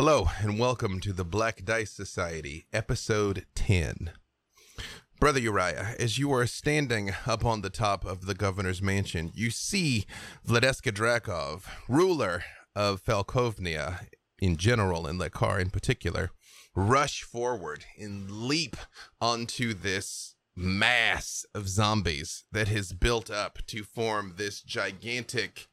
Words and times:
Hello, 0.00 0.28
and 0.38 0.60
welcome 0.60 1.00
to 1.00 1.12
the 1.12 1.24
Black 1.24 1.64
Dice 1.64 1.90
Society, 1.90 2.66
episode 2.72 3.46
10. 3.56 4.12
Brother 5.18 5.40
Uriah, 5.40 5.96
as 5.98 6.18
you 6.18 6.32
are 6.32 6.46
standing 6.46 7.10
up 7.26 7.44
on 7.44 7.62
the 7.62 7.68
top 7.68 8.04
of 8.04 8.26
the 8.26 8.34
governor's 8.36 8.80
mansion, 8.80 9.32
you 9.34 9.50
see 9.50 10.06
Vladeska 10.46 10.92
Drakov, 10.92 11.64
ruler 11.88 12.44
of 12.76 13.02
Falkovnia 13.02 14.06
in 14.38 14.56
general, 14.56 15.04
and 15.04 15.18
Lekar 15.20 15.58
in 15.60 15.70
particular, 15.70 16.30
rush 16.76 17.24
forward 17.24 17.84
and 17.98 18.30
leap 18.30 18.76
onto 19.20 19.74
this 19.74 20.36
mass 20.54 21.44
of 21.56 21.68
zombies 21.68 22.44
that 22.52 22.68
has 22.68 22.92
built 22.92 23.32
up 23.32 23.58
to 23.66 23.82
form 23.82 24.34
this 24.36 24.62
gigantic 24.62 25.66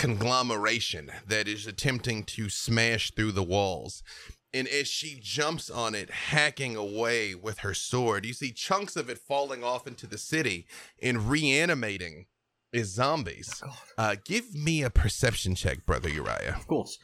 conglomeration 0.00 1.10
that 1.26 1.46
is 1.46 1.66
attempting 1.66 2.24
to 2.24 2.48
smash 2.48 3.10
through 3.10 3.32
the 3.32 3.42
walls. 3.42 4.02
And 4.50 4.66
as 4.66 4.88
she 4.88 5.18
jumps 5.20 5.68
on 5.68 5.94
it, 5.94 6.08
hacking 6.08 6.74
away 6.74 7.34
with 7.34 7.58
her 7.58 7.74
sword, 7.74 8.24
you 8.24 8.32
see 8.32 8.50
chunks 8.50 8.96
of 8.96 9.10
it 9.10 9.18
falling 9.18 9.62
off 9.62 9.86
into 9.86 10.06
the 10.06 10.16
city 10.16 10.66
and 11.02 11.28
reanimating 11.28 12.24
as 12.72 12.86
zombies. 12.86 13.62
Uh, 13.98 14.16
give 14.24 14.54
me 14.54 14.82
a 14.82 14.88
perception 14.88 15.54
check, 15.54 15.84
Brother 15.84 16.08
Uriah. 16.08 16.56
Of 16.56 16.66
course. 16.66 16.98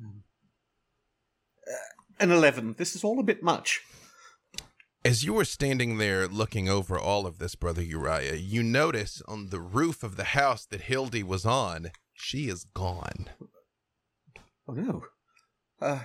Uh, 0.00 1.74
an 2.20 2.30
11. 2.30 2.76
This 2.78 2.94
is 2.94 3.02
all 3.02 3.18
a 3.18 3.24
bit 3.24 3.42
much. 3.42 3.82
As 5.04 5.24
you 5.24 5.32
were 5.32 5.44
standing 5.44 5.98
there 5.98 6.28
looking 6.28 6.68
over 6.68 6.96
all 6.96 7.26
of 7.26 7.38
this, 7.38 7.56
Brother 7.56 7.82
Uriah, 7.82 8.36
you 8.36 8.62
notice 8.62 9.20
on 9.26 9.50
the 9.50 9.60
roof 9.60 10.04
of 10.04 10.16
the 10.16 10.24
house 10.24 10.64
that 10.66 10.82
Hildy 10.82 11.24
was 11.24 11.44
on, 11.44 11.90
she 12.16 12.48
is 12.48 12.64
gone. 12.74 13.30
Oh 14.68 14.72
no. 14.72 15.04
Uh, 15.80 16.00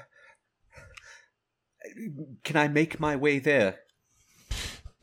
can 2.44 2.58
I 2.58 2.68
make 2.68 3.00
my 3.00 3.16
way 3.16 3.40
there? 3.40 3.80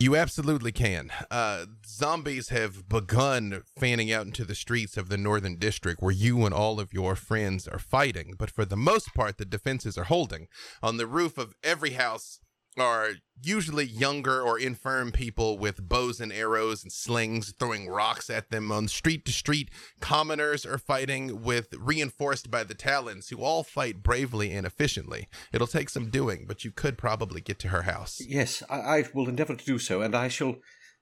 You 0.01 0.15
absolutely 0.15 0.71
can. 0.71 1.11
Uh, 1.29 1.67
zombies 1.85 2.51
have 2.51 2.89
begun 2.89 3.63
fanning 3.81 4.13
out 4.13 4.27
into 4.27 4.45
the 4.45 4.55
streets 4.55 4.97
of 4.97 5.09
the 5.09 5.17
Northern 5.17 5.57
District 5.57 6.01
where 6.01 6.13
you 6.13 6.45
and 6.45 6.55
all 6.55 6.79
of 6.79 6.93
your 6.93 7.17
friends 7.17 7.67
are 7.67 7.81
fighting, 7.81 8.35
but 8.39 8.49
for 8.49 8.65
the 8.65 8.77
most 8.77 9.13
part, 9.13 9.39
the 9.39 9.45
defenses 9.45 9.99
are 9.99 10.05
holding. 10.05 10.47
On 10.85 10.99
the 10.99 11.07
roof 11.09 11.37
of 11.37 11.53
every 11.65 11.91
house 11.91 12.39
are 12.81 13.11
usually 13.43 13.85
younger 13.85 14.43
or 14.43 14.59
infirm 14.59 15.13
people 15.13 15.59
with 15.59 15.89
bows 15.89 16.21
and 16.21 16.33
arrows 16.33 16.83
and 16.83 16.93
slings 16.93 17.55
throwing 17.59 17.89
rocks 17.89 18.29
at 18.29 18.51
them 18.51 18.73
on 18.73 18.89
street 18.89 19.25
to 19.25 19.33
street. 19.33 19.71
Commoners 20.01 20.67
are 20.67 20.79
fighting 20.79 21.43
with 21.43 21.75
reinforced 21.79 22.51
by 22.51 22.65
the 22.65 22.75
Talons, 22.75 23.29
who 23.29 23.39
all 23.39 23.63
fight 23.63 24.03
bravely 24.03 24.53
and 24.53 24.67
efficiently. 24.67 25.29
It'll 25.53 25.67
take 25.67 25.91
some 25.91 26.11
doing, 26.11 26.47
but 26.47 26.65
you 26.65 26.71
could 26.71 26.99
probably 26.99 27.41
get 27.41 27.59
to 27.61 27.69
her 27.69 27.83
house. 27.83 28.21
Yes, 28.27 28.63
I, 28.69 28.77
I 28.79 29.05
will 29.15 29.29
endeavour 29.29 29.55
to 29.55 29.65
do 29.65 29.79
so, 29.79 30.03
and 30.03 30.15
I 30.15 30.29
shall 30.29 30.57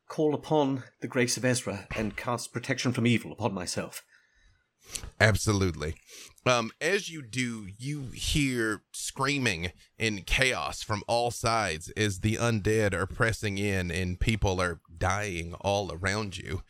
call 0.08 0.34
upon 0.34 0.84
the 1.00 1.08
grace 1.08 1.36
of 1.36 1.44
Ezra 1.44 1.86
and 1.96 2.16
cast 2.16 2.52
protection 2.52 2.92
from 2.92 3.06
evil 3.06 3.32
upon 3.32 3.54
myself. 3.54 4.02
Absolutely. 5.20 5.94
Um, 6.46 6.70
as 6.80 7.10
you 7.10 7.22
do, 7.22 7.66
you 7.76 8.10
hear 8.14 8.82
screaming 8.92 9.72
and 9.98 10.24
chaos 10.24 10.80
from 10.80 11.02
all 11.08 11.32
sides 11.32 11.90
as 11.96 12.20
the 12.20 12.36
undead 12.36 12.94
are 12.94 13.06
pressing 13.06 13.58
in 13.58 13.90
and 13.90 14.20
people 14.20 14.60
are 14.60 14.80
dying 14.96 15.54
all 15.54 15.92
around 15.92 16.38
you. 16.38 16.62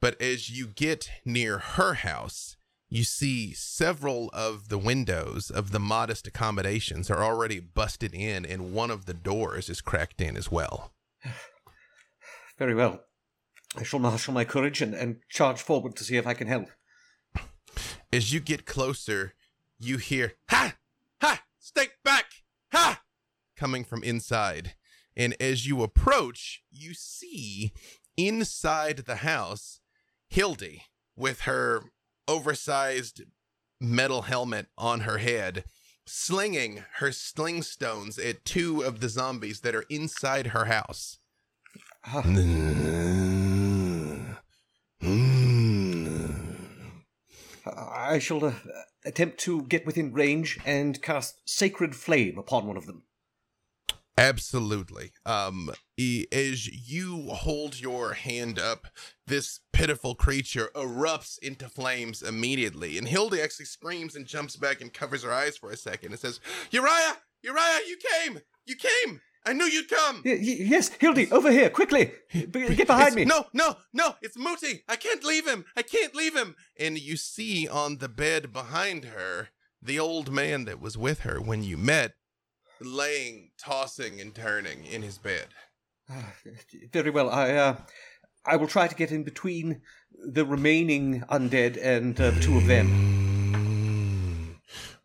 But 0.00 0.20
as 0.22 0.48
you 0.48 0.66
get 0.66 1.10
near 1.26 1.58
her 1.58 1.94
house, 1.94 2.56
you 2.88 3.04
see 3.04 3.52
several 3.52 4.30
of 4.32 4.70
the 4.70 4.78
windows 4.78 5.50
of 5.50 5.70
the 5.70 5.78
modest 5.78 6.26
accommodations 6.26 7.10
are 7.10 7.22
already 7.22 7.60
busted 7.60 8.14
in, 8.14 8.44
and 8.44 8.72
one 8.72 8.90
of 8.90 9.04
the 9.04 9.14
doors 9.14 9.68
is 9.68 9.80
cracked 9.80 10.20
in 10.20 10.36
as 10.36 10.50
well. 10.50 10.92
Very 12.58 12.74
well. 12.74 13.04
I 13.76 13.84
shall 13.84 14.00
marshal 14.00 14.34
my 14.34 14.44
courage 14.44 14.82
and, 14.82 14.94
and 14.94 15.18
charge 15.28 15.60
forward 15.60 15.94
to 15.96 16.04
see 16.04 16.16
if 16.16 16.26
I 16.26 16.34
can 16.34 16.48
help. 16.48 16.68
As 18.12 18.32
you 18.32 18.40
get 18.40 18.66
closer, 18.66 19.34
you 19.78 19.98
hear, 19.98 20.34
Ha! 20.50 20.74
Ha! 21.20 21.42
Stay 21.58 21.88
back! 22.04 22.26
Ha! 22.72 23.02
Coming 23.56 23.84
from 23.84 24.02
inside. 24.02 24.74
And 25.16 25.36
as 25.40 25.66
you 25.66 25.82
approach, 25.82 26.62
you 26.70 26.94
see 26.94 27.72
inside 28.16 28.98
the 28.98 29.16
house 29.16 29.80
Hildy 30.28 30.84
with 31.16 31.40
her 31.42 31.82
oversized 32.28 33.22
metal 33.80 34.22
helmet 34.22 34.66
on 34.78 35.00
her 35.00 35.18
head, 35.18 35.64
slinging 36.06 36.84
her 36.96 37.12
sling 37.12 37.62
stones 37.62 38.18
at 38.18 38.44
two 38.44 38.82
of 38.82 39.00
the 39.00 39.08
zombies 39.08 39.60
that 39.60 39.74
are 39.74 39.84
inside 39.90 40.48
her 40.48 40.66
house. 40.66 41.18
Ah. 42.04 42.22
Mm. 42.22 43.16
Mm. 45.02 45.29
I 47.66 48.18
shall 48.18 48.44
uh, 48.44 48.54
attempt 49.04 49.38
to 49.40 49.62
get 49.62 49.86
within 49.86 50.12
range 50.12 50.58
and 50.64 51.00
cast 51.02 51.40
Sacred 51.44 51.94
Flame 51.94 52.38
upon 52.38 52.66
one 52.66 52.76
of 52.76 52.86
them. 52.86 53.04
Absolutely. 54.18 55.12
Um, 55.24 55.70
as 55.98 56.66
you 56.66 57.28
hold 57.28 57.80
your 57.80 58.12
hand 58.12 58.58
up, 58.58 58.88
this 59.26 59.60
pitiful 59.72 60.14
creature 60.14 60.68
erupts 60.74 61.38
into 61.38 61.70
flames 61.70 62.20
immediately, 62.20 62.98
and 62.98 63.08
Hildy 63.08 63.40
actually 63.40 63.64
screams 63.64 64.14
and 64.14 64.26
jumps 64.26 64.56
back 64.56 64.82
and 64.82 64.92
covers 64.92 65.22
her 65.22 65.32
eyes 65.32 65.56
for 65.56 65.70
a 65.70 65.76
second 65.76 66.10
and 66.10 66.20
says, 66.20 66.38
"Uriah, 66.70 67.16
Uriah, 67.42 67.80
you 67.88 67.96
came, 67.96 68.40
you 68.66 68.76
came! 68.76 69.22
I 69.46 69.52
knew 69.52 69.64
you'd 69.64 69.88
come." 69.88 70.22
Y- 70.24 70.32
y- 70.32 70.56
yes, 70.60 70.88
Hildy, 71.00 71.30
over 71.32 71.50
here, 71.50 71.70
quickly! 71.70 72.12
B- 72.32 72.46
Get 72.74 72.86
behind 72.86 73.08
It's- 73.08 73.14
me! 73.16 73.24
No, 73.24 73.46
no, 73.52 73.76
no! 73.92 74.16
It's 74.22 74.36
Muti. 74.36 74.84
I 74.88 74.96
can't 74.96 75.24
leave 75.24 75.46
him. 75.46 75.64
I 75.76 75.82
can't 75.82 76.14
leave 76.14 76.36
him. 76.36 76.56
And 76.78 76.98
you 76.98 77.16
see 77.16 77.66
on 77.68 77.98
the 77.98 78.08
bed 78.08 78.52
behind 78.52 79.04
her 79.06 79.48
the 79.82 79.98
old 79.98 80.30
man 80.32 80.66
that 80.66 80.80
was 80.80 80.98
with 80.98 81.20
her 81.20 81.40
when 81.40 81.62
you 81.62 81.76
met, 81.78 82.12
laying, 82.80 83.50
tossing, 83.58 84.20
and 84.20 84.34
turning 84.34 84.84
in 84.84 85.02
his 85.02 85.18
bed. 85.18 85.48
Ah, 86.10 86.34
Very 86.92 87.10
well. 87.10 87.30
I 87.30 87.52
uh, 87.54 87.76
I 88.44 88.56
will 88.56 88.66
try 88.68 88.88
to 88.88 88.94
get 88.94 89.10
in 89.12 89.22
between 89.24 89.80
the 90.12 90.44
remaining 90.44 91.22
undead 91.30 91.78
and 91.82 92.18
uh, 92.20 92.30
the 92.32 92.40
two 92.40 92.56
of 92.56 92.66
them. 92.66 92.88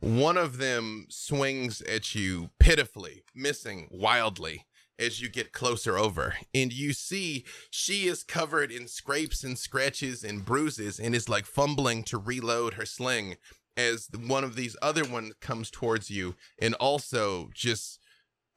One 0.06 0.38
of 0.38 0.60
them 0.60 1.08
swings 1.10 1.82
at 1.82 2.14
you 2.14 2.52
pitifully, 2.60 3.24
missing 3.34 3.88
wildly 3.90 4.68
as 5.00 5.20
you 5.20 5.28
get 5.30 5.52
closer 5.52 5.98
over. 5.98 6.36
And 6.54 6.72
you 6.72 6.94
see 6.94 7.44
she 7.72 8.06
is 8.06 8.22
covered 8.22 8.72
in 8.72 8.88
scrapes 8.88 9.44
and 9.44 9.58
scratches 9.58 10.24
and 10.24 10.46
bruises 10.46 11.00
and 11.00 11.16
is 11.16 11.28
like 11.28 11.48
fumbling 11.48 12.04
to 12.04 12.20
reload 12.20 12.76
her 12.76 12.86
sling 12.86 13.38
as 13.76 14.08
one 14.28 14.44
of 14.44 14.56
these 14.56 14.78
other 14.80 15.04
ones 15.06 15.34
comes 15.42 15.72
towards 15.72 16.12
you 16.12 16.36
and 16.62 16.76
also 16.76 17.50
just 17.56 18.00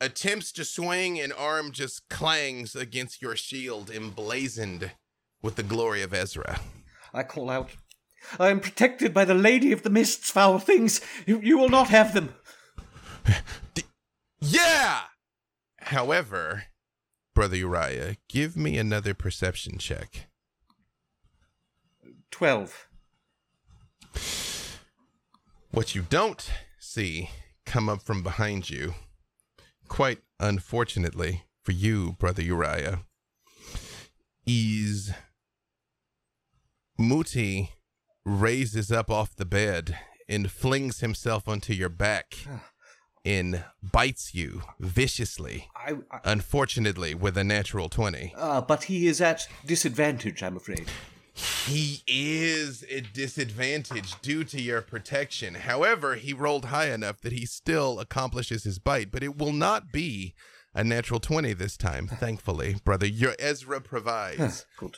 attempts 0.02 0.52
to 0.52 0.66
swing 0.66 1.18
and 1.18 1.32
arm 1.32 1.72
just 1.72 2.10
clangs 2.10 2.76
against 2.76 3.22
your 3.22 3.36
shield 3.36 3.90
emblazoned 3.90 4.90
with 5.40 5.56
the 5.56 5.62
glory 5.62 6.02
of 6.02 6.12
Ezra. 6.12 6.60
I 7.14 7.22
call 7.22 7.48
out, 7.48 7.70
I 8.38 8.50
am 8.50 8.60
protected 8.60 9.14
by 9.14 9.24
the 9.24 9.34
Lady 9.34 9.72
of 9.72 9.82
the 9.82 9.90
Mists, 9.90 10.30
foul 10.30 10.58
things. 10.58 11.00
You, 11.26 11.40
you 11.40 11.58
will 11.58 11.68
not 11.68 11.88
have 11.88 12.14
them. 12.14 12.34
Yeah! 14.40 15.00
However, 15.80 16.64
Brother 17.34 17.56
Uriah, 17.56 18.16
give 18.28 18.56
me 18.56 18.76
another 18.78 19.14
perception 19.14 19.78
check. 19.78 20.26
Twelve. 22.30 22.88
What 25.70 25.94
you 25.94 26.02
don't 26.02 26.50
see 26.78 27.30
come 27.64 27.88
up 27.88 28.02
from 28.02 28.22
behind 28.22 28.70
you, 28.70 28.94
quite 29.88 30.18
unfortunately 30.40 31.44
for 31.62 31.72
you, 31.72 32.12
Brother 32.18 32.42
Uriah, 32.42 33.00
is 34.46 35.12
Muti 36.98 37.70
raises 38.28 38.92
up 38.92 39.10
off 39.10 39.34
the 39.34 39.46
bed 39.46 39.96
and 40.28 40.50
flings 40.50 41.00
himself 41.00 41.48
onto 41.48 41.72
your 41.72 41.88
back 41.88 42.34
and 43.24 43.64
bites 43.82 44.34
you 44.34 44.62
viciously. 44.78 45.68
I, 45.74 45.94
I 46.10 46.20
Unfortunately, 46.24 47.14
with 47.14 47.36
a 47.38 47.44
natural 47.44 47.88
20. 47.88 48.34
uh, 48.36 48.60
but 48.60 48.84
he 48.84 49.06
is 49.06 49.20
at 49.20 49.48
disadvantage, 49.66 50.42
I'm 50.42 50.56
afraid. 50.56 50.88
He 51.66 52.02
is 52.08 52.82
at 52.94 53.12
disadvantage 53.12 54.20
due 54.20 54.42
to 54.44 54.60
your 54.60 54.82
protection. 54.82 55.54
However, 55.54 56.16
he 56.16 56.32
rolled 56.32 56.66
high 56.66 56.90
enough 56.90 57.20
that 57.20 57.32
he 57.32 57.46
still 57.46 58.00
accomplishes 58.00 58.64
his 58.64 58.78
bite, 58.80 59.12
but 59.12 59.22
it 59.22 59.38
will 59.38 59.52
not 59.52 59.92
be 59.92 60.34
a 60.74 60.82
natural 60.82 61.20
20 61.20 61.52
this 61.52 61.76
time, 61.76 62.08
thankfully, 62.08 62.76
brother. 62.84 63.06
Your 63.06 63.34
Ezra 63.38 63.80
provides. 63.80 64.66
Good. 64.76 64.96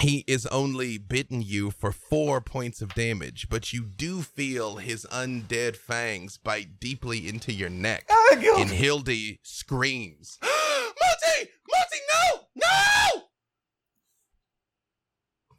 He 0.00 0.24
is 0.26 0.46
only 0.46 0.98
bitten 0.98 1.40
you 1.42 1.70
for 1.70 1.92
four 1.92 2.40
points 2.40 2.82
of 2.82 2.94
damage, 2.94 3.48
but 3.48 3.72
you 3.72 3.84
do 3.84 4.22
feel 4.22 4.76
his 4.76 5.06
undead 5.12 5.76
fangs 5.76 6.36
bite 6.36 6.80
deeply 6.80 7.28
into 7.28 7.52
your 7.52 7.70
neck. 7.70 8.06
Ah, 8.10 8.36
And 8.56 8.70
Hildy 8.70 9.38
screams, 9.42 10.38
Multi! 10.42 11.50
Multi, 11.68 11.98
no! 12.12 12.40
No! 12.56 13.22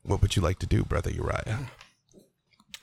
What 0.03 0.21
would 0.21 0.35
you 0.35 0.41
like 0.41 0.59
to 0.59 0.67
do, 0.67 0.83
Brother 0.83 1.11
Uriah? 1.11 1.69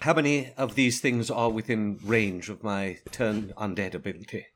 How 0.00 0.14
many 0.14 0.52
of 0.56 0.74
these 0.74 1.00
things 1.00 1.30
are 1.30 1.50
within 1.50 2.00
range 2.02 2.48
of 2.48 2.64
my 2.64 2.98
turn 3.12 3.52
undead 3.56 3.94
ability? 3.94 4.46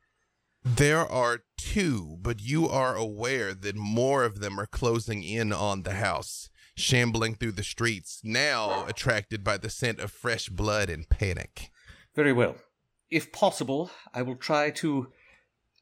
There 0.65 1.05
are 1.09 1.43
two, 1.57 2.17
but 2.21 2.41
you 2.41 2.67
are 2.67 2.95
aware 2.95 3.53
that 3.53 3.75
more 3.77 4.25
of 4.25 4.39
them 4.41 4.59
are 4.59 4.65
closing 4.65 5.23
in 5.23 5.53
on 5.53 5.83
the 5.83 5.93
house, 5.93 6.49
shambling 6.77 7.35
through 7.35 7.53
the 7.53 7.63
streets, 7.63 8.21
now 8.23 8.85
attracted 8.85 9.43
by 9.43 9.57
the 9.57 9.69
scent 9.69 9.99
of 9.99 10.11
fresh 10.11 10.47
blood 10.47 10.89
and 10.89 11.09
panic. 11.09 11.71
Very 12.15 12.31
well. 12.31 12.55
If 13.09 13.31
possible, 13.31 13.89
I 14.13 14.21
will 14.21 14.35
try 14.35 14.69
to 14.71 15.11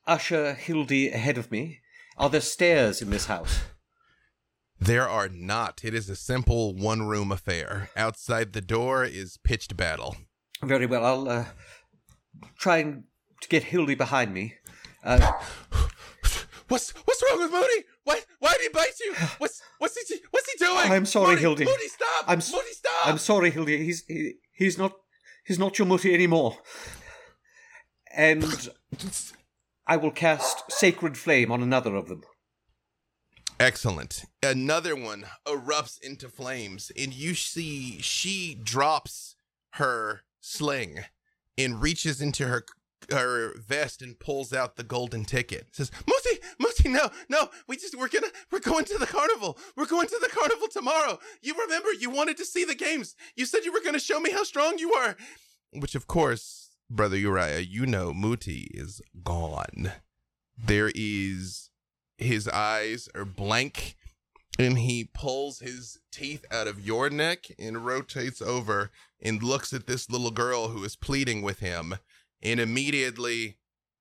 usher 0.07 0.53
Hildy 0.53 1.09
ahead 1.09 1.37
of 1.37 1.51
me. 1.51 1.81
Are 2.17 2.29
there 2.29 2.41
stairs 2.41 3.01
in 3.01 3.09
this 3.09 3.25
house? 3.25 3.59
There 4.79 5.07
are 5.07 5.27
not. 5.27 5.81
It 5.83 5.93
is 5.93 6.09
a 6.09 6.15
simple 6.15 6.73
one 6.75 7.03
room 7.03 7.31
affair. 7.31 7.89
Outside 7.97 8.53
the 8.53 8.61
door 8.61 9.03
is 9.03 9.37
pitched 9.43 9.75
battle. 9.75 10.15
Very 10.63 10.85
well. 10.85 11.03
I'll 11.03 11.29
uh, 11.29 11.45
try 12.57 12.77
and 12.77 13.03
to 13.41 13.49
get 13.49 13.63
Hildy 13.63 13.95
behind 13.95 14.33
me. 14.33 14.55
Uh, 15.03 15.31
What's 16.67 16.91
what's 16.91 17.23
wrong 17.29 17.39
with 17.41 17.51
Moody? 17.51 17.83
Why 18.03 18.21
why 18.39 18.53
did 18.53 18.61
he 18.61 18.69
bite 18.69 18.99
you? 18.99 19.13
What's 19.37 19.61
what's 19.77 19.95
he 20.09 20.17
what's 20.31 20.51
he 20.51 20.57
doing? 20.57 20.91
I'm 20.91 21.05
sorry, 21.05 21.29
Moody, 21.29 21.41
Hildy. 21.41 21.65
Moody, 21.65 21.87
stop! 21.87 22.25
I'm 22.27 22.39
s- 22.39 22.51
Moody, 22.51 22.71
stop! 22.71 23.07
I'm 23.07 23.17
sorry, 23.17 23.51
Hildy. 23.51 23.83
He's 23.83 24.03
he, 24.07 24.33
he's 24.51 24.77
not 24.77 24.93
he's 25.45 25.59
not 25.59 25.77
your 25.77 25.87
Moody 25.87 26.13
anymore. 26.13 26.57
And 28.15 28.69
I 29.85 29.97
will 29.97 30.11
cast 30.11 30.71
Sacred 30.71 31.17
Flame 31.17 31.51
on 31.51 31.61
another 31.61 31.95
of 31.95 32.07
them. 32.07 32.21
Excellent. 33.59 34.25
Another 34.43 34.95
one 34.95 35.25
erupts 35.45 36.01
into 36.01 36.29
flames, 36.29 36.91
and 36.97 37.13
you 37.13 37.35
see 37.35 38.01
she 38.01 38.55
drops 38.55 39.35
her 39.71 40.21
sling 40.41 40.99
and 41.57 41.81
reaches 41.81 42.21
into 42.21 42.47
her 42.47 42.65
her 43.11 43.53
vest 43.59 44.01
and 44.01 44.19
pulls 44.19 44.53
out 44.53 44.75
the 44.75 44.83
golden 44.83 45.25
ticket. 45.25 45.67
Says, 45.71 45.91
"Muti, 46.07 46.41
Muti, 46.59 46.89
no, 46.89 47.09
no, 47.29 47.49
we 47.67 47.77
just 47.77 47.95
we're 47.95 48.07
gonna 48.07 48.31
we're 48.51 48.59
going 48.59 48.85
to 48.85 48.97
the 48.97 49.05
carnival. 49.05 49.57
We're 49.75 49.85
going 49.85 50.07
to 50.07 50.19
the 50.21 50.29
carnival 50.29 50.67
tomorrow. 50.67 51.19
You 51.41 51.55
remember 51.59 51.89
you 51.93 52.09
wanted 52.09 52.37
to 52.37 52.45
see 52.45 52.65
the 52.65 52.75
games. 52.75 53.15
You 53.35 53.45
said 53.45 53.65
you 53.65 53.71
were 53.71 53.83
gonna 53.83 53.99
show 53.99 54.19
me 54.19 54.31
how 54.31 54.43
strong 54.43 54.77
you 54.77 54.93
are." 54.93 55.15
Which, 55.71 55.95
of 55.95 56.07
course, 56.07 56.71
brother 56.89 57.17
Uriah, 57.17 57.59
you 57.59 57.85
know 57.85 58.13
Muti 58.13 58.69
is 58.71 59.01
gone. 59.23 59.91
There 60.57 60.91
is 60.95 61.69
his 62.17 62.47
eyes 62.47 63.09
are 63.13 63.25
blank 63.25 63.95
and 64.57 64.79
he 64.79 65.09
pulls 65.13 65.59
his 65.59 65.99
teeth 66.11 66.45
out 66.49 66.67
of 66.67 66.79
your 66.79 67.09
neck 67.09 67.47
and 67.59 67.85
rotates 67.85 68.41
over 68.41 68.89
and 69.21 69.43
looks 69.43 69.73
at 69.73 69.85
this 69.85 70.09
little 70.09 70.31
girl 70.31 70.69
who 70.69 70.83
is 70.83 70.95
pleading 70.95 71.41
with 71.41 71.59
him 71.59 71.95
and 72.41 72.59
immediately 72.59 73.57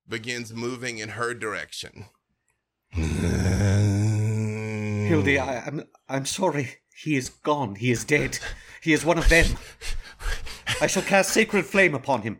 begins 0.07 0.53
moving 0.53 0.97
in 0.99 1.09
her 1.09 1.33
direction. 1.33 2.05
Hildy, 5.07 5.39
I, 5.39 5.59
I'm 5.65 5.83
I'm 6.07 6.25
sorry. 6.25 6.77
He 7.03 7.15
is 7.15 7.29
gone. 7.29 7.75
He 7.75 7.91
is 7.91 8.03
dead. 8.05 8.39
He 8.81 8.93
is 8.93 9.03
one 9.05 9.17
of 9.17 9.29
them. 9.29 9.45
I 10.81 10.87
shall 10.87 11.03
cast 11.03 11.31
Sacred 11.31 11.65
Flame 11.65 11.93
upon 11.95 12.21
him. 12.21 12.39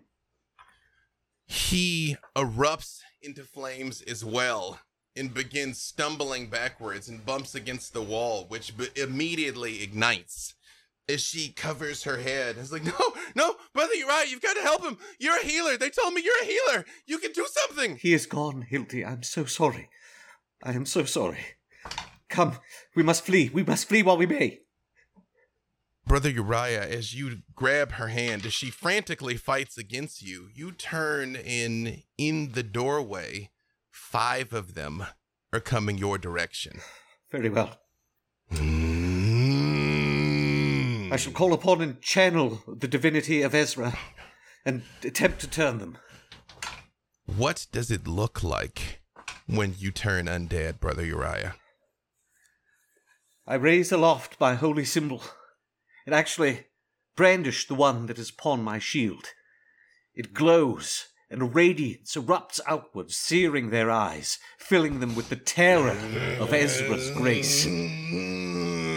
he 1.47 2.15
erupts 2.35 2.99
into 3.21 3.43
flames 3.43 4.01
as 4.03 4.23
well 4.23 4.79
and 5.15 5.33
begins 5.33 5.79
stumbling 5.81 6.47
backwards 6.49 7.07
and 7.09 7.25
bumps 7.25 7.55
against 7.55 7.93
the 7.93 8.01
wall, 8.01 8.45
which 8.47 8.75
b- 8.77 8.87
immediately 8.95 9.81
ignites. 9.81 10.53
As 11.07 11.21
she 11.21 11.49
covers 11.49 12.03
her 12.03 12.17
head, 12.17 12.55
it's 12.57 12.71
like, 12.71 12.83
no, 12.85 12.93
no, 13.35 13.55
brother, 13.73 13.93
you're 13.93 14.07
right. 14.07 14.29
You've 14.29 14.41
got 14.41 14.55
to 14.55 14.61
help 14.61 14.83
him. 14.83 14.97
You're 15.19 15.39
a 15.39 15.45
healer. 15.45 15.77
They 15.77 15.89
told 15.89 16.13
me 16.13 16.23
you're 16.23 16.41
a 16.41 16.45
healer. 16.45 16.85
You 17.05 17.19
can 17.19 17.31
do 17.31 17.45
something. 17.47 17.97
He 17.97 18.13
is 18.13 18.25
gone, 18.25 18.63
Hildy. 18.63 19.05
I'm 19.05 19.23
so 19.23 19.45
sorry. 19.45 19.89
I 20.63 20.73
am 20.73 20.85
so 20.85 21.03
sorry. 21.03 21.45
Come, 22.29 22.57
we 22.95 23.03
must 23.03 23.23
flee. 23.23 23.49
We 23.53 23.63
must 23.63 23.87
flee 23.87 24.01
while 24.01 24.17
we 24.17 24.25
may. 24.25 24.61
Brother 26.07 26.29
Uriah, 26.29 26.87
as 26.87 27.15
you 27.15 27.37
grab 27.55 27.93
her 27.93 28.09
hand, 28.09 28.45
as 28.45 28.53
she 28.53 28.69
frantically 28.69 29.37
fights 29.37 29.77
against 29.77 30.21
you, 30.21 30.49
you 30.53 30.71
turn 30.71 31.35
in 31.35 32.03
in 32.17 32.51
the 32.51 32.63
doorway. 32.63 33.49
Five 33.91 34.53
of 34.53 34.75
them 34.75 35.05
are 35.51 35.59
coming 35.59 35.97
your 35.97 36.17
direction. 36.17 36.79
Very 37.31 37.49
well. 37.49 37.79
Mm. 38.51 38.84
I 41.15 41.17
shall 41.17 41.31
call 41.31 41.53
upon 41.53 41.81
and 41.81 42.01
channel 42.01 42.61
the 42.67 42.89
divinity 42.89 43.41
of 43.41 43.55
Ezra 43.55 43.97
and 44.65 44.81
attempt 45.01 45.39
to 45.39 45.47
turn 45.47 45.77
them. 45.77 45.97
What 47.25 47.67
does 47.71 47.89
it 47.89 48.05
look 48.05 48.43
like 48.43 48.99
when 49.47 49.75
you 49.77 49.91
turn 49.91 50.25
undead, 50.25 50.81
Brother 50.81 51.05
Uriah? 51.05 51.55
I 53.47 53.53
raise 53.53 53.93
aloft 53.93 54.41
my 54.41 54.55
holy 54.55 54.83
symbol, 54.83 55.21
and 56.05 56.13
actually 56.13 56.65
brandish 57.15 57.65
the 57.65 57.75
one 57.75 58.07
that 58.07 58.19
is 58.19 58.29
upon 58.29 58.61
my 58.61 58.77
shield. 58.77 59.27
It 60.15 60.33
glows, 60.33 61.05
and 61.29 61.41
a 61.41 61.45
radiance 61.45 62.17
erupts 62.17 62.59
outwards, 62.67 63.15
searing 63.15 63.69
their 63.69 63.89
eyes, 63.89 64.37
filling 64.57 64.99
them 64.99 65.15
with 65.15 65.29
the 65.29 65.37
terror 65.37 65.97
of 66.41 66.51
Ezra's 66.51 67.09
grace. 67.11 67.65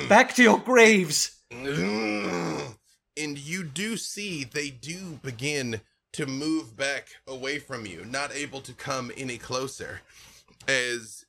Back 0.08 0.34
to 0.34 0.42
your 0.42 0.58
graves! 0.58 1.38
And 3.20 3.36
you 3.36 3.64
do 3.64 3.96
see 3.96 4.44
they 4.44 4.70
do 4.70 5.18
begin 5.24 5.80
to 6.12 6.24
move 6.24 6.76
back 6.76 7.08
away 7.26 7.58
from 7.58 7.84
you, 7.84 8.04
not 8.04 8.32
able 8.32 8.60
to 8.60 8.72
come 8.72 9.10
any 9.16 9.38
closer, 9.38 10.02
as 10.68 11.24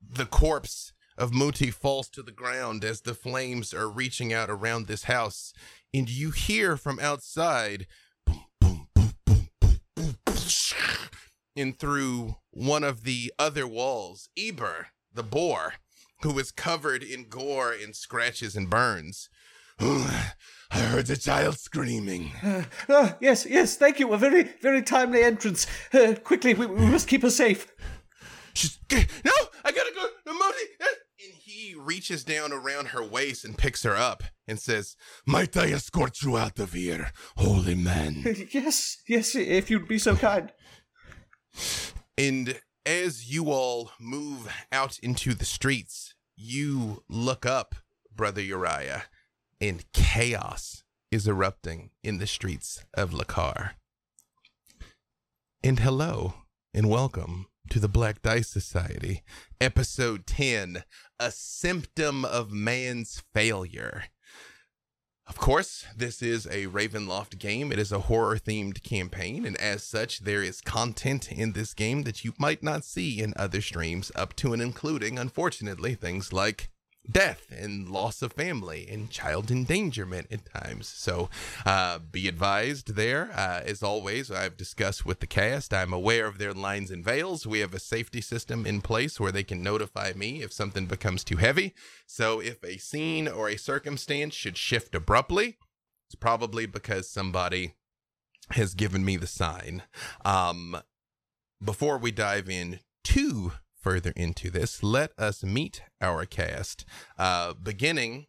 the 0.00 0.24
corpse 0.24 0.92
of 1.18 1.34
Muti 1.34 1.70
falls 1.70 2.08
to 2.10 2.22
the 2.22 2.32
ground 2.32 2.84
as 2.84 3.02
the 3.02 3.14
flames 3.14 3.74
are 3.74 3.88
reaching 3.88 4.32
out 4.32 4.48
around 4.48 4.86
this 4.86 5.04
house. 5.04 5.52
And 5.92 6.08
you 6.08 6.30
hear 6.30 6.76
from 6.76 6.98
outside, 6.98 7.86
boom, 8.26 8.46
boom, 8.60 8.88
boom, 8.94 9.18
boom, 9.26 9.48
boom, 9.94 10.16
boom, 10.24 10.36
and 11.56 11.78
through 11.78 12.36
one 12.50 12.84
of 12.84 13.04
the 13.04 13.32
other 13.38 13.66
walls, 13.66 14.28
Eber, 14.38 14.88
the 15.12 15.22
boar, 15.22 15.74
who 16.22 16.38
is 16.38 16.50
covered 16.50 17.02
in 17.02 17.28
gore 17.28 17.72
and 17.72 17.94
scratches 17.96 18.56
and 18.56 18.68
burns. 18.68 19.28
I 19.80 20.80
heard 20.80 21.06
the 21.06 21.16
child 21.16 21.58
screaming. 21.58 22.32
Ah, 22.88 23.16
yes, 23.20 23.46
yes, 23.48 23.76
thank 23.76 24.00
you. 24.00 24.12
A 24.12 24.18
very, 24.18 24.44
very 24.60 24.82
timely 24.82 25.22
entrance. 25.22 25.66
Uh, 25.92 26.14
quickly, 26.22 26.54
we, 26.54 26.66
we 26.66 26.86
must 26.86 27.08
keep 27.08 27.22
her 27.22 27.30
safe. 27.30 27.72
She's 28.54 28.78
no, 28.90 29.32
I 29.64 29.72
gotta 29.72 29.92
go. 29.94 30.32
Modi. 30.32 30.58
And 30.80 31.34
he 31.38 31.74
reaches 31.78 32.24
down 32.24 32.52
around 32.52 32.88
her 32.88 33.02
waist 33.02 33.44
and 33.44 33.56
picks 33.56 33.82
her 33.82 33.96
up 33.96 34.22
and 34.48 34.58
says, 34.58 34.96
"Might 35.26 35.56
I 35.56 35.68
escort 35.72 36.22
you 36.22 36.36
out 36.36 36.58
of 36.58 36.72
here, 36.72 37.12
holy 37.36 37.74
man?" 37.74 38.24
Yes, 38.50 38.98
yes, 39.06 39.34
if 39.34 39.70
you'd 39.70 39.88
be 39.88 39.98
so 39.98 40.16
kind. 40.16 40.52
And 42.16 42.60
as 42.84 43.30
you 43.30 43.50
all 43.50 43.90
move 44.00 44.48
out 44.72 44.98
into 45.00 45.34
the 45.34 45.44
streets, 45.44 46.14
you 46.36 47.02
look 47.08 47.44
up, 47.44 47.74
Brother 48.14 48.40
Uriah, 48.42 49.04
and 49.60 49.84
chaos 49.92 50.82
is 51.10 51.26
erupting 51.26 51.90
in 52.02 52.18
the 52.18 52.26
streets 52.26 52.84
of 52.94 53.12
Lekar. 53.12 53.70
And 55.62 55.80
hello, 55.80 56.34
and 56.74 56.90
welcome 56.90 57.46
to 57.70 57.80
the 57.80 57.88
Black 57.88 58.20
Dice 58.20 58.48
Society, 58.48 59.22
episode 59.60 60.26
10 60.26 60.84
A 61.18 61.30
Symptom 61.30 62.24
of 62.24 62.52
Man's 62.52 63.22
Failure. 63.32 64.04
Of 65.26 65.38
course, 65.38 65.86
this 65.96 66.22
is 66.22 66.46
a 66.46 66.66
Ravenloft 66.66 67.38
game. 67.38 67.72
It 67.72 67.78
is 67.78 67.90
a 67.90 68.00
horror 68.00 68.36
themed 68.36 68.82
campaign, 68.82 69.44
and 69.46 69.56
as 69.56 69.82
such, 69.82 70.20
there 70.20 70.42
is 70.42 70.60
content 70.60 71.32
in 71.32 71.52
this 71.52 71.74
game 71.74 72.02
that 72.02 72.24
you 72.24 72.32
might 72.38 72.62
not 72.62 72.84
see 72.84 73.20
in 73.20 73.32
other 73.36 73.60
streams, 73.60 74.12
up 74.14 74.36
to 74.36 74.52
and 74.52 74.62
including, 74.62 75.18
unfortunately, 75.18 75.94
things 75.94 76.32
like 76.32 76.70
death 77.10 77.46
and 77.50 77.88
loss 77.88 78.22
of 78.22 78.32
family 78.32 78.86
and 78.90 79.10
child 79.10 79.50
endangerment 79.50 80.26
at 80.30 80.46
times. 80.46 80.88
So 80.88 81.28
uh, 81.64 81.98
be 81.98 82.28
advised 82.28 82.94
there. 82.94 83.30
Uh, 83.34 83.62
as 83.64 83.82
always, 83.82 84.30
I've 84.30 84.56
discussed 84.56 85.06
with 85.06 85.20
the 85.20 85.26
cast, 85.26 85.72
I'm 85.72 85.92
aware 85.92 86.26
of 86.26 86.38
their 86.38 86.52
lines 86.52 86.90
and 86.90 87.04
veils. 87.04 87.46
We 87.46 87.60
have 87.60 87.74
a 87.74 87.80
safety 87.80 88.20
system 88.20 88.66
in 88.66 88.80
place 88.80 89.20
where 89.20 89.32
they 89.32 89.44
can 89.44 89.62
notify 89.62 90.12
me 90.14 90.42
if 90.42 90.52
something 90.52 90.86
becomes 90.86 91.24
too 91.24 91.36
heavy. 91.36 91.74
So 92.06 92.40
if 92.40 92.62
a 92.64 92.78
scene 92.78 93.28
or 93.28 93.48
a 93.48 93.56
circumstance 93.56 94.34
should 94.34 94.56
shift 94.56 94.94
abruptly, 94.94 95.58
it's 96.08 96.14
probably 96.14 96.66
because 96.66 97.08
somebody 97.08 97.74
has 98.50 98.74
given 98.74 99.04
me 99.04 99.16
the 99.16 99.26
sign. 99.26 99.82
Um, 100.24 100.80
before 101.62 101.98
we 101.98 102.10
dive 102.10 102.48
in 102.48 102.80
too 103.02 103.52
further 103.86 104.12
into 104.16 104.50
this, 104.50 104.82
let 104.82 105.12
us 105.16 105.44
meet 105.44 105.80
our 106.00 106.26
cast, 106.26 106.84
uh, 107.20 107.52
beginning 107.54 108.26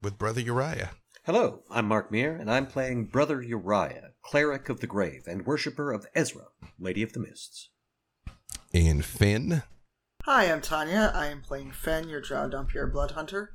with 0.00 0.16
Brother 0.16 0.40
Uriah. 0.40 0.92
Hello, 1.24 1.64
I'm 1.68 1.88
Mark 1.88 2.12
Meer, 2.12 2.36
and 2.36 2.48
I'm 2.48 2.68
playing 2.68 3.06
Brother 3.06 3.42
Uriah, 3.42 4.10
Cleric 4.22 4.68
of 4.68 4.78
the 4.78 4.86
Grave 4.86 5.24
and 5.26 5.44
worshipper 5.44 5.90
of 5.90 6.06
Ezra, 6.14 6.44
Lady 6.78 7.02
of 7.02 7.12
the 7.12 7.18
Mists. 7.18 7.70
And 8.72 9.04
Finn. 9.04 9.64
Hi, 10.22 10.44
I'm 10.44 10.60
Tanya. 10.60 11.10
I 11.12 11.26
am 11.26 11.42
playing 11.42 11.72
Finn, 11.72 12.08
your 12.08 12.20
Drow 12.20 12.48
Dhampir 12.48 12.92
Blood 12.92 13.10
Hunter. 13.10 13.50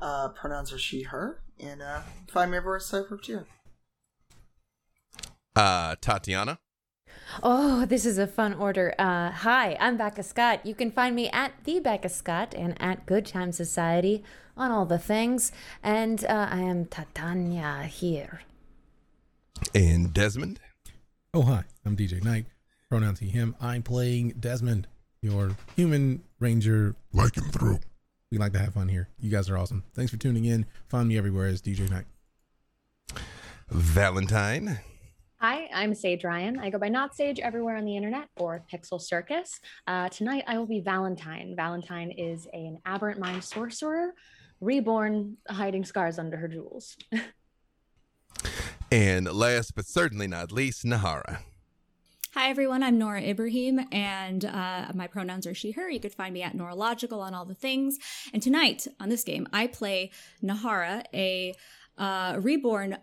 Uh, 0.00 0.28
pronouns 0.28 0.72
are 0.72 0.78
she, 0.78 1.02
her, 1.02 1.42
and 1.58 1.82
uh, 1.82 2.02
find 2.28 2.52
me 2.52 2.58
everywhere 2.58 2.78
Cypher 2.78 3.16
too. 3.16 3.46
Uh, 5.56 5.96
Tatiana. 6.00 6.60
Oh, 7.42 7.84
this 7.84 8.06
is 8.06 8.18
a 8.18 8.26
fun 8.26 8.54
order. 8.54 8.94
Uh, 8.98 9.30
hi, 9.30 9.76
I'm 9.80 9.96
Becca 9.96 10.22
Scott. 10.22 10.64
You 10.64 10.74
can 10.74 10.90
find 10.90 11.16
me 11.16 11.28
at 11.30 11.52
the 11.64 11.80
Becca 11.80 12.08
Scott 12.08 12.54
and 12.56 12.80
at 12.80 13.06
Good 13.06 13.26
Time 13.26 13.52
Society 13.52 14.22
on 14.56 14.70
all 14.70 14.86
the 14.86 14.98
things. 14.98 15.50
And 15.82 16.24
uh, 16.24 16.48
I 16.50 16.60
am 16.60 16.86
Tatanya 16.86 17.86
here. 17.86 18.42
And 19.74 20.14
Desmond. 20.14 20.60
Oh, 21.32 21.42
hi. 21.42 21.64
I'm 21.84 21.96
DJ 21.96 22.22
Knight. 22.22 22.46
Pronouns 22.88 23.18
he, 23.18 23.28
him. 23.28 23.56
I'm 23.60 23.82
playing 23.82 24.34
Desmond, 24.38 24.86
your 25.20 25.56
human 25.74 26.22
ranger. 26.38 26.94
Like 27.12 27.36
him 27.36 27.50
through. 27.50 27.80
We 28.30 28.38
like 28.38 28.52
to 28.52 28.58
have 28.58 28.74
fun 28.74 28.88
here. 28.88 29.08
You 29.20 29.30
guys 29.30 29.50
are 29.50 29.58
awesome. 29.58 29.84
Thanks 29.94 30.10
for 30.10 30.18
tuning 30.18 30.44
in. 30.44 30.66
Find 30.88 31.08
me 31.08 31.18
everywhere 31.18 31.46
as 31.46 31.60
DJ 31.60 31.90
Knight. 31.90 32.06
Valentine. 33.68 34.78
Hi, 35.46 35.68
I'm 35.74 35.94
Sage 35.94 36.24
Ryan. 36.24 36.58
I 36.58 36.70
go 36.70 36.78
by 36.78 36.88
Not 36.88 37.14
Sage 37.14 37.38
everywhere 37.38 37.76
on 37.76 37.84
the 37.84 37.94
internet 37.94 38.30
or 38.38 38.64
Pixel 38.72 38.98
Circus. 38.98 39.60
Uh, 39.86 40.08
tonight 40.08 40.42
I 40.46 40.56
will 40.56 40.64
be 40.64 40.80
Valentine. 40.80 41.52
Valentine 41.54 42.10
is 42.12 42.48
an 42.54 42.78
aberrant 42.86 43.20
mind 43.20 43.44
sorcerer, 43.44 44.14
reborn, 44.62 45.36
hiding 45.46 45.84
scars 45.84 46.18
under 46.18 46.38
her 46.38 46.48
jewels. 46.48 46.96
and 48.90 49.30
last 49.30 49.74
but 49.74 49.84
certainly 49.84 50.26
not 50.26 50.50
least, 50.50 50.82
Nahara. 50.86 51.40
Hi, 52.32 52.48
everyone. 52.48 52.82
I'm 52.82 52.96
Nora 52.96 53.20
Ibrahim, 53.20 53.86
and 53.92 54.46
uh, 54.46 54.92
my 54.94 55.08
pronouns 55.08 55.46
are 55.46 55.52
she, 55.52 55.72
her. 55.72 55.90
You 55.90 56.00
could 56.00 56.14
find 56.14 56.32
me 56.32 56.42
at 56.42 56.54
Norological 56.54 57.20
on 57.20 57.34
all 57.34 57.44
the 57.44 57.54
things. 57.54 57.98
And 58.32 58.42
tonight 58.42 58.86
on 58.98 59.10
this 59.10 59.24
game, 59.24 59.46
I 59.52 59.66
play 59.66 60.10
Nahara, 60.42 61.04
a 61.12 61.54
uh, 61.98 62.38
reborn 62.40 62.96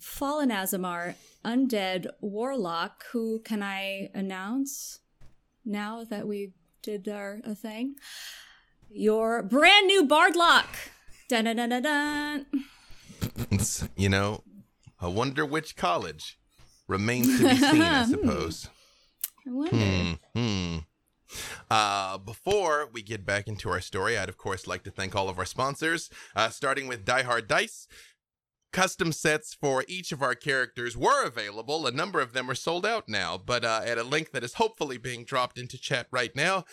fallen 0.00 0.50
Aasimar, 0.50 1.14
undead 1.44 2.06
warlock 2.20 3.04
who 3.12 3.40
can 3.40 3.62
I 3.62 4.10
announce 4.14 5.00
now 5.64 6.04
that 6.04 6.26
we 6.26 6.52
did 6.82 7.08
our 7.08 7.40
a 7.44 7.54
thing? 7.54 7.96
Your 8.90 9.42
brand 9.42 9.86
new 9.86 10.06
Bardlock. 10.06 10.66
Dun 11.28 11.44
dun 11.44 11.56
dun 11.56 11.68
dun 11.82 11.82
dun. 11.82 12.46
you 13.96 14.08
know, 14.08 14.42
I 15.00 15.08
wonder 15.08 15.44
which 15.44 15.76
college 15.76 16.38
remains 16.86 17.38
to 17.38 17.48
be 17.48 17.56
seen, 17.56 17.82
I 17.82 18.04
suppose. 18.10 18.68
I 19.46 19.50
wonder. 19.50 19.76
Hmm. 19.76 20.12
hmm. 20.34 20.76
Uh, 21.70 22.16
before 22.18 22.88
we 22.90 23.02
get 23.02 23.26
back 23.26 23.46
into 23.46 23.68
our 23.68 23.80
story, 23.80 24.16
I'd 24.18 24.30
of 24.30 24.38
course 24.38 24.66
like 24.66 24.82
to 24.84 24.90
thank 24.90 25.14
all 25.14 25.28
of 25.28 25.38
our 25.38 25.44
sponsors, 25.44 26.08
uh, 26.34 26.48
starting 26.48 26.88
with 26.88 27.04
Die 27.04 27.22
Hard 27.22 27.46
Dice. 27.46 27.86
Custom 28.72 29.12
sets 29.12 29.54
for 29.54 29.84
each 29.88 30.12
of 30.12 30.22
our 30.22 30.34
characters 30.34 30.96
were 30.96 31.24
available. 31.24 31.86
A 31.86 31.90
number 31.90 32.20
of 32.20 32.32
them 32.32 32.50
are 32.50 32.54
sold 32.54 32.84
out 32.84 33.08
now, 33.08 33.38
but 33.38 33.64
uh, 33.64 33.80
at 33.84 33.98
a 33.98 34.02
link 34.02 34.32
that 34.32 34.44
is 34.44 34.54
hopefully 34.54 34.98
being 34.98 35.24
dropped 35.24 35.58
into 35.58 35.78
chat 35.78 36.06
right 36.10 36.34
now. 36.36 36.64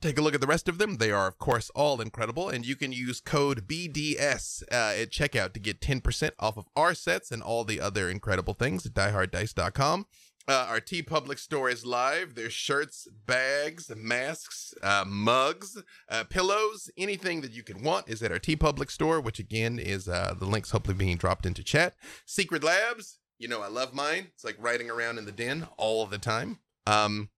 Take 0.00 0.16
a 0.16 0.22
look 0.22 0.34
at 0.34 0.40
the 0.40 0.46
rest 0.46 0.68
of 0.68 0.78
them. 0.78 0.98
They 0.98 1.10
are, 1.10 1.26
of 1.26 1.38
course, 1.38 1.70
all 1.74 2.00
incredible, 2.00 2.48
and 2.48 2.64
you 2.64 2.76
can 2.76 2.92
use 2.92 3.20
code 3.20 3.66
BDS 3.66 4.62
uh, 4.70 4.94
at 4.96 5.10
checkout 5.10 5.52
to 5.54 5.60
get 5.60 5.80
10% 5.80 6.30
off 6.38 6.56
of 6.56 6.68
our 6.76 6.94
sets 6.94 7.32
and 7.32 7.42
all 7.42 7.64
the 7.64 7.80
other 7.80 8.08
incredible 8.08 8.54
things 8.54 8.86
at 8.86 8.94
dieharddice.com. 8.94 10.06
Uh, 10.48 10.66
our 10.70 10.80
Public 11.06 11.36
store 11.36 11.68
is 11.68 11.84
live. 11.84 12.34
There's 12.34 12.54
shirts, 12.54 13.06
bags, 13.26 13.92
masks, 13.94 14.72
uh, 14.82 15.04
mugs, 15.06 15.76
uh, 16.08 16.24
pillows, 16.24 16.90
anything 16.96 17.42
that 17.42 17.52
you 17.52 17.62
can 17.62 17.82
want 17.82 18.08
is 18.08 18.22
at 18.22 18.32
our 18.32 18.38
TeePublic 18.38 18.90
store, 18.90 19.20
which 19.20 19.38
again 19.38 19.78
is 19.78 20.08
uh, 20.08 20.34
the 20.38 20.46
links 20.46 20.70
hopefully 20.70 20.96
being 20.96 21.18
dropped 21.18 21.44
into 21.44 21.62
chat. 21.62 21.94
Secret 22.24 22.64
Labs, 22.64 23.18
you 23.38 23.46
know 23.46 23.60
I 23.60 23.68
love 23.68 23.92
mine. 23.92 24.28
It's 24.32 24.42
like 24.42 24.56
riding 24.58 24.88
around 24.88 25.18
in 25.18 25.26
the 25.26 25.32
den 25.32 25.68
all 25.76 26.06
the 26.06 26.16
time. 26.16 26.60
Um, 26.86 27.28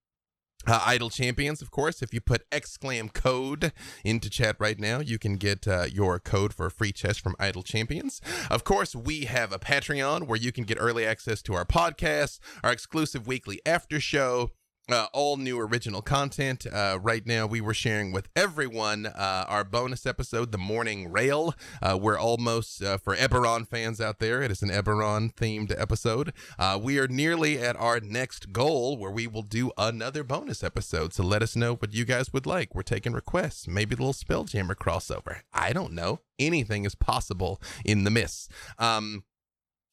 uh, 0.67 0.81
Idle 0.85 1.09
Champions, 1.09 1.61
of 1.61 1.71
course. 1.71 2.01
If 2.01 2.13
you 2.13 2.21
put 2.21 2.49
exclam 2.51 3.13
code 3.13 3.71
into 4.03 4.29
chat 4.29 4.55
right 4.59 4.79
now, 4.79 4.99
you 4.99 5.17
can 5.17 5.35
get 5.35 5.67
uh, 5.67 5.85
your 5.91 6.19
code 6.19 6.53
for 6.53 6.67
a 6.67 6.71
free 6.71 6.91
chest 6.91 7.21
from 7.21 7.35
Idle 7.39 7.63
Champions. 7.63 8.21
Of 8.49 8.63
course, 8.63 8.95
we 8.95 9.25
have 9.25 9.51
a 9.51 9.59
Patreon 9.59 10.27
where 10.27 10.37
you 10.37 10.51
can 10.51 10.63
get 10.63 10.77
early 10.79 11.05
access 11.05 11.41
to 11.43 11.53
our 11.53 11.65
podcast, 11.65 12.39
our 12.63 12.71
exclusive 12.71 13.27
weekly 13.27 13.59
after 13.65 13.99
show, 13.99 14.51
uh, 14.89 15.07
all 15.13 15.37
new 15.37 15.59
original 15.59 16.01
content. 16.01 16.65
Uh, 16.65 16.97
right 17.01 17.25
now, 17.25 17.45
we 17.45 17.61
were 17.61 17.73
sharing 17.73 18.11
with 18.11 18.29
everyone 18.35 19.05
uh, 19.05 19.45
our 19.47 19.63
bonus 19.63 20.05
episode, 20.05 20.51
The 20.51 20.57
Morning 20.57 21.11
Rail. 21.11 21.53
Uh, 21.81 21.97
we're 22.01 22.17
almost, 22.17 22.83
uh, 22.83 22.97
for 22.97 23.15
Eberron 23.15 23.67
fans 23.67 24.01
out 24.01 24.19
there, 24.19 24.41
it 24.41 24.51
is 24.51 24.61
an 24.61 24.69
Eberron 24.69 25.33
themed 25.33 25.73
episode. 25.79 26.33
Uh, 26.57 26.79
we 26.81 26.99
are 26.99 27.07
nearly 27.07 27.59
at 27.59 27.75
our 27.77 27.99
next 27.99 28.51
goal 28.51 28.97
where 28.97 29.11
we 29.11 29.27
will 29.27 29.43
do 29.43 29.71
another 29.77 30.23
bonus 30.23 30.63
episode. 30.63 31.13
So 31.13 31.23
let 31.23 31.43
us 31.43 31.55
know 31.55 31.75
what 31.75 31.93
you 31.93 32.05
guys 32.05 32.33
would 32.33 32.45
like. 32.45 32.75
We're 32.75 32.81
taking 32.81 33.13
requests, 33.13 33.67
maybe 33.67 33.95
a 33.95 33.97
little 33.97 34.13
Spelljammer 34.13 34.75
crossover. 34.75 35.41
I 35.53 35.73
don't 35.73 35.93
know. 35.93 36.19
Anything 36.39 36.85
is 36.85 36.95
possible 36.95 37.61
in 37.85 38.03
the 38.03 38.11
miss. 38.11 38.49
Um, 38.79 39.23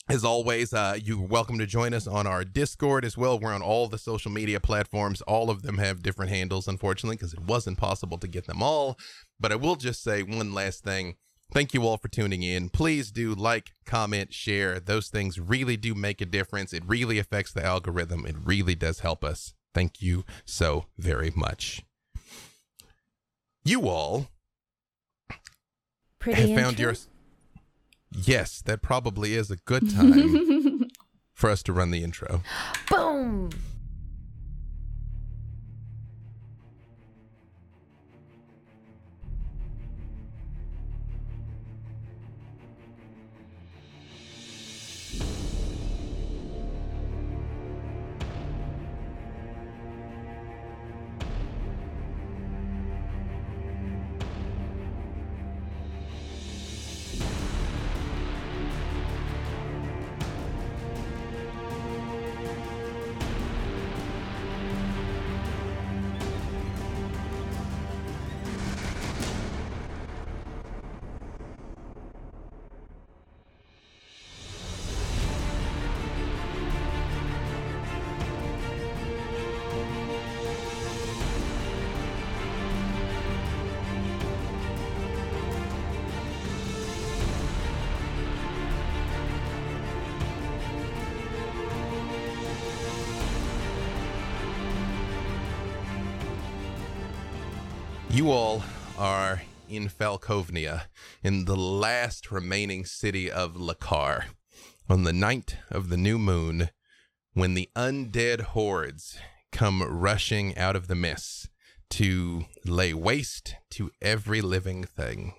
as 0.09 0.25
always, 0.25 0.73
uh, 0.73 0.99
you're 1.03 1.21
welcome 1.21 1.59
to 1.59 1.67
join 1.67 1.93
us 1.93 2.07
on 2.07 2.27
our 2.27 2.45
Discord 2.45 3.05
as 3.05 3.17
well. 3.17 3.38
We're 3.38 3.53
on 3.53 3.62
all 3.62 3.88
the 3.88 3.99
social 3.99 4.31
media 4.31 4.59
platforms. 4.59 5.21
All 5.23 5.50
of 5.50 5.62
them 5.62 5.79
have 5.79 6.03
different 6.03 6.31
handles, 6.31 6.67
unfortunately, 6.67 7.17
because 7.17 7.35
it 7.35 7.41
wasn't 7.41 7.79
possible 7.79 8.17
to 8.19 8.29
get 8.29 8.47
them 8.47 8.62
all. 8.62 8.99
But 9.38 9.53
I 9.53 9.57
will 9.57 9.77
just 9.77 10.03
say 10.03 10.23
one 10.23 10.55
last 10.55 10.83
thing. 10.83 11.17
Thank 11.53 11.75
you 11.75 11.83
all 11.83 11.99
for 11.99 12.09
tuning 12.09 12.43
in. 12.43 12.69
Please 12.71 13.11
do 13.11 13.35
like, 13.35 13.73
comment, 13.85 14.33
share. 14.33 14.81
Those 14.81 15.09
things 15.09 15.38
really 15.38 15.77
do 15.77 15.95
make 15.95 16.21
a 16.21 16.27
difference. 16.27 16.73
It 16.73 16.83
really 16.87 17.19
affects 17.19 17.53
the 17.53 17.65
algorithm. 17.65 18.27
It 18.27 18.37
really 18.45 18.75
does 18.75 19.00
help 19.00 19.25
us. 19.25 19.55
Thank 19.75 20.00
you 20.00 20.25
so 20.45 20.87
very 20.99 21.33
much. 21.35 21.85
You 23.65 23.88
all 23.88 24.29
Pretty 26.19 26.53
have 26.53 26.59
found 26.59 26.79
your. 26.79 26.95
Yes, 28.12 28.62
that 28.62 28.83
probably 28.83 29.35
is 29.35 29.50
a 29.50 29.57
good 29.57 29.91
time 29.95 30.88
for 31.35 31.50
us 31.50 31.62
to 31.65 31.73
run 31.73 31.91
the 31.91 32.03
intro. 32.03 32.43
Boom! 32.88 33.50
You 98.28 98.35
all 98.35 98.62
are 98.99 99.40
in 99.70 99.88
Falkovnia, 99.88 100.82
in 101.23 101.47
the 101.47 101.56
last 101.56 102.30
remaining 102.30 102.85
city 102.85 103.30
of 103.30 103.54
Lekar, 103.54 104.25
on 104.87 105.04
the 105.04 105.14
night 105.14 105.56
of 105.70 105.88
the 105.88 105.97
new 105.97 106.18
moon, 106.18 106.68
when 107.32 107.54
the 107.54 107.70
undead 107.75 108.42
hordes 108.52 109.18
come 109.50 109.82
rushing 109.82 110.54
out 110.58 110.76
of 110.76 110.88
the 110.88 110.94
mists 110.94 111.49
to 111.88 112.44
lay 112.66 112.92
waste 112.92 113.54
to 113.70 113.90
every 114.02 114.42
living 114.42 114.85
thing. 114.85 115.32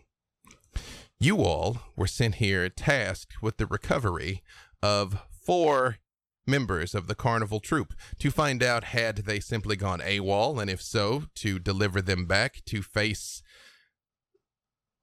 You 1.19 1.43
all 1.43 1.77
were 1.95 2.07
sent 2.07 2.35
here 2.35 2.69
tasked 2.69 3.39
with 3.39 3.57
the 3.57 3.67
recovery 3.67 4.41
of 4.81 5.27
four 5.29 5.97
members 6.49 6.95
of 6.95 7.07
the 7.07 7.15
carnival 7.15 7.59
troupe 7.59 7.93
to 8.19 8.31
find 8.31 8.63
out 8.63 8.85
had 8.85 9.17
they 9.17 9.39
simply 9.39 9.75
gone 9.75 9.99
AWOL, 9.99 10.61
and 10.61 10.69
if 10.69 10.81
so, 10.81 11.23
to 11.35 11.59
deliver 11.59 12.01
them 12.01 12.25
back 12.25 12.63
to 12.65 12.81
face 12.81 13.41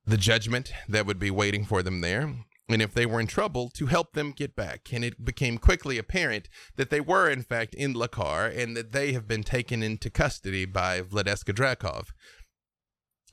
the 0.04 0.16
judgment 0.16 0.72
that 0.88 1.06
would 1.06 1.18
be 1.18 1.30
waiting 1.30 1.64
for 1.64 1.82
them 1.82 2.00
there. 2.00 2.34
And 2.68 2.82
if 2.82 2.94
they 2.94 3.06
were 3.06 3.20
in 3.20 3.28
trouble, 3.28 3.70
to 3.74 3.86
help 3.86 4.12
them 4.12 4.32
get 4.32 4.56
back. 4.56 4.92
And 4.92 5.04
it 5.04 5.24
became 5.24 5.58
quickly 5.58 5.98
apparent 5.98 6.48
that 6.76 6.90
they 6.90 7.00
were, 7.00 7.30
in 7.30 7.42
fact, 7.42 7.74
in 7.74 7.94
Lekar 7.94 8.56
and 8.56 8.76
that 8.76 8.92
they 8.92 9.12
have 9.12 9.28
been 9.28 9.44
taken 9.44 9.82
into 9.82 10.10
custody 10.10 10.64
by 10.64 11.00
Vladeska 11.00 11.54
Drakov. 11.54 12.08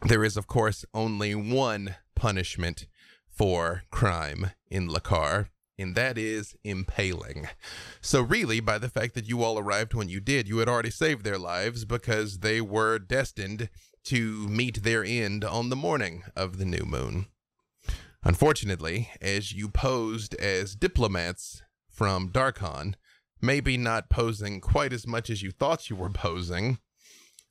There 0.08 0.24
is, 0.24 0.38
of 0.38 0.48
course, 0.48 0.86
only 0.94 1.34
one 1.34 1.96
punishment 2.16 2.86
for 3.28 3.84
crime 3.90 4.52
in 4.70 4.88
Lekar, 4.88 5.48
and 5.78 5.96
that 5.96 6.18
is 6.18 6.56
impaling. 6.64 7.48
So, 8.02 8.22
really, 8.22 8.60
by 8.60 8.78
the 8.78 8.90
fact 8.90 9.16
that 9.16 9.28
you 9.28 9.44
all 9.44 9.58
arrived 9.58 9.94
when 9.94 10.10
you 10.10 10.20
did, 10.20 10.48
you 10.48 10.58
had 10.60 10.70
already 10.70 10.92
saved 10.92 11.24
their 11.24 11.38
lives 11.38 11.86
because 11.86 12.40
they 12.40 12.62
were 12.62 13.00
destined 13.00 13.70
to 14.06 14.48
meet 14.48 14.84
their 14.84 15.04
end 15.04 15.44
on 15.44 15.70
the 15.70 15.76
morning 15.76 16.24
of 16.36 16.58
the 16.58 16.66
new 16.66 16.86
moon. 16.86 17.28
Unfortunately, 18.24 19.10
as 19.22 19.52
you 19.52 19.70
posed 19.70 20.34
as 20.36 20.76
diplomats 20.76 21.62
from 21.90 22.30
Darkon, 22.30 22.96
maybe 23.42 23.78
not 23.78 24.10
posing 24.10 24.62
quite 24.62 24.94
as 24.94 25.06
much 25.06 25.30
as 25.30 25.42
you 25.42 25.52
thought 25.52 25.90
you 25.90 25.96
were 25.96 26.10
posing, 26.10 26.80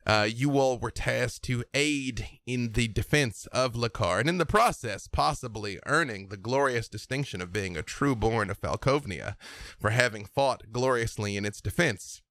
uh, 0.06 0.28
you 0.28 0.58
all 0.58 0.78
were 0.78 0.90
tasked 0.90 1.44
to 1.44 1.64
aid 1.74 2.26
in 2.46 2.72
the 2.72 2.88
defense 2.88 3.46
of 3.52 3.74
Lekar, 3.74 4.20
and 4.20 4.28
in 4.28 4.38
the 4.38 4.46
process, 4.46 5.06
possibly 5.06 5.78
earning 5.86 6.28
the 6.28 6.36
glorious 6.36 6.88
distinction 6.88 7.40
of 7.40 7.52
being 7.52 7.76
a 7.76 7.82
true 7.82 8.16
born 8.16 8.50
of 8.50 8.60
Falkovnia 8.60 9.36
for 9.78 9.90
having 9.90 10.24
fought 10.24 10.72
gloriously 10.72 11.36
in 11.36 11.44
its 11.44 11.60
defense. 11.60 12.22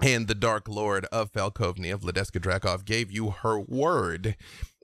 And 0.00 0.26
the 0.26 0.34
Dark 0.34 0.68
Lord 0.68 1.04
of 1.06 1.32
Falkovnia, 1.32 1.96
Vladeska 1.98 2.40
Drakov, 2.40 2.84
gave 2.84 3.10
you 3.10 3.30
her 3.30 3.60
word 3.60 4.36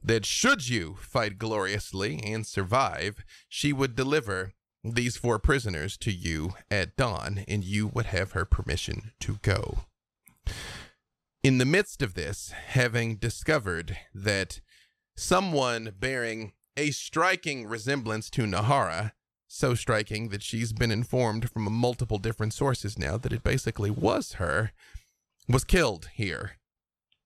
that 0.03 0.25
should 0.25 0.69
you 0.69 0.97
fight 1.01 1.39
gloriously 1.39 2.21
and 2.25 2.47
survive, 2.47 3.25
she 3.49 3.73
would 3.73 3.97
deliver 3.97 4.53
these 4.85 5.17
four 5.17 5.39
prisoners 5.39 5.97
to 5.99 6.13
you 6.13 6.55
at 6.71 6.97
dawn, 6.97 7.45
and 7.49 7.65
you 7.65 7.89
would 7.89 8.07
have 8.07 8.33
her 8.33 8.45
permission 8.45 9.13
to 9.21 9.39
go. 9.43 9.81
In 11.43 11.59
the 11.59 11.65
midst 11.65 12.03
of 12.03 12.15
this, 12.15 12.51
having 12.51 13.17
discovered 13.17 13.97
that 14.13 14.61
someone 15.17 15.95
bearing 15.97 16.53
a 16.77 16.91
striking 16.91 17.65
resemblance 17.65 18.29
to 18.31 18.43
Nahara, 18.43 19.13
so 19.47 19.75
striking 19.75 20.31
that 20.31 20.43
she's 20.43 20.73
been 20.73 20.91
informed 20.91 21.49
from 21.49 21.73
multiple 21.73 22.19
different 22.19 22.55
sources 22.55 22.99
now 22.99 23.17
that 23.17 23.33
it 23.33 23.45
basically 23.45 23.91
was 23.91 24.35
her, 24.35 24.73
was 25.49 25.65
killed 25.65 26.11
here 26.13 26.59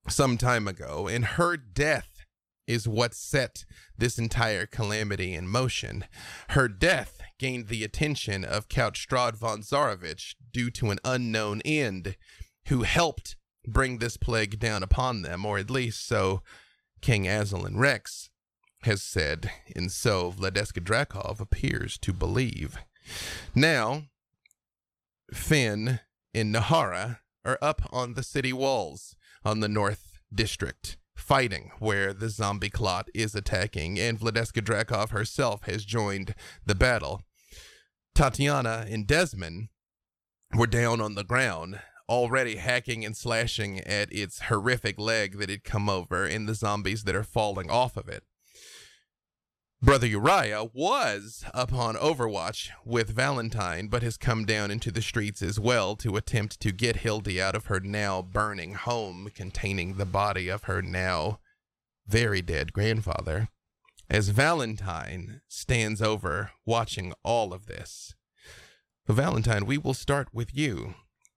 some 0.07 0.37
time 0.37 0.67
ago, 0.67 1.07
and 1.07 1.25
her 1.25 1.57
death 1.57 2.25
is 2.67 2.87
what 2.87 3.15
set 3.15 3.65
this 3.97 4.19
entire 4.19 4.67
calamity 4.67 5.33
in 5.33 5.47
motion. 5.47 6.05
Her 6.49 6.67
death 6.67 7.19
gained 7.39 7.67
the 7.67 7.83
attention 7.83 8.45
of 8.45 8.69
Count 8.69 8.95
Strahd 8.95 9.35
von 9.35 9.61
Zarovich 9.61 10.35
due 10.51 10.69
to 10.71 10.91
an 10.91 10.99
unknown 11.03 11.61
end 11.65 12.15
who 12.67 12.83
helped 12.83 13.35
bring 13.67 13.97
this 13.97 14.17
plague 14.17 14.59
down 14.59 14.83
upon 14.83 15.21
them, 15.21 15.45
or 15.45 15.57
at 15.57 15.69
least 15.69 16.05
so 16.05 16.41
King 17.01 17.25
Azalin 17.25 17.77
Rex 17.77 18.29
has 18.83 19.01
said, 19.01 19.51
and 19.75 19.91
so 19.91 20.31
Vladeska 20.31 20.83
Drakov 20.83 21.39
appears 21.39 21.97
to 21.99 22.13
believe. 22.13 22.77
Now, 23.55 24.03
Finn 25.31 25.99
and 26.33 26.53
Nahara 26.53 27.19
are 27.45 27.57
up 27.61 27.81
on 27.91 28.13
the 28.13 28.23
city 28.23 28.53
walls 28.53 29.15
on 29.43 29.59
the 29.59 29.69
North 29.69 30.19
District 30.33 30.97
fighting 31.15 31.71
where 31.79 32.13
the 32.13 32.29
zombie 32.29 32.69
clot 32.69 33.07
is 33.13 33.33
attacking, 33.35 33.99
and 33.99 34.19
Vladeska 34.19 34.61
Drakov 34.61 35.11
herself 35.11 35.63
has 35.63 35.85
joined 35.85 36.35
the 36.65 36.75
battle. 36.75 37.21
Tatiana 38.13 38.85
and 38.89 39.07
Desmond 39.07 39.69
were 40.53 40.67
down 40.67 41.01
on 41.01 41.15
the 41.15 41.23
ground, 41.23 41.79
already 42.09 42.57
hacking 42.57 43.05
and 43.05 43.15
slashing 43.15 43.79
at 43.81 44.11
its 44.11 44.43
horrific 44.43 44.99
leg 44.99 45.37
that 45.37 45.49
had 45.49 45.63
come 45.63 45.89
over 45.89 46.25
and 46.25 46.47
the 46.47 46.55
zombies 46.55 47.03
that 47.03 47.15
are 47.15 47.23
falling 47.23 47.69
off 47.69 47.97
of 47.97 48.09
it. 48.09 48.23
Brother 49.81 50.07
Uriah 50.07 50.63
was 50.73 51.43
up 51.53 51.73
on 51.73 51.95
Overwatch 51.95 52.69
with 52.85 53.09
Valentine, 53.09 53.87
but 53.87 54.01
has 54.01 54.15
come 54.15 54.45
down 54.45 54.71
into 54.71 54.91
the 54.91 55.01
streets 55.01 55.41
as 55.41 55.59
well 55.59 55.97
to 55.97 56.15
attempt 56.15 56.61
to 56.61 56.71
get 56.71 56.97
Hildy 56.97 57.41
out 57.41 57.53
of 57.53 57.65
her 57.65 57.81
now 57.81 58.21
burning 58.21 58.75
home 58.75 59.29
containing 59.35 59.95
the 59.95 60.05
body 60.05 60.47
of 60.47 60.63
her 60.63 60.81
now 60.81 61.39
very 62.07 62.41
dead 62.41 62.73
grandfather. 62.73 63.49
As 64.09 64.29
Valentine 64.29 65.41
stands 65.47 66.01
over 66.01 66.51
watching 66.65 67.13
all 67.23 67.53
of 67.53 67.65
this. 67.65 68.15
Valentine, 69.07 69.65
we 69.65 69.77
will 69.77 69.93
start 69.93 70.29
with 70.31 70.55
you 70.55 70.95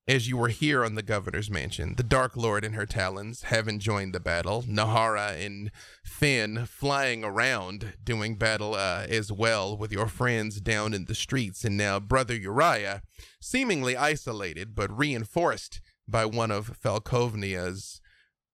as 0.09 0.29
you 0.29 0.37
were 0.37 0.49
here 0.49 0.85
on 0.85 0.95
the 0.95 1.03
governor's 1.03 1.51
mansion, 1.51 1.95
the 1.97 2.03
Dark 2.05 2.37
Lord 2.37 2.65
and 2.65 2.77
her 2.77 2.87
talons 2.87 3.45
having 3.45 3.81
joined 3.81 4.15
the 4.15 4.21
battle, 4.21 4.63
Nahara 4.63 5.45
and 5.45 5.73
Finn 6.05 6.65
flying 6.67 7.25
around 7.25 7.95
doing 8.05 8.37
battle 8.37 8.75
uh, 8.75 9.07
as 9.09 9.33
well 9.33 9.77
with 9.77 9.91
your 9.91 10.07
friends 10.07 10.61
down 10.61 10.95
in 10.95 11.07
the 11.07 11.15
streets, 11.15 11.65
and 11.65 11.77
now 11.77 11.99
Brother 11.99 12.37
Uriah 12.37 13.03
seemingly 13.41 13.97
isolated 13.97 14.77
but 14.77 14.97
reinforced 14.97 15.81
by 16.07 16.25
one 16.25 16.53
of 16.53 16.79
Falkovnia's 16.81 18.01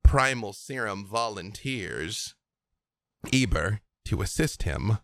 primal 0.03 0.55
serum 0.55 1.07
volunteers, 1.07 2.35
Eber, 3.31 3.81
to 4.07 4.23
assist 4.23 4.62
him. 4.62 4.99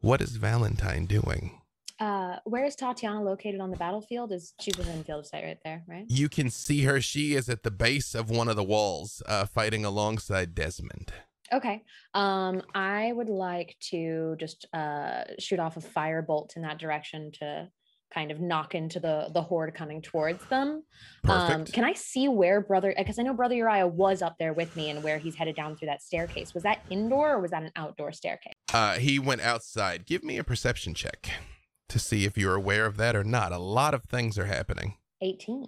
What 0.00 0.20
is 0.20 0.36
Valentine 0.36 1.06
doing? 1.06 1.59
Uh, 2.00 2.36
where 2.44 2.64
is 2.64 2.74
Tatiana 2.74 3.22
located 3.22 3.60
on 3.60 3.70
the 3.70 3.76
battlefield? 3.76 4.32
Is 4.32 4.54
she's 4.58 4.76
within 4.78 5.04
field 5.04 5.20
of 5.20 5.26
sight 5.26 5.44
right 5.44 5.58
there, 5.64 5.84
right? 5.86 6.06
You 6.08 6.30
can 6.30 6.48
see 6.48 6.82
her. 6.84 7.00
She 7.00 7.34
is 7.34 7.48
at 7.50 7.62
the 7.62 7.70
base 7.70 8.14
of 8.14 8.30
one 8.30 8.48
of 8.48 8.56
the 8.56 8.64
walls, 8.64 9.22
uh, 9.26 9.44
fighting 9.44 9.84
alongside 9.84 10.54
Desmond. 10.54 11.12
Okay. 11.52 11.82
Um, 12.14 12.62
I 12.74 13.12
would 13.12 13.28
like 13.28 13.76
to 13.90 14.36
just 14.38 14.66
uh 14.72 15.24
shoot 15.38 15.58
off 15.58 15.76
a 15.76 15.80
firebolt 15.80 16.56
in 16.56 16.62
that 16.62 16.78
direction 16.78 17.32
to 17.40 17.68
kind 18.14 18.30
of 18.30 18.40
knock 18.40 18.74
into 18.74 18.98
the 18.98 19.28
the 19.34 19.42
horde 19.42 19.74
coming 19.74 20.00
towards 20.00 20.44
them. 20.46 20.82
Um, 21.28 21.48
Perfect. 21.48 21.72
can 21.74 21.84
I 21.84 21.92
see 21.92 22.28
where 22.28 22.62
brother? 22.62 22.94
Because 22.96 23.18
I 23.18 23.24
know 23.24 23.34
brother 23.34 23.56
Uriah 23.56 23.86
was 23.86 24.22
up 24.22 24.36
there 24.38 24.52
with 24.54 24.74
me, 24.74 24.88
and 24.90 25.02
where 25.02 25.18
he's 25.18 25.34
headed 25.34 25.56
down 25.56 25.76
through 25.76 25.86
that 25.86 26.02
staircase. 26.02 26.54
Was 26.54 26.62
that 26.62 26.80
indoor 26.88 27.34
or 27.34 27.40
was 27.40 27.50
that 27.50 27.62
an 27.62 27.72
outdoor 27.76 28.12
staircase? 28.12 28.54
Uh, 28.72 28.94
he 28.94 29.18
went 29.18 29.42
outside. 29.42 30.06
Give 30.06 30.24
me 30.24 30.38
a 30.38 30.44
perception 30.44 30.94
check 30.94 31.30
to 31.90 31.98
see 31.98 32.24
if 32.24 32.38
you're 32.38 32.54
aware 32.54 32.86
of 32.86 32.96
that 32.96 33.14
or 33.14 33.24
not. 33.24 33.52
A 33.52 33.58
lot 33.58 33.94
of 33.94 34.04
things 34.04 34.38
are 34.38 34.46
happening. 34.46 34.94
Eighteen. 35.20 35.66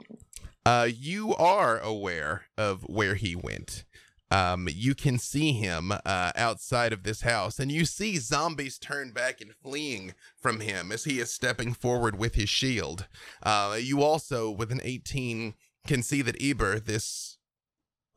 Uh, 0.64 0.88
you 0.94 1.34
are 1.34 1.78
aware 1.78 2.44
of 2.56 2.82
where 2.82 3.16
he 3.16 3.34
went. 3.34 3.84
Um, 4.30 4.66
you 4.72 4.94
can 4.94 5.18
see 5.18 5.52
him 5.52 5.92
uh, 5.92 6.32
outside 6.34 6.94
of 6.94 7.02
this 7.02 7.20
house, 7.20 7.58
and 7.58 7.70
you 7.70 7.84
see 7.84 8.16
zombies 8.16 8.78
turn 8.78 9.10
back 9.10 9.42
and 9.42 9.52
fleeing 9.62 10.14
from 10.40 10.60
him 10.60 10.90
as 10.90 11.04
he 11.04 11.20
is 11.20 11.30
stepping 11.30 11.74
forward 11.74 12.18
with 12.18 12.34
his 12.34 12.48
shield. 12.48 13.08
Uh, 13.42 13.76
you 13.78 14.02
also, 14.02 14.50
with 14.50 14.72
an 14.72 14.80
18, 14.82 15.52
can 15.86 16.02
see 16.02 16.22
that 16.22 16.40
Eber, 16.40 16.80
this 16.80 17.36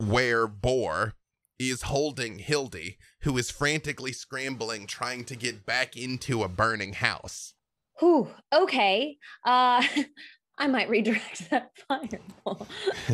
were 0.02 0.48
boar, 0.48 1.15
is 1.60 1.82
holding 1.82 2.39
Hildy, 2.39 2.98
who 3.22 3.38
is 3.38 3.52
frantically 3.52 4.13
scrambling, 4.13 4.88
trying 4.88 5.26
to 5.26 5.36
get 5.36 5.65
back 5.65 5.98
into 5.98 6.44
a 6.44 6.48
burning 6.48 6.94
house. 6.94 7.55
Whew. 8.00 8.28
Okay. 8.54 9.18
Uh, 9.46 9.84
I 10.58 10.68
might 10.68 10.88
redirect 10.88 11.50
that 11.52 11.72
fireball. 11.86 12.66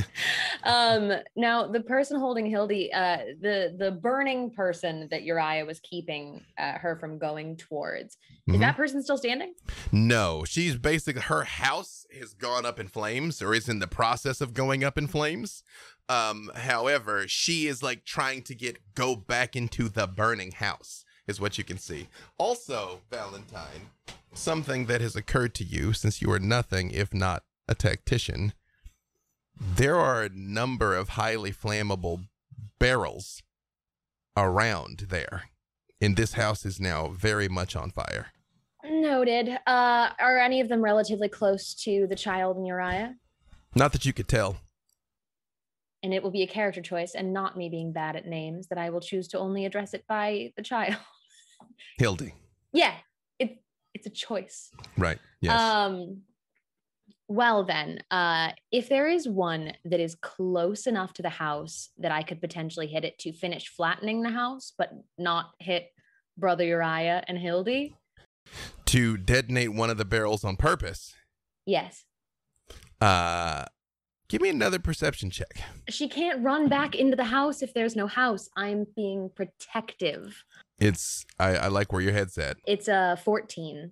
um, 0.64 1.12
now, 1.36 1.66
the 1.68 1.82
person 1.82 2.20
holding 2.20 2.46
Hildy, 2.46 2.94
uh, 2.94 3.18
the 3.42 3.76
the 3.78 3.92
burning 3.92 4.52
person 4.52 5.08
that 5.10 5.24
Uriah 5.24 5.66
was 5.66 5.80
keeping 5.80 6.46
uh, 6.60 6.74
her 6.74 6.98
from 7.00 7.18
going 7.18 7.58
towards, 7.58 8.18
is 8.48 8.56
Mhm. 8.56 8.60
that 8.60 8.78
person 8.78 9.02
still 9.02 9.18
standing? 9.18 9.56
No, 9.92 10.44
she's 10.46 10.76
basically 10.76 11.24
her 11.24 11.44
house 11.46 12.06
has 12.18 12.36
gone 12.36 12.64
up 12.64 12.80
in 12.80 12.88
flames 12.88 13.42
or 13.42 13.56
is 13.56 13.68
in 13.68 13.80
the 13.80 13.88
process 13.88 14.40
of 14.40 14.54
going 14.54 14.84
up 14.84 14.96
in 14.98 15.08
flames. 15.08 15.64
Um, 16.10 16.52
however, 16.56 17.28
she 17.28 17.66
is 17.66 17.82
like 17.82 18.06
trying 18.06 18.44
to 18.44 18.54
get 18.54 18.78
go 18.94 19.16
back 19.16 19.56
into 19.56 19.90
the 19.90 20.06
burning 20.06 20.52
house, 20.52 21.06
is 21.32 21.42
what 21.42 21.58
you 21.58 21.64
can 21.64 21.80
see. 21.80 22.08
Also, 22.38 23.00
Valentine, 23.10 23.90
something 24.34 24.86
that 24.86 25.02
has 25.02 25.16
occurred 25.16 25.56
to 25.56 25.64
you 25.64 25.94
since 25.94 26.22
you 26.22 26.32
are 26.32 26.40
nothing 26.40 26.92
if 26.92 27.14
not 27.14 27.44
a 27.68 27.74
tactician. 27.74 28.54
There 29.60 29.96
are 29.96 30.24
a 30.24 30.30
number 30.30 30.94
of 30.94 31.10
highly 31.10 31.52
flammable 31.52 32.28
barrels 32.80 33.42
around 34.38 35.08
there. 35.10 35.44
And 36.00 36.18
this 36.18 36.34
house 36.34 36.66
is 36.66 36.80
now 36.80 37.08
very 37.08 37.48
much 37.48 37.76
on 37.76 37.92
fire. 37.92 38.28
Noted. 38.84 39.50
Uh, 39.68 40.10
are 40.20 40.40
any 40.40 40.60
of 40.60 40.68
them 40.68 40.82
relatively 40.82 41.30
close 41.30 41.76
to 41.84 42.08
the 42.08 42.16
child 42.16 42.58
and 42.58 42.68
Uriah? 42.68 43.16
Not 43.76 43.92
that 43.94 44.06
you 44.06 44.12
could 44.12 44.28
tell. 44.28 44.58
And 46.04 46.14
it 46.14 46.24
will 46.24 46.32
be 46.32 46.42
a 46.42 46.48
character 46.48 46.82
choice 46.82 47.14
and 47.14 47.32
not 47.32 47.56
me 47.56 47.70
being 47.70 47.94
bad 47.94 48.16
at 48.16 48.26
names 48.26 48.68
that 48.68 48.80
I 48.80 48.90
will 48.90 49.02
choose 49.02 49.28
to 49.30 49.40
only 49.40 49.66
address 49.66 49.94
it 49.94 50.06
by 50.08 50.52
the 50.58 50.64
child. 50.64 50.98
Hildy. 51.98 52.34
yeah, 52.74 52.94
it's 53.40 53.60
it's 53.94 54.08
a 54.08 54.10
choice. 54.12 54.72
Right. 54.98 55.20
Yes. 55.42 55.60
Um 55.60 56.22
well 57.28 57.64
then, 57.64 58.00
uh 58.12 58.52
if 58.72 58.90
there 58.90 59.08
is 59.08 59.28
one 59.28 59.74
that 59.86 60.00
is 60.00 60.16
close 60.16 60.88
enough 60.88 61.14
to 61.14 61.22
the 61.22 61.30
house 61.30 61.90
that 61.98 62.12
I 62.12 62.24
could 62.24 62.42
potentially 62.42 62.88
hit 62.88 63.06
it 63.06 63.18
to 63.20 63.32
finish 63.34 63.68
flattening 63.70 64.22
the 64.22 64.32
house, 64.32 64.74
but 64.78 64.92
not 65.18 65.52
hit 65.60 65.88
brother 66.38 66.66
Uriah 66.66 67.24
and 67.28 67.38
Hildy, 67.38 67.96
to 68.86 69.18
detonate 69.18 69.74
one 69.74 69.90
of 69.90 69.98
the 69.98 70.06
barrels 70.06 70.44
on 70.44 70.56
purpose. 70.58 71.14
yes. 71.66 72.04
Uh 73.00 73.66
give 74.30 74.42
me 74.42 74.50
another 74.50 74.80
perception 74.80 75.30
check. 75.30 75.62
She 75.90 76.08
can't 76.08 76.42
run 76.44 76.70
back 76.70 76.96
into 76.96 77.18
the 77.18 77.24
house 77.26 77.62
if 77.62 77.74
there's 77.74 77.96
no 77.98 78.08
house. 78.08 78.48
I'm 78.56 78.86
being 78.96 79.30
protective. 79.36 80.44
It's 80.82 81.28
I, 81.40 81.56
I 81.56 81.68
like 81.68 81.94
where 81.94 82.02
your 82.02 82.12
head's 82.12 82.38
at. 82.40 82.58
It's 82.66 82.88
a 82.88 83.18
14. 83.24 83.92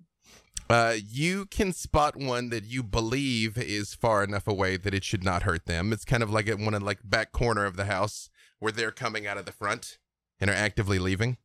Uh, 0.68 0.96
you 1.04 1.46
can 1.46 1.72
spot 1.72 2.16
one 2.16 2.50
that 2.50 2.64
you 2.64 2.82
believe 2.82 3.56
is 3.56 3.94
far 3.94 4.24
enough 4.24 4.46
away 4.48 4.76
that 4.76 4.92
it 4.92 5.04
should 5.04 5.22
not 5.24 5.44
hurt 5.44 5.66
them. 5.66 5.92
It's 5.92 6.04
kind 6.04 6.22
of 6.22 6.30
like 6.30 6.48
at 6.48 6.58
one 6.58 6.74
of 6.74 6.82
like 6.82 6.98
back 7.04 7.30
corner 7.30 7.64
of 7.64 7.76
the 7.76 7.84
house 7.84 8.28
where 8.58 8.72
they're 8.72 8.90
coming 8.90 9.26
out 9.26 9.38
of 9.38 9.46
the 9.46 9.52
front 9.52 9.98
and 10.40 10.50
are 10.50 10.54
actively 10.54 10.98
leaving. 10.98 11.38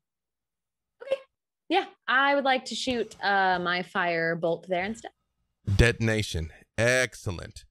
Okay. 1.02 1.22
Yeah, 1.70 1.86
I 2.08 2.34
would 2.34 2.44
like 2.44 2.66
to 2.66 2.76
shoot 2.76 3.16
uh 3.22 3.60
my 3.60 3.84
fire 3.84 4.36
bolt 4.36 4.66
there 4.68 4.84
instead. 4.84 5.12
Detonation. 5.76 6.52
Excellent. 6.78 7.66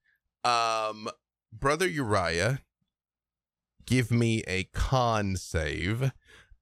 Um, 0.45 1.09
brother 1.53 1.89
Uriah, 1.89 2.61
give 3.85 4.13
me 4.13 4.45
a 4.47 4.65
con 4.73 5.37
save. 5.37 6.13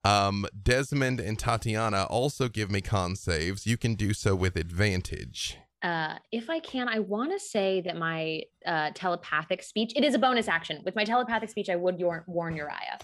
Um, 0.05 0.47
Desmond 0.61 1.21
and 1.21 1.39
Tatiana 1.39 2.05
also 2.05 2.49
give 2.49 2.71
me 2.71 2.81
con 2.81 3.15
saves. 3.17 3.67
You 3.67 3.77
can 3.77 3.95
do 3.95 4.13
so 4.13 4.35
with 4.35 4.57
advantage. 4.57 5.59
Uh, 5.83 6.15
if 6.31 6.49
I 6.49 6.61
can, 6.61 6.89
I 6.89 7.01
want 7.01 7.33
to 7.33 7.41
say 7.41 7.81
that 7.81 7.97
my 7.97 8.43
uh, 8.65 8.91
telepathic 8.95 9.63
speech, 9.63 9.93
it 9.97 10.05
is 10.05 10.15
a 10.15 10.19
bonus 10.19 10.49
action. 10.49 10.81
With 10.85 10.95
my 10.95 11.05
telepathic 11.05 11.51
speech, 11.51 11.69
I 11.69 11.77
would 11.77 11.99
yor- 11.99 12.25
warn 12.27 12.55
Uriah. 12.57 12.99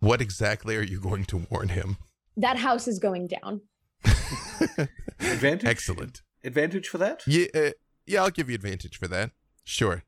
What 0.00 0.20
exactly 0.20 0.76
are 0.76 0.82
you 0.82 1.00
going 1.00 1.24
to 1.26 1.46
warn 1.50 1.68
him? 1.68 1.98
That 2.36 2.58
house 2.58 2.88
is 2.88 2.98
going 2.98 3.28
down. 3.28 3.62
Advantage? 5.20 5.64
Excellent. 5.68 6.22
Advantage 6.44 6.88
for 6.88 6.98
that? 6.98 7.22
Yeah, 7.26 7.46
uh, 7.54 7.70
yeah, 8.06 8.22
I'll 8.22 8.30
give 8.30 8.48
you 8.48 8.54
advantage 8.54 8.98
for 8.98 9.08
that. 9.08 9.30
Sure. 9.64 10.04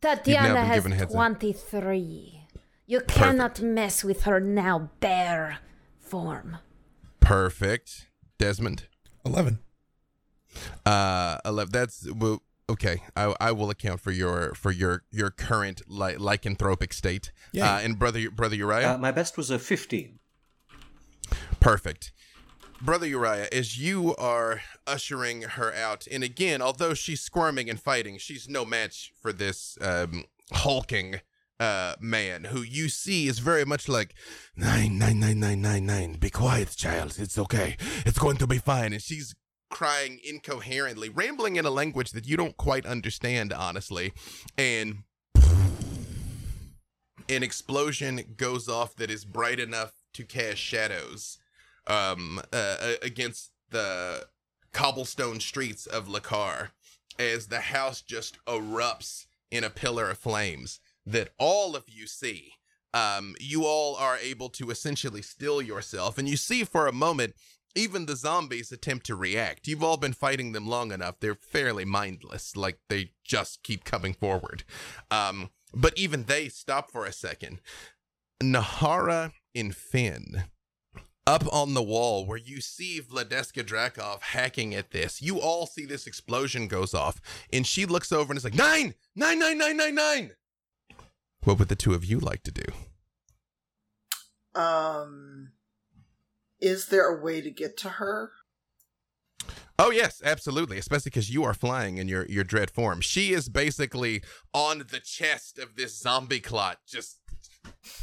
Tatiana 0.00 0.64
has 0.64 0.76
given 0.78 0.92
a 0.92 0.96
heads 0.96 1.14
up. 1.14 1.16
23. 1.16 2.35
You 2.86 3.00
cannot 3.00 3.60
mess 3.60 4.04
with 4.04 4.22
her 4.22 4.38
now 4.38 4.90
bear 5.00 5.58
form. 5.98 6.58
Perfect. 7.20 8.06
Desmond. 8.38 8.86
11. 9.24 9.58
Uh, 10.84 11.38
11. 11.44 11.72
That's 11.72 12.08
well, 12.12 12.42
okay. 12.70 13.02
I 13.16 13.34
I 13.40 13.52
will 13.52 13.70
account 13.70 14.00
for 14.00 14.12
your 14.12 14.54
for 14.54 14.70
your 14.70 15.02
your 15.10 15.30
current 15.30 15.82
li- 15.88 16.14
lycanthropic 16.14 16.92
state. 16.92 17.32
Yeah. 17.52 17.74
Uh, 17.74 17.78
and 17.80 17.98
brother 17.98 18.30
brother 18.30 18.54
Uriah. 18.54 18.94
Uh, 18.94 18.98
my 18.98 19.10
best 19.10 19.36
was 19.36 19.50
a 19.50 19.58
15. 19.58 20.20
Perfect. 21.58 22.12
Brother 22.80 23.06
Uriah, 23.06 23.48
as 23.50 23.78
you 23.78 24.14
are 24.16 24.60
ushering 24.86 25.42
her 25.42 25.74
out, 25.74 26.06
and 26.12 26.22
again, 26.22 26.60
although 26.60 26.92
she's 26.92 27.22
squirming 27.22 27.70
and 27.70 27.80
fighting, 27.80 28.18
she's 28.18 28.48
no 28.48 28.66
match 28.66 29.12
for 29.20 29.32
this 29.32 29.78
um, 29.80 30.24
hulking 30.52 31.20
uh, 31.58 31.94
man 32.00 32.44
who 32.44 32.62
you 32.62 32.88
see 32.88 33.28
is 33.28 33.38
very 33.38 33.64
much 33.64 33.88
like 33.88 34.14
nine 34.56 34.98
nine 34.98 35.20
nine 35.20 35.40
nine 35.40 35.62
nine 35.62 35.86
nine. 35.86 36.14
Be 36.14 36.30
quiet, 36.30 36.74
child. 36.76 37.16
It's 37.18 37.38
okay. 37.38 37.76
It's 38.04 38.18
going 38.18 38.36
to 38.38 38.46
be 38.46 38.58
fine. 38.58 38.92
And 38.92 39.02
she's 39.02 39.34
crying 39.70 40.20
incoherently, 40.24 41.08
rambling 41.08 41.56
in 41.56 41.64
a 41.64 41.70
language 41.70 42.12
that 42.12 42.26
you 42.26 42.36
don't 42.36 42.56
quite 42.56 42.86
understand, 42.86 43.52
honestly. 43.52 44.12
And 44.56 45.04
an 47.28 47.42
explosion 47.42 48.34
goes 48.36 48.68
off 48.68 48.94
that 48.96 49.10
is 49.10 49.24
bright 49.24 49.58
enough 49.58 49.92
to 50.14 50.24
cast 50.24 50.58
shadows 50.58 51.38
um, 51.86 52.40
uh, 52.52 52.94
against 53.02 53.50
the 53.70 54.26
cobblestone 54.72 55.40
streets 55.40 55.86
of 55.86 56.06
Lekar 56.06 56.70
as 57.18 57.46
the 57.46 57.60
house 57.60 58.02
just 58.02 58.38
erupts 58.44 59.26
in 59.50 59.64
a 59.64 59.70
pillar 59.70 60.10
of 60.10 60.18
flames 60.18 60.80
that 61.06 61.30
all 61.38 61.76
of 61.76 61.84
you 61.88 62.06
see. 62.06 62.52
Um, 62.94 63.34
you 63.38 63.64
all 63.64 63.94
are 63.96 64.16
able 64.16 64.48
to 64.50 64.70
essentially 64.70 65.20
still 65.20 65.60
yourself, 65.60 66.16
and 66.16 66.28
you 66.28 66.36
see 66.36 66.64
for 66.64 66.86
a 66.86 66.92
moment 66.92 67.34
even 67.74 68.06
the 68.06 68.16
zombies 68.16 68.72
attempt 68.72 69.04
to 69.06 69.14
react. 69.14 69.68
You've 69.68 69.84
all 69.84 69.98
been 69.98 70.14
fighting 70.14 70.52
them 70.52 70.66
long 70.66 70.92
enough; 70.92 71.20
they're 71.20 71.34
fairly 71.34 71.84
mindless, 71.84 72.56
like 72.56 72.78
they 72.88 73.10
just 73.22 73.62
keep 73.62 73.84
coming 73.84 74.14
forward. 74.14 74.64
Um, 75.10 75.50
but 75.74 75.96
even 75.98 76.24
they 76.24 76.48
stop 76.48 76.90
for 76.90 77.04
a 77.04 77.12
second. 77.12 77.60
Nahara 78.42 79.32
and 79.54 79.74
Finn 79.74 80.44
up 81.26 81.44
on 81.52 81.74
the 81.74 81.82
wall 81.82 82.24
where 82.24 82.38
you 82.38 82.60
see 82.60 83.00
Vladeska 83.00 83.64
Drakov 83.64 84.20
hacking 84.20 84.74
at 84.74 84.92
this. 84.92 85.20
You 85.20 85.40
all 85.40 85.66
see 85.66 85.84
this 85.84 86.06
explosion 86.06 86.68
goes 86.68 86.94
off, 86.94 87.20
and 87.52 87.66
she 87.66 87.84
looks 87.84 88.12
over 88.12 88.32
and 88.32 88.38
is 88.38 88.44
like, 88.44 88.54
Nine! 88.54 88.94
Nine, 89.14 89.38
nine, 89.38 89.58
nine, 89.58 89.76
nine, 89.76 89.94
nine! 89.94 90.30
What 91.46 91.60
would 91.60 91.68
the 91.68 91.76
two 91.76 91.94
of 91.94 92.04
you 92.04 92.18
like 92.18 92.42
to 92.42 92.50
do? 92.50 92.64
Um, 94.60 95.52
is 96.60 96.88
there 96.88 97.06
a 97.06 97.22
way 97.22 97.40
to 97.40 97.52
get 97.52 97.76
to 97.78 97.88
her? 97.88 98.32
Oh 99.78 99.90
yes, 99.92 100.20
absolutely. 100.24 100.76
Especially 100.76 101.10
because 101.10 101.30
you 101.30 101.44
are 101.44 101.54
flying 101.54 101.98
in 101.98 102.08
your 102.08 102.26
your 102.26 102.42
dread 102.42 102.68
form. 102.68 103.00
She 103.00 103.32
is 103.32 103.48
basically 103.48 104.24
on 104.52 104.78
the 104.90 104.98
chest 104.98 105.60
of 105.60 105.76
this 105.76 105.96
zombie 105.96 106.40
clot, 106.40 106.78
just. 106.84 107.20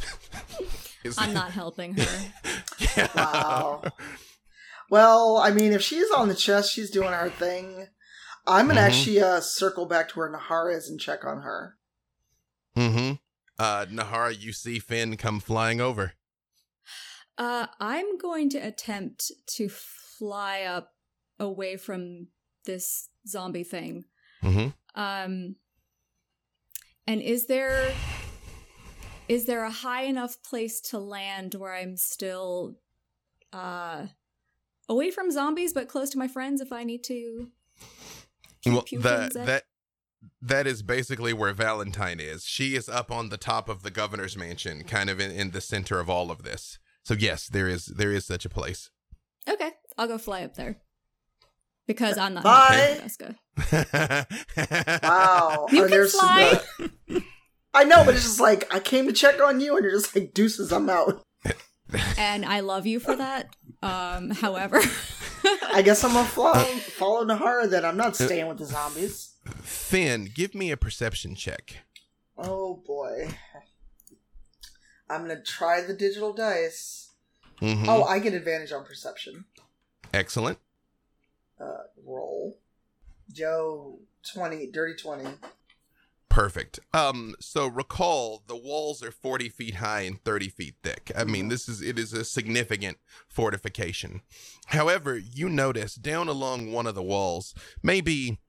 I'm 1.18 1.34
not 1.34 1.52
helping 1.52 1.96
her. 1.96 2.32
Yeah. 2.96 3.08
Wow. 3.16 3.84
well, 4.90 5.38
I 5.38 5.52
mean, 5.52 5.74
if 5.74 5.82
she's 5.82 6.10
on 6.12 6.28
the 6.30 6.36
chest, 6.36 6.72
she's 6.72 6.90
doing 6.92 7.12
her 7.12 7.30
thing. 7.30 7.88
I'm 8.48 8.68
gonna 8.68 8.80
Mhm. 8.82 8.88
actually 8.88 9.22
uh, 9.22 9.42
circle 9.42 9.86
back 9.86 10.10
to 10.10 10.20
where 10.20 10.32
Nahara 10.32 10.78
is 10.78 10.90
and 10.90 11.00
check 11.00 11.26
on 11.26 11.42
her. 11.42 11.78
Mm-hmm. 12.78 13.14
Uh, 13.60 13.86
Nahara, 13.86 14.40
you 14.40 14.52
see 14.52 14.80
Finn 14.80 15.18
come 15.18 15.40
flying 15.40 15.80
over. 15.80 16.14
Uh, 17.38 17.68
I'm 17.80 18.18
going 18.18 18.50
to 18.52 18.58
attempt 18.58 19.32
to 19.56 19.70
fly 19.70 20.62
up 20.62 20.94
away 21.40 21.78
from 21.78 22.28
this 22.66 23.10
zombie 23.28 23.64
thing. 23.64 24.06
Mm-hmm. 24.44 24.70
Um, 24.96 25.56
and 27.08 27.22
is 27.22 27.48
there 27.48 27.92
is 29.28 29.46
there 29.46 29.64
a 29.64 29.72
high 29.72 30.04
enough 30.04 30.42
place 30.44 30.80
to 30.82 31.00
land 31.00 31.56
where 31.56 31.74
I'm 31.74 31.98
still 31.98 32.76
uh 33.52 34.08
away 34.90 35.12
from 35.12 35.32
zombies 35.32 35.74
but 35.74 35.88
close 35.88 36.10
to 36.12 36.18
my 36.18 36.28
friends 36.28 36.62
if 36.62 36.72
I 36.72 36.84
need 36.84 37.04
to? 37.06 37.48
Well, 38.66 38.86
that 39.00 39.34
that 39.34 39.64
that 40.42 40.68
is 40.68 40.82
basically 40.84 41.34
where 41.34 41.54
Valentine 41.54 42.20
is. 42.20 42.46
She 42.46 42.76
is 42.76 42.88
up 42.90 43.12
on 43.12 43.30
the 43.30 43.38
top 43.38 43.70
of 43.70 43.84
the 43.84 43.92
governor's 43.92 44.38
mansion, 44.38 44.84
kind 44.84 45.10
of 45.10 45.20
in, 45.20 45.32
in 45.32 45.52
the 45.52 45.62
center 45.62 46.00
of 46.00 46.10
all 46.10 46.32
of 46.32 46.44
this. 46.44 46.80
So 47.04 47.14
yes, 47.14 47.48
there 47.48 47.68
is 47.68 47.86
there 47.88 48.12
is 48.12 48.26
such 48.26 48.46
a 48.46 48.50
place. 48.50 48.90
Okay, 49.50 49.72
I'll 49.98 50.08
go 50.08 50.18
fly 50.18 50.44
up 50.44 50.56
there 50.56 50.78
because 51.88 52.18
I'm 52.18 52.34
not 52.36 52.44
Bye. 52.44 52.98
helping 52.98 53.02
Jessica. 53.04 54.28
Wow. 55.04 55.68
You 55.72 55.80
Are 55.84 55.88
can 55.88 55.92
there 55.92 56.08
some- 56.08 56.20
fly. 56.30 56.62
I 57.76 57.84
know, 57.86 58.06
but 58.06 58.14
it's 58.14 58.24
just 58.24 58.40
like 58.40 58.72
I 58.74 58.80
came 58.80 59.08
to 59.08 59.14
check 59.14 59.42
on 59.42 59.60
you, 59.60 59.76
and 59.76 59.84
you're 59.84 59.94
just 60.00 60.16
like 60.16 60.34
deuces. 60.36 60.72
I'm 60.72 60.90
out. 60.90 61.24
and 62.20 62.46
I 62.46 62.60
love 62.60 62.86
you 62.86 63.00
for 63.00 63.16
that. 63.16 63.56
Um, 63.82 64.30
however, 64.30 64.80
I 65.74 65.82
guess 65.84 66.04
I'm 66.04 66.14
gonna 66.14 66.28
follow 66.28 66.64
follow 66.64 67.26
Nahara. 67.26 67.68
Then 67.68 67.84
I'm 67.84 67.98
not 67.98 68.16
staying 68.16 68.48
with 68.48 68.60
the 68.60 68.66
zombies. 68.66 69.33
Finn, 69.62 70.30
give 70.34 70.56
me 70.56 70.72
a 70.72 70.78
perception 70.78 71.36
check. 71.36 71.78
Oh 72.38 72.82
boy. 72.86 73.30
I'm 75.10 75.22
gonna 75.22 75.42
try 75.42 75.82
the 75.82 75.94
digital 75.94 76.34
dice. 76.34 77.12
Mhm. 77.62 77.86
Oh, 77.88 78.04
I 78.04 78.20
get 78.20 78.34
advantage 78.34 78.72
on 78.72 78.86
perception. 78.86 79.46
Excellent. 80.14 80.60
Uh, 81.60 81.84
roll. 82.06 82.60
Joe, 83.32 84.00
twenty, 84.34 84.68
dirty 84.68 84.96
twenty. 84.96 85.30
Perfect. 86.30 86.80
Um, 86.94 87.36
so 87.40 87.68
recall 87.68 88.42
the 88.48 88.56
walls 88.56 89.04
are 89.04 89.12
40 89.12 89.50
feet 89.50 89.76
high 89.76 90.02
and 90.02 90.20
30 90.24 90.50
feet 90.50 90.74
thick. 90.82 91.12
I 91.16 91.26
mean, 91.26 91.50
this 91.50 91.70
is 91.70 91.80
it 91.80 92.00
is 92.00 92.12
a 92.12 92.26
significant 92.26 92.98
fortification. 93.28 94.22
However, 94.68 95.16
you 95.16 95.48
notice 95.48 95.94
down 95.94 96.28
along 96.28 96.72
one 96.72 96.88
of 96.88 96.96
the 96.96 97.04
walls, 97.04 97.54
maybe 97.84 98.40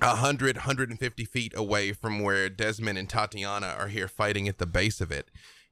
100, 0.00 0.56
150 0.56 1.24
feet 1.24 1.52
away 1.56 1.92
from 1.92 2.20
where 2.20 2.48
Desmond 2.48 2.98
and 2.98 3.08
Tatiana 3.08 3.74
are 3.78 3.88
here 3.88 4.08
fighting 4.08 4.48
at 4.48 4.58
the 4.58 4.66
base 4.66 5.00
of 5.00 5.12
it, 5.12 5.30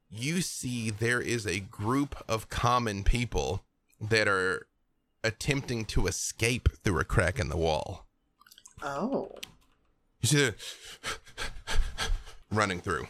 you 0.09 0.40
see 0.40 0.90
there 0.90 1.20
is 1.20 1.46
a 1.46 1.61
group 1.61 2.22
of 2.28 2.48
common 2.48 3.04
people 3.04 3.64
that 4.00 4.28
are 4.28 4.66
attempting 5.22 5.85
to 5.85 6.06
escape 6.06 6.68
through 6.83 7.00
a 7.00 7.04
crack 7.04 7.38
in 7.38 7.48
the 7.48 7.56
wall. 7.56 8.06
Oh. 8.83 9.33
You 10.20 10.28
see 10.28 10.37
the 10.37 10.54
running 12.50 12.80
through. 12.80 13.09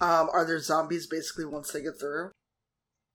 Um, 0.00 0.28
are 0.32 0.44
there 0.44 0.60
zombies 0.60 1.06
basically 1.06 1.44
once 1.44 1.72
they 1.72 1.82
get 1.82 1.98
through? 1.98 2.30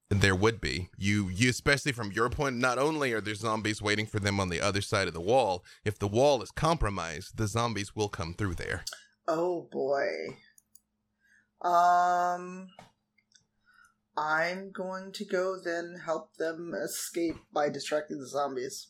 There 0.09 0.35
would 0.35 0.61
be. 0.61 0.89
You 0.97 1.29
you 1.29 1.49
especially 1.49 1.91
from 1.91 2.11
your 2.11 2.29
point, 2.29 2.57
not 2.57 2.77
only 2.77 3.13
are 3.13 3.21
there 3.21 3.35
zombies 3.35 3.81
waiting 3.81 4.05
for 4.05 4.19
them 4.19 4.39
on 4.39 4.49
the 4.49 4.61
other 4.61 4.81
side 4.81 5.07
of 5.07 5.13
the 5.13 5.21
wall, 5.21 5.63
if 5.83 5.97
the 5.97 6.07
wall 6.07 6.41
is 6.43 6.51
compromised, 6.51 7.37
the 7.37 7.47
zombies 7.47 7.95
will 7.95 8.09
come 8.09 8.33
through 8.33 8.55
there. 8.55 8.83
Oh 9.27 9.67
boy. 9.71 10.37
Um 11.67 12.67
I'm 14.15 14.71
going 14.71 15.11
to 15.13 15.25
go 15.25 15.57
then 15.63 15.95
help 16.05 16.35
them 16.35 16.73
escape 16.75 17.37
by 17.51 17.69
distracting 17.69 18.19
the 18.19 18.27
zombies. 18.27 18.89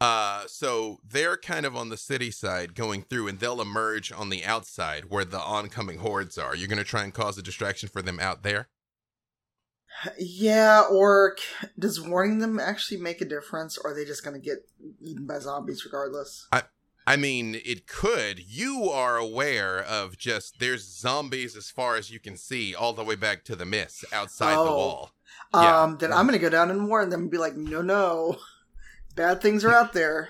Uh 0.00 0.44
so 0.46 0.98
they're 1.06 1.36
kind 1.36 1.66
of 1.66 1.76
on 1.76 1.88
the 1.90 1.96
city 1.98 2.30
side 2.30 2.74
going 2.74 3.02
through 3.02 3.28
and 3.28 3.40
they'll 3.40 3.60
emerge 3.60 4.12
on 4.12 4.30
the 4.30 4.44
outside 4.44 5.10
where 5.10 5.24
the 5.24 5.40
oncoming 5.40 5.98
hordes 5.98 6.38
are. 6.38 6.54
You're 6.54 6.68
going 6.68 6.78
to 6.78 6.84
try 6.84 7.02
and 7.02 7.12
cause 7.12 7.36
a 7.36 7.42
distraction 7.42 7.88
for 7.88 8.00
them 8.00 8.20
out 8.20 8.44
there? 8.44 8.68
Yeah, 10.18 10.82
or 10.90 11.36
does 11.78 12.00
warning 12.00 12.38
them 12.38 12.60
actually 12.60 13.00
make 13.00 13.20
a 13.20 13.24
difference, 13.24 13.76
or 13.78 13.90
are 13.90 13.94
they 13.94 14.04
just 14.04 14.24
going 14.24 14.40
to 14.40 14.44
get 14.44 14.58
eaten 15.00 15.26
by 15.26 15.38
zombies 15.40 15.84
regardless? 15.84 16.46
I 16.52 16.62
I 17.06 17.16
mean, 17.16 17.54
it 17.64 17.86
could. 17.86 18.38
You 18.38 18.90
are 18.90 19.16
aware 19.16 19.78
of 19.82 20.18
just 20.18 20.58
there's 20.60 20.84
zombies 21.00 21.56
as 21.56 21.70
far 21.70 21.96
as 21.96 22.10
you 22.10 22.20
can 22.20 22.36
see 22.36 22.74
all 22.74 22.92
the 22.92 23.02
way 23.02 23.14
back 23.16 23.44
to 23.44 23.56
the 23.56 23.64
mist 23.64 24.04
outside 24.12 24.56
the 24.56 24.60
Oh. 24.60 24.76
wall. 24.76 25.10
Yeah. 25.54 25.82
Um, 25.82 25.96
then 25.98 26.12
I'm 26.12 26.26
going 26.26 26.38
to 26.38 26.44
go 26.44 26.50
down 26.50 26.70
and 26.70 26.86
warn 26.88 27.08
them 27.08 27.22
and 27.22 27.30
be 27.30 27.38
like, 27.38 27.56
no, 27.56 27.80
no, 27.80 28.36
bad 29.16 29.40
things 29.40 29.64
are 29.64 29.72
out 29.72 29.94
there. 29.94 30.28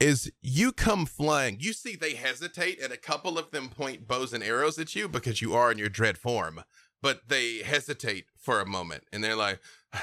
is 0.00 0.30
you 0.42 0.72
come 0.72 1.04
flying. 1.06 1.58
You 1.60 1.72
see 1.74 1.94
they 1.96 2.14
hesitate, 2.14 2.80
and 2.82 2.92
a 2.92 2.96
couple 2.98 3.38
of 3.38 3.50
them 3.50 3.68
point 3.68 4.06
bows 4.08 4.32
and 4.32 4.42
arrows 4.42 4.78
at 4.78 4.94
you 4.94 5.08
because 5.08 5.40
you 5.42 5.54
are 5.54 5.70
in 5.70 5.78
your 5.78 5.88
dread 5.90 6.16
form. 6.18 6.62
But 7.02 7.28
they 7.28 7.58
hesitate 7.58 8.26
for 8.36 8.60
a 8.60 8.66
moment, 8.66 9.04
and 9.12 9.22
they're 9.22 9.36
like, 9.36 9.60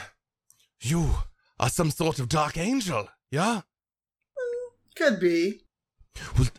"You 0.82 1.15
are 1.60 1.69
some 1.69 1.91
sort 1.91 2.19
of 2.19 2.29
dark 2.29 2.58
angel, 2.58 3.10
yeah? 3.32 3.62
Mm, 4.38 4.95
could 4.95 5.19
be. 5.19 5.62
Well, 6.38 6.49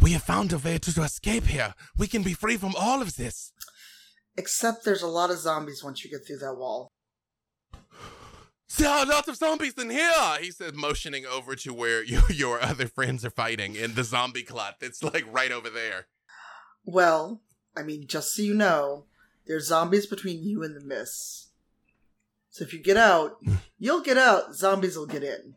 we 0.00 0.12
have 0.12 0.22
found 0.22 0.52
a 0.52 0.58
way 0.58 0.78
to 0.78 1.02
escape 1.02 1.44
here. 1.44 1.74
We 1.96 2.06
can 2.06 2.22
be 2.22 2.34
free 2.34 2.56
from 2.56 2.74
all 2.76 3.00
of 3.00 3.16
this." 3.16 3.52
Except 4.36 4.84
there's 4.84 5.02
a 5.02 5.08
lot 5.08 5.30
of 5.30 5.38
zombies 5.38 5.84
once 5.84 6.04
you 6.04 6.10
get 6.10 6.26
through 6.26 6.38
that 6.38 6.54
wall. 6.54 6.90
There 8.76 8.88
are 8.88 9.04
lots 9.04 9.28
of 9.28 9.36
zombies 9.36 9.74
in 9.74 9.90
here, 9.90 10.38
he 10.40 10.52
said, 10.52 10.76
motioning 10.76 11.26
over 11.26 11.56
to 11.56 11.74
where 11.74 12.04
you, 12.04 12.22
your 12.30 12.62
other 12.62 12.86
friends 12.86 13.24
are 13.24 13.30
fighting 13.30 13.74
in 13.74 13.94
the 13.94 14.04
zombie 14.04 14.42
clot 14.42 14.76
that's 14.80 15.02
like 15.02 15.24
right 15.30 15.50
over 15.50 15.68
there. 15.68 16.06
Well, 16.84 17.42
I 17.76 17.82
mean, 17.82 18.06
just 18.06 18.34
so 18.34 18.42
you 18.42 18.54
know, 18.54 19.06
there's 19.50 19.66
zombies 19.66 20.06
between 20.06 20.44
you 20.44 20.62
and 20.62 20.76
the 20.76 20.80
mists. 20.80 21.48
So 22.50 22.62
if 22.62 22.72
you 22.72 22.78
get 22.78 22.96
out, 22.96 23.38
you'll 23.78 24.00
get 24.00 24.16
out, 24.16 24.54
zombies 24.54 24.96
will 24.96 25.06
get 25.06 25.24
in. 25.24 25.56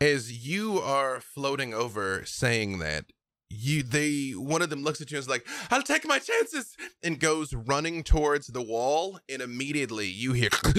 As 0.00 0.46
you 0.46 0.78
are 0.78 1.18
floating 1.18 1.74
over 1.74 2.24
saying 2.24 2.78
that, 2.78 3.06
you 3.50 3.82
they 3.82 4.30
one 4.36 4.62
of 4.62 4.70
them 4.70 4.84
looks 4.84 5.00
at 5.00 5.10
you 5.10 5.16
and 5.16 5.22
is 5.22 5.28
like, 5.28 5.44
I'll 5.68 5.82
take 5.82 6.06
my 6.06 6.20
chances 6.20 6.76
and 7.02 7.18
goes 7.18 7.52
running 7.54 8.04
towards 8.04 8.46
the 8.46 8.62
wall, 8.62 9.18
and 9.28 9.42
immediately 9.42 10.06
you 10.06 10.34
hear 10.34 10.50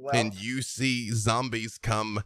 Well, 0.00 0.14
and 0.14 0.34
you 0.34 0.62
see 0.62 1.12
zombies 1.12 1.78
come 1.78 2.22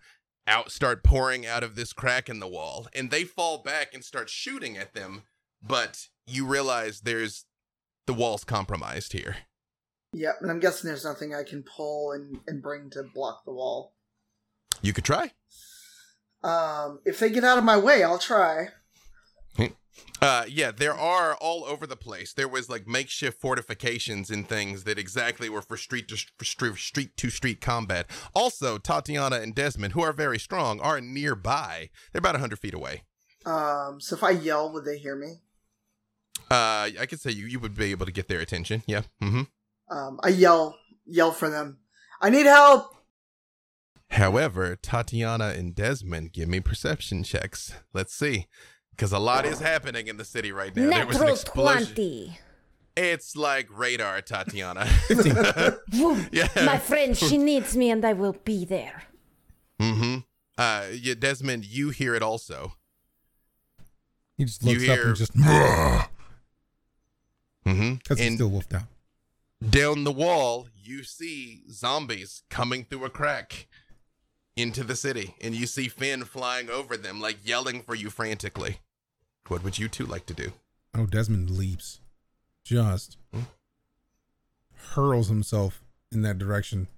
out 0.46 0.72
start 0.72 1.02
pouring 1.04 1.46
out 1.46 1.62
of 1.62 1.76
this 1.76 1.92
crack 1.92 2.28
in 2.28 2.40
the 2.40 2.48
wall 2.48 2.88
and 2.94 3.10
they 3.10 3.24
fall 3.24 3.58
back 3.58 3.94
and 3.94 4.04
start 4.04 4.28
shooting 4.28 4.76
at 4.76 4.94
them 4.94 5.22
but 5.62 6.08
you 6.26 6.46
realize 6.46 7.00
there's 7.00 7.44
the 8.06 8.14
wall's 8.14 8.44
compromised 8.44 9.12
here 9.12 9.36
yeah, 10.14 10.32
and 10.42 10.50
I'm 10.50 10.60
guessing 10.60 10.88
there's 10.88 11.06
nothing 11.06 11.34
I 11.34 11.42
can 11.42 11.62
pull 11.62 12.12
and, 12.12 12.40
and 12.46 12.60
bring 12.62 12.90
to 12.90 13.02
block 13.02 13.46
the 13.46 13.52
wall. 13.52 13.94
you 14.82 14.92
could 14.92 15.04
try 15.04 15.30
Um, 16.44 17.00
if 17.06 17.18
they 17.18 17.30
get 17.30 17.44
out 17.44 17.56
of 17.56 17.64
my 17.64 17.78
way, 17.78 18.02
I'll 18.02 18.18
try. 18.18 18.68
Uh 20.20 20.44
yeah 20.48 20.70
there 20.70 20.94
are 20.94 21.34
all 21.36 21.64
over 21.64 21.86
the 21.86 21.96
place 21.96 22.32
there 22.32 22.48
was 22.48 22.68
like 22.70 22.86
makeshift 22.86 23.40
fortifications 23.40 24.30
and 24.30 24.48
things 24.48 24.84
that 24.84 24.98
exactly 24.98 25.48
were 25.48 25.62
for 25.62 25.76
street 25.76 26.06
to 26.08 26.16
for 26.38 26.44
street, 26.44 26.76
street 26.76 27.16
to 27.16 27.30
street 27.30 27.60
combat 27.60 28.06
also 28.34 28.78
tatiana 28.78 29.36
and 29.36 29.54
desmond 29.54 29.92
who 29.94 30.02
are 30.02 30.12
very 30.12 30.38
strong 30.38 30.78
are 30.80 31.00
nearby 31.00 31.88
they're 32.12 32.20
about 32.20 32.34
100 32.34 32.58
feet 32.58 32.74
away 32.74 33.02
Um, 33.44 34.00
so 34.00 34.14
if 34.14 34.22
I 34.22 34.30
yell, 34.30 34.72
would 34.72 34.84
they 34.84 34.98
hear 34.98 35.16
me? 35.16 35.40
uh 36.50 36.88
i 37.00 37.06
could 37.08 37.20
say 37.20 37.30
you 37.30 37.46
you 37.46 37.58
would 37.60 37.74
be 37.74 37.90
able 37.90 38.06
to 38.06 38.12
get 38.12 38.28
their 38.28 38.40
attention 38.40 38.82
yeah 38.86 39.02
mm-hmm 39.22 39.42
Um, 39.90 40.18
I 40.22 40.28
yell, 40.28 40.78
yell 41.04 41.32
for 41.32 41.50
them. 41.50 41.78
I 42.20 42.30
need 42.30 42.46
help. 42.46 42.96
However, 44.10 44.76
Tatiana 44.76 45.48
and 45.48 45.74
Desmond 45.74 46.32
give 46.32 46.48
me 46.48 46.60
perception 46.60 47.22
checks. 47.24 47.74
Let's 47.92 48.14
see. 48.14 48.46
Because 49.02 49.12
a 49.12 49.18
lot 49.18 49.44
is 49.44 49.58
happening 49.58 50.06
in 50.06 50.16
the 50.16 50.24
city 50.24 50.52
right 50.52 50.74
now. 50.76 50.88
There 50.88 51.04
was 51.08 51.16
an 51.16 51.22
Natural 51.26 51.34
explosion. 51.34 51.86
20. 51.96 52.38
It's 52.96 53.34
like 53.34 53.66
radar, 53.76 54.20
Tatiana. 54.20 54.86
Yeah. 56.30 56.46
My 56.64 56.78
friend, 56.78 57.16
she 57.16 57.36
needs 57.36 57.76
me 57.76 57.90
and 57.90 58.04
I 58.04 58.12
will 58.12 58.36
be 58.44 58.64
there. 58.64 59.02
mm-hmm. 59.80 60.18
Uh, 60.56 60.84
yeah, 60.94 61.14
Desmond, 61.18 61.64
you 61.64 61.90
hear 61.90 62.14
it 62.14 62.22
also. 62.22 62.74
He 64.38 64.44
just 64.44 64.62
You 64.62 64.74
looks 64.78 64.88
up 64.88 64.96
hear- 64.96 65.06
and 65.08 65.16
just 65.16 65.32
because 65.32 66.04
Mm-hmm. 67.66 67.94
Because 67.94 68.18
he's 68.18 68.26
And 68.28 68.36
still 68.36 68.50
wolfed 68.50 68.72
out. 68.72 68.82
down 69.68 70.04
the 70.04 70.12
wall, 70.12 70.68
you 70.80 71.02
see 71.02 71.62
zombies 71.72 72.44
coming 72.50 72.84
through 72.84 73.04
a 73.06 73.10
crack 73.10 73.66
into 74.56 74.84
the 74.84 74.94
city, 74.94 75.34
and 75.40 75.56
you 75.56 75.66
see 75.66 75.88
Finn 75.88 76.22
flying 76.22 76.70
over 76.70 76.96
them, 76.96 77.20
like 77.20 77.38
yelling 77.44 77.82
for 77.82 77.96
you 77.96 78.08
frantically. 78.10 78.78
What 79.48 79.64
would 79.64 79.78
you 79.78 79.88
two 79.88 80.06
like 80.06 80.26
to 80.26 80.34
do? 80.34 80.52
Oh, 80.94 81.06
Desmond 81.06 81.50
leaps, 81.50 82.00
just 82.64 83.16
Hmm? 83.32 83.40
hurls 84.94 85.28
himself 85.28 85.82
in 86.10 86.22
that 86.22 86.38
direction. 86.38 86.88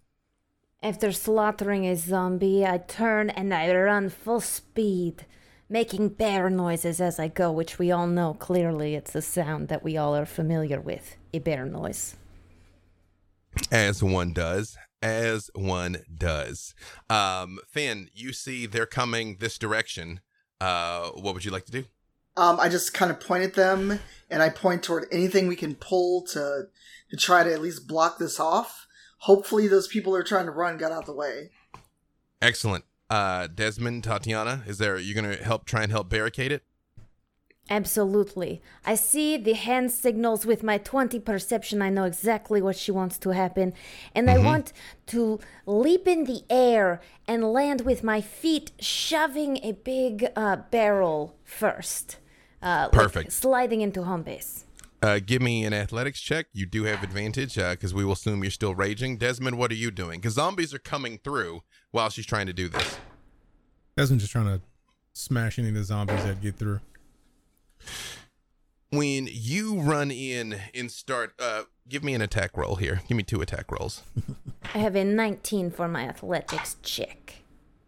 After 0.82 1.12
slaughtering 1.12 1.86
a 1.86 1.96
zombie, 1.96 2.66
I 2.66 2.78
turn 2.78 3.30
and 3.30 3.54
I 3.54 3.74
run 3.74 4.10
full 4.10 4.40
speed, 4.40 5.24
making 5.68 6.10
bear 6.10 6.50
noises 6.50 7.00
as 7.00 7.18
I 7.18 7.28
go, 7.28 7.50
which 7.50 7.78
we 7.78 7.90
all 7.90 8.06
know 8.06 8.34
clearly 8.34 8.94
it's 8.94 9.14
a 9.14 9.22
sound 9.22 9.68
that 9.68 9.82
we 9.82 9.96
all 9.96 10.14
are 10.14 10.26
familiar 10.26 10.80
with 10.80 11.16
a 11.32 11.38
bear 11.38 11.64
noise. 11.64 12.16
As 13.70 14.02
one 14.02 14.32
does. 14.32 14.76
As 15.00 15.50
one 15.54 15.98
does. 16.14 16.74
Um, 17.08 17.58
Finn, 17.68 18.08
you 18.12 18.32
see 18.32 18.66
they're 18.66 18.86
coming 18.86 19.36
this 19.38 19.56
direction. 19.58 20.20
Uh, 20.60 21.10
what 21.10 21.34
would 21.34 21.44
you 21.44 21.50
like 21.50 21.66
to 21.66 21.72
do? 21.72 21.84
Um, 22.36 22.58
I 22.58 22.68
just 22.68 22.94
kind 22.94 23.10
of 23.10 23.20
point 23.20 23.44
at 23.44 23.54
them, 23.54 24.00
and 24.28 24.42
I 24.42 24.48
point 24.48 24.82
toward 24.82 25.06
anything 25.12 25.46
we 25.46 25.56
can 25.56 25.74
pull 25.74 26.22
to 26.28 26.64
to 27.10 27.16
try 27.16 27.44
to 27.44 27.52
at 27.52 27.60
least 27.60 27.86
block 27.86 28.18
this 28.18 28.40
off. 28.40 28.86
Hopefully, 29.18 29.68
those 29.68 29.86
people 29.86 30.12
who 30.12 30.18
are 30.18 30.24
trying 30.24 30.46
to 30.46 30.50
run 30.50 30.76
got 30.76 30.92
out 30.92 31.06
the 31.06 31.14
way. 31.14 31.50
Excellent. 32.42 32.84
Uh, 33.08 33.46
Desmond, 33.46 34.04
Tatiana, 34.04 34.62
is 34.66 34.78
there, 34.78 34.98
You're 34.98 35.20
going 35.20 35.36
to 35.36 35.42
help 35.42 35.66
try 35.66 35.82
and 35.82 35.92
help 35.92 36.08
barricade 36.08 36.52
it? 36.52 36.62
Absolutely. 37.70 38.60
I 38.84 38.94
see 38.94 39.38
the 39.38 39.54
hand 39.54 39.90
signals 39.90 40.44
with 40.44 40.62
my 40.62 40.76
20 40.76 41.18
perception. 41.20 41.80
I 41.80 41.88
know 41.88 42.04
exactly 42.04 42.60
what 42.60 42.76
she 42.76 42.92
wants 42.92 43.16
to 43.18 43.30
happen. 43.30 43.72
And 44.14 44.28
I 44.28 44.36
want 44.36 44.74
to 45.06 45.40
leap 45.64 46.06
in 46.06 46.24
the 46.24 46.42
air 46.50 47.00
and 47.26 47.52
land 47.52 47.80
with 47.80 48.04
my 48.04 48.20
feet 48.20 48.72
shoving 48.78 49.58
a 49.62 49.72
big 49.72 50.26
uh, 50.36 50.56
barrel 50.70 51.36
first. 51.42 52.18
Uh, 52.64 52.88
like 52.90 52.92
Perfect. 52.92 53.32
sliding 53.32 53.82
into 53.82 54.02
home 54.02 54.22
base. 54.22 54.64
Uh, 55.02 55.20
give 55.24 55.42
me 55.42 55.66
an 55.66 55.74
athletics 55.74 56.18
check. 56.18 56.46
You 56.54 56.64
do 56.64 56.84
have 56.84 57.02
advantage 57.02 57.56
because 57.56 57.92
we 57.92 58.06
will 58.06 58.14
assume 58.14 58.42
you're 58.42 58.50
still 58.50 58.74
raging. 58.74 59.18
Desmond, 59.18 59.58
what 59.58 59.70
are 59.70 59.74
you 59.74 59.90
doing? 59.90 60.18
Because 60.18 60.32
zombies 60.34 60.72
are 60.72 60.78
coming 60.78 61.18
through 61.18 61.62
while 61.90 62.08
she's 62.08 62.24
trying 62.24 62.46
to 62.46 62.54
do 62.54 62.68
this. 62.70 62.96
Desmond's 63.98 64.24
just 64.24 64.32
trying 64.32 64.46
to 64.46 64.62
smash 65.12 65.58
any 65.58 65.68
of 65.68 65.74
the 65.74 65.84
zombies 65.84 66.24
that 66.24 66.40
get 66.40 66.56
through. 66.56 66.80
When 68.90 69.28
you 69.30 69.80
run 69.80 70.10
in 70.10 70.58
and 70.74 70.90
start, 70.90 71.34
uh, 71.38 71.64
give 71.86 72.02
me 72.02 72.14
an 72.14 72.22
attack 72.22 72.56
roll 72.56 72.76
here. 72.76 73.02
Give 73.06 73.16
me 73.16 73.24
two 73.24 73.42
attack 73.42 73.70
rolls. 73.70 74.02
I 74.74 74.78
have 74.78 74.96
a 74.96 75.04
19 75.04 75.70
for 75.70 75.86
my 75.86 76.04
athletics 76.04 76.76
check. 76.82 77.43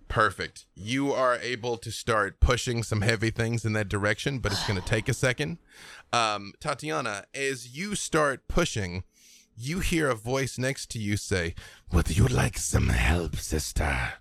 Perfect. 0.09 0.67
You 0.75 1.13
are 1.13 1.37
able 1.37 1.77
to 1.79 1.91
start 1.91 2.41
pushing 2.41 2.83
some 2.83 3.01
heavy 3.01 3.31
things 3.31 3.65
in 3.65 3.73
that 3.75 3.89
direction, 3.89 4.39
but 4.39 4.53
it's 4.53 4.67
going 4.67 4.81
to 4.81 4.87
take 4.87 5.09
a 5.09 5.15
second. 5.15 5.59
Um, 6.13 6.53
Tatiana, 6.61 7.25
as 7.35 7.77
you 7.77 7.95
start 7.95 8.47
pushing, 8.49 9.03
you 9.57 9.81
hear 9.81 10.09
a 10.09 10.15
voice 10.15 10.59
next 10.59 10.91
to 10.93 10.99
you 10.99 11.17
say, 11.17 11.55
Would 11.93 12.17
you 12.17 12.27
like 12.27 12.59
some 12.59 12.89
help, 12.89 13.37
sister? 13.37 14.15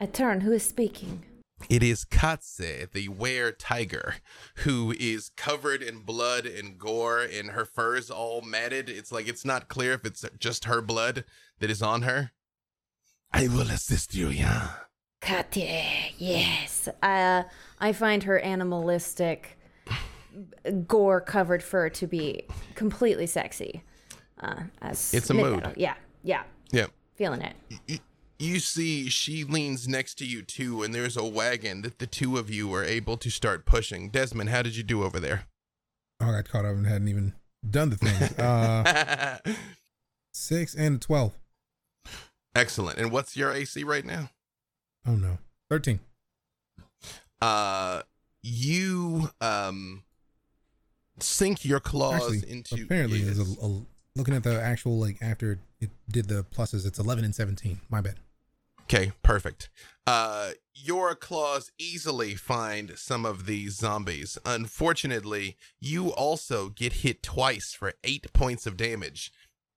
I 0.00 0.06
turn. 0.06 0.42
Who 0.42 0.52
is 0.52 0.64
speaking? 0.64 1.24
It 1.70 1.82
is 1.82 2.04
Katse, 2.04 2.90
the 2.92 3.08
were 3.08 3.50
tiger, 3.50 4.16
who 4.56 4.94
is 5.00 5.30
covered 5.36 5.82
in 5.82 6.00
blood 6.00 6.44
and 6.44 6.78
gore, 6.78 7.22
and 7.22 7.52
her 7.52 7.64
fur's 7.64 8.10
all 8.10 8.42
matted. 8.42 8.90
It's 8.90 9.10
like 9.10 9.26
it's 9.26 9.44
not 9.44 9.68
clear 9.68 9.94
if 9.94 10.04
it's 10.04 10.24
just 10.38 10.66
her 10.66 10.82
blood 10.82 11.24
that 11.60 11.70
is 11.70 11.80
on 11.80 12.02
her. 12.02 12.32
I 13.32 13.48
will 13.48 13.70
assist 13.70 14.14
you, 14.14 14.28
yeah. 14.28 14.68
Katya, 15.20 15.82
yes. 16.18 16.88
Uh, 17.02 17.42
I 17.80 17.92
find 17.92 18.22
her 18.24 18.38
animalistic, 18.38 19.58
gore 20.86 21.20
covered 21.20 21.62
fur 21.62 21.88
to 21.90 22.06
be 22.06 22.42
completely 22.74 23.26
sexy. 23.26 23.82
Uh, 24.40 24.64
as 24.82 25.12
It's 25.14 25.30
a 25.30 25.34
mid-metal. 25.34 25.68
mood. 25.68 25.76
Yeah, 25.76 25.94
yeah. 26.22 26.42
Yeah. 26.70 26.86
Feeling 27.16 27.40
it. 27.42 27.56
Y- 27.88 28.00
You 28.38 28.60
see, 28.60 29.08
she 29.08 29.44
leans 29.44 29.88
next 29.88 30.16
to 30.18 30.26
you 30.26 30.42
too, 30.42 30.82
and 30.82 30.94
there's 30.94 31.16
a 31.16 31.24
wagon 31.24 31.80
that 31.82 31.98
the 31.98 32.06
two 32.06 32.36
of 32.36 32.50
you 32.50 32.72
are 32.74 32.84
able 32.84 33.16
to 33.16 33.30
start 33.30 33.64
pushing. 33.64 34.10
Desmond, 34.10 34.50
how 34.50 34.60
did 34.60 34.76
you 34.76 34.82
do 34.82 35.02
over 35.02 35.18
there? 35.18 35.46
Oh, 36.20 36.28
I 36.28 36.32
got 36.32 36.48
caught 36.50 36.64
up 36.66 36.72
and 36.76 36.86
hadn't 36.86 37.08
even 37.08 37.32
done 37.68 37.88
the 37.90 37.96
thing. 37.96 38.36
Uh, 38.38 39.38
six 40.34 40.74
and 40.74 40.96
a 40.96 40.98
12. 40.98 41.32
Excellent. 42.56 42.98
And 42.98 43.10
what's 43.12 43.36
your 43.36 43.52
AC 43.52 43.84
right 43.84 44.04
now? 44.04 44.30
Oh, 45.06 45.14
no. 45.14 45.38
13. 45.70 46.00
Uh, 47.42 48.02
you 48.42 49.30
um 49.40 50.02
sink 51.20 51.64
your 51.64 51.80
claws 51.80 52.14
Actually, 52.34 52.50
into. 52.50 52.82
apparently, 52.84 53.18
Yes. 53.18 53.36
there's 53.36 53.58
a, 53.58 53.64
a, 53.66 53.82
looking 54.14 54.34
at 54.34 54.42
the 54.42 54.60
actual, 54.60 54.98
like, 54.98 55.18
after 55.20 55.58
it 55.80 55.90
did 56.08 56.28
the 56.28 56.44
pluses, 56.44 56.86
it's 56.86 56.98
11 56.98 57.24
and 57.24 57.34
17. 57.34 57.80
My 57.90 58.00
bad. 58.00 58.16
Okay, 58.84 59.12
perfect. 59.22 59.68
Uh, 60.06 60.50
your 60.74 61.14
claws 61.16 61.72
easily 61.78 62.34
find 62.36 62.92
some 62.96 63.26
of 63.26 63.46
these 63.46 63.76
zombies. 63.76 64.38
Unfortunately, 64.46 65.56
you 65.80 66.10
also 66.12 66.68
get 66.68 66.92
hit 66.94 67.22
twice 67.22 67.72
for 67.74 67.94
eight 68.04 68.32
points 68.32 68.64
of 68.66 68.76
damage 68.76 69.32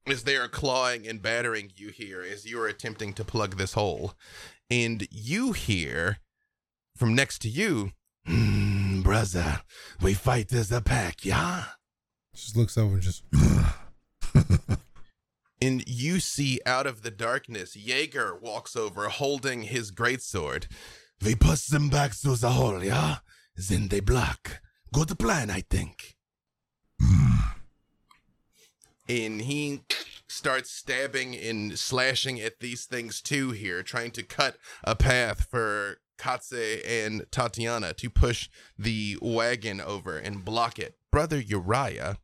as 0.07 0.23
they 0.23 0.35
are 0.35 0.47
clawing 0.47 1.07
and 1.07 1.21
battering 1.21 1.71
you 1.75 1.89
here 1.89 2.21
as 2.21 2.45
you 2.45 2.59
are 2.61 2.67
attempting 2.67 3.13
to 3.13 3.23
plug 3.23 3.57
this 3.57 3.73
hole. 3.73 4.13
And 4.69 5.07
you 5.11 5.53
hear 5.53 6.19
from 6.95 7.15
next 7.15 7.39
to 7.43 7.49
you, 7.49 7.91
"Hmm, 8.25 9.01
brother, 9.01 9.61
we 10.01 10.13
fight 10.13 10.51
as 10.53 10.71
a 10.71 10.81
pack, 10.81 11.25
yeah? 11.25 11.65
Just 12.35 12.55
looks 12.55 12.77
over 12.77 12.95
and 12.95 13.03
just, 13.03 13.23
And 15.61 15.83
you 15.87 16.21
see 16.21 16.61
out 16.65 16.87
of 16.87 17.01
the 17.01 17.11
darkness, 17.11 17.75
Jaeger 17.75 18.35
walks 18.35 18.75
over 18.77 19.09
holding 19.09 19.63
his 19.63 19.91
greatsword. 19.91 20.67
We 21.21 21.35
push 21.35 21.65
them 21.65 21.89
back 21.89 22.13
through 22.13 22.37
the 22.37 22.51
hole, 22.51 22.81
yeah? 22.83 23.17
Then 23.55 23.89
they 23.89 23.99
block. 23.99 24.61
Good 24.93 25.19
plan, 25.19 25.49
I 25.49 25.61
think. 25.69 26.15
And 29.09 29.41
he 29.41 29.81
starts 30.27 30.69
stabbing 30.69 31.35
and 31.35 31.77
slashing 31.77 32.39
at 32.39 32.59
these 32.59 32.85
things 32.85 33.21
too 33.21 33.51
here, 33.51 33.81
trying 33.81 34.11
to 34.11 34.23
cut 34.23 34.57
a 34.83 34.95
path 34.95 35.47
for 35.49 35.97
Katse 36.19 36.81
and 36.87 37.25
Tatiana 37.31 37.93
to 37.93 38.09
push 38.09 38.49
the 38.77 39.17
wagon 39.21 39.81
over 39.81 40.17
and 40.17 40.45
block 40.45 40.77
it. 40.77 40.95
Brother 41.11 41.39
Uriah, 41.39 42.17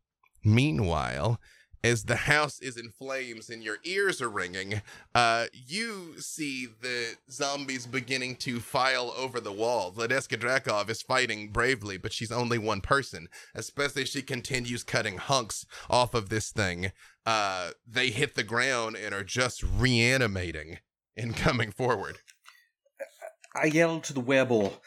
meanwhile, 0.44 1.40
as 1.86 2.06
the 2.06 2.16
house 2.16 2.60
is 2.62 2.78
in 2.78 2.90
flames 2.90 3.48
and 3.48 3.64
your 3.64 3.78
ears 3.84 4.20
are 4.20 4.30
ringing, 4.30 4.82
uh, 5.14 5.46
you 5.54 6.20
see 6.20 6.68
the 6.82 7.16
zombies 7.30 7.86
beginning 7.86 8.36
to 8.38 8.60
file 8.60 9.14
over 9.16 9.40
the 9.40 9.52
walls. 9.52 9.96
Vladeska 9.96 10.36
Drakov 10.36 10.90
is 10.90 11.04
fighting 11.04 11.50
bravely, 11.50 11.98
but 11.98 12.12
she's 12.12 12.32
only 12.32 12.58
one 12.58 12.82
person. 12.82 13.28
Especially 13.54 14.04
she 14.04 14.24
continues 14.24 14.84
cutting 14.84 15.18
hunks 15.18 15.68
off 15.88 16.16
of 16.16 16.30
this 16.30 16.52
thing. 16.52 16.92
Uh, 17.24 17.70
they 17.88 18.10
hit 18.10 18.34
the 18.34 18.44
ground 18.44 18.96
and 18.96 19.14
are 19.14 19.24
just 19.24 19.62
reanimating 19.62 20.80
and 21.16 21.36
coming 21.38 21.72
forward. 21.72 22.18
I 23.56 23.66
yell 23.66 24.00
to 24.02 24.14
the 24.14 24.20
werewolf, 24.20 24.80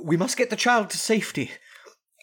We 0.00 0.16
must 0.16 0.36
get 0.36 0.50
the 0.50 0.56
child 0.56 0.88
to 0.90 0.98
safety. 0.98 1.50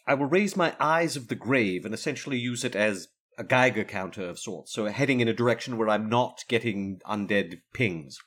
I 0.07 0.13
will 0.13 0.25
raise 0.25 0.55
my 0.55 0.73
eyes 0.79 1.17
of 1.17 1.27
the 1.27 1.35
grave 1.35 1.83
and 1.83 1.93
essentially 1.93 2.37
use 2.37 2.63
it 2.63 2.77
as 2.77 3.09
a 3.37 3.43
Geiger 3.43 3.83
counter 3.83 4.29
of 4.29 4.39
sorts, 4.39 4.73
so 4.73 4.85
heading 4.85 5.19
in 5.19 5.27
a 5.27 5.33
direction 5.33 5.77
where 5.77 5.89
I'm 5.89 6.09
not 6.09 6.43
getting 6.47 6.99
undead 7.05 7.61
pings. 7.73 8.17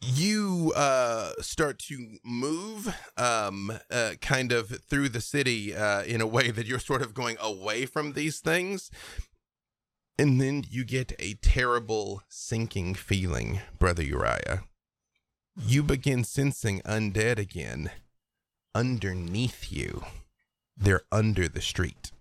you 0.00 0.72
uh 0.76 1.32
start 1.40 1.78
to 1.78 2.18
move 2.24 2.94
um 3.16 3.72
uh 3.90 4.12
kind 4.20 4.52
of 4.52 4.68
through 4.90 5.08
the 5.08 5.20
city 5.20 5.74
uh 5.74 6.02
in 6.02 6.20
a 6.20 6.26
way 6.26 6.50
that 6.50 6.66
you're 6.66 6.78
sort 6.78 7.00
of 7.00 7.14
going 7.14 7.36
away 7.40 7.86
from 7.86 8.12
these 8.12 8.40
things. 8.40 8.90
And 10.18 10.40
then 10.40 10.64
you 10.68 10.84
get 10.84 11.12
a 11.18 11.34
terrible 11.34 12.22
sinking 12.28 12.94
feeling 12.94 13.60
brother 13.78 14.02
uriah. 14.02 14.64
You 15.56 15.82
begin 15.82 16.22
sensing 16.24 16.80
undead 16.82 17.38
again 17.38 17.90
underneath 18.74 19.72
you. 19.72 20.04
They're 20.76 21.02
under 21.10 21.48
the 21.48 21.62
street. 21.62 22.12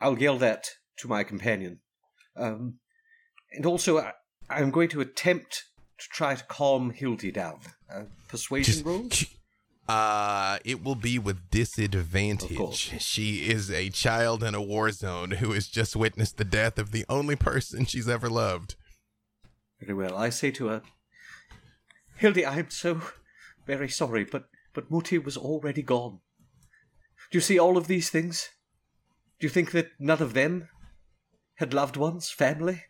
I'll 0.00 0.18
yell 0.18 0.38
that 0.38 0.68
to 0.98 1.08
my 1.08 1.24
companion. 1.24 1.80
Um, 2.36 2.78
and 3.52 3.66
also, 3.66 3.98
I, 3.98 4.12
I'm 4.48 4.70
going 4.70 4.88
to 4.90 5.00
attempt 5.00 5.64
to 5.98 6.08
try 6.08 6.34
to 6.34 6.44
calm 6.44 6.90
Hildy 6.90 7.30
down. 7.30 7.60
Uh, 7.92 8.04
persuasion 8.28 8.74
Just- 8.74 8.84
roll? 8.84 9.08
Uh, 9.88 10.58
it 10.64 10.82
will 10.84 10.94
be 10.94 11.18
with 11.18 11.50
disadvantage. 11.50 13.02
She 13.02 13.50
is 13.50 13.68
a 13.70 13.90
child 13.90 14.44
in 14.44 14.54
a 14.54 14.62
war 14.62 14.92
zone 14.92 15.32
who 15.32 15.52
has 15.52 15.66
just 15.66 15.96
witnessed 15.96 16.36
the 16.36 16.44
death 16.44 16.78
of 16.78 16.92
the 16.92 17.04
only 17.08 17.34
person 17.34 17.84
she's 17.84 18.08
ever 18.08 18.30
loved. 18.30 18.76
Very 19.80 19.94
well. 19.94 20.16
I 20.16 20.30
say 20.30 20.52
to 20.52 20.68
her, 20.68 20.82
Hildy, 22.16 22.46
I 22.46 22.60
am 22.60 22.70
so 22.70 23.02
very 23.66 23.88
sorry, 23.88 24.24
but, 24.24 24.44
but 24.72 24.90
Muti 24.90 25.18
was 25.18 25.36
already 25.36 25.82
gone. 25.82 26.20
Do 27.32 27.38
you 27.38 27.42
see 27.42 27.58
all 27.58 27.76
of 27.76 27.88
these 27.88 28.08
things? 28.08 28.50
Do 29.40 29.46
you 29.46 29.50
think 29.50 29.72
that 29.72 29.88
none 29.98 30.22
of 30.22 30.34
them 30.34 30.68
had 31.62 31.72
loved 31.72 31.96
ones, 31.96 32.28
family? 32.28 32.82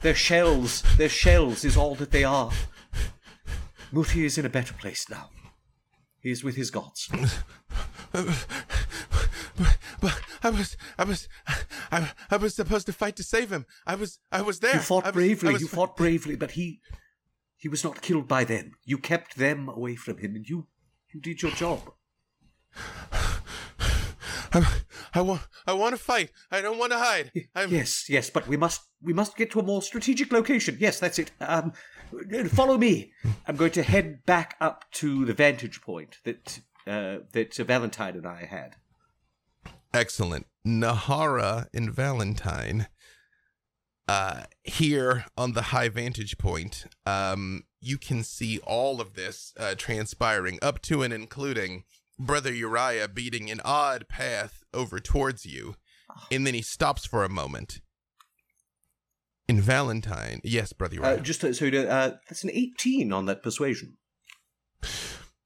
Their 0.00 0.14
shells, 0.14 0.82
their 0.96 1.10
shells 1.10 1.66
is 1.66 1.76
all 1.76 1.94
that 1.96 2.12
they 2.12 2.24
are. 2.24 2.50
Muti 3.92 4.24
is 4.24 4.38
in 4.38 4.46
a 4.46 4.48
better 4.48 4.72
place 4.72 5.04
now. 5.10 5.28
He 6.18 6.30
is 6.30 6.42
with 6.42 6.56
his 6.56 6.70
gods. 6.70 7.10
But, 9.56 9.78
but 10.00 10.20
I 10.42 10.50
was, 10.50 10.76
I 10.98 11.04
was, 11.04 11.28
I, 11.92 12.10
I 12.30 12.36
was 12.38 12.54
supposed 12.54 12.86
to 12.86 12.92
fight 12.92 13.16
to 13.16 13.22
save 13.22 13.52
him. 13.52 13.66
I 13.86 13.94
was, 13.96 14.18
I 14.32 14.40
was 14.40 14.60
there. 14.60 14.76
You 14.76 14.80
fought 14.80 15.06
I 15.06 15.10
bravely, 15.10 15.50
I 15.50 15.52
was 15.52 15.62
you 15.62 15.68
fought 15.68 15.96
bravely, 15.96 16.36
but 16.36 16.52
he 16.52 16.80
he 17.56 17.68
was 17.68 17.84
not 17.84 18.02
killed 18.02 18.26
by 18.26 18.44
them. 18.44 18.72
You 18.84 18.98
kept 18.98 19.36
them 19.36 19.68
away 19.68 19.94
from 19.94 20.18
him, 20.18 20.34
and 20.34 20.48
you 20.48 20.66
you 21.12 21.20
did 21.20 21.42
your 21.42 21.52
job. 21.52 21.92
I, 24.54 24.66
I 25.14 25.20
want, 25.20 25.42
I 25.66 25.72
want 25.72 25.96
to 25.96 26.02
fight. 26.02 26.30
I 26.50 26.60
don't 26.60 26.78
want 26.78 26.92
to 26.92 26.98
hide. 26.98 27.32
I'm, 27.54 27.70
Yes, 27.70 28.08
yes, 28.08 28.30
but 28.30 28.46
we 28.46 28.56
must 28.56 28.82
we 29.02 29.12
must 29.12 29.36
get 29.36 29.50
to 29.52 29.60
a 29.60 29.62
more 29.62 29.82
strategic 29.82 30.32
location. 30.32 30.76
Yes, 30.80 30.98
that's 31.00 31.18
it. 31.18 31.30
Um, 31.40 31.72
follow 32.48 32.78
me. 32.78 33.12
I'm 33.46 33.56
going 33.56 33.72
to 33.72 33.82
head 33.82 34.24
back 34.24 34.56
up 34.60 34.90
to 34.92 35.24
the 35.24 35.34
vantage 35.34 35.82
point 35.82 36.18
that 36.24 36.60
uh, 36.86 37.18
that 37.32 37.54
Valentine 37.54 38.16
and 38.16 38.26
I 38.26 38.46
had. 38.46 38.76
Excellent. 39.92 40.46
Nahara 40.66 41.66
and 41.74 41.92
Valentine. 41.92 42.88
Uh, 44.06 44.42
here 44.62 45.24
on 45.36 45.52
the 45.52 45.62
high 45.62 45.88
vantage 45.88 46.36
point, 46.36 46.84
um, 47.06 47.62
you 47.80 47.96
can 47.96 48.22
see 48.22 48.58
all 48.58 49.00
of 49.00 49.14
this 49.14 49.54
uh, 49.58 49.74
transpiring 49.76 50.58
up 50.60 50.82
to 50.82 51.02
and 51.02 51.12
including 51.14 51.84
Brother 52.18 52.52
Uriah 52.52 53.08
beating 53.08 53.50
an 53.50 53.60
odd 53.64 54.08
path 54.08 54.62
over 54.72 55.00
towards 55.00 55.44
you. 55.44 55.74
And 56.30 56.46
then 56.46 56.54
he 56.54 56.62
stops 56.62 57.06
for 57.06 57.24
a 57.24 57.28
moment. 57.28 57.80
In 59.48 59.60
Valentine, 59.60 60.40
yes, 60.44 60.72
Brother 60.72 60.94
Uriah. 60.96 61.14
Uh, 61.14 61.16
just 61.18 61.44
uh, 61.44 61.52
so 61.52 61.64
you 61.66 61.70
know, 61.72 61.82
uh, 61.88 62.16
that's 62.28 62.44
an 62.44 62.50
18 62.52 63.12
on 63.12 63.26
that 63.26 63.42
persuasion. 63.42 63.96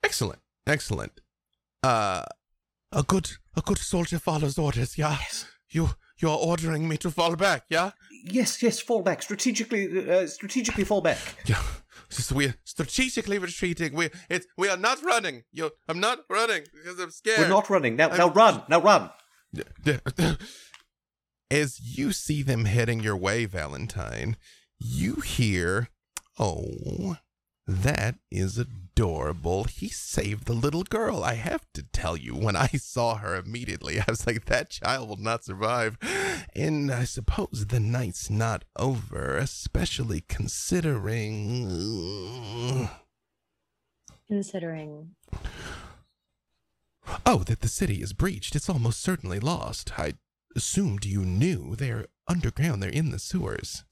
Excellent, 0.03 0.41
excellent. 0.66 1.21
Uh, 1.83 2.25
a 2.93 3.03
good, 3.03 3.31
a 3.57 3.61
good 3.61 3.79
soldier 3.79 4.19
follows 4.19 4.59
orders. 4.59 4.97
Yeah, 4.99 5.16
yes. 5.21 5.47
you, 5.71 5.91
you 6.19 6.29
are 6.31 6.39
ordering 6.39 6.89
me 6.89 6.97
to 6.99 7.11
fall 7.11 7.35
back. 7.37 7.64
Yeah, 7.69 7.91
Yes, 8.25 8.62
yes, 8.62 8.81
fall 8.81 9.03
back. 9.03 9.23
Strategically, 9.23 10.11
uh, 10.11 10.27
strategically 10.27 10.85
fall 10.85 11.01
back. 11.01 11.19
yeah. 11.47 11.62
Just 12.11 12.33
we're 12.33 12.55
strategically 12.65 13.39
retreating. 13.39 13.95
We, 13.95 14.11
it's, 14.29 14.47
we 14.57 14.69
are 14.69 14.77
not 14.77 15.03
running. 15.03 15.45
You, 15.53 15.71
I'm 15.89 16.01
not 16.01 16.21
running 16.31 16.63
because 16.73 16.99
I'm 16.99 17.11
scared. 17.11 17.41
We're 17.41 17.49
not 17.49 17.69
running. 17.71 17.97
Now, 17.97 18.09
I'm- 18.09 18.19
now 18.19 18.31
run. 18.31 18.63
Now 18.69 18.81
run. 18.81 19.11
As 21.51 21.81
you 21.81 22.13
see 22.13 22.43
them 22.43 22.67
heading 22.67 23.01
your 23.01 23.17
way, 23.17 23.47
Valentine, 23.47 24.37
you 24.79 25.15
hear, 25.17 25.89
"Oh, 26.39 27.17
that 27.69 28.16
is 28.31 28.57
adorable. 28.59 29.64
He 29.64 29.89
saved 29.91 30.47
the 30.47 30.55
little 30.55 30.83
girl." 30.83 31.23
I 31.23 31.35
have 31.35 31.66
to 31.75 31.83
tell 31.83 32.16
you, 32.16 32.35
when 32.35 32.57
I 32.57 32.69
saw 32.69 33.16
her 33.16 33.37
immediately, 33.37 34.01
I 34.01 34.05
was 34.09 34.27
like, 34.27 34.47
"That 34.47 34.71
child 34.71 35.09
will 35.09 35.16
not 35.19 35.45
survive." 35.45 35.99
And 36.57 36.91
I 36.91 37.05
suppose 37.05 37.66
the 37.69 37.79
night's 37.81 38.31
not 38.31 38.64
over, 38.77 39.37
especially 39.37 40.23
considering. 40.29 41.69
Considering 44.27 45.14
Oh, 47.25 47.39
that 47.45 47.61
the 47.61 47.69
city 47.69 48.03
is 48.03 48.12
breached. 48.12 48.55
It's 48.55 48.69
almost 48.69 49.01
certainly 49.01 49.41
lost. 49.41 49.99
I 49.99 50.14
assumed 50.55 51.07
you 51.07 51.25
knew. 51.25 51.75
They're 51.75 52.07
underground. 52.27 52.83
They're 52.83 52.91
in 52.91 53.11
the 53.11 53.19
sewers. 53.19 53.85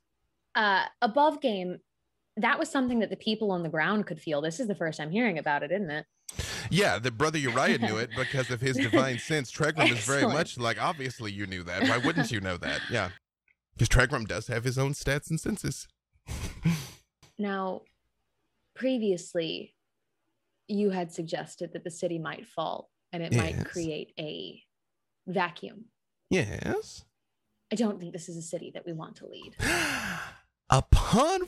uh, 0.55 0.85
above 1.03 1.41
game, 1.41 1.81
that 2.37 2.59
was 2.59 2.69
something 2.71 2.99
that 3.01 3.11
the 3.11 3.17
people 3.17 3.51
on 3.51 3.63
the 3.63 3.69
ground 3.69 4.07
could 4.07 4.21
feel. 4.21 4.41
This 4.41 4.61
is 4.61 4.69
the 4.69 4.75
first 4.75 5.01
I'm 5.01 5.11
hearing 5.11 5.39
about 5.39 5.63
it, 5.63 5.73
isn't 5.73 5.91
it? 5.91 6.07
Yeah, 6.71 6.99
the 6.99 7.11
brother 7.11 7.39
Uriah 7.39 7.79
knew 7.79 7.97
it 7.97 8.11
because 8.17 8.51
of 8.51 8.61
his 8.61 8.77
divine 8.77 9.19
sense. 9.21 9.51
Tregram 9.51 9.91
is 9.91 10.05
very 10.05 10.27
much 10.27 10.59
like, 10.59 10.83
obviously, 10.83 11.33
you 11.33 11.47
knew 11.47 11.63
that. 11.63 11.83
Why 11.83 11.99
wouldn't 11.99 12.31
you 12.31 12.41
know 12.41 12.57
that? 12.59 12.81
Yeah. 12.91 13.11
Because 13.75 13.89
Tregram 13.89 14.27
does 14.27 14.49
have 14.49 14.65
his 14.65 14.77
own 14.79 14.93
stats 14.93 15.31
and 15.31 15.41
senses. 15.41 15.87
Now, 17.39 17.83
previously, 18.75 19.75
you 20.69 20.89
had 20.91 21.13
suggested 21.13 21.73
that 21.75 21.85
the 21.85 21.91
city 21.91 22.19
might 22.19 22.47
fall 22.47 22.91
and 23.13 23.23
it 23.23 23.35
might 23.35 23.63
create 23.67 24.13
a 24.19 24.63
vacuum. 25.27 25.85
yes. 26.31 27.05
I 27.71 27.75
don't 27.75 27.99
think 28.01 28.13
this 28.13 28.29
is 28.29 28.37
a 28.37 28.43
city 28.43 28.71
that 28.75 28.87
we 28.87 28.93
want 28.93 29.17
to 29.17 29.27
lead. 29.27 29.57
Upon 30.71 31.43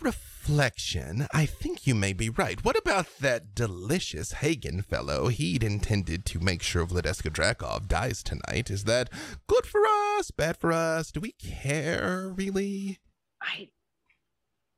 reflection, 0.49 1.26
I 1.30 1.44
think 1.44 1.86
you 1.86 1.94
may 1.94 2.14
be 2.14 2.30
right. 2.30 2.64
What 2.64 2.78
about 2.78 3.18
that 3.20 3.55
delicious 3.55 4.32
Hagen 4.32 4.80
fellow? 4.80 5.28
He'd 5.28 5.62
intended 5.62 6.24
to 6.24 6.40
make 6.40 6.62
sure 6.62 6.86
Vladeska 6.86 7.30
Drakov 7.30 7.86
dies 7.86 8.22
tonight. 8.22 8.70
Is 8.70 8.84
that 8.84 9.11
good 9.46 9.66
for 9.66 9.82
us? 9.86 10.30
Bad 10.30 10.57
for 10.57 10.72
us? 10.72 11.12
Do 11.12 11.20
we 11.20 11.32
care, 11.32 12.32
really? 12.34 12.99
I 13.42 13.68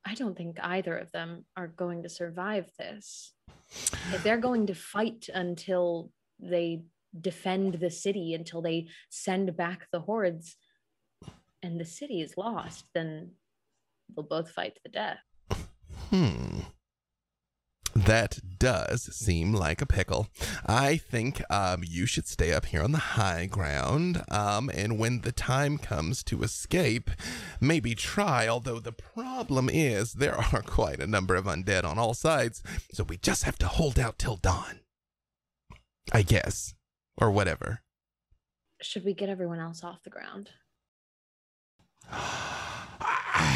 I 0.03 0.13
don't 0.13 0.35
think 0.35 0.57
either 0.61 0.97
of 0.97 1.13
them 1.13 1.45
are 1.55 1.67
going 1.67 2.03
to 2.03 2.09
survive 2.09 2.69
this. 2.77 3.31
If 4.13 4.23
they're 4.23 4.37
going 4.37 4.67
to 4.67 4.75
fight 4.75 5.29
until 5.33 6.11
they 6.37 6.81
defend 7.21 7.75
the 7.75 7.91
city, 7.91 8.33
until 8.33 8.61
they 8.61 8.87
send 9.09 9.55
back 9.55 9.87
the 9.91 10.01
hordes, 10.01 10.57
and 11.63 11.79
the 11.79 11.85
city 11.85 12.19
is 12.19 12.35
lost, 12.35 12.85
then 12.93 13.31
they'll 14.13 14.25
both 14.25 14.51
fight 14.51 14.75
to 14.75 14.81
the 14.83 14.89
death. 14.89 15.19
Hmm. 16.11 16.59
That 17.95 18.39
does 18.59 19.03
seem 19.15 19.53
like 19.53 19.81
a 19.81 19.85
pickle. 19.85 20.27
I 20.65 20.97
think 20.97 21.41
um, 21.49 21.83
you 21.85 22.05
should 22.05 22.27
stay 22.27 22.53
up 22.53 22.65
here 22.65 22.81
on 22.81 22.91
the 22.91 22.97
high 22.97 23.45
ground, 23.45 24.23
um, 24.29 24.69
and 24.73 24.99
when 24.99 25.21
the 25.21 25.31
time 25.31 25.77
comes 25.77 26.21
to 26.25 26.43
escape, 26.43 27.09
maybe 27.59 27.95
try. 27.95 28.47
Although 28.47 28.79
the 28.79 28.91
problem 28.91 29.69
is 29.71 30.13
there 30.13 30.35
are 30.35 30.61
quite 30.61 30.99
a 30.99 31.07
number 31.07 31.35
of 31.35 31.45
undead 31.45 31.85
on 31.85 31.97
all 31.97 32.13
sides, 32.13 32.61
so 32.93 33.03
we 33.03 33.17
just 33.17 33.43
have 33.43 33.57
to 33.59 33.67
hold 33.67 33.97
out 33.97 34.19
till 34.19 34.35
dawn. 34.35 34.81
I 36.11 36.23
guess, 36.23 36.73
or 37.17 37.31
whatever. 37.31 37.81
Should 38.81 39.05
we 39.05 39.13
get 39.13 39.29
everyone 39.29 39.59
else 39.59 39.81
off 39.83 40.03
the 40.03 40.09
ground? 40.09 40.49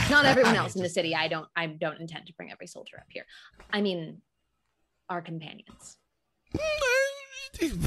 Not 0.09 0.25
everyone 0.25 0.55
else 0.55 0.75
in 0.75 0.83
the 0.83 0.89
city. 0.89 1.15
I 1.15 1.27
don't 1.27 1.47
I 1.55 1.67
don't 1.67 1.99
intend 1.99 2.27
to 2.27 2.33
bring 2.33 2.51
every 2.51 2.67
soldier 2.67 2.97
up 2.97 3.07
here. 3.09 3.25
I 3.71 3.81
mean 3.81 4.21
our 5.09 5.21
companions. 5.21 5.97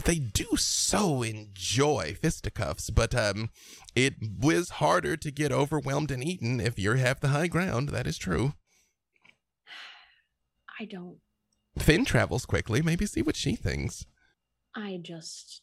They 0.04 0.18
do 0.18 0.56
so 0.56 1.22
enjoy 1.22 2.16
fisticuffs, 2.18 2.88
but 2.88 3.14
um, 3.14 3.50
it 3.94 4.14
was 4.40 4.70
harder 4.70 5.14
to 5.18 5.30
get 5.30 5.52
overwhelmed 5.52 6.10
and 6.10 6.24
eaten 6.24 6.58
if 6.58 6.78
you 6.78 6.92
have 6.94 7.20
the 7.20 7.28
high 7.28 7.48
ground. 7.48 7.90
That 7.90 8.06
is 8.06 8.16
true. 8.16 8.54
I 10.80 10.86
don't 10.86 11.18
Finn 11.78 12.04
travels 12.04 12.46
quickly. 12.46 12.82
Maybe 12.82 13.06
see 13.06 13.22
what 13.22 13.36
she 13.36 13.54
thinks. 13.54 14.06
I 14.74 14.98
just 15.02 15.62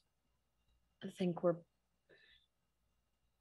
think 1.17 1.43
we're 1.43 1.55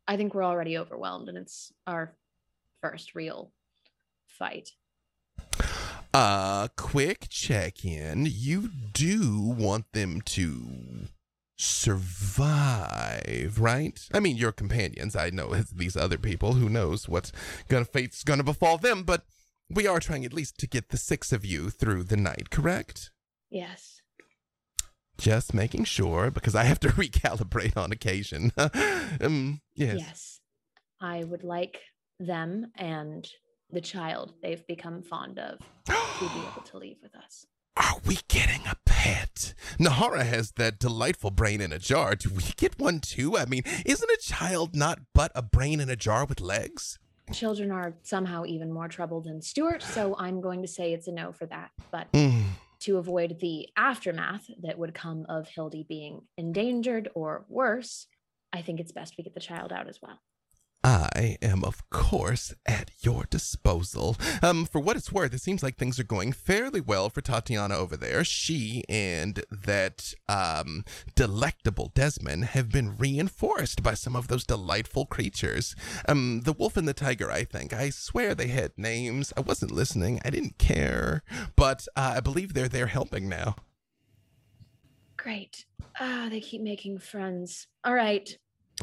I 0.06 0.16
think 0.16 0.34
we're 0.34 0.44
already 0.44 0.76
overwhelmed 0.76 1.28
and 1.28 1.38
it's 1.38 1.72
our 1.86 2.14
first 2.84 3.14
real 3.14 3.50
fight. 4.26 4.68
Uh, 6.12 6.68
quick 6.76 7.28
check 7.30 7.82
in. 7.82 8.28
You 8.30 8.68
do 8.92 9.54
want 9.58 9.86
them 9.94 10.20
to 10.20 11.06
survive, 11.56 13.56
right? 13.58 13.98
I 14.12 14.20
mean, 14.20 14.36
your 14.36 14.52
companions. 14.52 15.16
I 15.16 15.30
know 15.30 15.54
it's 15.54 15.70
these 15.70 15.96
other 15.96 16.18
people. 16.18 16.52
Who 16.52 16.68
knows 16.68 17.08
what's 17.08 17.32
gonna 17.68 17.86
fate's 17.86 18.22
gonna 18.22 18.44
befall 18.44 18.76
them? 18.76 19.02
But 19.02 19.24
we 19.70 19.86
are 19.86 19.98
trying 19.98 20.26
at 20.26 20.34
least 20.34 20.58
to 20.58 20.66
get 20.66 20.90
the 20.90 20.98
six 20.98 21.32
of 21.32 21.42
you 21.42 21.70
through 21.70 22.04
the 22.04 22.18
night. 22.18 22.50
Correct? 22.50 23.10
Yes. 23.50 24.02
Just 25.16 25.54
making 25.54 25.84
sure 25.84 26.30
because 26.30 26.54
I 26.54 26.64
have 26.64 26.80
to 26.80 26.88
recalibrate 26.88 27.78
on 27.78 27.92
occasion. 27.92 28.52
um, 29.22 29.62
yes. 29.74 29.96
Yes. 29.98 30.40
I 31.00 31.24
would 31.24 31.44
like 31.44 31.78
them 32.18 32.72
and 32.76 33.28
the 33.70 33.80
child 33.80 34.34
they've 34.42 34.66
become 34.66 35.02
fond 35.02 35.38
of 35.38 35.58
to 35.86 35.92
be 36.20 36.40
able 36.52 36.62
to 36.64 36.78
leave 36.78 36.98
with 37.02 37.14
us. 37.14 37.46
Are 37.76 37.96
we 38.06 38.18
getting 38.28 38.60
a 38.66 38.76
pet? 38.86 39.52
Nahara 39.80 40.24
has 40.24 40.52
that 40.52 40.78
delightful 40.78 41.30
brain 41.32 41.60
in 41.60 41.72
a 41.72 41.78
jar. 41.78 42.14
Do 42.14 42.30
we 42.30 42.42
get 42.56 42.78
one 42.78 43.00
too? 43.00 43.36
I 43.36 43.46
mean, 43.46 43.62
isn't 43.84 44.10
a 44.10 44.16
child 44.22 44.76
not 44.76 45.00
but 45.12 45.32
a 45.34 45.42
brain 45.42 45.80
in 45.80 45.90
a 45.90 45.96
jar 45.96 46.24
with 46.24 46.40
legs? 46.40 46.98
Children 47.32 47.72
are 47.72 47.94
somehow 48.02 48.44
even 48.44 48.72
more 48.72 48.86
trouble 48.86 49.20
than 49.22 49.40
Stuart, 49.42 49.82
so 49.82 50.14
I'm 50.18 50.40
going 50.40 50.62
to 50.62 50.68
say 50.68 50.92
it's 50.92 51.08
a 51.08 51.12
no 51.12 51.32
for 51.32 51.46
that. 51.46 51.70
But 51.90 52.12
Mm. 52.12 52.44
to 52.80 52.98
avoid 52.98 53.40
the 53.40 53.68
aftermath 53.76 54.48
that 54.62 54.78
would 54.78 54.94
come 54.94 55.24
of 55.28 55.48
Hildy 55.48 55.84
being 55.88 56.20
endangered 56.36 57.08
or 57.14 57.44
worse, 57.48 58.06
I 58.52 58.60
think 58.62 58.78
it's 58.78 58.92
best 58.92 59.14
we 59.18 59.24
get 59.24 59.34
the 59.34 59.40
child 59.40 59.72
out 59.72 59.88
as 59.88 60.00
well. 60.02 60.20
I 60.84 61.38
am, 61.40 61.64
of 61.64 61.88
course, 61.88 62.52
at 62.66 62.90
your 63.00 63.24
disposal. 63.30 64.18
Um, 64.42 64.66
for 64.66 64.80
what 64.80 64.96
it's 64.96 65.10
worth, 65.10 65.32
it 65.32 65.40
seems 65.40 65.62
like 65.62 65.76
things 65.76 65.98
are 65.98 66.04
going 66.04 66.32
fairly 66.32 66.82
well 66.82 67.08
for 67.08 67.22
Tatiana 67.22 67.74
over 67.74 67.96
there. 67.96 68.22
She 68.22 68.84
and 68.88 69.42
that 69.50 70.12
um 70.28 70.84
delectable 71.14 71.90
Desmond 71.94 72.44
have 72.46 72.70
been 72.70 72.96
reinforced 72.98 73.82
by 73.82 73.94
some 73.94 74.14
of 74.14 74.28
those 74.28 74.44
delightful 74.44 75.06
creatures. 75.06 75.74
Um, 76.06 76.42
the 76.44 76.52
wolf 76.52 76.76
and 76.76 76.86
the 76.86 76.92
tiger, 76.92 77.30
I 77.30 77.44
think. 77.44 77.72
I 77.72 77.88
swear 77.88 78.34
they 78.34 78.48
had 78.48 78.72
names. 78.76 79.32
I 79.38 79.40
wasn't 79.40 79.72
listening. 79.72 80.20
I 80.22 80.28
didn't 80.28 80.58
care, 80.58 81.22
but 81.56 81.88
uh, 81.96 82.14
I 82.16 82.20
believe 82.20 82.52
they're 82.52 82.68
there 82.68 82.88
helping 82.88 83.26
now. 83.28 83.56
Great. 85.16 85.64
Ah, 85.98 86.28
they 86.30 86.40
keep 86.40 86.60
making 86.60 86.98
friends. 86.98 87.68
All 87.84 87.94
right. 87.94 88.36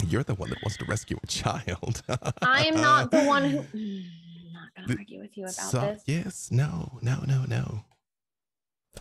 You're 0.07 0.23
the 0.23 0.35
one 0.35 0.49
that 0.49 0.59
wants 0.63 0.77
to 0.77 0.85
rescue 0.85 1.17
a 1.21 1.27
child. 1.27 2.01
I 2.41 2.65
am 2.65 2.75
not 2.75 3.11
the 3.11 3.23
one 3.23 3.43
who. 3.49 3.59
I'm 3.73 4.53
not 4.53 4.73
going 4.75 4.87
to 4.87 4.97
argue 5.01 5.19
with 5.19 5.37
you 5.37 5.43
about 5.43 5.53
So- 5.55 5.79
this. 5.81 6.03
Yes, 6.07 6.49
no, 6.51 6.97
no, 7.01 7.23
no, 7.27 7.43
no. 7.45 7.85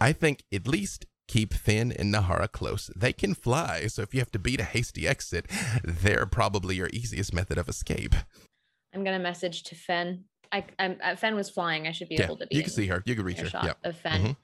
I 0.00 0.12
think 0.12 0.44
at 0.52 0.66
least 0.66 1.06
keep 1.28 1.54
Finn 1.54 1.92
and 1.92 2.12
Nahara 2.12 2.50
close. 2.50 2.90
They 2.96 3.12
can 3.12 3.34
fly, 3.34 3.86
so 3.86 4.02
if 4.02 4.12
you 4.14 4.20
have 4.20 4.32
to 4.32 4.38
beat 4.38 4.60
a 4.60 4.64
hasty 4.64 5.06
exit, 5.06 5.46
they're 5.84 6.26
probably 6.26 6.76
your 6.76 6.88
easiest 6.92 7.32
method 7.32 7.56
of 7.58 7.68
escape. 7.68 8.14
I'm 8.92 9.04
gonna 9.04 9.18
message 9.20 9.62
to 9.64 9.74
Fen. 9.76 10.24
I, 10.52 10.64
I'm, 10.80 10.96
uh, 11.02 11.14
Fen 11.14 11.36
was 11.36 11.48
flying. 11.50 11.86
I 11.86 11.92
should 11.92 12.08
be 12.08 12.16
Yeah, 12.16 12.24
able 12.24 12.36
to 12.38 12.46
be. 12.48 12.56
you 12.56 12.62
can 12.62 12.72
see 12.72 12.86
her. 12.88 13.02
You 13.06 13.14
can 13.14 13.24
reach 13.24 13.38
her. 13.38 13.44
earshot 13.44 13.64
Yeah. 13.64 13.88
of 13.88 13.96
Fen. 13.96 14.20
Mhm. 14.22 14.36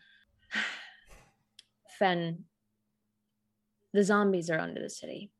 Fen, 1.99 2.45
the 3.93 4.05
zombies 4.05 4.51
are 4.51 4.59
under 4.59 4.81
the 4.81 4.91
city. 4.91 5.33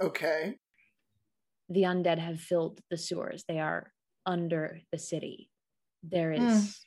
Okay. 0.00 0.58
The 1.68 1.82
undead 1.82 2.18
have 2.18 2.40
filled 2.40 2.80
the 2.90 2.98
sewers. 2.98 3.44
They 3.48 3.60
are 3.60 3.92
under 4.26 4.80
the 4.92 4.98
city. 4.98 5.50
There 6.02 6.32
is 6.32 6.84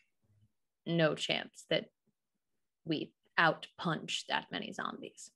Hmm. 0.86 0.96
no 0.98 1.16
chance 1.16 1.66
that 1.70 1.90
we 2.86 3.14
outpunch 3.40 4.26
that 4.28 4.52
many 4.52 4.72
zombies. 4.72 5.32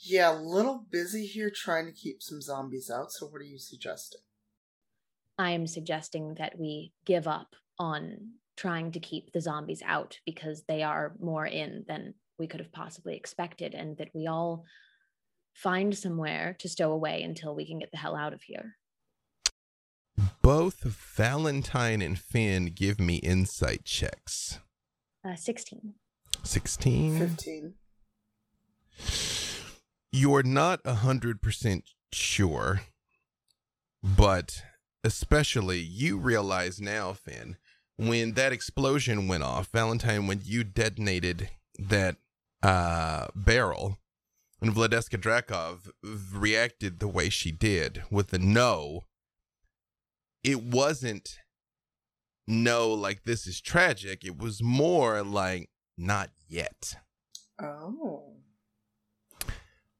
Yeah, 0.00 0.32
a 0.32 0.38
little 0.38 0.78
busy 0.90 1.26
here 1.26 1.50
trying 1.50 1.86
to 1.86 1.92
keep 1.92 2.22
some 2.22 2.40
zombies 2.40 2.90
out, 2.90 3.10
so 3.10 3.26
what 3.26 3.40
are 3.40 3.44
you 3.44 3.58
suggesting? 3.58 4.20
I 5.38 5.52
am 5.52 5.66
suggesting 5.66 6.34
that 6.34 6.58
we 6.58 6.92
give 7.04 7.26
up 7.26 7.54
on 7.78 8.34
trying 8.56 8.92
to 8.92 9.00
keep 9.00 9.32
the 9.32 9.40
zombies 9.40 9.82
out 9.84 10.18
because 10.24 10.64
they 10.64 10.82
are 10.82 11.16
more 11.20 11.46
in 11.46 11.84
than 11.88 12.14
we 12.38 12.46
could 12.46 12.60
have 12.60 12.72
possibly 12.72 13.16
expected, 13.16 13.74
and 13.74 13.96
that 13.98 14.10
we 14.14 14.26
all 14.26 14.64
find 15.58 15.96
somewhere 15.96 16.54
to 16.60 16.68
stow 16.68 16.92
away 16.92 17.22
until 17.22 17.54
we 17.54 17.66
can 17.66 17.80
get 17.80 17.90
the 17.90 17.96
hell 17.96 18.14
out 18.14 18.32
of 18.32 18.42
here. 18.42 18.76
Both 20.40 20.82
Valentine 20.84 22.00
and 22.00 22.18
Finn 22.18 22.72
give 22.74 23.00
me 23.00 23.16
insight 23.16 23.84
checks. 23.84 24.60
Uh, 25.24 25.34
16. 25.34 25.94
16. 26.44 27.18
15. 27.18 27.74
You're 30.12 30.44
not 30.44 30.80
a 30.84 30.94
100% 30.94 31.82
sure, 32.12 32.80
but 34.02 34.62
especially 35.04 35.80
you 35.80 36.18
realize 36.18 36.80
now, 36.80 37.12
Finn, 37.12 37.56
when 37.96 38.34
that 38.34 38.52
explosion 38.52 39.26
went 39.28 39.42
off, 39.42 39.68
Valentine, 39.72 40.26
when 40.28 40.40
you 40.44 40.62
detonated 40.64 41.50
that 41.78 42.16
uh, 42.62 43.26
barrel, 43.34 43.98
and 44.60 44.74
Vladeska 44.74 45.18
Drakov 45.18 45.90
reacted 46.32 46.98
the 46.98 47.08
way 47.08 47.28
she 47.28 47.50
did 47.50 48.02
with 48.10 48.28
the 48.28 48.38
no, 48.38 49.04
it 50.42 50.62
wasn't 50.62 51.38
no, 52.46 52.88
like 52.92 53.24
this 53.24 53.46
is 53.46 53.60
tragic. 53.60 54.24
It 54.24 54.38
was 54.38 54.62
more 54.62 55.22
like 55.22 55.68
not 55.96 56.30
yet. 56.48 56.96
Oh. 57.60 58.36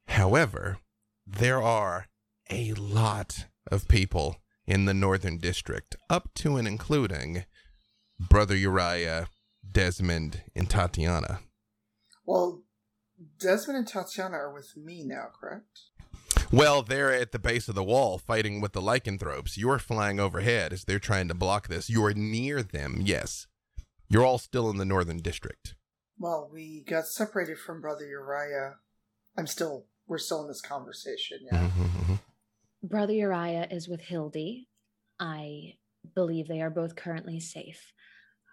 However, 0.07 0.79
there 1.27 1.61
are 1.63 2.07
a 2.51 2.73
lot 2.73 3.47
of 3.71 3.87
people 3.89 4.37
in 4.67 4.87
the 4.87 4.95
Northern 4.95 5.39
District, 5.39 5.97
up 6.09 6.33
to 6.37 6.57
and 6.57 6.67
including 6.67 7.45
Brother 8.19 8.57
Uriah, 8.57 9.29
Desmond, 9.71 10.43
and 10.55 10.69
Tatiana. 10.69 11.41
Well, 12.25 12.63
Desmond 13.39 13.79
and 13.79 13.87
Tatiana 13.89 14.37
are 14.37 14.53
with 14.53 14.77
me 14.77 15.03
now, 15.05 15.27
correct? 15.39 15.81
Well, 16.53 16.83
they're 16.83 17.13
at 17.13 17.33
the 17.33 17.39
base 17.39 17.69
of 17.69 17.75
the 17.75 17.85
wall 17.85 18.19
fighting 18.19 18.61
with 18.61 18.73
the 18.73 18.81
lycanthropes. 18.81 19.59
You're 19.59 19.79
flying 19.79 20.19
overhead 20.21 20.73
as 20.73 20.85
they're 20.85 20.99
trying 20.99 21.29
to 21.29 21.35
block 21.35 21.69
this. 21.69 21.91
You're 21.91 22.15
near 22.15 22.63
them, 22.63 23.01
yes. 23.03 23.47
You're 24.09 24.25
all 24.25 24.39
still 24.39 24.71
in 24.71 24.79
the 24.79 24.85
Northern 24.85 25.19
District. 25.19 25.75
Well, 26.19 26.49
we 26.53 26.85
got 26.89 27.07
separated 27.07 27.59
from 27.59 27.81
Brother 27.81 28.07
Uriah. 28.07 28.77
I'm 29.37 29.47
still, 29.47 29.87
we're 30.07 30.19
still 30.19 30.43
in 30.43 30.49
this 30.49 30.63
conversation, 30.63 31.41
yeah. 31.45 31.71
Mhm. 31.71 32.21
Brother 32.83 33.13
Uriah 33.13 33.69
is 33.71 33.89
with 33.89 34.01
Hildy. 34.03 34.69
I 35.21 35.77
believe 36.15 36.49
they 36.49 36.63
are 36.63 36.71
both 36.71 36.97
currently 36.97 37.41
safe. 37.41 37.93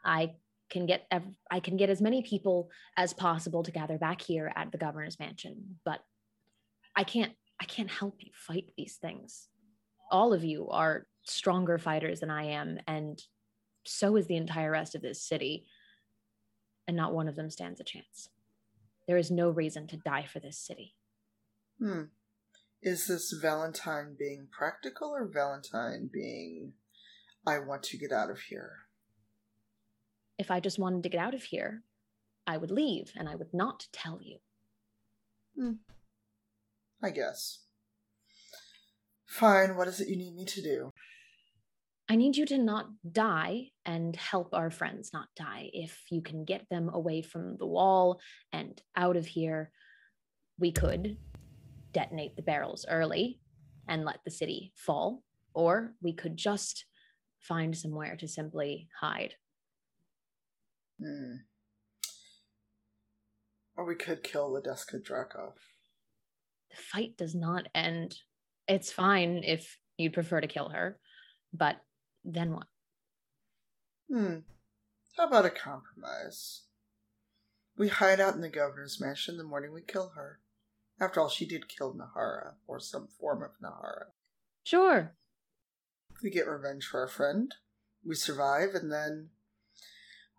I 0.03 0.35
can 0.75 0.85
get 0.85 1.07
ev- 1.09 1.33
I 1.49 1.61
can 1.61 1.77
get 1.77 1.89
as 1.89 2.01
many 2.01 2.21
people 2.21 2.69
as 2.97 3.13
possible 3.13 3.63
to 3.63 3.71
gather 3.71 3.97
back 3.97 4.21
here 4.21 4.51
at 4.57 4.73
the 4.73 4.77
governor's 4.77 5.17
mansion, 5.17 5.79
but 5.85 6.01
I 6.97 7.05
can't 7.05 7.31
I 7.61 7.65
can't 7.65 7.89
help 7.89 8.17
you 8.19 8.31
fight 8.33 8.71
these 8.75 8.97
things. 8.97 9.47
All 10.11 10.33
of 10.33 10.43
you 10.43 10.67
are 10.69 11.07
stronger 11.23 11.77
fighters 11.77 12.19
than 12.19 12.29
I 12.29 12.43
am 12.47 12.79
and 12.87 13.21
so 13.85 14.17
is 14.17 14.27
the 14.27 14.35
entire 14.35 14.71
rest 14.71 14.95
of 14.95 15.01
this 15.01 15.21
city. 15.21 15.65
And 16.87 16.97
not 16.97 17.13
one 17.13 17.29
of 17.29 17.37
them 17.37 17.49
stands 17.49 17.79
a 17.79 17.85
chance. 17.85 18.29
There 19.07 19.17
is 19.17 19.31
no 19.31 19.49
reason 19.49 19.87
to 19.87 19.97
die 19.97 20.25
for 20.31 20.39
this 20.41 20.57
city. 20.59 20.95
Hmm. 21.79 22.03
Is 22.81 23.07
this 23.07 23.31
Valentine 23.41 24.15
being 24.19 24.47
practical 24.51 25.09
or 25.09 25.25
Valentine 25.25 26.09
being, 26.11 26.73
I 27.47 27.59
want 27.59 27.83
to 27.83 27.97
get 27.97 28.11
out 28.11 28.29
of 28.29 28.39
here? 28.39 28.84
If 30.37 30.51
I 30.51 30.59
just 30.59 30.79
wanted 30.79 31.03
to 31.03 31.09
get 31.09 31.21
out 31.21 31.33
of 31.33 31.43
here, 31.43 31.83
I 32.47 32.57
would 32.57 32.71
leave 32.71 33.11
and 33.15 33.27
I 33.27 33.35
would 33.35 33.53
not 33.53 33.87
tell 33.91 34.19
you. 34.21 34.37
Hmm. 35.57 35.73
I 37.01 37.11
guess. 37.11 37.59
Fine, 39.25 39.75
what 39.75 39.87
is 39.87 39.99
it 39.99 40.07
you 40.07 40.15
need 40.15 40.35
me 40.35 40.45
to 40.45 40.61
do? 40.61 40.91
I 42.07 42.15
need 42.15 42.37
you 42.37 42.45
to 42.47 42.57
not 42.57 42.87
die 43.11 43.71
and 43.83 44.15
help 44.15 44.53
our 44.53 44.69
friends 44.69 45.09
not 45.11 45.27
die. 45.35 45.71
If 45.73 46.03
you 46.11 46.21
can 46.21 46.45
get 46.45 46.69
them 46.69 46.89
away 46.93 47.23
from 47.23 47.57
the 47.57 47.65
wall 47.65 48.19
and 48.53 48.79
out 48.95 49.17
of 49.17 49.25
here, 49.25 49.71
we 50.59 50.71
could 50.71 51.17
detonate 51.93 52.35
the 52.35 52.43
barrels 52.43 52.85
early 52.87 53.39
and 53.87 54.05
let 54.05 54.19
the 54.23 54.31
city 54.31 54.71
fall, 54.75 55.23
or 55.53 55.93
we 56.01 56.13
could 56.13 56.37
just 56.37 56.85
find 57.39 57.75
somewhere 57.75 58.15
to 58.17 58.27
simply 58.27 58.87
hide. 58.99 59.35
Hmm. 60.99 61.35
Or 63.75 63.85
we 63.85 63.95
could 63.95 64.23
kill 64.23 64.51
Vladeska 64.51 65.01
Drakov. 65.01 65.53
The 66.69 66.77
fight 66.77 67.17
does 67.17 67.35
not 67.35 67.67
end. 67.75 68.15
It's 68.67 68.91
fine 68.91 69.41
if 69.43 69.77
you'd 69.97 70.13
prefer 70.13 70.41
to 70.41 70.47
kill 70.47 70.69
her, 70.69 70.99
but 71.53 71.77
then 72.23 72.53
what? 72.53 72.67
Hmm. 74.09 74.39
How 75.17 75.27
about 75.27 75.45
a 75.45 75.49
compromise? 75.49 76.63
We 77.77 77.89
hide 77.89 78.19
out 78.19 78.35
in 78.35 78.41
the 78.41 78.49
governor's 78.49 79.01
mansion 79.01 79.37
the 79.37 79.43
morning 79.43 79.73
we 79.73 79.81
kill 79.81 80.13
her. 80.15 80.39
After 80.99 81.19
all, 81.19 81.29
she 81.29 81.45
did 81.45 81.67
kill 81.67 81.93
Nahara, 81.93 82.53
or 82.67 82.79
some 82.79 83.07
form 83.19 83.43
of 83.43 83.51
Nahara. 83.61 84.11
Sure. 84.63 85.13
We 86.23 86.29
get 86.29 86.47
revenge 86.47 86.85
for 86.85 87.01
our 87.01 87.07
friend. 87.07 87.53
We 88.03 88.15
survive, 88.15 88.69
and 88.73 88.91
then 88.91 89.29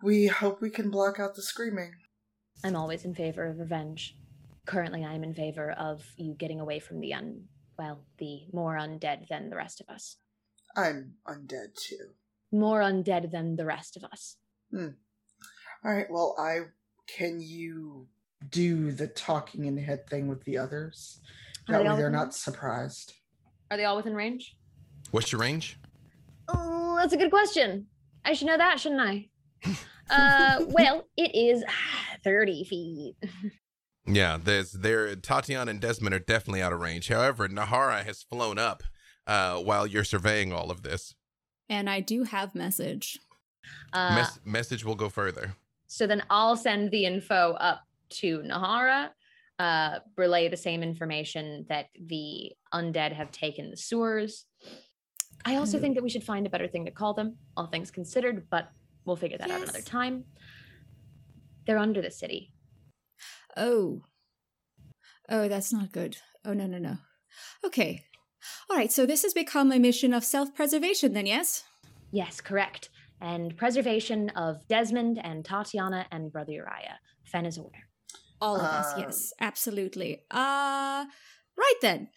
we 0.03 0.27
hope 0.27 0.61
we 0.61 0.71
can 0.71 0.91
block 0.91 1.19
out 1.19 1.35
the 1.35 1.43
screaming. 1.43 1.93
I'm 2.65 2.77
always 2.77 3.05
in 3.05 3.15
favor 3.15 3.47
of 3.47 3.59
revenge. 3.59 4.17
Currently, 4.67 5.05
I'm 5.05 5.23
in 5.25 5.35
favor 5.35 5.73
of 5.73 6.03
you 6.17 6.35
getting 6.35 6.61
away 6.61 6.81
from 6.81 7.01
the 7.01 7.15
un, 7.15 7.45
well, 7.79 8.01
the 8.19 8.41
more 8.53 8.77
undead 8.77 9.29
than 9.29 9.49
the 9.51 9.57
rest 9.57 9.81
of 9.81 9.89
us. 9.89 10.17
I'm 10.77 11.15
undead 11.27 11.75
too. 11.77 12.11
More 12.53 12.81
undead 12.81 13.31
than 13.31 13.57
the 13.57 13.65
rest 13.65 13.97
of 13.97 14.05
us. 14.05 14.37
Hmm. 14.71 14.89
All 15.85 15.93
right. 15.93 16.07
Well, 16.11 16.35
I 16.39 16.61
can 17.07 17.41
you 17.41 18.09
do 18.51 18.93
the 18.93 19.07
talking 19.07 19.67
in 19.67 19.75
the 19.77 19.83
head 19.83 20.09
thing 20.09 20.29
with 20.29 20.43
the 20.45 20.59
others. 20.59 21.21
Are 21.69 21.73
That 21.73 21.79
they 21.79 21.85
way 21.85 21.89
all 21.91 21.97
they're 21.97 22.07
within 22.07 22.13
not 22.19 22.25
range? 22.25 22.35
surprised. 22.35 23.13
Are 23.71 23.77
they 23.77 23.85
all 23.85 23.97
within 23.97 24.15
range? 24.15 24.57
What's 25.13 25.31
your 25.33 25.41
range? 25.41 25.79
Oh, 26.49 26.97
that's 26.97 27.13
a 27.13 27.17
good 27.17 27.31
question. 27.31 27.87
I 28.25 28.33
should 28.33 28.47
know 28.49 28.57
that, 28.57 28.81
shouldn't 28.81 29.01
I? 29.01 29.29
Uh, 30.09 30.65
well, 30.69 31.09
it 31.17 31.35
is 31.35 31.65
30 32.25 32.65
feet. 32.65 33.17
Yeah, 34.07 34.39
there's 34.43 34.73
there. 34.73 35.17
Tatiana 35.17 35.71
and 35.71 35.81
Desmond 35.81 36.15
are 36.15 36.21
definitely 36.21 36.63
out 36.63 36.73
of 36.73 36.81
range. 36.81 37.09
However, 37.09 37.49
Nahara 37.49 38.05
has 38.05 38.23
flown 38.23 38.59
up 38.59 38.85
uh, 39.27 39.57
while 39.57 39.87
you're 39.87 40.05
surveying 40.05 40.53
all 40.53 40.71
of 40.71 40.83
this. 40.83 41.15
And 41.69 41.91
I 41.91 42.01
do 42.01 42.23
have 42.23 42.55
message. 42.55 43.19
Uh, 43.93 44.15
Mes- 44.15 44.41
message 44.45 44.85
will 44.85 44.95
go 44.95 45.09
further. 45.09 45.57
So 45.89 46.07
then 46.07 46.23
I'll 46.31 46.57
send 46.57 46.91
the 46.93 47.05
info 47.05 47.53
up 47.55 47.83
to 48.11 48.39
Nahara, 48.41 49.11
uh, 49.59 49.99
relay 50.17 50.49
the 50.49 50.57
same 50.57 50.83
information 50.83 51.67
that 51.69 51.87
the 52.01 52.53
undead 52.73 53.13
have 53.13 53.33
taken 53.33 53.71
the 53.71 53.77
sewers. 53.77 54.45
I 55.45 55.57
also 55.57 55.79
think 55.79 55.95
that 55.97 56.05
we 56.05 56.11
should 56.11 56.25
find 56.25 56.47
a 56.47 56.51
better 56.51 56.69
thing 56.69 56.85
to 56.85 56.91
call 56.91 57.15
them, 57.15 57.37
all 57.57 57.67
things 57.67 57.91
considered, 57.91 58.47
but 58.51 58.69
we'll 59.07 59.17
figure 59.17 59.39
that 59.39 59.51
out 59.51 59.63
another 59.63 59.81
time. 59.81 60.25
They're 61.67 61.79
under 61.79 62.03
the 62.03 62.11
city. 62.11 62.53
Oh. 63.57 64.03
Oh, 65.29 65.49
that's 65.49 65.73
not 65.73 65.93
good. 65.93 66.19
Oh, 66.45 66.53
no, 66.53 66.67
no, 66.67 66.79
no. 66.79 66.99
Okay. 67.65 68.05
All 68.71 68.77
right, 68.77 68.93
so 68.93 69.07
this 69.07 69.23
has 69.23 69.33
become 69.35 69.73
a 69.73 69.79
mission 69.79 70.13
of 70.15 70.25
self 70.25 70.55
preservation, 70.55 71.13
then, 71.15 71.27
yes? 71.27 71.65
Yes, 72.13 72.41
correct. 72.41 72.91
and 73.21 73.57
preservation 73.57 74.29
of 74.37 74.69
Desmond 74.69 75.19
and 75.25 75.43
Tatiana 75.45 76.07
and 76.13 76.31
Brother 76.31 76.53
Uriah. 76.53 76.99
Fen 77.25 77.47
is 77.47 77.57
aware. 77.57 77.89
All 78.43 78.57
of 78.57 78.63
us, 78.63 78.93
Uh, 78.93 78.99
yes, 78.99 79.33
absolutely. 79.41 80.23
Uh 80.31 81.07
right 81.57 81.79
then. 81.81 82.11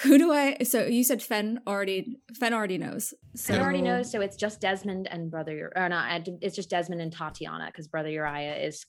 Who 0.00 0.16
do 0.16 0.32
I 0.32 0.56
so 0.62 0.86
you 0.86 1.04
said 1.04 1.22
Fen 1.22 1.60
already 1.66 2.16
Fen 2.38 2.54
already 2.54 2.78
knows. 2.78 3.12
So 3.36 3.52
Fen 3.54 3.62
already 3.62 3.82
knows, 3.82 4.10
so 4.10 4.20
it's 4.22 4.36
just 4.36 4.60
Desmond 4.60 5.06
and 5.10 5.30
Brother 5.30 5.70
or 5.76 5.88
not. 5.88 6.26
It's 6.40 6.56
just 6.56 6.70
Desmond 6.70 7.02
and 7.02 7.12
Tatiana 7.12 7.66
because 7.66 7.88
Brother 7.88 8.08
Uriah 8.08 8.56
is 8.56 8.86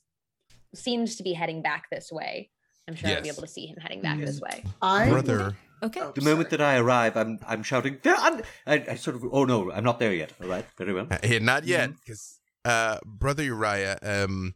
seems 0.74 1.18
to 1.18 1.24
be 1.24 1.34
heading 1.34 1.62
back 1.62 1.84
this 1.92 2.10
way. 2.12 2.50
I'm 2.88 2.96
sure 2.96 3.10
I'll 3.10 3.22
be 3.22 3.30
able 3.30 3.42
to 3.44 3.48
see 3.48 3.66
him 3.68 3.78
heading 3.82 4.02
back 4.02 4.18
Yes. 4.20 4.28
this 4.30 4.42
way. 4.42 4.64
I 4.82 5.10
Brother, 5.10 5.56
Okay. 5.82 6.00
Oh, 6.02 6.12
The 6.16 6.22
moment 6.22 6.50
sorry. 6.50 6.58
that 6.58 6.62
I 6.62 6.78
arrive, 6.78 7.18
I'm 7.18 7.40
I'm 7.46 7.64
shouting. 7.64 7.98
There, 8.02 8.16
I'm, 8.18 8.42
I, 8.66 8.86
I 8.92 8.96
sort 8.96 9.18
of. 9.18 9.24
Oh 9.32 9.44
no, 9.44 9.72
I'm 9.72 9.84
not 9.84 10.00
there 10.00 10.14
yet. 10.14 10.32
All 10.42 10.48
right, 10.48 10.66
very 10.78 10.94
well. 10.94 11.08
uh, 11.12 11.18
here, 11.24 11.42
not 11.42 11.66
yet, 11.66 11.90
Mm-hmm. 11.90 12.00
because 12.06 12.40
uh, 12.64 13.00
Brother 13.06 13.44
Uriah, 13.44 13.98
um, 14.02 14.56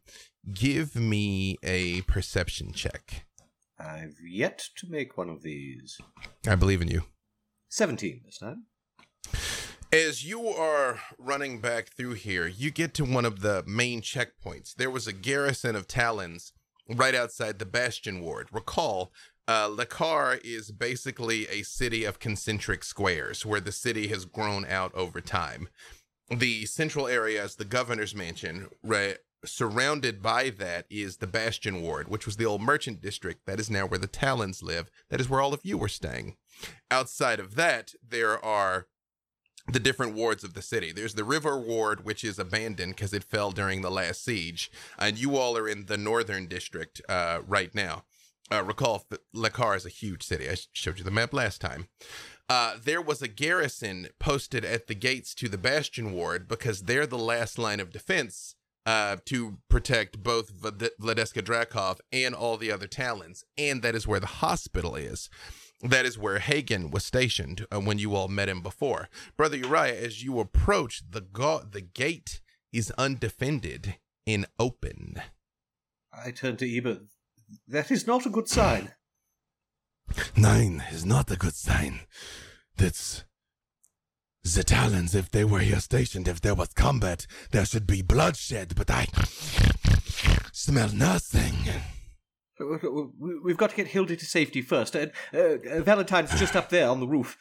give 0.53 0.95
me 0.95 1.57
a 1.63 2.01
perception 2.03 2.71
check. 2.71 3.25
I've 3.79 4.15
yet 4.25 4.63
to 4.77 4.87
make 4.89 5.17
one 5.17 5.29
of 5.29 5.43
these. 5.43 5.97
I 6.47 6.55
believe 6.55 6.81
in 6.81 6.87
you. 6.87 7.03
Seventeen 7.69 8.21
this 8.25 8.39
time. 8.39 8.65
As 9.93 10.25
you 10.25 10.47
are 10.47 10.99
running 11.17 11.61
back 11.61 11.89
through 11.89 12.13
here, 12.13 12.45
you 12.45 12.71
get 12.71 12.93
to 12.95 13.05
one 13.05 13.23
of 13.23 13.41
the 13.41 13.63
main 13.65 14.01
checkpoints. 14.01 14.75
There 14.75 14.89
was 14.89 15.07
a 15.07 15.13
garrison 15.13 15.75
of 15.75 15.87
Talons 15.87 16.51
right 16.89 17.15
outside 17.15 17.57
the 17.59 17.65
Bastion 17.65 18.19
Ward. 18.19 18.49
Recall, 18.51 19.13
uh, 19.47 19.69
Lekar 19.69 20.43
is 20.43 20.71
basically 20.71 21.47
a 21.47 21.63
city 21.63 22.03
of 22.03 22.19
concentric 22.19 22.83
squares 22.83 23.45
where 23.45 23.61
the 23.61 23.71
city 23.71 24.07
has 24.07 24.25
grown 24.25 24.65
out 24.65 24.93
over 24.93 25.21
time. 25.21 25.69
The 26.29 26.65
central 26.65 27.07
area 27.07 27.41
is 27.43 27.55
the 27.55 27.63
governor's 27.63 28.13
mansion. 28.13 28.67
Right, 28.83 29.17
surrounded 29.47 30.21
by 30.21 30.49
that 30.51 30.85
is 30.89 31.17
the 31.17 31.27
Bastion 31.27 31.81
Ward, 31.81 32.07
which 32.07 32.25
was 32.25 32.37
the 32.37 32.45
old 32.45 32.61
merchant 32.61 33.01
district. 33.01 33.45
That 33.45 33.59
is 33.59 33.69
now 33.69 33.85
where 33.85 33.99
the 33.99 34.07
Talons 34.07 34.61
live. 34.61 34.89
That 35.09 35.19
is 35.21 35.29
where 35.29 35.41
all 35.41 35.53
of 35.53 35.61
you 35.63 35.77
were 35.77 35.87
staying. 35.87 36.35
Outside 36.91 37.39
of 37.39 37.55
that, 37.55 37.93
there 38.07 38.43
are 38.43 38.87
the 39.67 39.79
different 39.79 40.13
wards 40.13 40.43
of 40.43 40.53
the 40.53 40.61
city. 40.61 40.91
There's 40.91 41.15
the 41.15 41.23
River 41.23 41.59
Ward, 41.59 42.05
which 42.05 42.23
is 42.23 42.39
abandoned 42.39 42.95
because 42.95 43.13
it 43.13 43.23
fell 43.23 43.51
during 43.51 43.81
the 43.81 43.91
last 43.91 44.23
siege, 44.23 44.71
and 44.97 45.17
you 45.17 45.35
all 45.35 45.57
are 45.57 45.67
in 45.67 45.85
the 45.85 45.97
northern 45.97 46.47
district 46.47 47.01
uh, 47.09 47.39
right 47.45 47.73
now. 47.75 48.03
Uh, 48.49 48.63
recall, 48.63 49.05
Lekar 49.35 49.75
is 49.75 49.85
a 49.85 49.89
huge 49.89 50.23
city. 50.23 50.49
I 50.49 50.55
showed 50.71 50.97
you 50.97 51.03
the 51.03 51.11
map 51.11 51.33
last 51.33 51.59
time. 51.59 51.89
Uh, 52.49 52.75
there 52.81 53.01
was 53.01 53.21
a 53.21 53.27
garrison 53.27 54.07
posted 54.19 54.63
at 54.63 54.87
the 54.87 54.95
gates 54.95 55.35
to 55.35 55.49
the 55.49 55.57
Bastion 55.57 56.13
Ward 56.13 56.47
because 56.47 56.83
they're 56.83 57.05
the 57.05 57.17
last 57.17 57.59
line 57.59 57.81
of 57.81 57.91
defense 57.91 58.55
uh, 58.87 59.17
to 59.25 59.57
protect 59.69 60.23
both 60.23 60.53
Vlad- 60.53 60.91
Vladeska 61.01 61.41
Drakov 61.43 61.99
and 62.13 62.33
all 62.33 62.55
the 62.55 62.71
other 62.71 62.87
Talons, 62.87 63.43
and 63.57 63.81
that 63.81 63.95
is 63.95 64.07
where 64.07 64.21
the 64.21 64.27
hospital 64.27 64.95
is. 64.95 65.29
That 65.81 66.05
is 66.05 66.17
where 66.17 66.39
Hagen 66.39 66.89
was 66.89 67.03
stationed 67.03 67.67
uh, 67.69 67.81
when 67.81 67.99
you 67.99 68.15
all 68.15 68.29
met 68.29 68.47
him 68.47 68.61
before. 68.61 69.09
Brother 69.35 69.57
Uriah, 69.57 69.93
as 69.93 70.23
you 70.23 70.39
approach, 70.39 71.03
the 71.07 71.19
ga- 71.21 71.65
the 71.69 71.81
gate 71.81 72.39
is 72.71 72.91
undefended 72.97 73.97
and 74.25 74.45
open. 74.57 75.21
I 76.11 76.31
turn 76.31 76.55
to 76.57 76.65
Eba. 76.65 77.01
That 77.67 77.91
is 77.91 78.07
not 78.07 78.25
a 78.25 78.29
good 78.29 78.47
sign. 78.47 78.93
Nine 80.37 80.81
is 80.91 81.05
not 81.05 81.29
a 81.29 81.35
good 81.35 81.55
sign. 81.55 82.01
That's 82.77 83.25
the 84.55 84.63
Talons, 84.63 85.15
if 85.15 85.29
they 85.31 85.43
were 85.43 85.59
here 85.59 85.79
stationed, 85.79 86.27
if 86.27 86.41
there 86.41 86.55
was 86.55 86.69
combat, 86.73 87.25
there 87.51 87.65
should 87.65 87.87
be 87.87 88.01
bloodshed, 88.01 88.73
but 88.75 88.89
I 88.89 89.07
smell 90.51 90.89
nothing. 90.93 91.55
We- 92.59 93.39
We've 93.43 93.57
got 93.57 93.69
to 93.71 93.75
get 93.75 93.87
Hildy 93.87 94.17
to 94.17 94.25
safety 94.25 94.61
first. 94.61 94.95
Uh, 94.95 95.07
uh, 95.33 95.81
Valentine's 95.81 96.37
just 96.39 96.55
up 96.55 96.69
there 96.69 96.89
on 96.89 96.99
the 96.99 97.07
roof. 97.07 97.37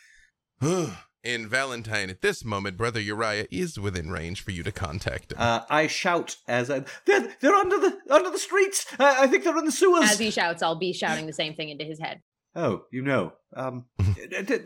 In 1.24 1.48
Valentine, 1.48 2.08
at 2.08 2.20
this 2.22 2.44
moment, 2.44 2.76
Brother 2.76 3.00
Uriah 3.00 3.46
is 3.50 3.80
within 3.80 4.10
range 4.10 4.44
for 4.44 4.52
you 4.52 4.62
to 4.62 4.70
contact 4.70 5.32
him. 5.32 5.38
Uh, 5.40 5.62
I 5.68 5.88
shout 5.88 6.36
as 6.46 6.70
I, 6.70 6.84
they're 7.04 7.34
they're 7.40 7.54
under 7.54 7.78
the 7.78 7.98
under 8.10 8.30
the 8.30 8.38
streets. 8.38 8.86
I, 9.00 9.24
I 9.24 9.26
think 9.26 9.42
they're 9.42 9.56
in 9.58 9.64
the 9.64 9.72
sewers. 9.72 10.08
As 10.10 10.18
he 10.20 10.30
shouts, 10.30 10.62
I'll 10.62 10.78
be 10.78 10.92
shouting 10.92 11.26
the 11.26 11.32
same 11.32 11.54
thing 11.54 11.70
into 11.70 11.84
his 11.84 11.98
head. 11.98 12.20
Oh, 12.56 12.84
you 12.90 13.02
know. 13.02 13.32
Um, 13.54 13.84
d- 13.98 14.56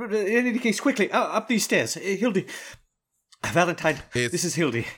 in 0.00 0.46
any 0.46 0.58
case, 0.58 0.78
quickly 0.80 1.10
uh, 1.10 1.20
up 1.20 1.48
these 1.48 1.64
stairs, 1.64 1.96
uh, 1.96 2.00
Hildy. 2.00 2.46
Valentine, 3.52 3.96
It's- 4.14 4.30
this 4.32 4.44
is 4.44 4.54
Hildy. 4.54 4.86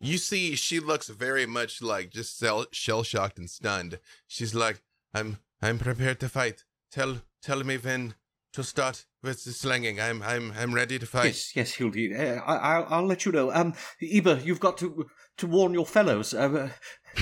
You 0.00 0.18
see, 0.18 0.54
she 0.54 0.78
looks 0.78 1.08
very 1.08 1.44
much 1.46 1.82
like 1.82 2.10
just 2.10 2.40
shell 2.72 3.02
shocked 3.02 3.36
and 3.38 3.50
stunned. 3.50 3.98
She's 4.28 4.54
like, 4.54 4.80
"I'm, 5.12 5.38
I'm 5.60 5.78
prepared 5.78 6.20
to 6.20 6.28
fight. 6.28 6.62
Tell, 6.92 7.22
tell 7.42 7.64
me 7.64 7.76
when 7.78 8.14
to 8.52 8.62
start 8.62 9.06
with 9.24 9.42
the 9.44 9.50
slanging. 9.52 10.00
I'm, 10.00 10.22
I'm, 10.22 10.52
I'm 10.56 10.72
ready 10.72 11.00
to 11.00 11.06
fight." 11.06 11.24
Yes, 11.26 11.56
yes, 11.56 11.72
Hildy. 11.74 12.14
Uh, 12.14 12.40
I, 12.42 12.56
I'll, 12.76 12.86
I'll 12.90 13.06
let 13.06 13.24
you 13.26 13.32
know. 13.32 13.50
Um, 13.52 13.74
Eba, 14.00 14.44
you've 14.44 14.60
got 14.60 14.78
to 14.78 15.06
to 15.38 15.46
warn 15.48 15.74
your 15.74 15.86
fellows. 15.86 16.32
Uh, 16.32 16.70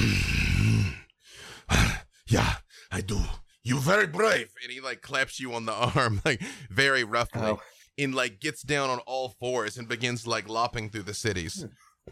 yeah, 2.26 2.57
I 2.93 3.01
do. 3.01 3.18
You 3.64 3.78
very 3.78 4.07
brave. 4.07 4.51
And 4.62 4.70
he 4.70 4.80
like 4.80 5.01
claps 5.03 5.40
you 5.40 5.55
on 5.55 5.66
the 5.66 5.72
arm, 5.97 6.20
like 6.24 6.40
very 6.70 7.03
roughly, 7.05 7.40
Oh. 7.43 7.61
and 7.99 8.14
like 8.14 8.38
gets 8.40 8.62
down 8.62 8.90
on 8.90 8.99
all 9.01 9.30
fours 9.40 9.76
and 9.78 9.88
begins 9.88 10.26
like 10.26 10.49
lopping 10.49 10.90
through 10.90 11.05
the 11.05 11.14
cities, 11.14 11.66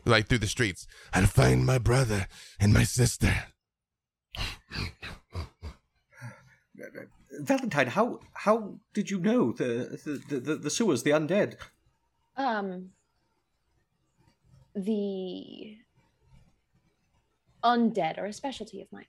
like 0.05 0.26
through 0.28 0.39
the 0.39 0.47
streets. 0.47 0.87
I'll 1.12 1.26
find 1.26 1.66
my 1.66 1.78
brother 1.78 2.26
and 2.59 2.72
my 2.72 2.85
sister. 2.85 3.35
Valentine, 7.41 7.87
how 7.89 8.20
how 8.35 8.74
did 8.93 9.11
you 9.11 9.20
know 9.20 9.53
the 9.53 9.99
the, 10.28 10.39
the, 10.41 10.57
the 10.57 10.70
sewers, 10.70 11.03
the 11.05 11.11
undead? 11.11 11.57
Um, 12.37 12.91
the 14.74 15.76
undead 17.62 18.18
are 18.18 18.26
a 18.26 18.33
specialty 18.33 18.81
of 18.83 18.89
mine. 18.93 19.07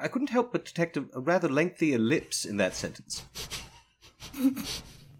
I 0.00 0.08
couldn't 0.08 0.30
help 0.30 0.52
but 0.52 0.64
detect 0.64 0.96
a, 0.96 1.04
a 1.14 1.20
rather 1.20 1.48
lengthy 1.48 1.92
ellipse 1.92 2.44
in 2.44 2.56
that 2.58 2.74
sentence. 2.74 3.22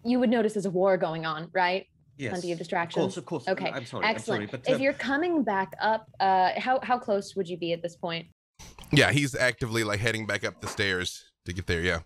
You 0.03 0.19
would 0.19 0.29
notice 0.29 0.53
there's 0.53 0.65
a 0.65 0.71
war 0.71 0.97
going 0.97 1.25
on, 1.25 1.49
right? 1.53 1.87
Yes, 2.17 2.31
Plenty 2.31 2.51
of 2.51 2.57
distractions. 2.59 3.03
Of 3.03 3.09
distractions. 3.09 3.25
course, 3.25 3.47
of 3.47 3.57
course. 3.57 3.67
Okay, 3.67 3.71
I'm 3.75 3.85
sorry. 3.85 4.05
excellent. 4.05 4.43
I'm 4.43 4.49
sorry, 4.49 4.61
but 4.63 4.69
if 4.69 4.79
uh, 4.79 4.83
you're 4.83 4.93
coming 4.93 5.43
back 5.43 5.73
up, 5.81 6.09
uh, 6.19 6.51
how 6.57 6.79
how 6.81 6.97
close 6.97 7.35
would 7.35 7.49
you 7.49 7.57
be 7.57 7.73
at 7.73 7.81
this 7.81 7.95
point? 7.95 8.27
Yeah, 8.91 9.11
he's 9.11 9.35
actively 9.35 9.83
like 9.83 9.99
heading 9.99 10.25
back 10.25 10.45
up 10.45 10.61
the 10.61 10.67
stairs 10.67 11.25
to 11.45 11.53
get 11.53 11.67
there. 11.67 11.81
Yeah. 11.81 11.99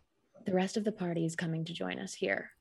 The 0.45 0.53
rest 0.53 0.77
of 0.77 0.83
the 0.83 0.91
party 0.91 1.25
is 1.25 1.35
coming 1.35 1.65
to 1.65 1.73
join 1.73 1.99
us 1.99 2.13
here. 2.13 2.51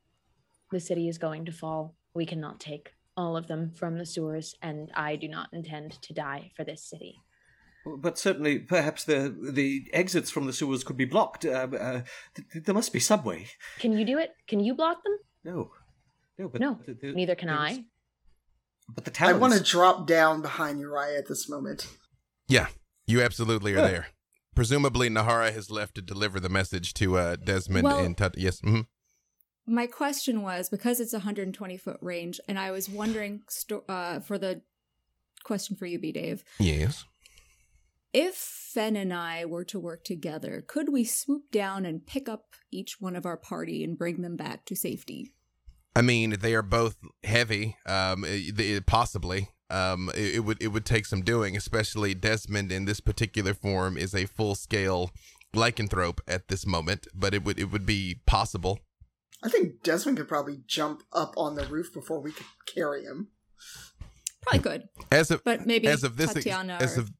The 0.73 0.81
city 0.81 1.09
is 1.09 1.17
going 1.17 1.47
to 1.47 1.53
fall. 1.53 1.95
We 2.15 2.27
cannot 2.27 2.61
take 2.61 2.93
all 3.17 3.37
of 3.37 3.47
them 3.47 3.73
from 3.75 3.97
the 3.97 4.05
sewers, 4.05 4.55
and 4.61 4.91
I 4.95 5.17
do 5.17 5.29
not 5.29 5.49
intend 5.53 6.03
to 6.03 6.13
die 6.13 6.51
for 6.55 6.65
this 6.65 6.83
city. 6.83 7.21
But 7.85 8.19
certainly, 8.19 8.59
perhaps 8.59 9.05
the 9.05 9.35
the 9.53 9.89
exits 9.93 10.31
from 10.31 10.47
the 10.47 10.53
sewers 10.53 10.85
could 10.85 10.97
be 10.97 11.05
blocked. 11.07 11.45
Uh, 11.45 11.69
uh, 11.73 12.03
th- 12.35 12.49
th- 12.53 12.65
there 12.65 12.75
must 12.75 12.93
be 12.93 13.01
some 13.01 13.25
way. 13.25 13.47
Can 13.79 13.93
you 13.97 14.05
do 14.05 14.19
it? 14.19 14.31
Can 14.47 14.61
you 14.61 14.75
block 14.75 15.03
them? 15.05 15.19
No, 15.45 15.71
no, 16.39 16.49
but 16.49 16.61
No, 16.61 16.75
th- 16.85 17.01
th- 17.01 17.15
Neither 17.15 17.35
can 17.35 17.49
I. 17.49 17.85
But 18.95 19.05
the 19.05 19.11
Talons... 19.11 19.37
I 19.37 19.39
want 19.39 19.55
to 19.55 19.63
drop 19.63 20.07
down 20.07 20.43
behind 20.43 20.81
Uriah 20.81 21.19
at 21.19 21.29
this 21.29 21.49
moment. 21.49 21.87
Yeah, 22.49 22.67
you 23.07 23.23
absolutely 23.23 23.73
are 23.75 23.79
Yeah. 23.79 23.89
there. 23.89 24.07
Presumably, 24.55 25.09
Nahara 25.09 25.53
has 25.53 25.71
left 25.71 25.95
to 25.95 26.03
deliver 26.03 26.41
the 26.41 26.49
message 26.49 26.93
to 26.95 27.17
uh, 27.17 27.37
Desmond 27.37 27.85
Well- 27.85 27.99
and 28.05 28.17
Tut. 28.17 28.37
Yes. 28.37 28.61
mhm. 28.61 28.87
My 29.67 29.87
question 29.87 30.41
was 30.43 30.69
because 30.71 30.99
it's 30.99 31.13
a 31.13 31.19
120 31.19 31.77
foot 31.77 31.99
range, 32.01 32.41
and 32.49 32.59
I 32.59 32.71
was 32.71 32.89
wondering 32.89 33.43
sto- 33.49 33.85
uh, 33.89 34.21
for 34.21 34.39
the 34.39 34.63
question 35.45 35.77
for 35.77 35.85
you, 35.87 35.99
B. 35.99 36.11
Dave, 36.11 36.43
Yes. 36.59 37.05
If 38.13 38.35
Fen 38.35 38.97
and 38.97 39.13
I 39.13 39.45
were 39.45 39.65
to 39.65 39.79
work 39.79 40.05
together, 40.05 40.65
could 40.67 40.91
we 40.91 41.05
swoop 41.05 41.51
down 41.51 41.85
and 41.85 42.07
pick 42.07 42.29
up 42.29 42.47
each 42.71 43.01
one 43.01 43.17
of 43.17 43.27
our 43.27 43.37
party 43.37 43.83
and 43.85 43.99
bring 43.99 44.23
them 44.23 44.37
back 44.37 44.65
to 44.67 44.77
safety? 44.77 45.33
I 45.97 46.03
mean, 46.03 46.37
they 46.41 46.55
are 46.55 46.63
both 46.63 46.97
heavy. 47.25 47.77
Um, 47.87 48.25
i- 48.25 48.53
i- 48.59 48.81
possibly. 48.87 49.51
Um, 49.71 50.11
it, 50.15 50.37
it 50.37 50.41
would 50.41 50.63
it 50.63 50.69
would 50.69 50.87
take 50.87 51.05
some 51.05 51.21
doing, 51.23 51.55
especially 51.57 52.15
Desmond 52.15 52.73
in 52.73 52.87
this 52.87 53.01
particular 53.01 53.53
form 53.53 53.99
is 53.99 54.15
a 54.15 54.25
full 54.27 54.55
scale 54.55 55.11
lycanthrope 55.55 56.21
at 56.27 56.49
this 56.49 56.65
moment, 56.67 57.07
but 57.15 57.35
it 57.35 57.45
would 57.45 57.59
it 57.59 57.71
would 57.71 57.85
be 57.85 58.21
possible. 58.27 58.79
I 59.43 59.49
think 59.51 59.83
Desmond 59.83 60.17
could 60.19 60.29
probably 60.29 60.61
jump 60.67 61.03
up 61.13 61.35
on 61.37 61.55
the 61.55 61.67
roof 61.67 61.93
before 61.93 62.21
we 62.21 62.33
could 62.33 62.47
carry 62.75 63.05
him. 63.05 63.29
Probably 64.43 64.61
could, 64.61 64.89
As 65.13 65.31
of 65.31 65.45
but 65.45 65.67
maybe 65.67 65.87
as 65.89 66.03
of 66.05 66.17
this 66.17 66.33
Tatiana. 66.33 66.79
as 66.81 66.97
of 66.97 67.11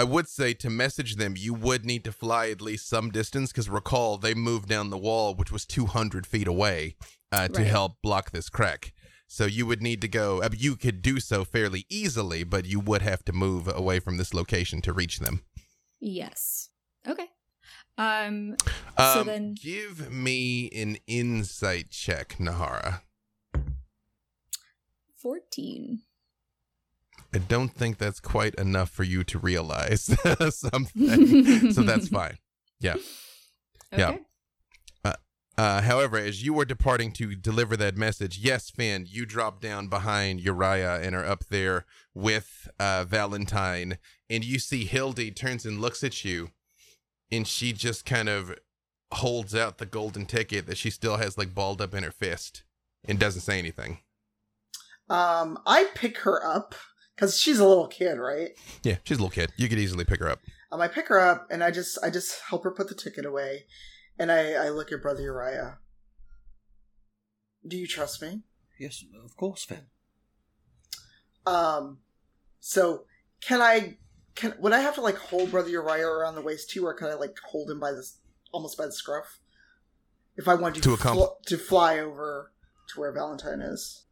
I 0.00 0.04
would 0.04 0.28
say 0.30 0.54
to 0.54 0.70
message 0.70 1.16
them, 1.16 1.34
you 1.36 1.52
would 1.52 1.84
need 1.84 2.04
to 2.04 2.12
fly 2.12 2.48
at 2.48 2.62
least 2.62 2.88
some 2.88 3.10
distance 3.10 3.52
because 3.52 3.68
recall 3.68 4.16
they 4.16 4.32
moved 4.32 4.66
down 4.66 4.88
the 4.88 4.96
wall, 4.96 5.34
which 5.34 5.52
was 5.52 5.66
200 5.66 6.26
feet 6.26 6.48
away, 6.48 6.96
uh, 7.30 7.48
to 7.48 7.58
Right. 7.60 7.66
help 7.66 8.00
block 8.02 8.30
this 8.30 8.48
crack. 8.48 8.94
So 9.26 9.44
you 9.44 9.66
would 9.66 9.82
need 9.82 10.00
to 10.00 10.08
go. 10.08 10.42
I 10.42 10.48
mean, 10.48 10.58
you 10.58 10.74
could 10.76 11.02
do 11.02 11.20
so 11.20 11.44
fairly 11.44 11.84
easily, 11.90 12.44
but 12.44 12.64
you 12.64 12.80
would 12.80 13.02
have 13.02 13.22
to 13.26 13.34
move 13.34 13.68
away 13.68 14.00
from 14.00 14.16
this 14.16 14.32
location 14.32 14.80
to 14.80 14.94
reach 14.94 15.18
them. 15.18 15.44
Yes. 16.00 16.70
Okay. 17.06 17.28
Um. 17.98 18.56
So 18.96 19.20
Um, 19.20 19.26
then- 19.26 19.54
give 19.54 20.10
me 20.10 20.70
an 20.70 20.96
insight 21.08 21.90
check, 21.90 22.36
Nahara. 22.38 23.02
Fourteen. 25.18 26.04
I 27.34 27.38
don't 27.38 27.68
think 27.74 27.98
that's 27.98 28.20
quite 28.20 28.54
enough 28.56 28.90
for 28.90 29.04
you 29.04 29.22
to 29.24 29.38
realize 29.38 30.02
something. 30.50 31.72
so 31.72 31.82
that's 31.82 32.08
fine. 32.20 32.38
Yeah. 32.80 32.96
Okay. 33.92 34.02
Yeah. 34.02 34.16
Uh, 35.60 35.82
however, 35.82 36.16
as 36.16 36.42
you 36.42 36.54
were 36.54 36.64
departing 36.64 37.12
to 37.12 37.34
deliver 37.34 37.76
that 37.76 37.94
message, 37.94 38.38
yes, 38.38 38.70
Finn, 38.70 39.04
you 39.06 39.26
drop 39.26 39.60
down 39.60 39.88
behind 39.88 40.40
Uriah 40.40 41.00
and 41.02 41.14
are 41.14 41.26
up 41.26 41.44
there 41.50 41.84
with 42.14 42.66
uh, 42.78 43.04
Valentine, 43.04 43.98
and 44.30 44.42
you 44.42 44.58
see 44.58 44.86
Hildy 44.86 45.30
turns 45.30 45.66
and 45.66 45.78
looks 45.78 46.02
at 46.02 46.24
you, 46.24 46.48
and 47.30 47.46
she 47.46 47.74
just 47.74 48.06
kind 48.06 48.30
of 48.30 48.58
holds 49.12 49.54
out 49.54 49.76
the 49.76 49.84
golden 49.84 50.24
ticket 50.24 50.66
that 50.66 50.78
she 50.78 50.88
still 50.88 51.18
has 51.18 51.36
like 51.36 51.54
balled 51.54 51.82
up 51.82 51.94
in 51.94 52.04
her 52.04 52.10
fist, 52.10 52.62
and 53.04 53.18
doesn't 53.18 53.42
say 53.42 53.58
anything. 53.58 53.98
Um, 55.10 55.58
I 55.66 55.88
pick 55.94 56.16
her 56.20 56.42
up 56.42 56.74
because 57.20 57.38
she's 57.38 57.58
a 57.58 57.68
little 57.68 57.86
kid, 57.86 58.14
right? 58.14 58.50
Yeah, 58.82 58.96
she's 59.04 59.18
a 59.18 59.20
little 59.20 59.30
kid. 59.30 59.52
You 59.58 59.68
could 59.68 59.78
easily 59.78 60.04
pick 60.06 60.20
her 60.20 60.30
up. 60.30 60.40
Um, 60.72 60.80
I 60.80 60.88
pick 60.88 61.08
her 61.08 61.20
up 61.20 61.48
and 61.50 61.62
I 61.62 61.70
just 61.70 61.98
I 62.02 62.08
just 62.08 62.40
help 62.48 62.64
her 62.64 62.70
put 62.70 62.88
the 62.88 62.94
ticket 62.94 63.26
away, 63.26 63.66
and 64.18 64.32
I 64.32 64.52
I 64.54 64.68
look 64.70 64.90
at 64.90 65.02
Brother 65.02 65.22
Uriah. 65.22 65.78
Do 67.66 67.76
you 67.76 67.86
trust 67.86 68.22
me? 68.22 68.42
Yes, 68.78 69.04
of 69.22 69.36
course, 69.36 69.64
Finn. 69.64 69.86
Um, 71.44 71.98
so 72.58 73.04
can 73.42 73.60
I 73.60 73.98
can 74.34 74.54
would 74.58 74.72
I 74.72 74.80
have 74.80 74.94
to 74.94 75.02
like 75.02 75.18
hold 75.18 75.50
Brother 75.50 75.68
Uriah 75.68 76.06
around 76.06 76.36
the 76.36 76.40
waist 76.42 76.70
too, 76.70 76.86
or 76.86 76.94
can 76.94 77.08
I 77.08 77.14
like 77.14 77.36
hold 77.44 77.70
him 77.70 77.80
by 77.80 77.92
this 77.92 78.18
almost 78.52 78.78
by 78.78 78.86
the 78.86 78.92
scruff? 78.92 79.40
If 80.36 80.48
I 80.48 80.54
want 80.54 80.76
to 80.76 80.80
To 80.80 80.96
to, 80.96 81.02
accom- 81.02 81.42
to 81.46 81.58
fly 81.58 81.98
over 81.98 82.52
to 82.94 83.00
where 83.00 83.12
Valentine 83.12 83.60
is. 83.60 84.06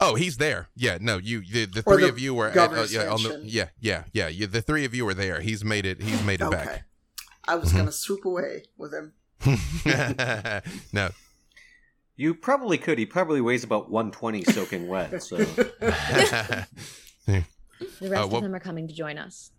Oh, 0.00 0.14
he's 0.14 0.38
there. 0.38 0.68
Yeah, 0.74 0.98
no, 1.00 1.18
you 1.18 1.42
the, 1.42 1.66
the 1.66 1.82
three 1.82 2.02
the 2.04 2.08
of 2.08 2.18
you 2.18 2.34
were 2.34 2.48
at, 2.48 2.56
uh, 2.56 2.86
yeah, 2.90 3.08
on 3.08 3.22
the, 3.22 3.28
mansion. 3.28 3.42
yeah, 3.44 3.68
yeah, 3.80 4.04
yeah. 4.12 4.28
You, 4.28 4.46
the 4.46 4.62
three 4.62 4.84
of 4.84 4.94
you 4.94 5.04
were 5.04 5.14
there. 5.14 5.40
He's 5.40 5.64
made 5.64 5.84
it. 5.86 6.00
He's 6.02 6.22
made 6.24 6.40
it 6.40 6.44
Okay. 6.46 6.80
I 7.46 7.56
was 7.56 7.72
Mhm. 7.72 7.76
gonna 7.76 7.92
swoop 7.92 8.24
away 8.24 8.64
with 8.76 8.92
him. 8.94 9.12
no, 10.92 11.10
You 12.16 12.34
probably 12.34 12.78
could. 12.78 12.98
He 12.98 13.04
probably 13.06 13.40
weighs 13.42 13.62
about 13.64 13.90
120 13.90 14.44
soaking 14.44 14.88
wet. 14.88 15.22
So 15.22 15.36
The 15.36 16.64
rest 17.28 17.44
Uh, 18.02 18.26
what- 18.28 18.34
of 18.38 18.42
them 18.42 18.54
are 18.54 18.60
coming 18.60 18.88
to 18.88 18.94
join 18.94 19.18
us. 19.18 19.50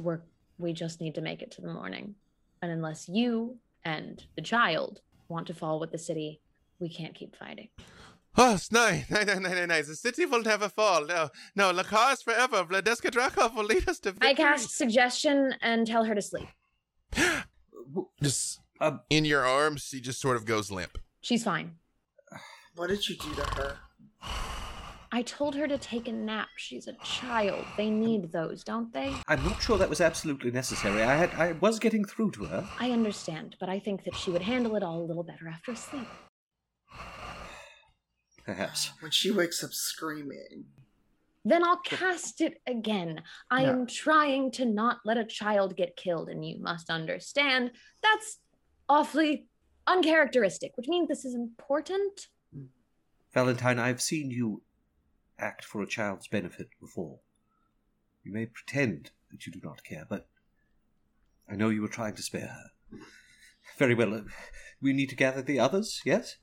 We're 0.00 0.20
we 0.58 0.72
just 0.72 1.00
need 1.02 1.14
to 1.16 1.20
make 1.20 1.42
it 1.42 1.50
to 1.52 1.60
the 1.60 1.70
morning. 1.72 2.14
And 2.62 2.72
unless 2.72 3.08
you 3.10 3.58
and 3.84 4.24
the 4.36 4.42
child 4.42 5.00
want 5.28 5.46
to 5.48 5.54
fall 5.54 5.78
with 5.78 5.92
the 5.92 5.98
city, 5.98 6.40
we 6.80 6.88
can't 6.88 7.14
keep 7.14 7.36
fighting. 7.36 7.68
Oh, 8.38 8.58
no, 8.70 9.00
no, 9.10 9.22
no, 9.22 9.34
no, 9.38 9.48
no, 9.54 9.66
no. 9.66 9.82
The 9.82 9.94
city 9.96 10.26
will 10.26 10.42
never 10.42 10.68
fall. 10.68 11.06
No, 11.06 11.30
no, 11.54 11.70
La 11.70 11.82
cause 11.82 12.22
forever. 12.22 12.64
Vladeska 12.64 13.10
Drakov 13.10 13.54
will 13.54 13.64
lead 13.64 13.88
us 13.88 13.98
to 14.00 14.12
victory. 14.12 14.30
I 14.30 14.34
cast 14.34 14.76
suggestion 14.76 15.54
and 15.62 15.86
tell 15.86 16.04
her 16.04 16.14
to 16.14 16.22
sleep. 16.22 16.48
Just 18.22 18.60
Um, 18.80 19.00
in 19.08 19.24
your 19.24 19.46
arms, 19.46 19.84
she 19.84 20.00
just 20.00 20.20
sort 20.20 20.36
of 20.36 20.44
goes 20.44 20.70
limp. 20.70 20.98
She's 21.22 21.44
fine. 21.44 21.76
What 22.74 22.88
did 22.88 23.08
you 23.08 23.16
do 23.16 23.34
to 23.34 23.42
her? 23.56 23.78
I 25.12 25.22
told 25.22 25.54
her 25.54 25.66
to 25.66 25.78
take 25.78 26.08
a 26.08 26.12
nap. 26.12 26.48
She's 26.56 26.88
a 26.88 26.92
child. 27.02 27.64
They 27.78 27.88
need 27.88 28.32
those, 28.32 28.62
don't 28.62 28.92
they? 28.92 29.14
I'm 29.28 29.42
not 29.44 29.62
sure 29.62 29.78
that 29.78 29.88
was 29.88 30.02
absolutely 30.02 30.50
necessary. 30.50 31.02
I 31.02 31.14
had 31.14 31.30
I 31.34 31.52
was 31.52 31.78
getting 31.78 32.04
through 32.04 32.32
to 32.32 32.44
her. 32.44 32.68
I 32.78 32.90
understand, 32.90 33.56
but 33.58 33.70
I 33.70 33.78
think 33.78 34.04
that 34.04 34.14
she 34.14 34.30
would 34.30 34.42
handle 34.42 34.76
it 34.76 34.82
all 34.82 35.00
a 35.00 35.06
little 35.06 35.22
better 35.22 35.48
after 35.48 35.74
sleep. 35.74 36.08
Perhaps. 38.46 38.92
When 39.00 39.10
she 39.10 39.30
wakes 39.30 39.62
up 39.62 39.72
screaming. 39.72 40.64
Then 41.44 41.62
I'll 41.64 41.78
cast 41.78 42.40
it 42.40 42.60
again. 42.66 43.22
I 43.50 43.62
No. 43.64 43.70
am 43.70 43.86
trying 43.86 44.50
to 44.52 44.64
not 44.64 44.98
let 45.04 45.16
a 45.18 45.24
child 45.24 45.76
get 45.76 45.96
killed, 45.96 46.28
and 46.28 46.44
you 46.44 46.58
must 46.60 46.90
understand 46.90 47.72
that's 48.02 48.38
awfully 48.88 49.46
uncharacteristic, 49.86 50.76
which 50.76 50.88
means 50.88 51.06
this 51.08 51.24
is 51.24 51.34
important. 51.34 52.28
Valentine, 53.32 53.78
I've 53.78 54.00
seen 54.02 54.30
you 54.30 54.62
act 55.38 55.64
for 55.64 55.82
a 55.82 55.86
child's 55.86 56.26
benefit 56.26 56.68
before. 56.80 57.20
You 58.24 58.32
may 58.32 58.46
pretend 58.46 59.10
that 59.30 59.46
you 59.46 59.52
do 59.52 59.60
not 59.62 59.84
care, 59.84 60.06
but 60.08 60.26
I 61.48 61.54
know 61.54 61.68
you 61.68 61.82
were 61.82 61.86
trying 61.88 62.14
to 62.16 62.22
spare 62.22 62.48
her. 62.48 62.98
Very 63.78 63.94
well. 63.94 64.14
uh, 64.14 64.22
We 64.80 64.92
need 64.92 65.10
to 65.10 65.16
gather 65.16 65.42
the 65.42 65.60
others, 65.60 66.00
yes? 66.04 66.38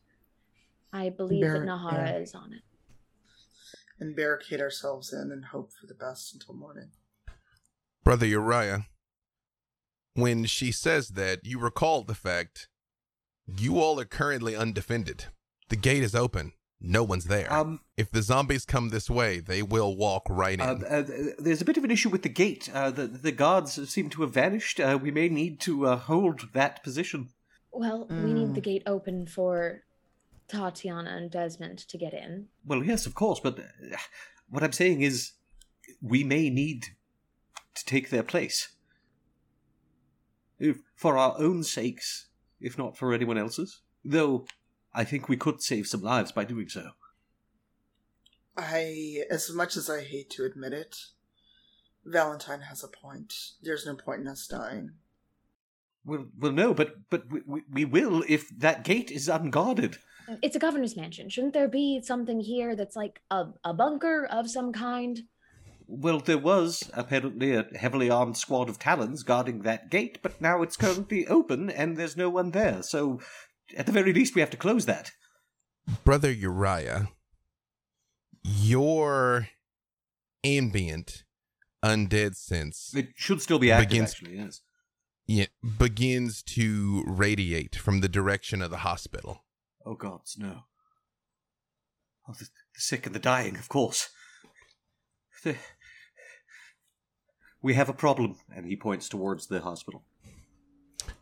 I 0.94 1.10
believe 1.10 1.42
Bar- 1.44 1.60
that 1.60 1.66
Nahara 1.68 2.08
yeah. 2.12 2.18
is 2.20 2.34
on 2.36 2.54
it. 2.54 2.62
and 4.00 4.16
barricade 4.16 4.62
ourselves 4.62 5.12
in 5.12 5.32
and 5.32 5.46
hope 5.46 5.72
for 5.74 5.88
the 5.88 5.94
best 5.94 6.34
until 6.34 6.54
morning. 6.56 6.92
Brother 8.04 8.26
Uriah, 8.28 8.86
when 10.14 10.46
she 10.46 10.72
says 10.72 11.10
that, 11.10 11.46
you 11.46 11.60
recall 11.60 12.04
the 12.04 12.14
fact 12.16 12.68
you 13.48 13.80
all 13.80 14.00
are 14.00 14.06
currently 14.06 14.56
undefended. 14.56 15.26
The 15.70 15.76
gate 15.76 16.04
is 16.04 16.14
open. 16.16 16.54
No 16.86 17.02
one's 17.04 17.26
there. 17.26 17.52
Um, 17.52 17.80
if 17.96 18.12
the 18.12 18.22
zombies 18.22 18.66
come 18.66 18.90
this 18.90 19.10
way, 19.10 19.40
they 19.40 19.64
will 19.64 19.96
walk 19.96 20.24
right 20.30 20.56
in. 20.60 20.62
uh, 20.62 20.74
uh, 20.90 21.04
there's 21.40 21.62
a 21.62 21.66
bit 21.66 21.78
of 21.78 21.86
an 21.86 21.92
issue 21.92 22.10
with 22.10 22.24
the 22.24 22.30
gate. 22.30 22.70
Uh, 22.74 22.92
the, 22.92 23.08
the 23.08 23.32
guards 23.32 23.90
seem 23.90 24.10
to 24.10 24.22
have 24.24 24.34
vanished. 24.34 24.80
Uh, 24.82 25.00
we 25.02 25.10
may 25.10 25.30
need 25.30 25.62
to 25.62 25.88
uh, 25.88 25.96
hold 25.96 26.50
that 26.54 26.84
position. 26.84 27.30
Well, 27.72 28.06
we 28.10 28.34
need 28.34 28.54
the 28.54 28.60
Mm. 28.62 28.64
gate 28.66 28.84
open 28.86 29.28
for 29.28 29.84
Tatiana 30.54 31.10
and 31.18 31.32
Desmond 31.32 31.80
to 31.80 31.98
get 31.98 32.14
in. 32.14 32.48
Well, 32.66 32.84
yes, 32.84 33.06
of 33.06 33.16
course, 33.16 33.40
but 33.40 33.60
uh, 33.60 33.98
what 34.50 34.64
I'm 34.64 34.72
saying 34.72 35.02
is 35.02 35.32
we 36.02 36.24
may 36.24 36.50
need 36.50 36.86
to 37.76 37.86
take 37.86 38.10
their 38.10 38.24
place. 38.24 38.70
If, 40.60 40.78
for 40.96 41.18
our 41.18 41.36
own 41.40 41.64
sakes, 41.64 42.28
if 42.62 42.78
not 42.78 42.96
for 42.96 43.14
anyone 43.14 43.38
else's. 43.38 43.82
Though, 44.06 44.46
I 44.94 45.04
think 45.04 45.28
we 45.28 45.38
could 45.38 45.62
save 45.62 45.88
some 45.88 46.02
lives 46.02 46.32
by 46.32 46.46
doing 46.46 46.70
so. 46.70 46.92
I, 48.56 49.24
as 49.32 49.52
much 49.52 49.76
as 49.76 49.90
I 49.90 50.02
hate 50.02 50.30
to 50.32 50.46
admit 50.46 50.74
it, 50.74 50.96
Valentine 52.06 52.62
has 52.62 52.84
a 52.84 52.88
point. 52.88 53.34
There's 53.62 53.86
no 53.86 53.96
point 53.96 54.22
in 54.22 54.28
us 54.28 54.46
dying. 54.46 54.92
Well, 56.06 56.28
well, 56.38 56.52
no, 56.52 56.74
but 56.74 57.10
but 57.10 57.32
we, 57.32 57.42
we, 57.48 57.62
we 57.72 57.86
will 57.86 58.24
if 58.28 58.50
that 58.60 58.84
gate 58.84 59.10
is 59.10 59.30
unguarded. 59.30 59.98
It's 60.42 60.56
a 60.56 60.60
governor's 60.60 60.96
mansion. 60.96 61.30
Shouldn't 61.30 61.54
there 61.54 61.68
be 61.68 62.02
something 62.02 62.40
here 62.40 62.76
that's 62.76 62.96
like 62.96 63.22
a, 63.30 63.48
a 63.64 63.74
bunker 63.74 64.26
of 64.26 64.50
some 64.50 64.72
kind? 64.72 65.24
Well, 65.88 66.20
there 66.20 66.38
was 66.38 66.90
apparently 66.94 67.54
a 67.54 67.66
heavily 67.76 68.10
armed 68.10 68.38
squad 68.38 68.70
of 68.70 68.80
Talons 68.80 69.24
guarding 69.24 69.62
that 69.62 69.90
gate, 69.90 70.20
but 70.22 70.40
now 70.40 70.62
it's 70.62 70.78
currently 70.78 71.28
open 71.28 71.70
and 71.70 71.98
there's 71.98 72.18
no 72.18 72.30
one 72.30 72.52
there. 72.52 72.82
So, 72.84 73.20
at 73.76 73.86
the 73.86 73.92
very 73.92 74.14
least, 74.14 74.34
we 74.36 74.42
have 74.42 74.50
to 74.52 74.58
close 74.58 74.86
that. 74.86 75.12
Brother 76.06 76.32
Uriah, 76.32 77.10
your 78.44 79.50
ambient 80.44 81.24
undead 81.84 82.36
sense 82.36 82.94
It 82.96 83.10
should 83.16 83.42
still 83.42 83.60
be 83.60 83.72
active, 83.72 83.90
Begins- 83.90 84.12
actually. 84.12 84.38
Yes. 84.38 84.62
yeah, 85.28 85.46
begins 85.78 86.42
to 86.44 87.04
radiate 87.06 87.76
from 87.76 88.00
the 88.00 88.10
direction 88.10 88.62
of 88.62 88.72
the 88.72 88.78
hospital. 88.78 89.44
Oh 89.86 89.96
gods, 89.96 90.38
no. 90.38 90.64
Oh, 92.28 92.34
the, 92.34 92.46
the 92.74 92.82
sick 92.82 93.06
and 93.06 93.14
the 93.14 93.20
dying, 93.20 93.58
of 93.58 93.68
course. 93.70 94.10
The- 95.44 95.58
We 97.62 97.76
have 97.76 97.88
a 97.88 97.94
problem, 97.94 98.36
and 98.54 98.66
he 98.66 98.76
points 98.76 99.08
towards 99.08 99.48
the 99.48 99.62
hospital. 99.62 100.04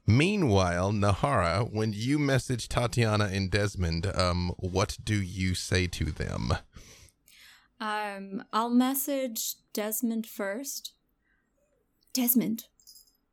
Meanwhile, 0.07 0.91
Nahara, 0.91 1.71
when 1.71 1.93
you 1.93 2.17
message 2.17 2.67
Tatiana 2.67 3.25
and 3.25 3.51
Desmond, 3.51 4.07
um, 4.07 4.51
what 4.57 4.97
do 5.03 5.21
you 5.21 5.53
say 5.53 5.85
to 5.87 6.05
them? 6.05 6.53
Um, 7.79 8.43
I'll 8.51 8.71
message 8.71 9.53
Desmond 9.73 10.25
first. 10.25 10.93
Desmond, 12.13 12.65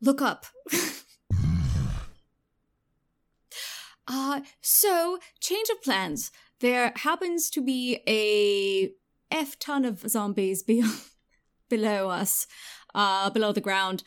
look 0.03 0.21
up. 0.21 0.45
uh, 4.09 4.41
so 4.61 5.19
change 5.41 5.69
of 5.69 5.83
plans. 5.83 6.31
There 6.61 6.93
happens 6.97 7.51
to 7.51 7.63
be 7.63 8.01
a 8.09 8.91
f 9.31 9.59
ton 9.59 9.85
of 9.85 10.01
zombies 10.09 10.63
be- 10.63 10.83
below 11.69 12.09
us, 12.09 12.47
uh, 12.95 13.31
below 13.31 13.53
the 13.53 13.61
ground. 13.61 14.03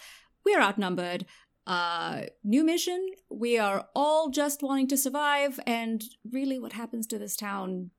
We're 0.45 0.62
outnumbered. 0.62 1.26
Uh, 1.68 2.24
new 2.43 2.66
mission. 2.66 3.12
We 3.30 3.58
are 3.60 3.88
all 3.95 4.30
just 4.30 4.64
wanting 4.64 4.88
to 4.88 4.97
survive, 4.97 5.60
and 5.68 6.04
really, 6.30 6.60
what 6.60 6.74
happens 6.74 7.06
to 7.08 7.20
this 7.20 7.36
town 7.36 7.91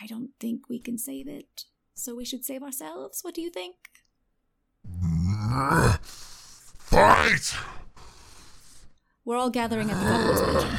I 0.00 0.06
don't 0.06 0.30
think 0.40 0.68
we 0.68 0.78
can 0.78 0.98
save 0.98 1.28
it. 1.28 1.64
So 1.94 2.14
we 2.14 2.24
should 2.24 2.44
save 2.44 2.62
ourselves. 2.62 3.20
What 3.22 3.34
do 3.34 3.42
you 3.42 3.50
think? 3.50 3.76
Fight! 6.78 7.54
We're 9.24 9.36
all 9.36 9.50
gathering 9.50 9.90
at 9.90 9.98
the 9.98 10.04
governor's 10.04 10.42
mansion. 10.46 10.78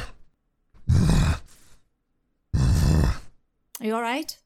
Are 3.80 3.86
you 3.86 3.94
alright? 3.94 4.38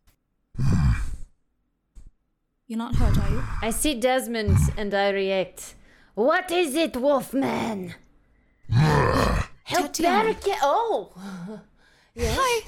You're 2.67 2.79
not 2.79 2.97
hurt, 2.97 3.19
are 3.19 3.31
you? 3.31 3.43
I 3.63 3.71
see 3.71 3.95
Desmond 3.95 4.59
and 4.77 4.93
I 4.93 5.09
react. 5.11 5.75
What 6.15 6.51
is 6.51 6.75
it, 6.75 6.97
Wolfman? 6.97 7.95
Help 8.71 9.93
Tatiana. 9.93 10.25
Barricade. 10.25 10.59
Oh! 10.63 11.13
Hi. 12.19 12.67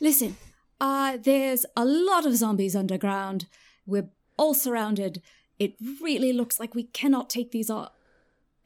Listen, 0.00 0.36
uh, 0.80 1.18
there's 1.22 1.66
a 1.76 1.84
lot 1.84 2.26
of 2.26 2.36
zombies 2.36 2.76
underground. 2.76 3.46
We're 3.86 4.10
all 4.36 4.54
surrounded. 4.54 5.22
It 5.58 5.74
really 6.00 6.32
looks 6.32 6.58
like 6.60 6.74
we 6.74 6.84
cannot 6.84 7.30
take 7.30 7.52
these 7.52 7.70
all, 7.70 7.94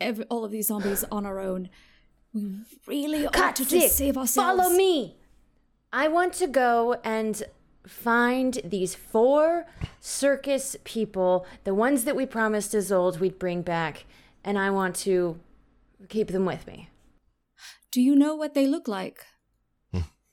every, 0.01 0.25
all 0.27 0.45
of 0.45 0.51
these 0.51 0.69
zombies 0.69 1.05
on 1.13 1.27
our 1.27 1.41
own. 1.41 1.71
We 2.33 2.57
really 2.87 3.27
ought 3.27 3.57
to 3.57 3.63
Katze, 3.63 3.81
just 3.81 3.97
save 3.97 4.17
ourselves. 4.17 4.61
Follow 4.61 4.77
me. 4.77 5.17
I 5.93 6.09
want 6.09 6.33
to 6.35 6.49
go 6.49 6.97
and 7.05 7.45
find 7.87 8.61
these 8.65 8.95
four 8.95 9.67
circus 10.01 10.77
people, 10.85 11.47
the 11.63 11.75
ones 11.75 12.05
that 12.05 12.17
we 12.17 12.27
promised 12.27 12.75
as 12.75 12.91
old 12.91 13.21
we'd 13.21 13.39
bring 13.39 13.63
back, 13.63 14.05
and 14.43 14.59
I 14.59 14.71
want 14.71 14.97
to 14.97 15.39
keep 16.09 16.29
them 16.29 16.45
with 16.45 16.67
me. 16.67 16.89
Do 17.93 18.01
you 18.01 18.17
know 18.17 18.35
what 18.35 18.55
they 18.55 18.67
look 18.67 18.89
like? 18.89 19.25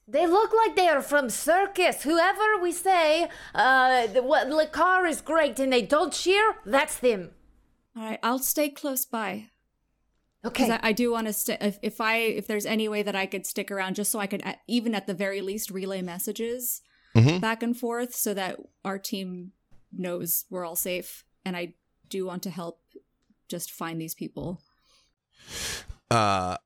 They 0.07 0.27
look 0.27 0.51
like 0.53 0.75
they 0.75 0.89
are 0.89 1.01
from 1.01 1.29
circus. 1.29 2.03
Whoever 2.03 2.57
we 2.61 2.73
say, 2.73 3.29
uh, 3.55 4.07
the, 4.07 4.21
what, 4.21 4.49
the 4.49 4.67
car 4.69 5.05
is 5.05 5.21
great 5.21 5.57
and 5.57 5.71
they 5.71 5.83
don't 5.83 6.11
cheer, 6.11 6.55
that's 6.65 6.97
them. 6.97 7.29
All 7.95 8.03
right, 8.03 8.19
I'll 8.21 8.39
stay 8.39 8.69
close 8.69 9.05
by. 9.05 9.50
Okay. 10.43 10.63
Because 10.63 10.79
I, 10.81 10.87
I 10.89 10.91
do 10.91 11.11
want 11.11 11.27
to 11.27 11.33
stay. 11.33 11.57
If, 11.61 11.77
if 11.81 12.01
I 12.01 12.17
if 12.17 12.47
there's 12.47 12.65
any 12.65 12.87
way 12.89 13.03
that 13.03 13.15
I 13.15 13.25
could 13.27 13.45
stick 13.45 13.69
around, 13.69 13.95
just 13.95 14.11
so 14.11 14.19
I 14.19 14.27
could, 14.27 14.41
at, 14.43 14.59
even 14.67 14.95
at 14.95 15.05
the 15.07 15.13
very 15.13 15.41
least, 15.41 15.69
relay 15.69 16.01
messages 16.01 16.81
Mhm. 17.15 17.41
back 17.41 17.61
and 17.61 17.77
forth, 17.77 18.15
so 18.15 18.33
that 18.33 18.57
our 18.85 18.97
team 18.97 19.51
knows 19.91 20.45
we're 20.49 20.65
all 20.65 20.75
safe. 20.77 21.25
And 21.45 21.55
I 21.57 21.73
do 22.07 22.25
want 22.25 22.41
to 22.43 22.49
help, 22.49 22.79
just 23.49 23.69
find 23.69 23.99
these 23.99 24.15
people. 24.15 24.61
uh 26.09 26.57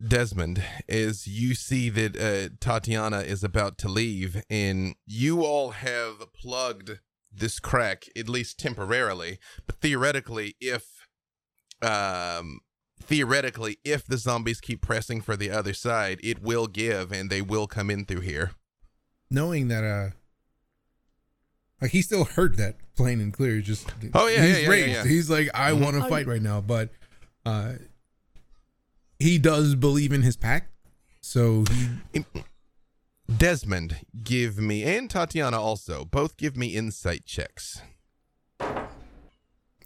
Desmond, 0.00 0.62
as 0.88 1.26
you 1.26 1.56
see 1.56 1.90
that 1.90 2.16
uh, 2.16 2.54
Tatiana 2.60 3.22
is 3.22 3.42
about 3.42 3.78
to 3.78 3.88
leave, 3.88 4.40
and 4.48 4.94
you 5.06 5.42
all 5.44 5.70
have 5.72 6.32
plugged 6.32 7.00
this 7.32 7.58
crack 7.58 8.04
at 8.16 8.28
least 8.28 8.60
temporarily, 8.60 9.40
but 9.66 9.80
theoretically, 9.80 10.54
if 10.60 10.84
um 11.82 12.60
theoretically, 13.00 13.78
if 13.84 14.04
the 14.06 14.16
zombies 14.18 14.60
keep 14.60 14.80
pressing 14.80 15.20
for 15.20 15.36
the 15.36 15.50
other 15.50 15.72
side, 15.74 16.20
it 16.22 16.42
will 16.42 16.66
give, 16.66 17.12
and 17.12 17.30
they 17.30 17.42
will 17.42 17.66
come 17.66 17.90
in 17.90 18.04
through 18.04 18.20
here. 18.20 18.52
Knowing 19.30 19.68
that, 19.68 19.84
uh, 19.84 20.10
like 21.80 21.90
he 21.92 22.02
still 22.02 22.24
heard 22.24 22.56
that 22.56 22.76
plain 22.96 23.20
and 23.20 23.32
clear. 23.32 23.60
Just 23.60 23.88
Oh, 24.14 24.26
yeah, 24.26 24.42
he's 24.44 24.56
yeah, 24.56 24.62
yeah, 24.62 24.68
raised. 24.68 24.88
yeah, 24.88 24.94
yeah. 25.04 25.08
He's 25.08 25.30
like, 25.30 25.48
I 25.54 25.70
Mhm. 25.72 25.80
want 25.80 25.96
to 26.02 26.08
fight 26.08 26.26
right 26.26 26.42
now, 26.42 26.60
but 26.60 26.90
uh, 27.46 27.74
he 29.18 29.38
does 29.38 29.74
believe 29.74 30.12
in 30.12 30.22
his 30.22 30.36
pack, 30.36 30.70
so 31.20 31.64
he 32.12 32.24
Desmond, 33.36 33.98
give 34.24 34.56
me, 34.58 34.82
and 34.84 35.10
Tatiana 35.10 35.60
also, 35.60 36.04
both 36.06 36.36
give 36.38 36.56
me 36.56 36.68
insight 36.74 37.26
checks. 37.26 37.82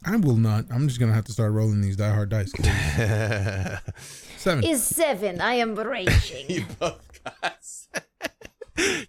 I 0.04 0.16
will 0.16 0.36
not. 0.36 0.66
I'm 0.70 0.88
just 0.88 1.00
gonna 1.00 1.12
have 1.12 1.24
to 1.26 1.32
start 1.32 1.52
rolling 1.52 1.80
these 1.80 1.96
die 1.96 2.12
hard 2.12 2.28
dice. 2.30 2.52
Seven. 4.36 4.64
Is 4.64 4.82
seven. 4.84 5.40
I 5.40 5.54
am 5.54 5.74
raging. 5.76 6.46
you 6.48 6.64
both 6.78 7.20
got 7.24 7.58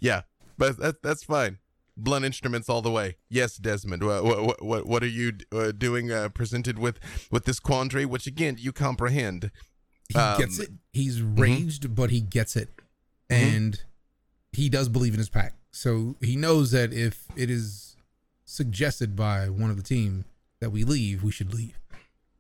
yeah 0.01 0.21
but 0.57 0.77
that, 0.77 1.01
that's 1.01 1.23
fine 1.23 1.57
blunt 1.95 2.25
instruments 2.25 2.67
all 2.67 2.81
the 2.81 2.91
way 2.91 3.15
yes 3.29 3.55
desmond 3.55 4.03
what 4.03 4.23
what 4.23 4.63
what, 4.63 4.85
what 4.85 5.01
are 5.01 5.07
you 5.07 5.31
uh, 5.53 5.71
doing 5.71 6.11
uh, 6.11 6.27
presented 6.29 6.77
with 6.77 6.99
with 7.31 7.45
this 7.45 7.59
quandary 7.59 8.05
which 8.05 8.27
again 8.27 8.57
you 8.59 8.71
comprehend 8.73 9.49
he 10.09 10.19
um, 10.19 10.37
gets 10.37 10.59
it. 10.59 10.69
He's 10.91 11.19
Mm-hmm. 11.19 11.41
raged, 11.41 11.95
but 11.95 12.09
he 12.09 12.19
gets 12.21 12.55
it, 12.55 12.69
and 13.29 13.81
he 14.51 14.69
does 14.69 14.89
believe 14.89 15.13
in 15.13 15.17
his 15.19 15.29
pack. 15.29 15.53
So 15.71 16.17
he 16.21 16.35
knows 16.35 16.71
that 16.71 16.93
if 16.93 17.23
it 17.35 17.49
is 17.49 17.95
suggested 18.45 19.15
by 19.15 19.49
one 19.49 19.69
of 19.69 19.77
the 19.77 19.81
team 19.83 20.25
that 20.63 20.71
we 20.71 20.83
leave, 20.85 21.21
we 21.23 21.31
should 21.31 21.53
leave. 21.53 21.77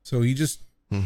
So 0.01 0.21
he 0.21 0.33
just 0.33 0.59
Hmm. 0.89 1.03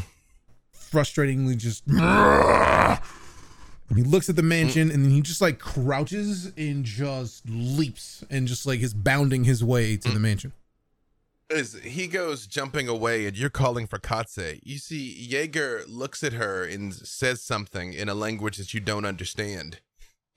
frustratingly 0.73 1.57
just 1.57 1.83
he 3.95 4.03
looks 4.03 4.29
at 4.29 4.35
the 4.35 4.43
mansion 4.43 4.91
and 4.91 5.03
then 5.03 5.11
he 5.11 5.21
just 5.21 5.41
like 5.41 5.59
crouches 5.59 6.51
and 6.57 6.83
just 6.85 7.47
leaps 7.49 8.23
and 8.29 8.47
just 8.47 8.65
like 8.65 8.81
is 8.81 8.93
bounding 8.93 9.43
his 9.45 9.63
way 9.63 9.97
to 9.97 10.09
Hmm. 10.09 10.13
the 10.13 10.19
mansion. 10.19 10.53
as 11.49 11.75
he 11.75 12.07
goes 12.07 12.45
jumping 12.45 12.89
away 12.89 13.25
and 13.25 13.37
you're 13.37 13.49
calling 13.49 13.87
for 13.87 13.97
Katze, 13.97 14.59
you 14.63 14.77
see 14.77 15.13
Jaeger 15.13 15.83
looks 15.87 16.21
at 16.21 16.33
her 16.33 16.63
and 16.65 16.93
says 16.93 17.41
something 17.41 17.93
in 17.93 18.09
a 18.09 18.13
language 18.13 18.57
that 18.57 18.73
you 18.73 18.81
don't 18.81 19.05
understand 19.05 19.79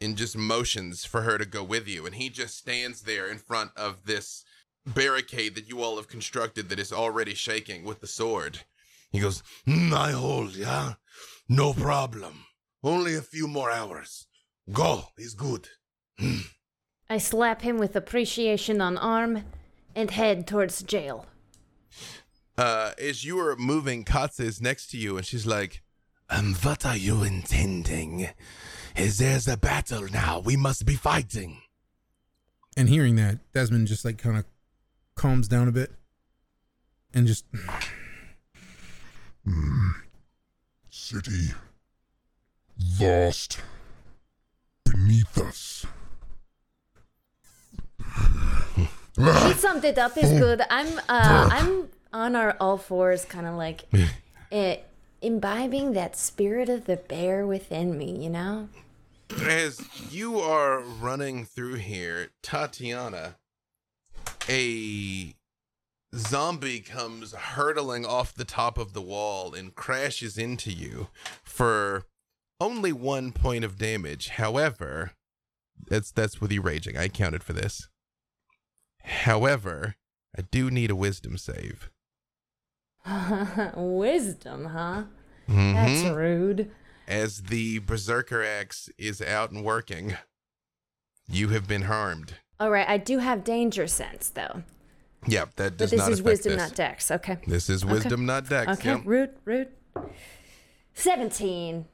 and 0.00 0.16
just 0.16 0.36
motions 0.36 1.04
for 1.04 1.22
her 1.22 1.36
to 1.36 1.44
go 1.44 1.64
with 1.64 1.88
you. 1.88 2.06
And 2.06 2.14
he 2.14 2.30
just 2.30 2.56
stands 2.56 3.02
there 3.02 3.26
in 3.26 3.38
front 3.38 3.72
of 3.76 4.04
this 4.06 4.44
barricade 4.86 5.54
that 5.54 5.68
you 5.68 5.82
all 5.82 5.96
have 5.96 6.08
constructed 6.08 6.68
that 6.68 6.78
is 6.78 6.92
already 6.92 7.34
shaking 7.34 7.84
with 7.84 8.00
the 8.00 8.06
sword. 8.06 8.60
He 9.10 9.20
goes, 9.20 9.42
"Mm, 9.66 9.92
I 9.92 10.12
hold, 10.12 10.54
yeah? 10.56 10.94
No 11.48 11.72
problem. 11.74 12.46
Only 12.82 13.14
a 13.14 13.22
few 13.22 13.46
more 13.48 13.70
hours. 13.70 14.26
Go, 14.72 15.08
is 15.18 15.34
good. 15.34 15.68
I 17.08 17.18
slap 17.18 17.62
him 17.62 17.78
with 17.78 17.96
appreciation 17.96 18.80
on 18.80 18.96
arm 18.96 19.44
and 19.96 20.10
head 20.10 20.46
towards 20.46 20.82
jail. 20.82 21.26
uh, 22.56 22.92
as 22.98 23.24
you 23.24 23.38
are 23.40 23.56
moving, 23.56 24.04
Katze 24.04 24.40
is 24.40 24.60
next 24.60 24.90
to 24.90 24.98
you, 24.98 25.16
and 25.16 25.26
she's 25.26 25.46
like, 25.46 25.82
"Um, 26.28 26.54
what 26.62 26.84
are 26.84 26.96
you 26.96 27.22
intending? 27.22 28.28
Is 28.96 29.18
there's 29.18 29.48
a 29.48 29.56
battle 29.56 30.06
now? 30.08 30.40
We 30.40 30.56
must 30.56 30.84
be 30.84 30.94
fighting." 30.94 31.62
And 32.76 32.88
hearing 32.88 33.16
that, 33.16 33.38
Desmond 33.52 33.88
just 33.88 34.04
like 34.04 34.18
kind 34.18 34.36
of 34.36 34.44
calms 35.20 35.48
down 35.48 35.68
a 35.68 35.72
bit 35.72 35.92
and 37.12 37.26
just 37.26 37.44
City 40.88 41.52
lost 42.98 43.60
beneath 44.86 45.36
us. 45.36 45.84
He 49.14 49.52
summed 49.52 49.84
it 49.84 49.98
up 49.98 50.16
is 50.16 50.30
good. 50.40 50.62
I'm 50.70 50.98
uh 51.00 51.50
I'm 51.52 51.88
on 52.14 52.34
our 52.34 52.56
all 52.58 52.78
fours 52.78 53.26
kind 53.26 53.46
of 53.46 53.56
like 53.56 53.82
eh, 54.52 54.76
imbibing 55.20 55.92
that 55.92 56.16
spirit 56.16 56.70
of 56.70 56.86
the 56.86 56.96
bear 56.96 57.46
within 57.46 57.98
me, 57.98 58.24
you 58.24 58.30
know? 58.30 58.70
As 59.44 59.86
you 60.10 60.40
are 60.40 60.80
running 60.80 61.44
through 61.44 61.74
here, 61.74 62.30
Tatiana, 62.40 63.36
a 64.50 65.34
zombie 66.14 66.80
comes 66.80 67.32
hurtling 67.32 68.04
off 68.04 68.34
the 68.34 68.44
top 68.44 68.76
of 68.78 68.92
the 68.94 69.00
wall 69.02 69.54
and 69.54 69.74
crashes 69.76 70.36
into 70.36 70.72
you 70.72 71.08
for 71.44 72.04
only 72.60 72.92
one 72.92 73.30
point 73.32 73.64
of 73.64 73.78
damage. 73.78 74.30
However, 74.30 75.12
that's 75.88 76.10
that's 76.10 76.40
with 76.40 76.50
you 76.52 76.60
raging. 76.60 76.96
I 76.96 77.08
counted 77.08 77.42
for 77.44 77.52
this. 77.52 77.88
However, 79.04 79.94
I 80.36 80.42
do 80.42 80.70
need 80.70 80.90
a 80.90 80.96
wisdom 80.96 81.38
save. 81.38 81.90
Wisdom, 83.76 84.66
huh? 84.66 85.04
That's 85.48 86.02
Mhm. 86.02 86.16
rude. 86.16 86.70
As 87.08 87.44
the 87.44 87.78
Berserker 87.78 88.42
Axe 88.44 88.88
is 88.98 89.20
out 89.22 89.50
and 89.50 89.64
working, 89.64 90.16
you 91.26 91.48
have 91.48 91.66
been 91.66 91.82
harmed. 91.82 92.34
All 92.60 92.70
right, 92.70 92.88
I 92.88 92.98
do 92.98 93.18
have 93.18 93.42
danger 93.42 93.86
sense 93.86 94.28
though. 94.28 94.62
Yep, 95.26 95.56
that 95.56 95.76
does 95.76 95.90
But 95.90 95.96
this 95.96 95.98
not 96.06 96.12
is 96.12 96.22
wisdom, 96.22 96.52
this. 96.52 96.58
not 96.68 96.74
dex. 96.76 97.10
Okay. 97.10 97.38
This 97.46 97.68
is 97.70 97.82
Okay. 97.82 97.92
wisdom, 97.92 98.26
not 98.26 98.48
dex. 98.48 98.78
Okay, 98.78 98.90
Yep. 98.90 99.00
Root, 99.04 99.36
rude. 99.44 99.68
17. 100.94 101.86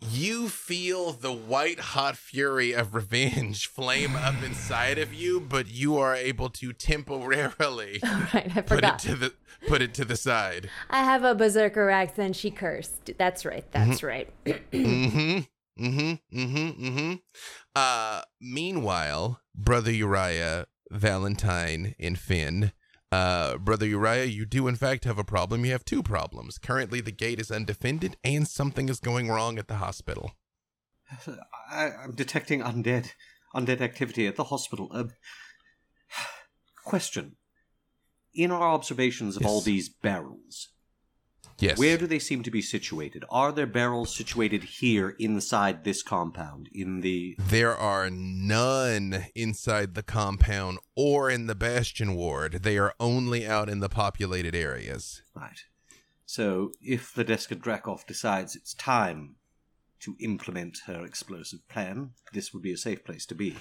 You 0.00 0.48
feel 0.48 1.12
the 1.12 1.32
white 1.32 1.78
hot 1.78 2.16
fury 2.16 2.72
of 2.72 2.92
revenge 2.94 3.68
flame 3.72 4.16
up 4.16 4.42
inside 4.42 4.98
of 4.98 5.14
you, 5.14 5.40
but 5.40 5.68
you 5.68 5.96
are 5.96 6.14
able 6.16 6.50
to 6.50 6.72
temporarily 6.72 8.00
right, 8.34 8.66
put 8.66 8.84
it 8.84 8.98
to 9.00 9.14
the 9.14 9.32
put 9.68 9.80
it 9.80 9.94
to 9.94 10.04
the 10.04 10.16
side. 10.16 10.68
I 10.90 11.04
have 11.04 11.22
a 11.22 11.36
berserker 11.36 11.88
axe 11.88 12.18
and 12.18 12.34
she 12.34 12.50
cursed. 12.50 13.12
That's 13.16 13.44
right, 13.44 13.64
that's 13.70 14.02
right. 14.02 14.28
hmm 14.72 15.40
Mm-hmm. 15.78 16.38
Mm-hmm. 16.38 16.84
Mm-hmm. 16.86 17.14
Uh 17.74 18.22
meanwhile, 18.40 19.40
Brother 19.54 19.92
Uriah, 19.92 20.66
Valentine, 20.90 21.94
and 21.98 22.18
Finn. 22.18 22.72
Uh, 23.10 23.58
Brother 23.58 23.86
Uriah, 23.86 24.24
you 24.24 24.46
do 24.46 24.66
in 24.68 24.76
fact 24.76 25.04
have 25.04 25.18
a 25.18 25.24
problem. 25.24 25.66
You 25.66 25.72
have 25.72 25.84
two 25.84 26.02
problems. 26.02 26.56
Currently, 26.56 27.02
the 27.02 27.12
gate 27.12 27.38
is 27.38 27.50
undefended, 27.50 28.16
and 28.24 28.48
something 28.48 28.88
is 28.88 29.00
going 29.00 29.28
wrong 29.28 29.58
at 29.58 29.68
the 29.68 29.76
hospital. 29.76 30.32
I, 31.70 31.90
I'm 32.02 32.12
detecting 32.12 32.62
undead, 32.62 33.10
undead 33.54 33.82
activity 33.82 34.26
at 34.26 34.36
the 34.36 34.44
hospital. 34.44 34.88
Um, 34.92 35.10
question: 36.84 37.36
In 38.34 38.50
our 38.50 38.62
observations 38.62 39.36
of 39.36 39.44
all 39.44 39.60
these 39.60 39.90
barrels, 39.90 40.71
Yes. 41.62 41.78
where 41.78 41.96
do 41.96 42.08
they 42.08 42.18
seem 42.18 42.42
to 42.42 42.50
be 42.50 42.60
situated? 42.60 43.24
Are 43.30 43.52
there 43.52 43.66
barrels 43.66 44.14
situated 44.14 44.64
here 44.64 45.14
inside 45.20 45.84
this 45.84 46.02
compound? 46.02 46.68
In 46.72 47.02
the 47.02 47.36
There 47.38 47.76
are 47.76 48.10
none 48.10 49.26
inside 49.36 49.94
the 49.94 50.02
compound 50.02 50.78
or 50.96 51.30
in 51.30 51.46
the 51.46 51.54
Bastion 51.54 52.16
Ward. 52.16 52.64
They 52.64 52.78
are 52.78 52.94
only 52.98 53.46
out 53.46 53.68
in 53.68 53.78
the 53.78 53.88
populated 53.88 54.56
areas. 54.56 55.22
right. 55.36 55.60
So, 56.26 56.72
if 56.80 57.14
Vladeska 57.14 57.56
Drakov 57.56 58.06
decides 58.06 58.56
it's 58.56 58.74
time 58.74 59.36
to 60.00 60.16
implement 60.18 60.78
her 60.86 61.04
explosive 61.04 61.68
plan, 61.68 62.12
this 62.32 62.52
would 62.52 62.62
be 62.62 62.72
a 62.72 62.76
safe 62.76 63.04
place 63.04 63.26
to 63.26 63.34
be. 63.34 63.54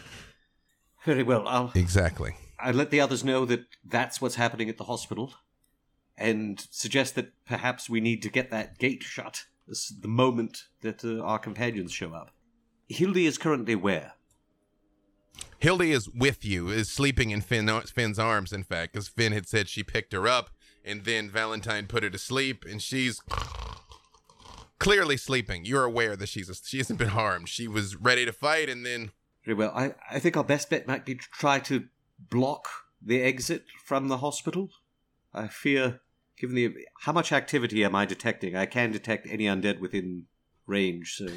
Very 1.06 1.22
well. 1.22 1.48
I'll 1.48 1.72
Exactly. 1.76 2.36
I 2.60 2.72
let 2.72 2.90
the 2.90 3.02
others 3.02 3.24
know 3.24 3.46
that 3.46 3.66
that's 3.86 4.22
what's 4.22 4.36
happening 4.36 4.70
at 4.70 4.78
the 4.78 4.86
hospital, 4.86 5.34
and 6.18 6.68
suggest 6.72 7.16
that 7.16 7.34
perhaps 7.46 7.90
we 7.90 8.02
need 8.02 8.22
to 8.22 8.30
get 8.30 8.52
that 8.52 8.78
gate 8.78 9.04
shut 9.04 9.46
the 10.02 10.08
moment 10.08 10.66
that 10.82 11.04
uh, 11.06 11.22
our 11.22 11.40
companions 11.40 11.92
show 11.92 12.14
up. 12.14 12.32
Hildy 12.90 13.26
is 13.26 13.38
currently 13.38 13.76
where? 13.76 14.14
Hildy 15.60 15.92
is 15.92 16.10
with 16.10 16.44
you, 16.44 16.70
is 16.70 16.90
sleeping 16.90 17.30
in 17.30 17.42
Finn, 17.42 17.70
Finn's 17.82 18.20
arms, 18.20 18.52
in 18.52 18.64
fact, 18.64 18.94
because 18.94 19.08
Finn 19.08 19.32
had 19.32 19.48
said 19.48 19.70
she 19.70 19.84
picked 19.84 20.12
her 20.14 20.28
up, 20.28 20.50
and 20.84 21.06
then 21.06 21.30
Valentine 21.30 21.88
put 21.88 22.04
her 22.04 22.10
to 22.10 22.18
sleep, 22.18 22.66
and 22.66 22.82
she's 22.82 23.22
clearly 24.80 25.18
sleeping. 25.18 25.64
You're 25.64 25.84
aware 25.84 26.16
that 26.16 26.28
she's 26.28 26.62
she 26.66 26.80
hasn't 26.80 27.00
been 27.00 27.10
harmed. 27.10 27.48
She 27.48 27.68
was 27.68 27.96
ready 27.96 28.26
to 28.26 28.34
fight, 28.34 28.70
and 28.70 28.86
then 28.86 29.12
Very 29.46 29.56
well. 29.56 29.72
I, 29.74 29.94
I 30.10 30.20
think 30.20 30.36
our 30.36 30.44
best 30.44 30.70
bet 30.70 30.88
might 30.88 31.06
be 31.06 31.16
to 31.16 31.26
try 31.32 31.60
to 31.60 31.86
block 32.20 32.68
the 33.02 33.22
exit 33.22 33.66
from 33.86 34.08
the 34.08 34.18
hospital. 34.18 34.70
I 35.34 35.48
fear, 35.48 36.02
given 36.38 36.56
the 36.56 36.76
how 37.02 37.12
much 37.12 37.32
activity 37.32 37.84
am 37.84 37.96
I 37.96 38.06
detecting, 38.06 38.56
I 38.56 38.66
can 38.66 38.92
detect 38.92 39.28
any 39.28 39.46
undead 39.46 39.80
within 39.80 40.26
range. 40.68 41.16
So 41.16 41.28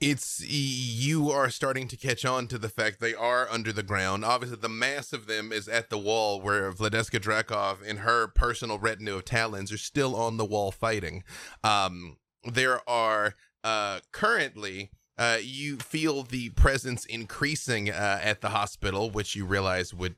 it's 0.00 0.40
you 0.46 1.30
are 1.30 1.50
starting 1.50 1.88
to 1.88 1.96
catch 1.96 2.24
on 2.24 2.46
to 2.48 2.58
the 2.58 2.68
fact 2.68 3.00
they 3.00 3.14
are 3.14 3.48
under 3.50 3.72
the 3.72 3.82
ground. 3.82 4.24
Obviously, 4.24 4.58
the 4.58 4.68
mass 4.68 5.12
of 5.12 5.26
them 5.26 5.52
is 5.52 5.68
at 5.68 5.90
the 5.90 5.98
wall 5.98 6.40
where 6.40 6.72
Vladeska 6.72 7.20
Drakov 7.20 7.78
and 7.86 8.00
her 8.00 8.28
personal 8.28 8.78
retinue 8.78 9.16
of 9.16 9.24
Talons 9.24 9.72
are 9.72 9.78
still 9.78 10.14
on 10.14 10.36
the 10.36 10.44
wall 10.44 10.70
fighting. 10.70 11.24
Um, 11.64 12.18
there 12.44 12.88
are 12.88 13.34
uh, 13.64 14.00
currently. 14.12 14.90
Uh, 15.16 15.38
you 15.42 15.78
feel 15.78 16.22
the 16.22 16.50
presence 16.50 17.04
increasing 17.04 17.90
uh, 17.90 18.20
at 18.22 18.40
the 18.40 18.50
hospital, 18.50 19.10
which 19.10 19.34
you 19.34 19.44
realize 19.44 19.92
would 19.92 20.14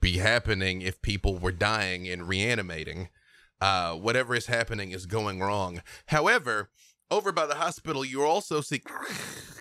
be 0.00 0.18
happening 0.18 0.82
if 0.82 1.02
people 1.02 1.38
were 1.38 1.52
dying 1.52 2.08
and 2.08 2.28
reanimating. 2.28 3.08
Uh, 3.60 3.94
whatever 3.94 4.34
is 4.34 4.46
happening 4.46 4.90
is 4.90 5.06
going 5.06 5.40
wrong. 5.40 5.82
However, 6.06 6.70
over 7.10 7.32
by 7.32 7.46
the 7.46 7.54
hospital, 7.54 8.04
you 8.04 8.22
also 8.22 8.60
see 8.60 8.82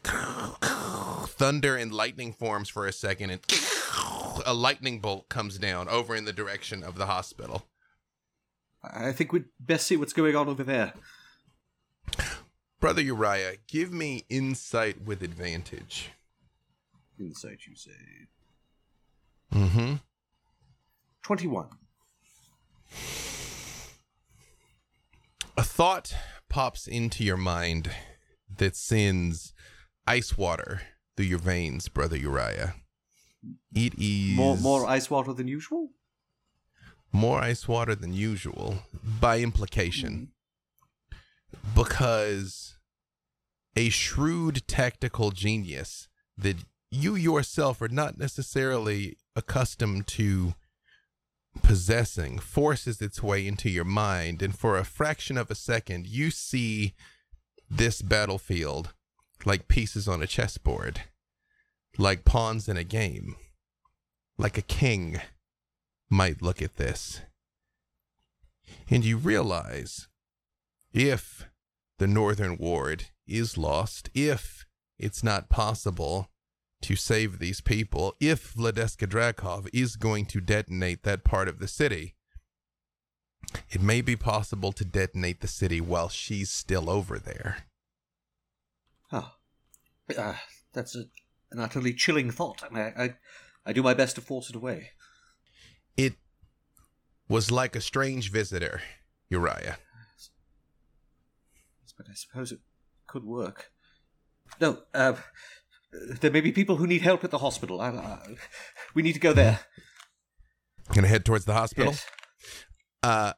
thunder 0.04 1.76
and 1.76 1.94
lightning 1.94 2.34
forms 2.34 2.70
for 2.70 2.86
a 2.86 2.92
second, 2.94 3.30
and 3.30 3.42
a 4.46 4.54
lightning 4.54 5.00
bolt 5.00 5.30
comes 5.30 5.58
down 5.58 5.88
over 5.88 6.16
in 6.16 6.26
the 6.26 6.34
direction 6.34 6.84
of 6.84 6.96
the 6.96 7.06
hospital. 7.06 7.68
I 8.84 9.12
think 9.12 9.32
we'd 9.32 9.46
best 9.60 9.88
see 9.88 9.98
what's 9.98 10.14
going 10.14 10.36
on 10.36 10.48
over 10.48 10.64
there. 10.64 10.94
Brother 12.80 13.02
Uriah, 13.02 13.56
give 13.68 13.92
me 13.92 14.26
insight 14.30 15.02
with 15.02 15.24
advantage. 15.24 16.12
Insight, 17.20 17.60
you 17.68 17.76
say. 17.76 17.92
Mm-hmm. 19.54 19.94
21. 21.26 21.66
A 25.58 25.64
thought 25.64 26.14
pops 26.50 26.86
into 26.86 27.24
your 27.24 27.36
mind 27.36 27.90
that 28.58 28.76
sends 28.76 29.52
ice 30.06 30.38
water 30.38 30.82
through 31.18 31.26
your 31.26 31.40
veins, 31.40 31.90
Brother 31.90 32.16
Uriah. 32.16 32.76
It 33.74 33.96
is 33.98 34.36
More, 34.36 34.56
more 34.58 34.86
ice 34.86 35.10
water 35.10 35.34
than 35.34 35.48
usual? 35.48 35.90
more 37.12 37.40
ice 37.40 37.68
water 37.68 37.96
than 37.96 38.14
usual 38.14 38.84
by 39.20 39.40
implication 39.40 40.32
hmm. 41.10 41.18
because 41.74 42.78
a 43.76 43.90
shrewd 43.90 44.68
tactical 44.68 45.32
genius 45.32 46.08
that 46.38 46.58
you 46.92 47.16
yourself 47.16 47.82
are 47.82 47.88
not 47.88 48.20
necessarily 48.20 49.18
accustomed 49.36 50.06
to 50.06 50.54
possessing 51.62 52.40
forces 52.40 53.02
its 53.02 53.24
way 53.24 53.48
into 53.48 53.70
your 53.70 53.86
mind 53.86 54.42
and 54.42 54.58
for 54.58 54.78
a 54.78 54.84
fraction 54.84 55.38
of 55.38 55.50
a 55.50 55.56
second 55.56 56.06
you 56.06 56.30
see 56.30 56.94
this 57.70 58.02
battlefield 58.02 58.94
like 59.46 59.68
pieces 59.68 60.08
on 60.08 60.22
a 60.22 60.28
chessboard 60.28 61.02
like 61.98 62.26
pawns 62.26 62.68
in 62.68 62.78
a 62.78 62.84
game 62.84 63.36
like 64.38 64.58
a 64.58 64.62
king 64.62 65.20
might 66.10 66.42
look 66.42 66.62
at 66.62 66.78
this. 66.78 67.22
And 68.90 69.04
you 69.04 69.18
realize 69.18 70.08
if 70.94 71.48
the 72.00 72.08
Northern 72.08 72.58
Ward 72.58 73.06
is 73.28 73.58
lost, 73.58 74.10
if 74.14 74.66
it's 74.98 75.24
not 75.24 75.50
possible 75.50 76.30
to 76.86 76.96
save 76.96 77.40
these 77.40 77.62
people, 77.62 78.14
if 78.20 78.54
Vladeska 78.54 79.08
Drakov 79.08 79.68
is 79.74 79.96
going 79.96 80.28
to 80.28 80.40
detonate 80.40 81.02
that 81.02 81.24
part 81.24 81.48
of 81.48 81.58
the 81.58 81.68
city, 81.68 82.14
it 83.72 83.82
may 83.82 84.02
be 84.02 84.16
possible 84.16 84.72
to 84.74 84.86
detonate 84.86 85.42
the 85.42 85.48
city 85.48 85.82
while 85.82 86.10
she's 86.10 86.52
still 86.52 86.88
over 86.88 87.18
there. 87.18 87.66
Oh. 89.12 89.32
Uh, 90.16 90.36
that's 90.74 90.96
a, 90.96 91.06
an 91.52 91.60
utterly 91.60 91.92
chilling 91.92 92.30
thought. 92.30 92.62
I, 92.72 92.80
I, 92.80 93.16
I 93.66 93.74
do 93.74 93.82
my 93.82 93.96
best 93.96 94.14
to 94.16 94.22
force 94.22 94.52
it 94.52 94.56
away. 94.56 94.92
It 95.98 96.14
was 97.28 97.50
like 97.50 97.76
a 97.76 97.82
strange 97.82 98.32
visitor, 98.32 98.82
Uriah. 99.30 99.80
But 101.98 102.08
I 102.12 102.14
suppose 102.14 102.52
it 102.52 102.60
could 103.08 103.24
work. 103.24 103.72
No, 104.60 104.84
uh, 104.94 105.14
there 106.22 106.32
may 106.32 106.42
be 106.42 106.52
people 106.52 106.76
who 106.76 106.88
need 106.88 107.02
help 107.02 107.24
at 107.24 107.32
the 107.32 107.38
hospital. 107.40 107.82
I, 107.82 107.90
uh, 107.90 108.18
we 108.94 109.02
need 109.02 109.14
to 109.14 109.20
go 109.20 109.34
there. 109.34 109.60
Gonna 110.94 111.08
head 111.08 111.26
towards 111.26 111.46
the 111.46 111.54
hospital. 111.54 111.94
Yes. 111.94 112.06
Uh, 113.02 113.34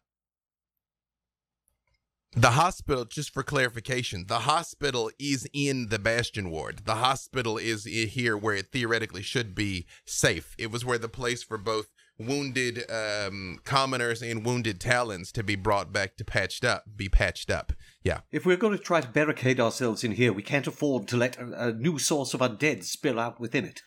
the 2.33 2.51
hospital, 2.51 3.05
just 3.05 3.33
for 3.33 3.41
clarification, 3.41 4.25
the 4.27 4.39
hospital 4.39 5.09
is 5.17 5.47
in 5.53 5.87
the 5.89 5.97
Bastion 5.97 6.51
ward. 6.51 6.85
The 6.85 6.95
hospital 6.95 7.57
is 7.57 7.85
here 7.85 8.37
where 8.37 8.53
it 8.53 8.67
theoretically 8.71 9.23
should 9.23 9.55
be 9.55 9.87
safe. 10.05 10.53
It 10.59 10.69
was 10.69 10.85
where 10.85 10.99
the 10.99 11.09
place 11.09 11.41
for 11.41 11.57
both 11.57 11.87
wounded 12.19 12.89
um, 12.89 13.59
commoners 13.63 14.21
and 14.21 14.45
wounded 14.45 14.79
talons 14.79 15.31
to 15.31 15.43
be 15.43 15.55
brought 15.55 15.93
back 15.93 16.17
to 16.17 16.25
patched 16.25 16.65
up, 16.65 16.83
be 16.95 17.09
patched 17.09 17.51
up. 17.51 17.73
Yeah. 18.03 18.21
If 18.31 18.45
we're 18.45 18.57
going 18.57 18.77
to 18.77 18.83
try 18.83 19.01
to 19.01 19.07
barricade 19.07 19.59
ourselves 19.59 20.03
in 20.03 20.13
here, 20.13 20.33
we 20.33 20.41
can't 20.41 20.67
afford 20.67 21.07
to 21.09 21.17
let 21.17 21.37
a, 21.37 21.67
a 21.67 21.73
new 21.73 21.99
source 21.99 22.33
of 22.33 22.41
undead 22.41 22.83
spill 22.83 23.19
out 23.19 23.39
within 23.39 23.65
it. 23.65 23.81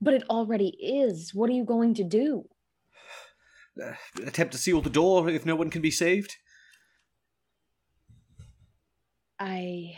But 0.00 0.14
it 0.14 0.24
already 0.28 0.76
is. 0.80 1.32
What 1.32 1.48
are 1.48 1.54
you 1.54 1.64
going 1.64 1.94
to 1.94 2.04
do? 2.04 2.44
Uh, 3.82 3.92
attempt 4.26 4.52
to 4.52 4.58
seal 4.58 4.82
the 4.82 4.90
door 4.90 5.30
if 5.30 5.46
no 5.46 5.56
one 5.56 5.70
can 5.70 5.80
be 5.80 5.90
saved? 5.90 6.36
I. 9.38 9.94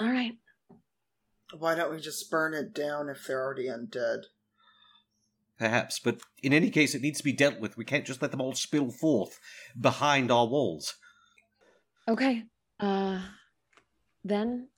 All 0.00 0.10
right. 0.10 0.32
Why 1.56 1.74
don't 1.74 1.92
we 1.92 2.00
just 2.00 2.30
burn 2.30 2.54
it 2.54 2.74
down 2.74 3.08
if 3.08 3.26
they're 3.26 3.42
already 3.42 3.68
undead? 3.68 4.24
Perhaps, 5.58 5.98
but 5.98 6.20
in 6.42 6.52
any 6.52 6.70
case, 6.70 6.94
it 6.94 7.02
needs 7.02 7.18
to 7.18 7.24
be 7.24 7.32
dealt 7.32 7.58
with. 7.60 7.76
We 7.76 7.84
can't 7.84 8.06
just 8.06 8.22
let 8.22 8.30
them 8.30 8.40
all 8.40 8.54
spill 8.54 8.90
forth 8.90 9.38
behind 9.80 10.30
our 10.30 10.46
walls. 10.46 10.94
Okay. 12.08 12.44
Uh. 12.78 13.20
Then 14.24 14.68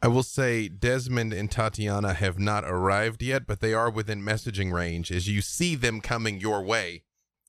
I 0.00 0.08
will 0.08 0.22
say 0.22 0.68
Desmond 0.68 1.32
and 1.32 1.50
Tatiana 1.50 2.12
have 2.12 2.38
not 2.38 2.64
arrived 2.64 3.22
yet, 3.22 3.46
but 3.46 3.60
they 3.60 3.72
are 3.72 3.90
within 3.90 4.22
messaging 4.22 4.72
range 4.72 5.10
as 5.10 5.26
you 5.28 5.40
see 5.40 5.74
them 5.74 6.00
coming 6.00 6.38
your 6.40 6.62
way 6.62 7.04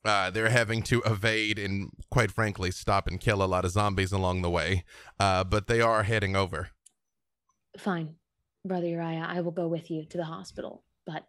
Uh, 0.06 0.30
they're 0.30 0.50
having 0.50 0.84
to 0.84 1.02
evade 1.02 1.58
and, 1.58 1.90
quite 2.12 2.32
frankly, 2.32 2.70
stop 2.70 3.08
and 3.08 3.20
kill 3.20 3.42
a 3.42 3.46
lot 3.46 3.66
of 3.66 3.72
zombies 3.72 4.12
along 4.12 4.44
the 4.44 4.50
way. 4.52 4.84
Uh, 5.20 5.44
but 5.44 5.66
they 5.66 5.82
are 5.82 6.04
heading 6.04 6.36
over. 6.36 6.70
Fine, 7.78 8.16
Brother 8.64 8.88
Uriah, 8.88 9.26
I 9.28 9.42
will 9.42 9.52
go 9.52 9.68
with 9.68 9.90
you 9.90 10.06
to 10.06 10.18
the 10.18 10.26
hospital, 10.26 10.84
but 11.06 11.28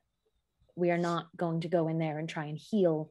we 0.77 0.91
are 0.91 0.99
not 0.99 1.35
going 1.37 1.63
to 1.63 1.69
go 1.69 1.89
in 1.89 1.99
there 1.99 2.19
and 2.19 2.29
try 2.29 2.45
and 2.45 2.59
heal 2.59 3.11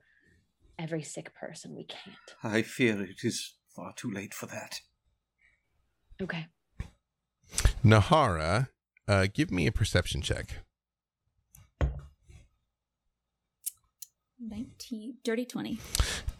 every 0.77 1.01
sick 1.01 1.33
person. 1.33 1.75
We 1.75 1.83
can't. 1.83 2.15
I 2.43 2.61
fear 2.61 3.01
it 3.01 3.23
is 3.23 3.55
far 3.75 3.93
too 3.95 4.11
late 4.11 4.33
for 4.33 4.45
that. 4.45 4.81
Okay. 6.21 6.45
Nahara, 7.83 8.69
uh, 9.07 9.27
give 9.33 9.51
me 9.51 9.67
a 9.67 9.71
perception 9.71 10.21
check. 10.21 10.59
19, 14.39 15.15
dirty 15.23 15.45
20. 15.45 15.79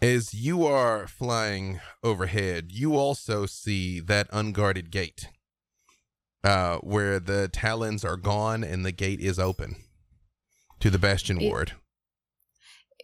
As 0.00 0.32
you 0.32 0.64
are 0.64 1.08
flying 1.08 1.80
overhead, 2.04 2.70
you 2.70 2.94
also 2.94 3.46
see 3.46 3.98
that 4.00 4.28
unguarded 4.32 4.92
gate 4.92 5.28
uh, 6.44 6.76
where 6.78 7.18
the 7.18 7.48
talons 7.48 8.04
are 8.04 8.16
gone 8.16 8.62
and 8.62 8.84
the 8.86 8.92
gate 8.92 9.20
is 9.20 9.38
open 9.38 9.85
to 10.80 10.90
the 10.90 10.98
Bastion 10.98 11.40
It- 11.40 11.48
Ward. 11.48 11.72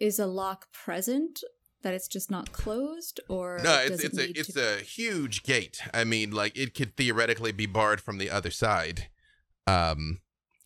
Is 0.01 0.19
a 0.19 0.27
lock 0.27 0.73
present 0.73 1.45
that 1.83 1.95
it's 1.95 2.09
just 2.09 2.31
not 2.31 2.51
closed 2.53 3.21
or 3.29 3.61
No, 3.63 3.79
it's 3.79 4.03
it's 4.03 4.19
a 4.19 4.31
it's 4.39 4.53
to- 4.55 4.79
a 4.79 4.81
huge 4.81 5.43
gate. 5.43 5.81
I 5.93 6.05
mean, 6.05 6.31
like 6.33 6.57
it 6.57 6.75
could 6.75 6.97
theoretically 6.97 7.53
be 7.53 7.67
barred 7.67 8.01
from 8.01 8.19
the 8.19 8.31
other 8.31 8.51
side, 8.51 9.09
um, 9.67 10.21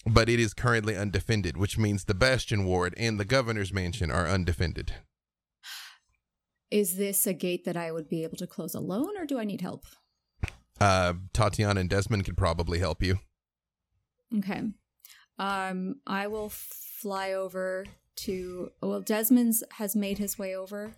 but 0.06 0.28
it 0.28 0.38
is 0.40 0.54
currently 0.54 0.96
undefended, 0.96 1.56
which 1.56 1.76
means 1.76 2.04
the 2.04 2.14
Bastion 2.14 2.64
Ward 2.64 2.94
and 2.96 3.18
the 3.20 3.24
Governor's 3.24 3.72
Mansion 3.72 4.10
are 4.10 4.26
undefended. 4.28 4.94
Is 6.70 6.96
this 6.96 7.26
a 7.26 7.32
gate 7.34 7.64
that 7.64 7.76
I 7.76 7.92
would 7.92 8.08
be 8.08 8.22
able 8.22 8.36
to 8.38 8.46
close 8.46 8.74
alone 8.74 9.16
or 9.18 9.24
do 9.26 9.38
I 9.38 9.44
need 9.44 9.60
help? 9.60 9.84
Uh, 10.80 11.14
Tatiana 11.32 11.80
and 11.80 11.90
Desmond 11.90 12.24
could 12.24 12.36
probably 12.36 12.78
help 12.78 13.02
you. 13.02 13.20
Okay. 14.38 14.62
Um 15.38 15.96
I 16.06 16.26
will 16.28 16.48
fly 16.50 17.32
over 17.32 17.84
to 18.16 18.70
well 18.82 19.00
Desmond's 19.02 19.62
has 19.72 19.94
made 19.94 20.18
his 20.18 20.38
way 20.38 20.54
over 20.56 20.94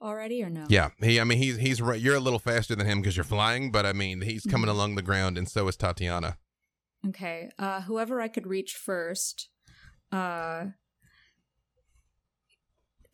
already 0.00 0.42
or 0.42 0.50
no? 0.50 0.64
Yeah, 0.68 0.90
he. 1.02 1.20
I 1.20 1.24
mean, 1.24 1.38
he's 1.38 1.56
he's 1.58 1.80
right. 1.82 2.00
You're 2.00 2.16
a 2.16 2.20
little 2.20 2.38
faster 2.38 2.74
than 2.74 2.86
him 2.86 3.00
because 3.00 3.16
you're 3.16 3.24
flying, 3.24 3.70
but 3.70 3.84
I 3.86 3.92
mean, 3.92 4.20
he's 4.22 4.44
coming 4.44 4.68
Mhm. 4.68 4.72
along 4.74 4.94
the 4.94 5.02
ground, 5.02 5.36
and 5.38 5.48
so 5.48 5.66
is 5.68 5.76
Tatiana. 5.76 6.38
Okay. 7.06 7.50
Uh 7.58 7.82
whoever 7.82 8.20
I 8.20 8.28
could 8.28 8.46
reach 8.46 8.74
first. 8.74 9.48
Uh 10.12 10.66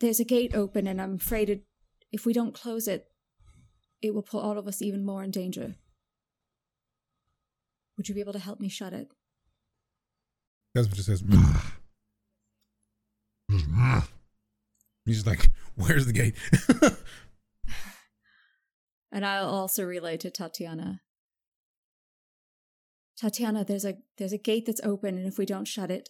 There's 0.00 0.20
a 0.20 0.24
gate 0.24 0.54
open 0.54 0.86
and 0.86 1.00
I'm 1.00 1.14
afraid 1.16 1.48
it, 1.50 1.64
if 2.10 2.26
we 2.26 2.32
don't 2.32 2.54
close 2.54 2.86
it 2.88 3.08
it 4.00 4.12
will 4.14 4.22
put 4.22 4.42
all 4.42 4.58
of 4.58 4.66
us 4.66 4.82
even 4.82 5.04
more 5.04 5.22
in 5.22 5.30
danger. 5.30 5.76
Would 7.96 8.08
you 8.08 8.14
be 8.16 8.20
able 8.20 8.32
to 8.32 8.38
help 8.40 8.58
me 8.58 8.68
shut 8.68 8.92
it? 8.92 9.08
Desmond 10.74 10.96
just 10.96 11.08
says, 11.08 11.22
mm. 11.22 11.42
Mm. 13.50 13.60
Mm. 13.60 13.66
"Mm." 13.68 14.08
he's 15.04 15.22
just 15.22 15.26
like, 15.26 15.50
"Where's 15.74 16.06
the 16.06 16.12
gate?" 16.12 16.36
And 19.12 19.26
I'll 19.26 19.50
also 19.50 19.84
relay 19.84 20.16
to 20.16 20.30
Tatiana. 20.30 21.02
Tatiana, 23.14 23.62
there's 23.62 23.84
a 23.84 23.98
there's 24.16 24.32
a 24.32 24.38
gate 24.38 24.64
that's 24.64 24.80
open, 24.82 25.18
and 25.18 25.26
if 25.26 25.36
we 25.36 25.44
don't 25.44 25.68
shut 25.68 25.90
it, 25.90 26.08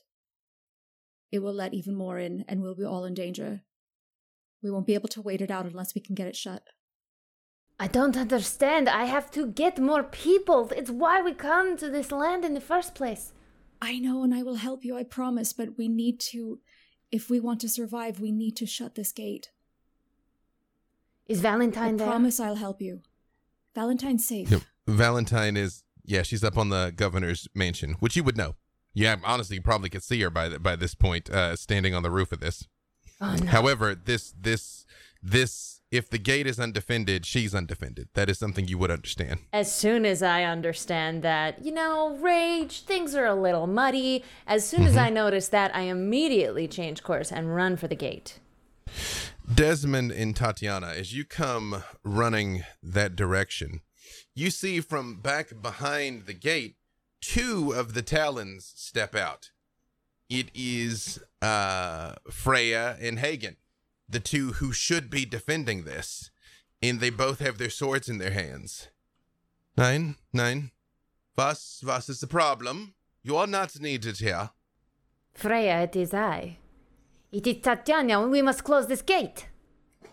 it 1.33 1.41
will 1.41 1.53
let 1.53 1.75
even 1.75 1.97
more 1.97 2.21
in, 2.21 2.45
and 2.47 2.63
we'll 2.63 2.77
be 2.77 2.85
all 2.85 3.05
in 3.05 3.13
danger. 3.13 3.63
We 4.63 4.71
won't 4.71 4.87
be 4.87 4.95
able 4.95 5.09
to 5.09 5.21
wait 5.21 5.41
it 5.41 5.51
out 5.51 5.67
unless 5.67 5.97
we 5.97 6.01
can 6.01 6.15
get 6.15 6.29
it 6.29 6.37
shut. 6.37 6.63
I 7.81 7.89
don't 7.89 8.17
understand. 8.17 8.89
I 8.89 9.07
have 9.07 9.33
to 9.33 9.49
get 9.49 9.81
more 9.81 10.05
people. 10.05 10.71
It's 10.77 10.91
why 10.91 11.21
we 11.21 11.35
come 11.35 11.77
to 11.79 11.91
this 11.91 12.13
land 12.13 12.45
in 12.45 12.55
the 12.55 12.61
first 12.61 12.95
place. 12.95 13.33
I 13.83 13.99
know, 13.99 14.23
and 14.23 14.33
I 14.33 14.45
will 14.45 14.55
help 14.55 14.85
you, 14.85 14.97
I 14.97 15.03
promise, 15.03 15.53
but 15.53 15.77
we 15.77 15.89
need 15.89 16.21
to 16.21 16.61
if 17.11 17.29
we 17.29 17.41
want 17.41 17.61
to 17.61 17.69
survive, 17.69 18.21
we 18.21 18.33
need 18.33 18.57
to 18.57 18.65
shut 18.65 18.95
this 18.95 19.13
gate. 19.13 19.51
Is 21.27 21.41
I 21.41 21.43
Valentine 21.43 21.99
there? 21.99 22.07
I 22.07 22.11
promise 22.11 22.41
I'll 22.41 22.55
help 22.55 22.81
you. 22.81 23.03
Valentine's 23.75 24.27
safe. 24.27 24.51
Yep. 24.51 24.63
Valentine 24.87 25.57
is 25.57 25.85
yeah, 26.05 26.23
she's 26.23 26.43
up 26.43 26.57
on 26.57 26.69
the 26.69 26.93
governor's 26.95 27.49
mansion, 27.55 27.97
which 28.01 28.17
you 28.17 28.25
would 28.25 28.37
know. 28.37 28.57
Yeah, 28.95 29.17
honestly, 29.25 29.57
you 29.57 29.63
probably 29.63 29.89
could 29.89 30.03
see 30.03 30.21
her 30.23 30.31
by 30.31 30.49
th- 30.49 30.63
by 30.63 30.77
this 30.77 30.95
point, 30.95 31.31
uh, 31.31 31.57
standing 31.57 31.95
on 31.95 32.03
the 32.03 32.11
roof 32.11 32.33
of 32.33 32.41
this. 32.41 32.69
Oh, 33.21 33.35
no. 33.37 33.47
However, 33.47 33.95
this 33.95 34.35
this 34.39 34.87
this 35.23 35.72
if 35.93 36.09
the 36.09 36.19
gate 36.19 36.47
is 36.47 36.59
undefended, 36.59 37.27
she's 37.27 37.55
undefended. 37.55 38.09
That 38.15 38.31
is 38.31 38.39
something 38.39 38.67
you 38.67 38.79
would 38.79 38.91
understand. 38.91 39.41
As 39.53 39.73
soon 39.73 40.07
as 40.07 40.23
I 40.23 40.43
understand 40.43 41.23
that, 41.23 41.63
you 41.63 41.71
know, 41.71 42.17
rage, 42.17 42.85
things 42.85 43.15
are 43.15 43.27
a 43.27 43.35
little 43.35 43.67
muddy, 43.67 44.25
as 44.47 44.67
soon 44.67 44.85
as 44.85 44.97
I 44.97 45.11
notice 45.11 45.49
that, 45.49 45.77
I 45.77 45.83
immediately 45.83 46.67
change 46.67 47.03
course 47.03 47.31
and 47.31 47.55
run 47.55 47.77
for 47.77 47.87
the 47.89 47.95
gate. 47.95 48.41
Desmond 49.55 50.13
and 50.13 50.35
Tatiana, 50.35 50.95
as 50.97 51.15
you 51.15 51.27
come 51.27 51.85
running 52.03 52.65
that 52.83 53.15
direction, 53.15 53.83
you 54.35 54.51
see 54.51 54.81
from 54.81 55.17
back 55.17 55.61
behind 55.61 56.25
the 56.25 56.33
gate 56.33 56.77
two 57.21 57.73
of 57.73 57.93
the 57.93 58.03
Talons 58.03 58.73
step 58.75 59.15
out. 59.15 59.51
It 60.31 60.51
is 60.55 61.21
uh, 61.43 62.15
Freya 62.31 62.97
and 62.99 63.19
Hagen, 63.19 63.57
the 64.13 64.21
two 64.21 64.53
who 64.53 64.73
should 64.73 65.11
be 65.11 65.25
defending 65.25 65.85
this, 65.85 66.31
and 66.81 67.01
they 67.01 67.11
both 67.11 67.41
have 67.41 67.59
their 67.59 67.71
swords 67.71 68.09
in 68.09 68.19
their 68.19 68.31
hands. 68.31 68.89
Nine, 69.77 70.17
nine. 70.33 70.71
Was, 71.37 71.83
was 71.87 72.09
is 72.09 72.21
the 72.21 72.27
problem? 72.27 72.95
You 73.23 73.37
are 73.37 73.47
not 73.47 73.81
needed 73.81 74.19
here. 74.19 74.51
Freya, 75.33 75.83
it 75.83 75.97
is 75.97 76.13
I. 76.13 76.59
It 77.31 77.47
is 77.47 77.63
Tatiana, 77.63 78.23
and 78.23 78.31
we 78.31 78.43
must 78.43 78.65
close 78.65 78.87
this 78.87 79.01
gate. 79.01 79.49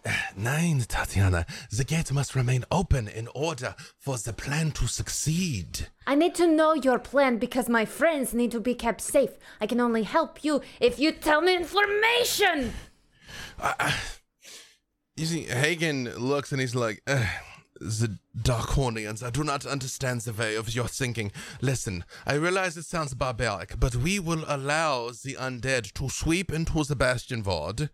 Nine, 0.38 0.80
Tatiana. 0.88 1.46
The 1.72 1.84
gate 1.84 2.12
must 2.14 2.36
remain 2.36 2.64
open 2.72 3.08
in 3.08 3.28
order 3.36 3.76
for 3.98 4.18
the 4.18 4.32
plan 4.32 4.72
to 4.72 4.88
succeed. 4.88 5.88
I 6.08 6.16
need 6.16 6.36
to 6.36 6.48
know 6.48 6.74
your 6.74 7.00
plan 7.00 7.38
because 7.38 7.68
my 7.68 7.86
friends 7.86 8.34
need 8.34 8.52
to 8.52 8.60
be 8.60 8.74
kept 8.74 9.02
safe. 9.02 9.32
I 9.60 9.68
can 9.68 9.82
only 9.82 10.04
help 10.04 10.44
you 10.44 10.62
if 10.80 11.00
you 11.00 11.12
tell 11.12 11.42
me 11.42 11.56
information. 11.56 12.74
You 15.16 15.26
see, 15.26 15.44
Hagen 15.44 16.06
looks 16.16 16.52
and 16.52 16.62
he's 16.62 16.76
like, 16.76 17.02
"Ugh, 17.06 17.28
The 17.82 18.18
Darkonians, 18.38 19.24
I 19.24 19.30
do 19.30 19.44
not 19.44 19.66
understand 19.66 20.22
the 20.22 20.34
way 20.34 20.56
of 20.56 20.76
your 20.76 20.90
thinking. 20.90 21.32
Listen, 21.62 22.04
I 22.26 22.34
realize 22.34 22.76
it 22.76 22.84
sounds 22.84 23.14
barbaric, 23.14 23.80
but 23.80 23.96
we 23.96 24.20
will 24.20 24.44
allow 24.48 25.10
the 25.10 25.36
undead 25.40 25.94
to 25.94 26.10
sweep 26.10 26.52
into 26.52 26.84
the 26.84 26.98
Bastion 26.98 27.42
Vard, 27.42 27.90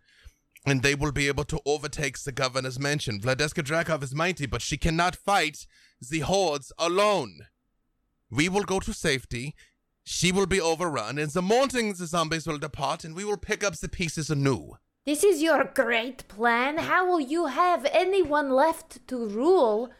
and 0.64 0.82
they 0.82 0.96
will 0.96 1.12
be 1.12 1.28
able 1.28 1.44
to 1.44 1.60
overtake 1.64 2.18
the 2.18 2.32
governor's 2.32 2.80
mansion. 2.80 3.20
Vladeska 3.20 3.62
Drakov 3.62 4.02
is 4.02 4.12
mighty, 4.12 4.46
but 4.46 4.60
she 4.60 4.76
cannot 4.76 5.14
fight 5.14 5.68
the 6.00 6.20
hordes 6.20 6.72
alone. 6.78 7.46
We 8.28 8.48
will 8.48 8.64
go 8.64 8.80
to 8.80 8.92
safety. 8.92 9.54
She 10.02 10.32
will 10.32 10.46
be 10.46 10.60
overrun. 10.60 11.16
In 11.16 11.28
the 11.32 11.42
morning, 11.42 11.94
the 11.94 12.06
zombies 12.06 12.46
will 12.46 12.58
depart, 12.58 13.04
and 13.04 13.14
we 13.14 13.24
will 13.24 13.36
pick 13.36 13.62
up 13.62 13.76
the 13.76 13.88
pieces 13.88 14.30
anew. 14.30 14.78
This 15.06 15.22
is 15.22 15.40
your 15.40 15.70
great 15.72 16.26
plan. 16.26 16.78
How 16.78 17.06
will 17.06 17.20
you 17.20 17.46
have 17.46 17.86
anyone 17.92 18.50
left 18.50 19.06
to 19.06 19.28
rule 19.28 19.90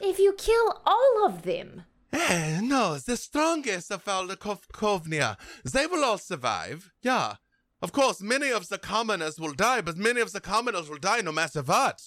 if 0.00 0.20
you 0.20 0.32
kill 0.32 0.80
all 0.86 1.26
of 1.26 1.42
them? 1.42 1.82
Eh, 2.12 2.60
no, 2.62 2.96
the 2.98 3.16
strongest 3.16 3.90
of 3.90 4.04
Falkovnia. 4.04 5.36
They 5.64 5.88
will 5.88 6.04
all 6.04 6.18
survive. 6.18 6.92
Yeah. 7.02 7.34
Of 7.82 7.90
course, 7.90 8.22
many 8.22 8.52
of 8.52 8.68
the 8.68 8.78
commoners 8.78 9.40
will 9.40 9.54
die, 9.54 9.80
but 9.80 9.96
many 9.96 10.20
of 10.20 10.30
the 10.30 10.40
commoners 10.40 10.88
will 10.88 10.98
die 10.98 11.20
no 11.20 11.32
matter 11.32 11.60
what. 11.60 12.00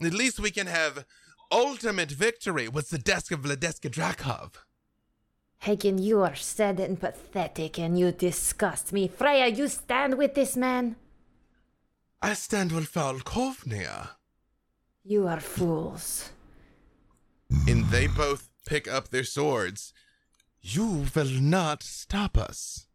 At 0.00 0.14
least 0.14 0.38
we 0.38 0.52
can 0.52 0.68
have 0.68 1.04
ultimate 1.50 2.12
victory 2.12 2.68
with 2.68 2.90
the 2.90 2.98
desk 2.98 3.32
of 3.32 3.40
Vladeska 3.40 3.90
Drakov. 3.90 4.52
Hagen, 5.58 5.98
you 5.98 6.20
are 6.20 6.36
sad 6.36 6.78
and 6.78 7.00
pathetic, 7.00 7.80
and 7.80 7.98
you 7.98 8.12
disgust 8.12 8.92
me. 8.92 9.08
Freya, 9.08 9.48
you 9.48 9.66
stand 9.66 10.16
with 10.16 10.34
this 10.34 10.56
man. 10.56 10.94
I 12.24 12.32
stand 12.32 12.72
with 12.72 12.90
Falkovnia. 12.90 14.08
You 15.04 15.28
are 15.28 15.40
fools. 15.40 16.30
And 17.68 17.84
they 17.90 18.06
both 18.06 18.48
pick 18.64 18.88
up 18.88 19.10
their 19.10 19.24
swords. 19.24 19.92
You 20.62 21.04
will 21.14 21.28
not 21.28 21.82
stop 21.82 22.38
us. 22.38 22.86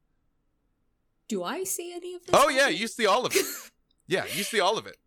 Do 1.28 1.44
I 1.44 1.64
see 1.64 1.94
any 1.94 2.16
of 2.16 2.26
this? 2.26 2.34
Oh, 2.34 2.50
yeah, 2.50 2.70
you 2.70 2.88
see 2.88 3.06
all 3.06 3.24
of 3.28 3.36
it. 3.36 3.46
Yeah, 4.08 4.26
you 4.34 4.42
see 4.42 4.60
all 4.60 4.80
of 4.80 4.88
it. 4.88 4.98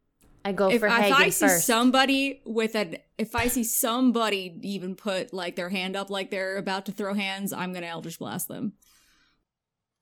I 0.45 0.53
go 0.53 0.71
if, 0.71 0.79
for 0.79 0.87
if 0.87 0.93
Hagen 0.93 1.13
I 1.15 1.31
see 1.31 1.49
first. 1.49 1.67
somebody 1.67 2.41
with 2.47 2.77
an 2.77 2.99
if 3.19 3.35
I 3.35 3.49
see 3.49 3.65
somebody 3.65 4.61
even 4.63 4.95
put 4.95 5.35
like 5.35 5.57
their 5.57 5.71
hand 5.71 5.97
up 5.97 6.09
like 6.09 6.31
they're 6.31 6.57
about 6.57 6.87
to 6.87 6.93
throw 6.93 7.13
hands, 7.13 7.53
I'm 7.53 7.73
gonna 7.73 7.89
Eldritch 7.89 8.21
Blast 8.21 8.47
them. 8.47 8.75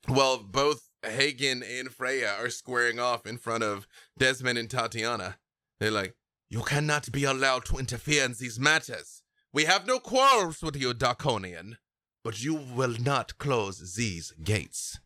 Well, 0.06 0.36
both 0.36 0.89
Hagen 1.02 1.62
and 1.62 1.90
Freya 1.90 2.34
are 2.38 2.50
squaring 2.50 2.98
off 2.98 3.26
in 3.26 3.38
front 3.38 3.62
of 3.64 3.86
Desmond 4.18 4.58
and 4.58 4.68
Tatiana. 4.70 5.36
They're 5.78 5.90
like, 5.90 6.14
You 6.48 6.62
cannot 6.62 7.10
be 7.12 7.24
allowed 7.24 7.64
to 7.66 7.78
interfere 7.78 8.24
in 8.24 8.34
these 8.38 8.58
matters. 8.60 9.22
We 9.52 9.64
have 9.64 9.86
no 9.86 9.98
quarrels 9.98 10.62
with 10.62 10.76
you, 10.76 10.92
Darkonian, 10.94 11.76
but 12.22 12.42
you 12.42 12.54
will 12.54 12.94
not 13.00 13.38
close 13.38 13.94
these 13.96 14.32
gates. 14.44 14.98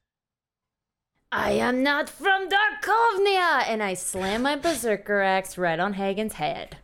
I 1.32 1.52
am 1.52 1.82
not 1.82 2.08
from 2.08 2.48
Darkovnia! 2.48 3.64
And 3.68 3.82
I 3.82 3.94
slam 3.94 4.42
my 4.42 4.54
berserker 4.56 5.20
axe 5.20 5.58
right 5.58 5.80
on 5.80 5.94
Hagen's 5.94 6.34
head. 6.34 6.76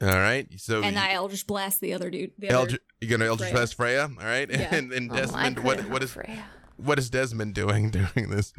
All 0.00 0.08
right. 0.08 0.46
So 0.58 0.82
and 0.82 0.94
you, 0.94 1.02
I 1.02 1.12
Eldritch 1.14 1.46
Blast 1.46 1.80
the 1.80 1.94
other 1.94 2.10
dude. 2.10 2.32
The 2.38 2.50
other, 2.50 2.78
you're 3.00 3.10
gonna 3.18 3.28
Eldritch 3.28 3.48
Freya. 3.50 3.58
Blast 3.60 3.74
Freya. 3.76 4.02
All 4.20 4.26
right. 4.26 4.48
Yeah. 4.56 4.74
And, 4.74 4.92
and 4.92 5.10
Oh, 5.10 5.16
Desmond, 5.16 5.56
couldn't 5.56 5.64
what 5.64 5.88
what 5.90 6.02
is 6.02 6.10
Freya. 6.12 6.44
What 6.76 6.98
is 6.98 7.10
Desmond 7.10 7.54
doing 7.54 7.90
during 7.90 8.30
this? 8.30 8.52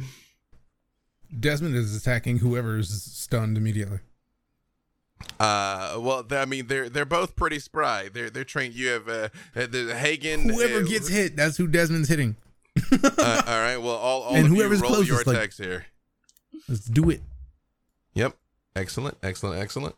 Desmond 1.37 1.75
is 1.75 1.95
attacking 1.95 2.39
whoever's 2.39 2.89
stunned 2.89 3.57
immediately. 3.57 3.99
Uh, 5.39 5.97
well, 5.99 6.23
th- 6.23 6.39
I 6.41 6.45
mean, 6.45 6.67
they're 6.67 6.89
they're 6.89 7.03
both 7.05 7.35
pretty 7.35 7.59
spry. 7.59 8.09
They're 8.13 8.29
they're 8.29 8.43
trained. 8.43 8.75
You 8.75 8.89
have 8.89 9.09
uh, 9.09 9.29
uh, 9.55 9.65
the 9.67 9.95
Hagen. 9.97 10.47
Whoever 10.49 10.79
uh, 10.79 10.83
gets 10.87 11.07
hit, 11.09 11.35
that's 11.35 11.57
who 11.57 11.67
Desmond's 11.67 12.07
hitting. 12.07 12.35
uh, 12.91 12.97
all 13.47 13.59
right. 13.59 13.77
Well, 13.77 13.89
all, 13.95 14.21
all 14.23 14.35
And 14.35 14.45
of 14.45 14.51
you 14.51 14.57
whoever's 14.59 14.81
roll 14.81 14.91
your 15.03 15.05
closest, 15.23 15.27
like- 15.27 15.35
attacks 15.37 15.57
here. 15.57 15.85
Let's 16.69 16.85
do 16.85 17.09
it. 17.09 17.21
Yep. 18.13 18.35
Excellent. 18.75 19.17
Excellent. 19.23 19.59
Excellent. 19.61 19.95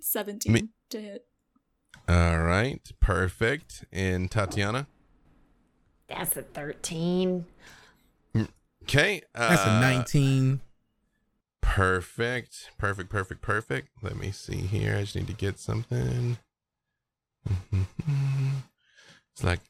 17 0.00 0.52
Me- 0.52 0.68
to 0.90 1.00
hit. 1.00 1.26
All 2.08 2.38
right. 2.38 2.80
Perfect. 3.00 3.84
And 3.92 4.30
Tatiana. 4.30 4.86
That's 6.08 6.36
a 6.36 6.42
13. 6.42 7.44
Okay. 8.82 9.22
Uh, 9.34 9.48
That's 9.48 9.64
a 9.64 9.80
19. 9.80 10.60
Perfect. 11.62 12.70
Perfect. 12.76 13.08
Perfect. 13.08 13.40
Perfect. 13.40 13.88
Let 14.02 14.16
me 14.16 14.30
see 14.30 14.58
here. 14.58 14.96
I 14.96 15.00
just 15.00 15.16
need 15.16 15.26
to 15.28 15.32
get 15.32 15.58
something. 15.58 16.38
It's 19.34 19.42
like, 19.42 19.60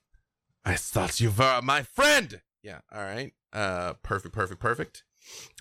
I 0.62 0.74
thought 0.74 1.20
you 1.20 1.30
were 1.30 1.60
my 1.62 1.82
friend. 1.82 2.42
Yeah. 2.62 2.80
All 2.92 3.00
right. 3.02 3.32
Uh, 3.50 3.94
perfect. 4.02 4.34
Perfect. 4.34 4.60
Perfect. 4.60 5.04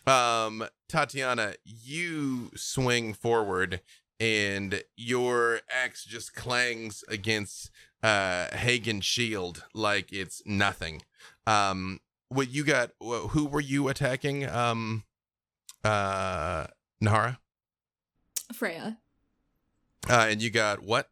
Um, 0.05 0.65
Tatiana, 0.89 1.53
you 1.63 2.51
swing 2.53 3.13
forward, 3.13 3.79
and 4.19 4.83
your 4.97 5.61
axe 5.73 6.03
just 6.03 6.35
clangs 6.35 7.03
against 7.07 7.71
uh 8.03 8.55
Hagen's 8.55 9.05
shield 9.05 9.63
like 9.73 10.11
it's 10.11 10.41
nothing. 10.45 11.01
Um, 11.47 11.99
what 12.29 12.49
you 12.49 12.63
got? 12.63 12.91
Who 12.99 13.45
were 13.45 13.61
you 13.61 13.87
attacking? 13.87 14.47
Um, 14.47 15.03
uh, 15.83 16.67
Nahara. 17.01 17.37
Freya. 18.53 18.97
Uh, 20.09 20.27
and 20.29 20.41
you 20.41 20.49
got 20.49 20.83
what 20.83 21.09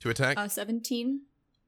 to 0.00 0.10
attack? 0.10 0.36
Uh, 0.38 0.48
17. 0.48 1.22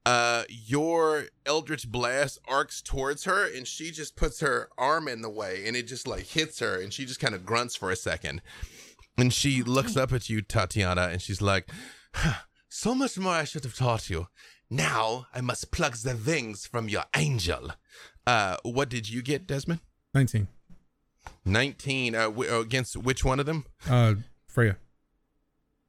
Uh, 0.05 0.43
your 0.49 1.25
Eldritch 1.47 1.89
Blast 1.89 2.37
arcs 2.47 2.81
towards 2.81 3.23
her, 3.23 3.51
and 3.51 3.67
she 3.67 3.89
just 3.89 4.15
puts 4.15 4.39
her 4.39 4.69
arm 4.77 5.07
in 5.07 5.21
the 5.21 5.29
way, 5.29 5.63
and 5.65 5.75
it 5.75 5.87
just 5.87 6.07
like 6.07 6.25
hits 6.27 6.59
her, 6.59 6.79
and 6.79 6.93
she 6.93 7.05
just 7.05 7.19
kind 7.19 7.33
of 7.33 7.43
grunts 7.45 7.75
for 7.75 7.89
a 7.89 7.95
second. 7.95 8.41
And 9.17 9.33
she 9.33 9.63
looks 9.63 9.97
up 9.97 10.13
at 10.13 10.29
you, 10.29 10.41
Tatiana, 10.41 11.09
and 11.11 11.21
she's 11.21 11.41
like, 11.41 11.69
So 12.77 12.93
much 12.93 13.17
more 13.17 13.31
I 13.33 13.45
should 13.45 13.63
have 13.63 13.73
taught 13.73 14.09
you. 14.09 14.27
Now 14.69 15.27
I 15.33 15.39
must 15.39 15.71
pluck 15.71 15.95
the 15.95 16.13
wings 16.13 16.65
from 16.65 16.89
your 16.89 17.05
angel. 17.15 17.71
Uh, 18.27 18.57
what 18.63 18.89
did 18.89 19.09
you 19.09 19.21
get, 19.21 19.47
Desmond? 19.47 19.79
19. 20.13 20.49
19. 21.45 22.15
Uh, 22.15 22.23
w- 22.23 22.59
against 22.59 22.97
which 22.97 23.23
one 23.23 23.39
of 23.39 23.45
them? 23.45 23.63
Uh, 23.89 24.15
Freya. 24.45 24.75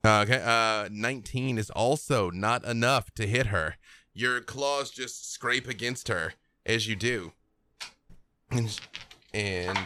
Uh, 0.04 0.20
Okay, 0.24 0.40
uh, 0.40 0.88
19 0.92 1.58
is 1.58 1.70
also 1.70 2.30
not 2.30 2.64
enough 2.64 3.12
to 3.14 3.26
hit 3.26 3.48
her. 3.48 3.74
Your 4.14 4.40
claws 4.40 4.92
just 4.92 5.32
scrape 5.32 5.66
against 5.66 6.06
her 6.06 6.34
as 6.64 6.86
you 6.86 6.94
do. 6.94 7.32
And, 8.48 8.80
and 9.34 9.76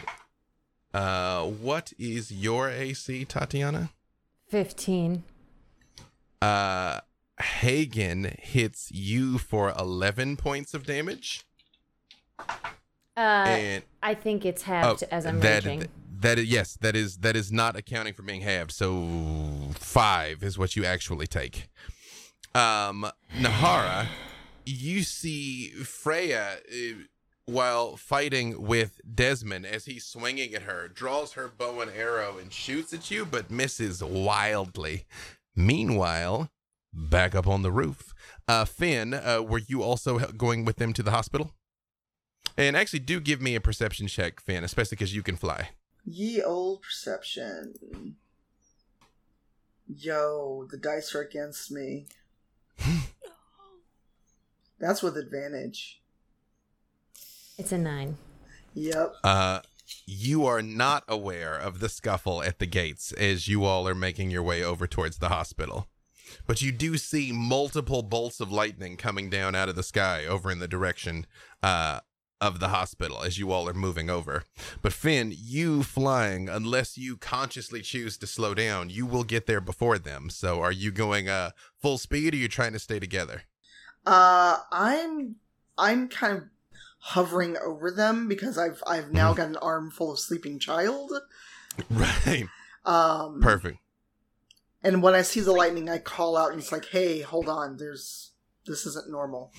uh, 0.93 1.45
what 1.45 1.93
is 1.97 2.31
your 2.31 2.69
AC, 2.69 3.25
Tatiana? 3.25 3.89
15. 4.49 5.23
Uh, 6.41 7.01
Hagen 7.39 8.35
hits 8.39 8.91
you 8.91 9.37
for 9.37 9.73
11 9.77 10.37
points 10.37 10.73
of 10.73 10.85
damage. 10.85 11.45
Uh, 13.17 13.45
and 13.47 13.83
I 14.01 14.13
think 14.13 14.45
it's 14.45 14.63
oh, 14.67 14.97
as 15.11 15.25
I'm 15.25 15.39
that, 15.41 15.65
raging. 15.65 15.87
that 16.21 16.39
is 16.39 16.45
yes, 16.45 16.77
that 16.81 16.95
is 16.95 17.17
that 17.17 17.35
is 17.35 17.51
not 17.51 17.75
accounting 17.75 18.13
for 18.13 18.23
being 18.23 18.41
halved. 18.41 18.71
So 18.71 19.07
five 19.73 20.43
is 20.43 20.57
what 20.57 20.75
you 20.75 20.85
actually 20.85 21.27
take. 21.27 21.67
Um, 22.55 23.05
Nahara, 23.37 24.07
you 24.65 25.03
see 25.03 25.69
Freya 25.69 26.57
uh, 26.71 26.75
while 27.45 27.97
fighting 27.97 28.61
with 28.61 29.01
Desmond 29.13 29.65
as 29.65 29.85
he's 29.85 30.05
swinging 30.05 30.53
at 30.53 30.63
her, 30.63 30.87
draws 30.87 31.33
her 31.33 31.49
bow 31.49 31.81
and 31.81 31.91
arrow 31.91 32.37
and 32.37 32.51
shoots 32.51 32.93
at 32.93 33.11
you, 33.11 33.25
but 33.25 33.51
misses 33.51 34.03
wildly. 34.03 35.05
Meanwhile, 35.55 36.49
back 36.93 37.35
up 37.35 37.47
on 37.47 37.61
the 37.61 37.71
roof, 37.71 38.13
uh, 38.47 38.65
Finn, 38.65 39.13
uh, 39.13 39.41
were 39.41 39.61
you 39.67 39.83
also 39.83 40.19
going 40.19 40.65
with 40.65 40.77
them 40.77 40.93
to 40.93 41.03
the 41.03 41.11
hospital? 41.11 41.51
And 42.57 42.75
actually, 42.75 42.99
do 42.99 43.19
give 43.19 43.41
me 43.41 43.55
a 43.55 43.61
perception 43.61 44.07
check, 44.07 44.41
Finn, 44.41 44.63
especially 44.63 44.95
because 44.95 45.15
you 45.15 45.23
can 45.23 45.35
fly. 45.35 45.69
Ye 46.05 46.41
old 46.41 46.81
perception. 46.81 48.15
Yo, 49.87 50.67
the 50.69 50.77
dice 50.77 51.13
are 51.15 51.21
against 51.21 51.71
me. 51.71 52.07
That's 54.79 55.03
with 55.03 55.17
advantage. 55.17 56.01
It's 57.57 57.71
a 57.71 57.77
9. 57.77 58.17
Yep. 58.73 59.15
Uh, 59.23 59.59
you 60.05 60.45
are 60.45 60.61
not 60.61 61.03
aware 61.07 61.55
of 61.55 61.79
the 61.79 61.89
scuffle 61.89 62.43
at 62.43 62.59
the 62.59 62.65
gates 62.65 63.11
as 63.13 63.47
you 63.47 63.65
all 63.65 63.87
are 63.87 63.95
making 63.95 64.31
your 64.31 64.43
way 64.43 64.63
over 64.63 64.87
towards 64.87 65.17
the 65.17 65.29
hospital. 65.29 65.87
But 66.47 66.61
you 66.61 66.71
do 66.71 66.97
see 66.97 67.31
multiple 67.31 68.03
bolts 68.03 68.39
of 68.39 68.51
lightning 68.51 68.97
coming 68.97 69.29
down 69.29 69.55
out 69.55 69.69
of 69.69 69.75
the 69.75 69.83
sky 69.83 70.25
over 70.25 70.49
in 70.49 70.59
the 70.59 70.67
direction 70.67 71.25
uh, 71.61 71.99
of 72.39 72.59
the 72.59 72.69
hospital 72.69 73.21
as 73.21 73.37
you 73.37 73.51
all 73.51 73.69
are 73.69 73.73
moving 73.73 74.09
over. 74.09 74.43
But 74.81 74.93
Finn, 74.93 75.33
you 75.35 75.83
flying, 75.83 76.49
unless 76.49 76.97
you 76.97 77.15
consciously 77.15 77.81
choose 77.81 78.17
to 78.17 78.27
slow 78.27 78.53
down, 78.53 78.89
you 78.89 79.05
will 79.05 79.23
get 79.23 79.45
there 79.45 79.61
before 79.61 79.99
them. 79.99 80.29
So 80.29 80.61
are 80.61 80.71
you 80.71 80.91
going 80.91 81.29
uh, 81.29 81.51
full 81.79 81.97
speed 81.97 82.33
or 82.33 82.37
are 82.37 82.39
you 82.39 82.47
trying 82.47 82.73
to 82.73 82.79
stay 82.79 82.99
together? 82.99 83.43
Uh, 84.05 84.57
I'm 84.71 85.35
I'm 85.77 86.09
kind 86.09 86.37
of 86.37 86.43
hovering 87.01 87.57
over 87.57 87.91
them 87.91 88.27
because 88.27 88.57
I've 88.57 88.81
I've 88.87 89.11
now 89.11 89.33
got 89.33 89.49
an 89.49 89.57
arm 89.57 89.91
full 89.91 90.11
of 90.11 90.19
sleeping 90.19 90.59
child. 90.59 91.11
Right. 91.89 92.47
Um, 92.85 93.41
Perfect. 93.41 93.77
And 94.83 95.03
when 95.03 95.13
I 95.13 95.21
see 95.21 95.41
the 95.41 95.51
lightning, 95.51 95.89
I 95.89 95.99
call 95.99 96.37
out 96.37 96.51
and 96.51 96.59
it's 96.59 96.71
like, 96.71 96.85
"Hey, 96.85 97.21
hold 97.21 97.49
on! 97.49 97.77
There's 97.77 98.31
this 98.65 98.85
isn't 98.85 99.09
normal." 99.09 99.51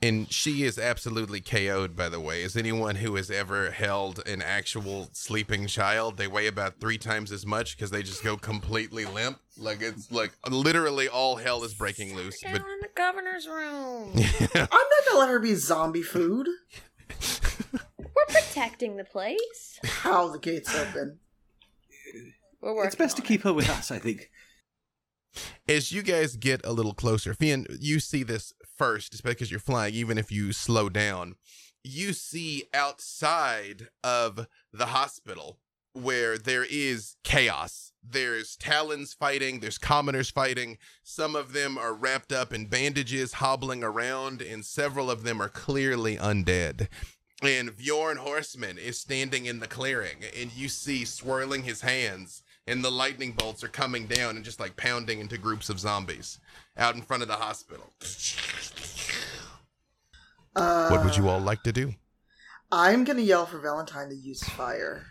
And 0.00 0.32
she 0.32 0.62
is 0.62 0.78
absolutely 0.78 1.40
KO'd, 1.40 1.96
by 1.96 2.08
the 2.08 2.20
way. 2.20 2.44
As 2.44 2.56
anyone 2.56 2.94
who 2.96 3.16
has 3.16 3.32
ever 3.32 3.72
held 3.72 4.24
an 4.28 4.40
actual 4.42 5.08
sleeping 5.12 5.66
child, 5.66 6.16
they 6.18 6.28
weigh 6.28 6.46
about 6.46 6.78
three 6.78 6.98
times 6.98 7.32
as 7.32 7.44
much 7.44 7.76
because 7.76 7.90
they 7.90 8.04
just 8.04 8.22
go 8.22 8.36
completely 8.36 9.04
limp. 9.06 9.40
Like 9.56 9.82
it's 9.82 10.12
like 10.12 10.30
literally 10.48 11.08
all 11.08 11.34
hell 11.36 11.64
is 11.64 11.74
breaking 11.74 12.14
loose. 12.14 12.40
But 12.42 12.54
in 12.60 12.80
the 12.80 12.88
governor's 12.94 13.48
room. 13.48 14.12
I'm 14.14 14.68
not 14.70 15.06
gonna 15.08 15.18
let 15.18 15.30
her 15.30 15.40
be 15.40 15.56
zombie 15.56 16.02
food. 16.02 16.46
We're 17.98 18.26
protecting 18.28 18.96
the 18.98 19.04
place. 19.04 19.80
How 19.84 20.28
the 20.28 20.38
gates 20.38 20.72
open? 20.76 21.18
We're 22.60 22.74
working 22.74 22.86
It's 22.86 22.94
best 22.96 23.16
to 23.16 23.22
on 23.22 23.26
keep 23.28 23.42
her 23.42 23.52
with 23.52 23.68
us, 23.68 23.90
I 23.90 23.98
think. 23.98 24.30
as 25.68 25.92
you 25.92 26.02
guys 26.02 26.36
get 26.36 26.60
a 26.64 26.72
little 26.72 26.94
closer, 26.94 27.34
Finn, 27.34 27.66
you 27.80 28.00
see 28.00 28.22
this 28.22 28.52
first, 28.78 29.12
especially 29.12 29.34
because 29.34 29.50
you're 29.50 29.60
flying, 29.60 29.94
even 29.94 30.16
if 30.16 30.32
you 30.32 30.52
slow 30.52 30.88
down. 30.88 31.34
You 31.84 32.12
see 32.12 32.64
outside 32.72 33.88
of 34.02 34.46
the 34.72 34.86
hospital 34.86 35.58
where 35.92 36.38
there 36.38 36.66
is 36.68 37.16
chaos. 37.24 37.92
There's 38.02 38.56
talons 38.56 39.12
fighting, 39.12 39.60
there's 39.60 39.78
commoners 39.78 40.30
fighting. 40.30 40.78
Some 41.02 41.34
of 41.36 41.52
them 41.52 41.76
are 41.76 41.92
wrapped 41.92 42.32
up 42.32 42.52
in 42.52 42.66
bandages, 42.66 43.34
hobbling 43.34 43.82
around, 43.82 44.40
and 44.40 44.64
several 44.64 45.10
of 45.10 45.24
them 45.24 45.42
are 45.42 45.48
clearly 45.48 46.16
undead. 46.16 46.88
And 47.42 47.76
Bjorn 47.76 48.16
Horseman 48.18 48.78
is 48.78 48.98
standing 48.98 49.46
in 49.46 49.60
the 49.60 49.66
clearing, 49.66 50.24
and 50.36 50.52
you 50.52 50.68
see 50.68 51.04
swirling 51.04 51.62
his 51.62 51.82
hands, 51.82 52.42
and 52.68 52.84
the 52.84 52.90
lightning 52.90 53.32
bolts 53.32 53.64
are 53.64 53.68
coming 53.68 54.06
down 54.06 54.36
and 54.36 54.44
just 54.44 54.60
like 54.60 54.76
pounding 54.76 55.20
into 55.20 55.38
groups 55.38 55.68
of 55.68 55.80
zombies 55.80 56.38
out 56.76 56.94
in 56.94 57.02
front 57.02 57.22
of 57.22 57.28
the 57.28 57.34
hospital. 57.34 57.92
Uh, 60.54 60.88
What 60.88 61.04
would 61.04 61.16
you 61.16 61.28
all 61.28 61.40
like 61.40 61.62
to 61.64 61.72
do? 61.72 61.94
I'm 62.70 63.04
gonna 63.04 63.22
yell 63.22 63.46
for 63.46 63.58
Valentine 63.58 64.10
to 64.10 64.14
use 64.14 64.42
fire. 64.42 65.06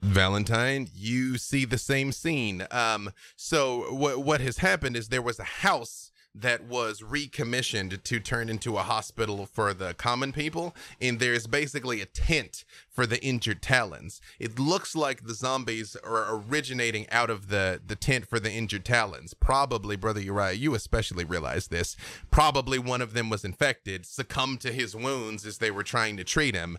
Valentine, 0.00 0.88
you 0.94 1.36
see 1.36 1.64
the 1.64 1.78
same 1.78 2.12
scene. 2.12 2.66
Um, 2.70 3.10
so 3.34 3.92
what 3.92 4.18
what 4.18 4.40
has 4.40 4.58
happened 4.58 4.96
is 4.96 5.08
there 5.08 5.22
was 5.22 5.40
a 5.40 5.44
house 5.44 6.12
that 6.40 6.64
was 6.64 7.02
recommissioned 7.02 8.04
to 8.04 8.20
turn 8.20 8.48
into 8.48 8.76
a 8.76 8.82
hospital 8.82 9.46
for 9.46 9.72
the 9.72 9.94
common 9.94 10.32
people, 10.32 10.74
and 11.00 11.18
there's 11.18 11.46
basically 11.46 12.00
a 12.00 12.06
tent 12.06 12.64
for 12.90 13.06
the 13.06 13.22
injured 13.24 13.62
talons. 13.62 14.20
It 14.38 14.58
looks 14.58 14.94
like 14.94 15.24
the 15.24 15.34
zombies 15.34 15.96
are 16.04 16.34
originating 16.34 17.08
out 17.10 17.30
of 17.30 17.48
the 17.48 17.80
the 17.84 17.96
tent 17.96 18.28
for 18.28 18.38
the 18.38 18.52
injured 18.52 18.84
talons. 18.84 19.34
Probably, 19.34 19.96
brother 19.96 20.20
Uriah, 20.20 20.52
you 20.52 20.74
especially 20.74 21.24
realize 21.24 21.68
this. 21.68 21.96
Probably 22.30 22.78
one 22.78 23.00
of 23.00 23.14
them 23.14 23.30
was 23.30 23.44
infected, 23.44 24.04
succumbed 24.06 24.60
to 24.60 24.72
his 24.72 24.94
wounds 24.94 25.46
as 25.46 25.58
they 25.58 25.70
were 25.70 25.82
trying 25.82 26.16
to 26.16 26.24
treat 26.24 26.54
him, 26.54 26.78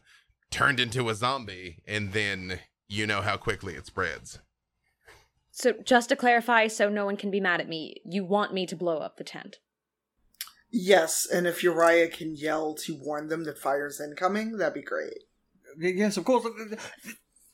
turned 0.51 0.79
into 0.79 1.09
a 1.09 1.15
zombie, 1.15 1.79
and 1.87 2.13
then 2.13 2.59
you 2.87 3.07
know 3.07 3.21
how 3.21 3.37
quickly 3.37 3.73
it 3.73 3.85
spreads. 3.85 4.39
So, 5.57 5.73
just 5.83 6.09
to 6.09 6.15
clarify, 6.15 6.67
so 6.67 6.87
no 6.87 7.03
one 7.03 7.17
can 7.17 7.31
be 7.31 7.39
mad 7.39 7.59
at 7.61 7.67
me, 7.67 7.95
you 8.05 8.23
want 8.23 8.53
me 8.53 8.67
to 8.67 8.75
blow 8.75 8.99
up 8.99 9.17
the 9.17 9.23
tent. 9.23 9.57
Yes, 10.71 11.25
and 11.25 11.47
if 11.47 11.63
Uriah 11.63 12.09
can 12.09 12.35
yell 12.35 12.75
to 12.75 12.95
warn 12.95 13.27
them 13.27 13.43
that 13.45 13.57
fire's 13.57 13.99
incoming, 13.99 14.57
that'd 14.57 14.75
be 14.75 14.83
great. 14.83 15.23
Yes, 15.79 16.15
of 16.15 16.25
course. 16.25 16.45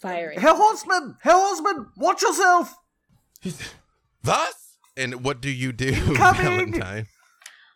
Firing. 0.02 0.38
Herr 0.38 0.54
Horseman! 0.54 1.16
Herr 1.22 1.32
Horseman! 1.32 1.92
Watch 1.96 2.24
yourself! 2.24 2.76
Thus, 4.22 4.76
and 4.98 5.24
what 5.24 5.40
do 5.40 5.50
you 5.50 5.72
do, 5.72 5.94
Coming! 6.14 6.74
Valentine? 6.74 7.08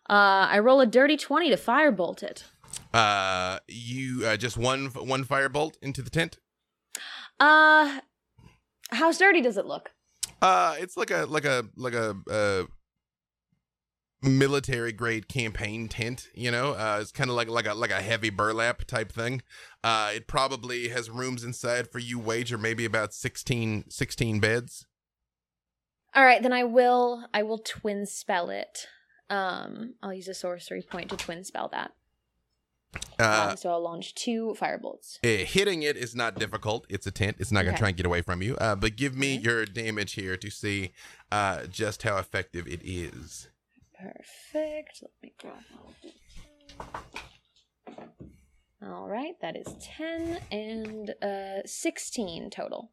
Uh, 0.10 0.52
I 0.52 0.60
roll 0.60 0.82
a 0.82 0.86
dirty 0.86 1.16
20 1.16 1.52
to 1.52 1.56
firebolt 1.56 2.22
it. 2.22 2.44
Uh, 2.94 3.60
you 3.70 4.26
uh, 4.26 4.36
just 4.36 4.58
one 4.58 4.88
one 4.88 5.24
firebolt 5.24 5.76
into 5.82 6.02
the 6.02 6.10
tent. 6.10 6.38
Uh, 7.40 8.02
how 8.90 9.14
sturdy 9.14 9.40
does 9.40 9.56
it 9.56 9.66
look? 9.66 9.92
Uh, 10.42 10.76
it's 10.80 10.98
like 10.98 11.12
a 11.12 11.26
like 11.26 11.46
a 11.46 11.66
like 11.76 11.94
a 11.94 12.16
uh 12.30 12.66
military 14.22 14.92
grade 14.92 15.28
campaign 15.28 15.88
tent. 15.88 16.30
You 16.34 16.52
know, 16.52 16.74
uh, 16.74 17.00
it's 17.02 17.12
kind 17.12 17.30
of 17.30 17.36
like 17.36 17.50
like 17.50 17.68
a 17.68 17.74
like 17.74 17.92
a 17.92 18.02
heavy 18.02 18.30
burlap 18.30 18.86
type 18.86 19.12
thing. 19.12 19.42
Uh, 19.84 20.12
it 20.16 20.28
probably 20.28 20.90
has 20.90 21.10
rooms 21.10 21.44
inside 21.44 21.92
for 21.92 22.00
you. 22.00 22.20
Wager 22.20 22.58
maybe 22.58 22.86
about 22.86 23.14
16, 23.14 23.86
16 23.90 24.40
beds. 24.40 24.86
All 26.16 26.26
right, 26.26 26.42
then 26.42 26.54
I 26.54 26.64
will 26.64 27.26
I 27.34 27.44
will 27.44 27.60
twin 27.60 28.06
spell 28.06 28.50
it. 28.50 28.88
Um, 29.30 29.96
I'll 30.02 30.14
use 30.14 30.28
a 30.28 30.34
sorcery 30.34 30.82
point 30.82 31.10
to 31.10 31.18
twin 31.18 31.44
spell 31.44 31.70
that. 31.74 31.92
Uh, 33.20 33.48
um, 33.52 33.58
so 33.58 33.70
I'll 33.72 33.82
launch 33.84 34.14
two 34.16 34.56
firebolts. 34.60 35.18
Uh, 35.24 35.46
hitting 35.46 35.84
it 35.84 35.98
is 35.98 36.16
not 36.16 36.36
difficult. 36.36 36.86
It's 36.90 37.08
a 37.08 37.12
tent. 37.12 37.38
It's 37.40 37.52
not 37.52 37.64
going 37.64 37.74
to 37.74 37.78
Okay. 37.78 37.80
try 37.80 37.88
and 37.90 37.98
get 37.98 38.06
away 38.06 38.22
from 38.22 38.42
you. 38.42 38.56
Uh, 38.58 38.76
but 38.76 38.96
give 38.96 39.16
me 39.16 39.36
Okay. 39.36 39.44
your 39.44 39.66
damage 39.66 40.14
here 40.14 40.38
to 40.38 40.50
see 40.50 40.92
uh, 41.32 41.66
just 41.66 42.04
how 42.04 42.18
effective 42.18 42.68
it 42.68 42.82
is. 42.84 43.50
Perfect. 44.00 45.02
Let 45.02 45.12
me 45.24 45.34
grab 45.42 45.64
All 48.82 49.08
right, 49.08 49.34
that 49.42 49.58
is 49.58 49.68
10 49.82 50.38
and 50.52 51.10
uh 51.24 51.64
16 51.66 52.52
total. 52.52 52.92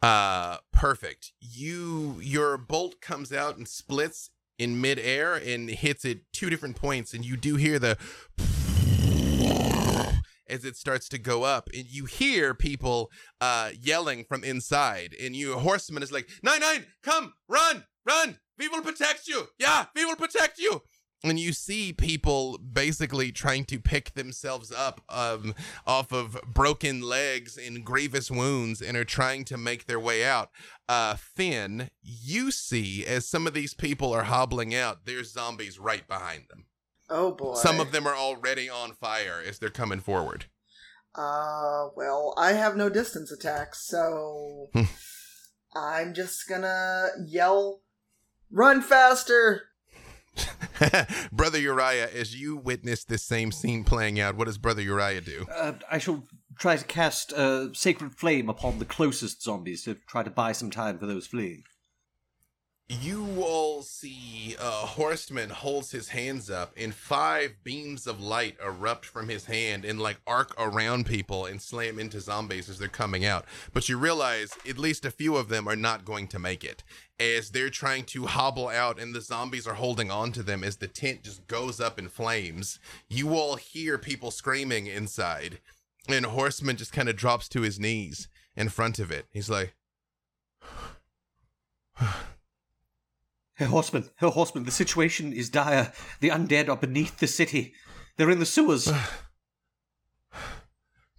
Uh, 0.00 0.58
perfect. 0.72 1.32
You 1.40 2.20
your 2.22 2.56
bolt 2.56 3.00
comes 3.00 3.32
out 3.32 3.56
and 3.56 3.66
splits 3.66 4.30
in 4.56 4.80
midair 4.80 5.34
and 5.34 5.68
hits 5.68 6.04
it 6.04 6.32
two 6.32 6.48
different 6.48 6.76
points, 6.76 7.12
and 7.12 7.24
you 7.24 7.36
do 7.36 7.56
hear 7.56 7.78
the 7.80 7.98
as 10.50 10.64
it 10.64 10.76
starts 10.76 11.08
to 11.10 11.18
go 11.18 11.44
up, 11.44 11.68
and 11.72 11.86
you 11.86 12.04
hear 12.04 12.54
people 12.54 13.10
uh 13.40 13.70
yelling 13.80 14.24
from 14.24 14.44
inside, 14.44 15.14
and 15.22 15.34
you 15.36 15.58
horseman 15.58 16.02
is 16.02 16.12
like 16.12 16.28
nine 16.42 16.60
nine, 16.60 16.86
come 17.02 17.32
run 17.48 17.84
run, 18.06 18.38
we 18.58 18.68
will 18.68 18.82
protect 18.82 19.28
you, 19.28 19.48
yeah, 19.58 19.86
we 19.94 20.04
will 20.04 20.16
protect 20.16 20.58
you. 20.58 20.82
And 21.22 21.38
you 21.38 21.52
see 21.52 21.92
people 21.92 22.56
basically 22.58 23.30
trying 23.30 23.66
to 23.66 23.78
pick 23.78 24.14
themselves 24.14 24.72
up 24.72 25.02
um, 25.10 25.54
off 25.86 26.12
of 26.12 26.40
broken 26.46 27.02
legs 27.02 27.58
and 27.58 27.84
grievous 27.84 28.30
wounds 28.30 28.80
and 28.80 28.96
are 28.96 29.04
trying 29.04 29.44
to 29.44 29.58
make 29.58 29.84
their 29.84 30.00
way 30.00 30.24
out. 30.24 30.48
Uh, 30.88 31.16
Finn, 31.16 31.90
you 32.00 32.50
see 32.50 33.04
as 33.04 33.28
some 33.28 33.46
of 33.46 33.52
these 33.52 33.74
people 33.74 34.14
are 34.14 34.24
hobbling 34.24 34.74
out, 34.74 35.04
there's 35.04 35.34
zombies 35.34 35.78
right 35.78 36.08
behind 36.08 36.44
them. 36.48 36.64
Oh 37.10 37.32
boy. 37.32 37.54
Some 37.54 37.80
of 37.80 37.92
them 37.92 38.06
are 38.06 38.14
already 38.14 38.70
on 38.70 38.92
fire 38.92 39.42
as 39.44 39.58
they're 39.58 39.68
coming 39.68 40.00
forward. 40.00 40.46
Uh, 41.14 41.88
well, 41.96 42.34
I 42.38 42.52
have 42.52 42.76
no 42.76 42.88
distance 42.88 43.32
attacks, 43.32 43.84
so 43.86 44.68
Hmm. 44.72 44.82
I'm 45.74 46.14
just 46.14 46.48
gonna 46.48 47.08
yell, 47.26 47.82
"Run 48.50 48.80
faster!" 48.82 49.62
Brother 51.32 51.58
Uriah, 51.58 52.08
as 52.14 52.34
you 52.40 52.56
witness 52.56 53.04
this 53.04 53.22
same 53.22 53.52
scene 53.52 53.84
playing 53.84 54.18
out, 54.20 54.36
what 54.36 54.46
does 54.46 54.58
Brother 54.58 54.82
Uriah 54.82 55.20
do? 55.20 55.46
Uh, 55.52 55.72
I 55.90 55.98
shall 55.98 56.24
try 56.58 56.76
to 56.76 56.84
cast 56.84 57.32
uh, 57.32 57.72
Sacred 57.74 58.14
Flame 58.16 58.48
upon 58.48 58.78
the 58.78 58.84
closest 58.84 59.42
zombies 59.42 59.82
to 59.84 59.96
try 60.06 60.22
to 60.22 60.30
buy 60.30 60.52
some 60.52 60.70
time 60.70 60.98
for 60.98 61.06
those 61.06 61.26
fleeing. 61.26 61.64
You 62.92 63.40
all 63.40 63.82
see 63.82 64.56
a 64.58 64.68
horseman 64.68 65.48
holds 65.48 65.92
his 65.92 66.08
hands 66.08 66.50
up, 66.50 66.72
and 66.76 66.92
five 66.92 67.54
beams 67.62 68.08
of 68.08 68.20
light 68.20 68.56
erupt 68.60 69.06
from 69.06 69.28
his 69.28 69.44
hand 69.44 69.84
and 69.84 70.00
like 70.00 70.20
arc 70.26 70.52
around 70.58 71.06
people 71.06 71.46
and 71.46 71.62
slam 71.62 72.00
into 72.00 72.18
zombies 72.18 72.68
as 72.68 72.80
they're 72.80 72.88
coming 72.88 73.24
out. 73.24 73.44
But 73.72 73.88
you 73.88 73.96
realize 73.96 74.58
at 74.68 74.76
least 74.76 75.04
a 75.04 75.12
few 75.12 75.36
of 75.36 75.48
them 75.48 75.68
are 75.68 75.76
not 75.76 76.04
going 76.04 76.26
to 76.28 76.40
make 76.40 76.64
it 76.64 76.82
as 77.20 77.50
they're 77.50 77.70
trying 77.70 78.06
to 78.06 78.26
hobble 78.26 78.66
out, 78.66 78.98
and 78.98 79.14
the 79.14 79.20
zombies 79.20 79.68
are 79.68 79.74
holding 79.74 80.10
on 80.10 80.32
to 80.32 80.42
them 80.42 80.64
as 80.64 80.78
the 80.78 80.88
tent 80.88 81.22
just 81.22 81.46
goes 81.46 81.80
up 81.80 81.96
in 81.96 82.08
flames. 82.08 82.80
You 83.08 83.36
all 83.36 83.54
hear 83.54 83.98
people 83.98 84.32
screaming 84.32 84.88
inside, 84.88 85.60
and 86.08 86.26
horseman 86.26 86.76
just 86.76 86.92
kind 86.92 87.08
of 87.08 87.14
drops 87.14 87.48
to 87.50 87.60
his 87.60 87.78
knees 87.78 88.26
in 88.56 88.68
front 88.68 88.98
of 88.98 89.12
it. 89.12 89.26
He's 89.30 89.48
like, 89.48 89.76
Herr 93.60 93.68
Horseman, 93.68 94.08
her 94.16 94.30
Horseman, 94.30 94.64
the 94.64 94.70
situation 94.70 95.34
is 95.34 95.50
dire. 95.50 95.92
The 96.20 96.30
undead 96.30 96.70
are 96.70 96.78
beneath 96.78 97.18
the 97.18 97.26
city. 97.26 97.74
They're 98.16 98.30
in 98.30 98.38
the 98.38 98.46
sewers. 98.46 98.86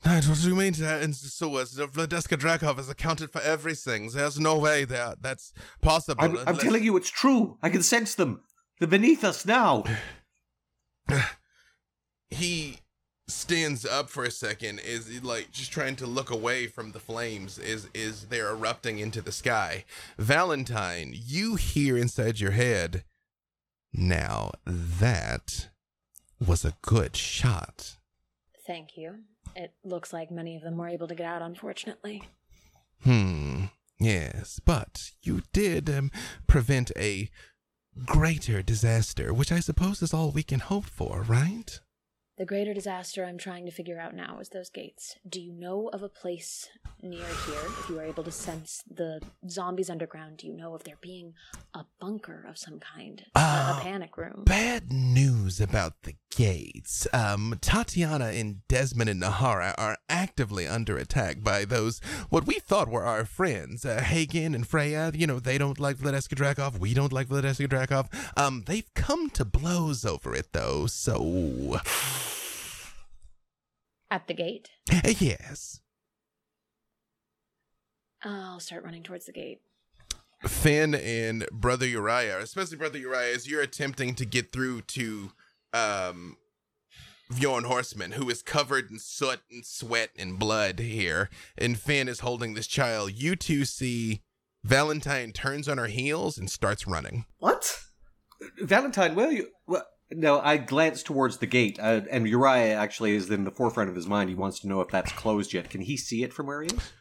Knight, 0.03 0.25
what 0.25 0.41
do 0.41 0.47
you 0.47 0.55
mean 0.55 0.73
they're 0.73 1.01
in 1.01 1.11
the 1.11 1.17
sewers? 1.17 1.77
Vladeska 1.77 2.39
Drakov 2.39 2.77
has 2.77 2.89
accounted 2.89 3.29
for 3.29 3.41
everything. 3.41 4.09
There's 4.09 4.39
no 4.39 4.57
way 4.57 4.85
there 4.85 5.13
that's 5.21 5.53
possible. 5.83 6.23
I'm, 6.23 6.39
I'm 6.47 6.57
telling 6.57 6.83
you, 6.83 6.97
it's 6.97 7.11
true. 7.11 7.59
I 7.61 7.69
can 7.69 7.83
sense 7.83 8.15
them. 8.15 8.41
They're 8.79 8.87
beneath 8.87 9.23
us 9.23 9.45
now. 9.45 9.83
He 12.33 12.79
stands 13.31 13.85
up 13.85 14.09
for 14.09 14.23
a 14.23 14.31
second, 14.31 14.79
is 14.79 15.23
like 15.23 15.51
just 15.51 15.71
trying 15.71 15.95
to 15.97 16.05
look 16.05 16.29
away 16.29 16.67
from 16.67 16.91
the 16.91 16.99
flames 16.99 17.57
is 17.57 17.87
is 17.93 18.25
they're 18.25 18.49
erupting 18.49 18.99
into 18.99 19.21
the 19.21 19.31
sky. 19.31 19.85
Valentine, 20.17 21.13
you 21.13 21.55
hear 21.55 21.97
inside 21.97 22.39
your 22.39 22.51
head, 22.51 23.03
now 23.93 24.51
that 24.65 25.69
was 26.45 26.65
a 26.65 26.75
good 26.81 27.15
shot. 27.15 27.97
Thank 28.65 28.97
you. 28.97 29.19
It 29.55 29.73
looks 29.83 30.13
like 30.13 30.31
many 30.31 30.55
of 30.55 30.61
them 30.61 30.77
were 30.77 30.87
able 30.87 31.07
to 31.07 31.15
get 31.15 31.25
out, 31.25 31.41
unfortunately. 31.41 32.23
Hmm. 33.03 33.65
Yes, 33.99 34.59
but 34.65 35.11
you 35.21 35.43
did 35.53 35.89
um, 35.89 36.11
prevent 36.47 36.91
a 36.97 37.29
greater 38.05 38.61
disaster, 38.61 39.33
which 39.33 39.51
I 39.51 39.59
suppose 39.59 40.01
is 40.01 40.13
all 40.13 40.31
we 40.31 40.43
can 40.43 40.59
hope 40.59 40.85
for, 40.85 41.21
right? 41.21 41.79
The 42.41 42.47
greater 42.47 42.73
disaster 42.73 43.23
I'm 43.23 43.37
trying 43.37 43.65
to 43.67 43.71
figure 43.71 43.99
out 43.99 44.15
now 44.15 44.39
is 44.39 44.49
those 44.49 44.71
gates. 44.71 45.15
Do 45.29 45.39
you 45.39 45.53
know 45.53 45.89
of 45.93 46.01
a 46.01 46.09
place 46.09 46.69
near 46.99 47.19
here? 47.19 47.61
If 47.79 47.87
you 47.87 47.99
are 47.99 48.03
able 48.03 48.23
to 48.23 48.31
sense 48.31 48.83
the 48.89 49.21
zombies 49.47 49.91
underground, 49.91 50.37
do 50.37 50.47
you 50.47 50.53
know 50.53 50.73
of 50.73 50.83
there 50.83 50.97
being 51.01 51.35
a 51.75 51.85
bunker 51.99 52.43
of 52.49 52.57
some 52.57 52.79
kind? 52.79 53.21
A- 53.35 53.39
a, 53.39 53.41
Ah, 53.43 53.79
panic 53.83 54.17
room? 54.17 54.41
Bad 54.47 54.91
news 54.91 55.61
about 55.61 56.01
the 56.01 56.15
gates. 56.35 57.05
Um, 57.13 57.59
Tatiana 57.61 58.29
and 58.29 58.67
Desmond 58.67 59.11
and 59.11 59.21
Nahara 59.21 59.75
are 59.77 59.97
actively 60.09 60.65
under 60.65 60.97
attack 60.97 61.43
by 61.43 61.63
those 61.63 61.99
what 62.29 62.47
we 62.47 62.55
thought 62.55 62.89
were 62.89 63.05
our 63.05 63.23
friends, 63.23 63.85
uh, 63.85 64.01
Hagen 64.01 64.55
and 64.55 64.65
Freya. 64.65 65.11
You 65.13 65.27
know, 65.27 65.39
they 65.39 65.59
don't 65.59 65.79
like 65.79 65.97
Vladeska 65.97 66.33
Drakov. 66.33 66.79
We 66.79 66.95
don't 66.95 67.13
like 67.13 67.27
Vladeska 67.27 67.67
Drakov. 67.67 68.07
Um, 68.35 68.63
they've 68.65 68.91
come 68.95 69.29
to 69.31 69.45
blows 69.45 70.05
over 70.05 70.33
it 70.33 70.53
though. 70.53 70.87
So, 70.87 71.79
At 74.11 74.27
the 74.27 74.33
gate? 74.33 74.69
yes. 75.19 75.79
I'll 78.21 78.59
start 78.59 78.83
running 78.83 79.03
towards 79.03 79.25
the 79.25 79.31
gate. 79.31 79.61
Finn 80.45 80.93
and 80.93 81.45
Brother 81.51 81.87
Uriah, 81.87 82.39
especially 82.39 82.75
Brother 82.75 82.97
Uriah, 82.97 83.33
as 83.33 83.47
you're 83.47 83.61
attempting 83.61 84.13
to 84.15 84.25
get 84.25 84.51
through 84.51 84.81
to 84.81 85.31
um, 85.73 86.35
Bjorn 87.33 87.63
Horseman, 87.63 88.11
who 88.11 88.29
is 88.29 88.41
covered 88.41 88.91
in 88.91 88.99
soot 88.99 89.39
and 89.49 89.65
sweat 89.65 90.09
and 90.17 90.37
blood 90.37 90.79
here, 90.79 91.29
and 91.57 91.79
Finn 91.79 92.09
is 92.09 92.19
holding 92.19 92.53
this 92.53 92.67
child. 92.67 93.13
You 93.13 93.37
two 93.37 93.63
see 93.63 94.23
Valentine 94.63 95.31
turns 95.31 95.69
on 95.69 95.77
her 95.77 95.87
heels 95.87 96.37
and 96.37 96.49
starts 96.49 96.85
running. 96.85 97.25
What? 97.39 97.79
Valentine, 98.59 99.15
where 99.15 99.27
are 99.27 99.31
you? 99.31 99.49
Well, 99.67 99.85
no, 100.11 100.39
I 100.39 100.57
glance 100.57 101.03
towards 101.03 101.37
the 101.37 101.45
gate, 101.47 101.79
uh, 101.79 102.01
and 102.09 102.27
Uriah 102.27 102.75
actually 102.75 103.15
is 103.15 103.29
in 103.29 103.43
the 103.43 103.51
forefront 103.51 103.89
of 103.89 103.95
his 103.95 104.07
mind. 104.07 104.29
He 104.29 104.35
wants 104.35 104.59
to 104.59 104.67
know 104.67 104.81
if 104.81 104.89
that's 104.89 105.11
closed 105.13 105.53
yet. 105.53 105.69
Can 105.69 105.81
he 105.81 105.97
see 105.97 106.23
it 106.23 106.33
from 106.33 106.47
where 106.47 106.61
he 106.61 106.67
is? 106.67 106.91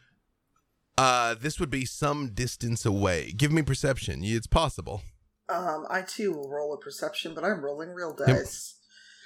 Uh, 0.97 1.35
this 1.39 1.59
would 1.59 1.69
be 1.69 1.85
some 1.85 2.29
distance 2.33 2.85
away. 2.85 3.31
Give 3.31 3.51
me 3.51 3.61
perception. 3.61 4.21
It's 4.23 4.47
possible. 4.47 5.01
Um, 5.49 5.85
I 5.89 6.01
too 6.01 6.31
will 6.31 6.49
roll 6.49 6.73
a 6.73 6.77
perception, 6.77 7.33
but 7.33 7.43
I'm 7.43 7.63
rolling 7.63 7.89
real 7.89 8.13
dice. 8.13 8.75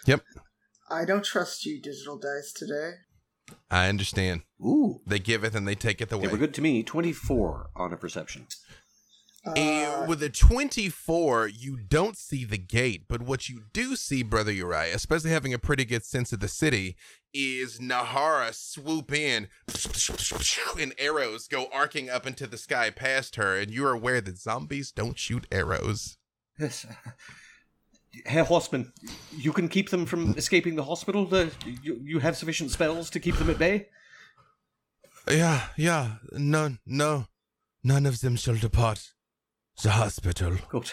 Yep. 0.06 0.22
I 0.90 1.06
don't 1.06 1.26
trust 1.26 1.66
you, 1.66 1.82
digital 1.82 2.18
dice, 2.18 2.54
today. 2.54 2.92
I 3.70 3.90
understand. 3.90 4.42
Ooh. 4.62 5.02
They 5.06 5.20
give 5.20 5.44
it 5.44 5.56
and 5.56 5.68
they 5.68 5.76
take 5.76 6.02
it 6.02 6.12
away. 6.12 6.28
They 6.28 6.32
were 6.32 6.38
good 6.38 6.54
to 6.56 6.62
me. 6.62 6.84
24 6.84 7.70
on 7.76 7.94
a 7.94 7.98
perception. 7.98 8.48
And 9.46 10.04
Uh, 10.04 10.06
with 10.08 10.24
a 10.24 10.30
24, 10.30 11.48
you 11.48 11.78
don't 11.78 12.18
see 12.18 12.46
the 12.46 12.58
gate, 12.58 13.04
but 13.08 13.22
what 13.22 13.48
you 13.48 13.62
do 13.74 13.96
see, 13.96 14.24
Brother 14.24 14.52
Uriah, 14.52 14.96
especially 14.96 15.30
having 15.32 15.54
a 15.54 15.60
pretty 15.60 15.86
good 15.86 16.04
sense 16.04 16.34
of 16.34 16.40
the 16.40 16.48
city, 16.48 16.96
is 17.34 17.80
Nahara 17.80 18.54
swoop 18.54 19.12
in 19.14 19.48
and 20.82 20.94
arrows 20.98 21.48
go 21.48 21.68
arcing 21.72 22.10
up 22.10 22.26
into 22.26 22.48
the 22.48 22.58
sky 22.58 22.90
past 22.90 23.36
her, 23.36 23.56
and 23.58 23.70
you 23.70 23.86
are 23.86 23.94
aware 23.94 24.20
that 24.22 24.40
zombies 24.40 24.92
don't 24.92 25.20
shoot 25.20 25.46
arrows. 25.52 26.18
Yes. 26.60 26.86
Herr 28.26 28.46
Horseman, 28.46 28.94
you 29.36 29.52
can 29.52 29.68
keep 29.68 29.90
them 29.90 30.06
from 30.06 30.36
escaping 30.38 30.76
the 30.76 30.86
hospital? 30.86 31.28
Uh, 31.32 31.50
you, 31.84 32.00
you 32.02 32.20
have 32.20 32.38
sufficient 32.38 32.72
spells 32.72 33.10
to 33.12 33.20
keep 33.20 33.36
them 33.36 33.50
at 33.50 33.60
bay? 33.60 33.90
Yeah, 35.30 35.68
yeah, 35.76 36.16
no, 36.32 36.78
no, 36.86 37.28
none 37.84 38.06
of 38.06 38.22
them 38.22 38.38
shall 38.38 38.56
depart 38.56 39.12
the 39.84 39.92
hospital. 39.92 40.58
Good. 40.70 40.92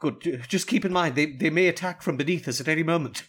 Good. 0.00 0.44
Just 0.48 0.68
keep 0.68 0.84
in 0.84 0.92
mind, 0.92 1.16
they, 1.16 1.26
they 1.26 1.50
may 1.50 1.66
attack 1.66 2.02
from 2.02 2.16
beneath 2.16 2.46
us 2.46 2.60
at 2.60 2.68
any 2.68 2.82
moment. 2.82 3.24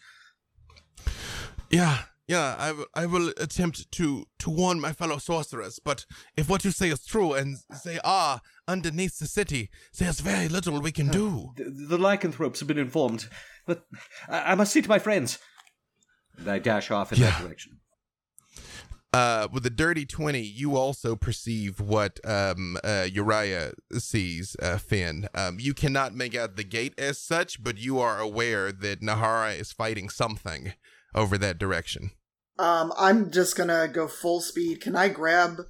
Yeah, 1.72 2.04
yeah, 2.28 2.56
I, 2.60 2.68
w- 2.68 2.88
I 2.94 3.06
will 3.08 3.30
attempt 3.38 3.92
to, 3.94 4.26
to 4.38 4.50
warn 4.52 4.80
my 4.80 4.94
fellow 4.94 5.18
sorcerers, 5.18 5.80
but 5.84 6.06
if 6.38 6.48
what 6.48 6.64
you 6.64 6.70
say 6.72 6.90
is 6.90 7.04
true 7.06 7.34
and 7.34 7.58
they 7.84 8.00
are 8.04 8.42
underneath 8.68 9.18
the 9.18 9.26
city, 9.26 9.72
there's 9.98 10.20
very 10.20 10.48
little 10.48 10.80
we 10.80 10.92
can 10.92 11.10
uh, 11.10 11.14
do. 11.14 11.54
The, 11.56 11.88
the 11.88 11.98
lycanthropes 11.98 12.60
have 12.60 12.68
been 12.68 12.78
informed, 12.78 13.28
but 13.66 13.86
I, 14.28 14.52
I 14.52 14.56
must 14.56 14.74
see 14.74 14.82
to 14.84 14.90
my 14.90 15.00
friends. 15.00 15.40
And 16.38 16.48
I 16.48 16.60
dash 16.60 16.92
off 16.92 17.12
in 17.12 17.20
that 17.20 17.42
direction. 17.42 17.80
Uh, 19.12 19.48
with 19.52 19.64
the 19.64 19.72
dirty 19.72 20.06
20, 20.06 20.40
you 20.40 20.78
also 20.78 21.16
perceive 21.16 21.80
what 21.80 22.20
um, 22.24 22.78
uh, 22.84 23.08
Uriah 23.12 23.74
sees, 23.94 24.56
uh, 24.62 24.78
Finn. 24.78 25.28
Um, 25.34 25.60
you 25.60 25.74
cannot 25.74 26.14
make 26.14 26.36
out 26.36 26.56
the 26.58 26.64
gate 26.64 26.94
as 26.98 27.18
such, 27.18 27.64
but 27.64 27.80
you 27.80 27.98
are 28.00 28.20
aware 28.20 28.72
that 28.72 29.02
Nahara 29.02 29.58
is 29.60 29.72
fighting 29.72 30.10
something 30.10 30.74
over 31.16 31.38
that 31.40 31.58
direction. 31.58 32.12
um, 32.60 32.92
I'm 33.00 33.32
just 33.32 33.56
gonna 33.56 33.88
go 33.88 34.08
full 34.08 34.42
speed. 34.42 34.82
Can 34.82 34.96
I 34.96 35.08
grab 35.08 35.62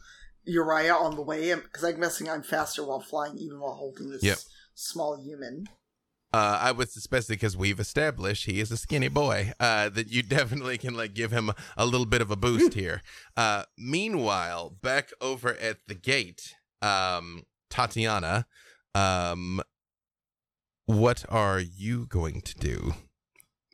Uriah 0.43 0.95
on 0.95 1.15
the 1.15 1.21
way? 1.21 1.53
Because 1.53 1.83
I'm 1.85 1.99
guessing 2.01 2.27
I'm 2.27 2.41
faster 2.43 2.83
while 2.85 2.99
flying, 2.99 3.37
even 3.37 3.59
while 3.61 3.75
holding 3.75 4.09
this 4.09 4.23
Yep. 4.23 4.39
small 4.73 5.15
human. 5.23 5.65
Uh, 6.31 6.59
I 6.61 6.71
would 6.71 6.89
especially 6.89 7.35
because 7.35 7.57
we've 7.57 7.79
established 7.79 8.45
he 8.45 8.59
is 8.59 8.71
a 8.71 8.77
skinny 8.77 9.07
boy. 9.07 9.53
Uh, 9.59 9.89
that 9.89 10.09
you 10.11 10.21
definitely 10.37 10.77
can 10.77 10.95
like 10.95 11.13
give 11.13 11.31
him 11.31 11.51
a 11.75 11.85
little 11.85 12.05
bit 12.05 12.21
of 12.21 12.29
a 12.29 12.35
boost 12.35 12.73
here. 12.73 13.01
Uh, 13.35 13.63
meanwhile, 13.77 14.69
back 14.69 15.11
over 15.21 15.55
at 15.55 15.77
the 15.87 15.95
gate, 15.95 16.53
um, 16.81 17.43
Tatiana, 17.69 18.45
um, 18.93 19.61
what 20.85 21.25
are 21.29 21.59
you 21.59 22.05
going 22.05 22.41
to 22.41 22.55
do? 22.55 22.93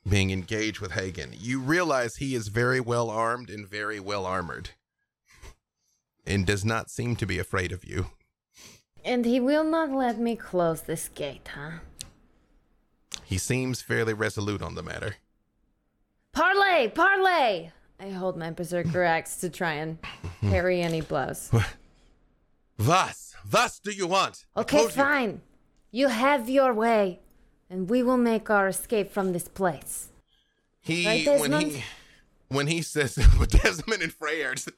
Being 0.08 0.30
engaged 0.30 0.82
with 0.82 0.92
Hagen, 0.92 1.34
you 1.38 1.60
realize 1.60 2.18
he 2.18 2.36
is 2.36 2.50
very 2.50 2.80
well 2.80 3.10
armed 3.10 3.50
and 3.50 3.68
very 3.68 4.00
well 4.00 4.26
armored, 4.26 4.70
and 6.28 6.46
does 6.46 6.64
not 6.64 6.92
seem 6.92 7.16
to 7.16 7.26
be 7.26 7.40
afraid 7.40 7.72
of 7.72 7.84
you. 7.84 8.12
And 9.04 9.26
he 9.26 9.40
will 9.40 9.64
not 9.64 9.92
let 9.92 10.20
me 10.20 10.36
close 10.36 10.82
this 10.82 11.08
gate, 11.08 11.50
huh? 11.56 11.80
He 13.24 13.38
seems 13.38 13.82
fairly 13.82 14.14
resolute 14.14 14.62
on 14.62 14.76
the 14.76 14.84
matter. 14.84 15.16
Parley, 16.34 16.90
parley! 16.90 17.72
I 18.00 18.10
hold 18.10 18.38
my 18.38 18.52
berserker 18.52 19.04
axe 19.04 19.38
to 19.38 19.50
try 19.50 19.74
and 19.74 19.98
parry 20.42 20.82
any 20.82 21.02
blows. 21.02 21.50
Was, 22.78 23.34
was 23.50 23.80
do 23.80 23.92
you 23.92 24.06
want? 24.06 24.44
Okay, 24.58 24.78
told 24.80 24.90
you. 24.90 24.96
fine. 25.02 25.42
You 25.92 26.10
have 26.10 26.50
your 26.50 26.74
way, 26.74 27.22
and 27.70 27.90
we 27.90 28.04
will 28.04 28.18
make 28.18 28.50
our 28.50 28.68
escape 28.68 29.14
from 29.14 29.32
this 29.32 29.48
place. 29.48 30.10
He 30.82 31.06
Right, 31.08 31.40
when 31.40 31.54
he 31.54 31.84
when 32.50 32.68
he 32.68 32.82
says 32.82 33.16
Desmond 33.50 34.02
and 34.04 34.14
just- 34.56 34.70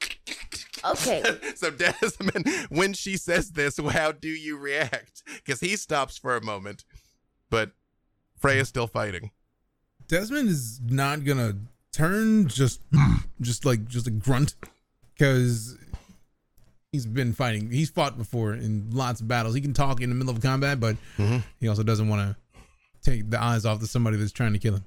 Okay. 0.84 1.24
so 1.56 1.70
Desmond, 1.72 2.48
when 2.68 2.92
she 2.92 3.16
says 3.16 3.50
this, 3.50 3.78
how 3.78 4.12
do 4.12 4.28
you 4.28 4.56
react? 4.56 5.24
Because 5.44 5.58
he 5.58 5.74
stops 5.74 6.16
for 6.16 6.36
a 6.36 6.40
moment, 6.44 6.84
but 7.50 7.72
Freya's 8.38 8.68
still 8.68 8.86
fighting. 8.86 9.30
Desmond 10.08 10.48
is 10.48 10.80
not 10.84 11.24
gonna 11.24 11.56
turn 11.92 12.48
just 12.48 12.80
just 13.40 13.64
like 13.64 13.86
just 13.88 14.06
a 14.06 14.10
grunt 14.10 14.54
because 15.14 15.76
he's 16.92 17.06
been 17.06 17.32
fighting. 17.32 17.70
He's 17.70 17.90
fought 17.90 18.16
before 18.16 18.54
in 18.54 18.90
lots 18.92 19.20
of 19.20 19.28
battles. 19.28 19.54
He 19.54 19.60
can 19.60 19.74
talk 19.74 20.00
in 20.00 20.08
the 20.08 20.14
middle 20.14 20.34
of 20.34 20.40
combat, 20.42 20.80
but 20.80 20.96
Mm-hmm. 21.18 21.38
he 21.60 21.68
also 21.68 21.82
doesn't 21.82 22.08
want 22.08 22.22
to 22.22 22.36
take 23.02 23.30
the 23.30 23.40
eyes 23.42 23.64
off 23.66 23.80
to 23.80 23.86
somebody 23.86 24.16
that's 24.16 24.32
trying 24.32 24.52
to 24.54 24.58
kill 24.58 24.74
him. 24.76 24.84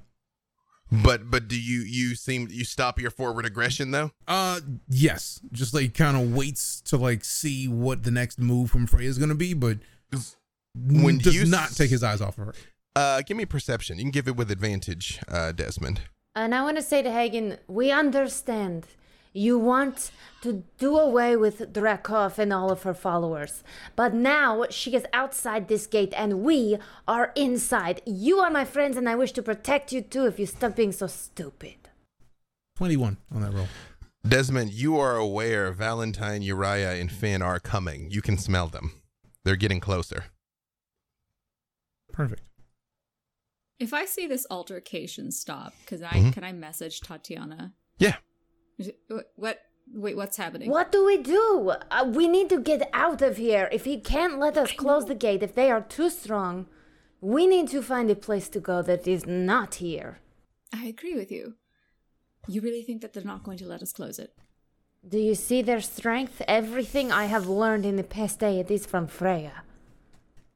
But 1.04 1.30
but 1.30 1.48
do 1.48 1.58
you 1.58 1.80
you 1.80 2.14
seem 2.14 2.48
you 2.50 2.64
stop 2.64 3.00
your 3.00 3.10
forward 3.10 3.46
aggression 3.46 3.92
though? 3.92 4.10
Uh, 4.28 4.60
yes, 4.90 5.40
just 5.50 5.72
like 5.72 5.94
kind 5.94 6.16
of 6.18 6.34
waits 6.34 6.82
to 6.82 6.98
like 6.98 7.24
see 7.24 7.66
what 7.66 8.02
the 8.02 8.10
next 8.10 8.38
move 8.38 8.70
from 8.70 8.86
Freya 8.86 9.08
is 9.08 9.16
gonna 9.16 9.34
be, 9.34 9.54
but 9.54 9.78
When 10.74 11.16
does 11.18 11.34
you 11.34 11.46
not 11.46 11.68
s- 11.70 11.76
take 11.78 11.88
his 11.90 12.02
eyes 12.02 12.20
off 12.20 12.36
of 12.36 12.46
her. 12.48 12.54
Uh, 12.94 13.22
give 13.22 13.36
me 13.36 13.46
perception. 13.46 13.98
You 13.98 14.04
can 14.04 14.10
give 14.10 14.28
it 14.28 14.36
with 14.36 14.50
advantage, 14.50 15.18
uh, 15.28 15.52
Desmond. 15.52 16.02
And 16.34 16.54
I 16.54 16.62
want 16.62 16.76
to 16.76 16.82
say 16.82 17.02
to 17.02 17.10
Hagen, 17.10 17.58
we 17.66 17.90
understand. 17.90 18.86
You 19.34 19.58
want 19.58 20.10
to 20.42 20.64
do 20.78 20.98
away 20.98 21.36
with 21.36 21.72
Drakov 21.72 22.36
and 22.36 22.52
all 22.52 22.70
of 22.70 22.82
her 22.82 22.92
followers. 22.92 23.64
But 23.96 24.12
now 24.12 24.66
she 24.68 24.94
is 24.94 25.06
outside 25.14 25.68
this 25.68 25.86
gate 25.86 26.12
and 26.14 26.42
we 26.42 26.76
are 27.08 27.32
inside. 27.34 28.02
You 28.04 28.40
are 28.40 28.50
my 28.50 28.66
friends 28.66 28.98
and 28.98 29.08
I 29.08 29.14
wish 29.14 29.32
to 29.32 29.42
protect 29.42 29.90
you 29.90 30.02
too 30.02 30.26
if 30.26 30.38
you 30.38 30.44
stop 30.44 30.76
being 30.76 30.92
so 30.92 31.06
stupid. 31.06 31.76
Twenty-one 32.76 33.16
on 33.34 33.40
that 33.40 33.54
roll. 33.54 33.68
Desmond, 34.26 34.70
you 34.72 34.98
are 34.98 35.16
aware 35.16 35.72
Valentine, 35.72 36.42
Uriah, 36.42 36.92
and 36.92 37.10
Finn 37.10 37.40
are 37.40 37.58
coming. 37.58 38.10
You 38.10 38.20
can 38.20 38.36
smell 38.36 38.68
them. 38.68 38.92
They're 39.44 39.56
getting 39.56 39.80
closer. 39.80 40.26
Perfect. 42.12 42.42
If 43.82 43.92
I 43.92 44.04
see 44.04 44.28
this 44.28 44.46
altercation 44.48 45.32
stop, 45.32 45.74
because 45.80 46.02
I 46.02 46.16
Mhm. 46.18 46.32
can 46.32 46.44
I 46.44 46.52
message 46.52 47.00
Tatiana? 47.00 47.74
Yeah. 47.98 48.16
What? 49.08 49.32
what 49.34 49.56
wait, 49.92 50.16
what's 50.16 50.36
happening? 50.36 50.70
What 50.70 50.92
do 50.92 51.04
we 51.04 51.16
do? 51.18 51.72
Uh, 51.90 52.04
we 52.18 52.28
need 52.28 52.48
to 52.50 52.60
get 52.60 52.88
out 52.92 53.20
of 53.22 53.36
here. 53.38 53.68
If 53.72 53.84
he 53.84 53.98
can't 54.00 54.38
let 54.38 54.56
us 54.56 54.70
close 54.72 55.06
the 55.06 55.16
gate, 55.16 55.42
if 55.42 55.54
they 55.56 55.68
are 55.68 55.80
too 55.82 56.10
strong, 56.10 56.68
we 57.20 57.46
need 57.46 57.68
to 57.70 57.82
find 57.82 58.08
a 58.08 58.14
place 58.14 58.48
to 58.50 58.60
go 58.60 58.82
that 58.82 59.08
is 59.08 59.26
not 59.26 59.70
here. 59.86 60.20
I 60.72 60.84
agree 60.86 61.16
with 61.16 61.32
you. 61.32 61.56
You 62.46 62.60
really 62.60 62.84
think 62.84 63.02
that 63.02 63.12
they're 63.12 63.32
not 63.34 63.42
going 63.42 63.58
to 63.58 63.66
let 63.66 63.82
us 63.82 63.92
close 63.92 64.18
it? 64.20 64.32
Do 65.06 65.18
you 65.18 65.34
see 65.34 65.60
their 65.62 65.80
strength? 65.80 66.40
Everything 66.46 67.10
I 67.10 67.24
have 67.24 67.48
learned 67.48 67.84
in 67.84 67.96
the 67.96 68.04
past 68.04 68.38
day, 68.38 68.60
it 68.60 68.70
is 68.70 68.86
from 68.86 69.08
Freya. 69.08 69.64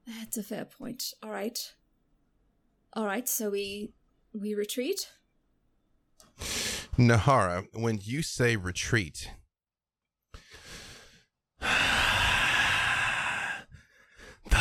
That's 0.07 0.37
a 0.37 0.45
fair 0.45 0.65
point. 0.65 1.13
All 1.23 1.31
right. 1.31 1.75
All 2.97 3.05
right. 3.05 3.29
So 3.29 3.51
we 3.51 3.93
we 4.33 4.55
retreat. 4.55 5.13
Nahara, 6.97 7.67
when 7.75 8.01
you 8.03 8.23
say 8.23 8.57
retreat, 8.57 9.31
the 11.61 11.69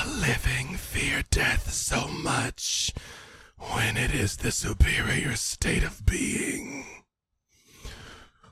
living 0.06 0.76
fear 0.76 1.24
death 1.32 1.72
so 1.72 2.10
much 2.10 2.94
when 3.58 3.96
it 3.96 4.14
is 4.14 4.36
the 4.36 4.52
superior 4.52 5.38
state 5.38 5.84
of 5.84 6.06
being. 6.06 6.86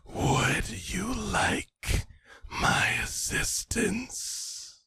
Would 0.05 0.69
you 0.93 1.13
like 1.13 2.05
my 2.49 2.99
assistance? 3.03 4.79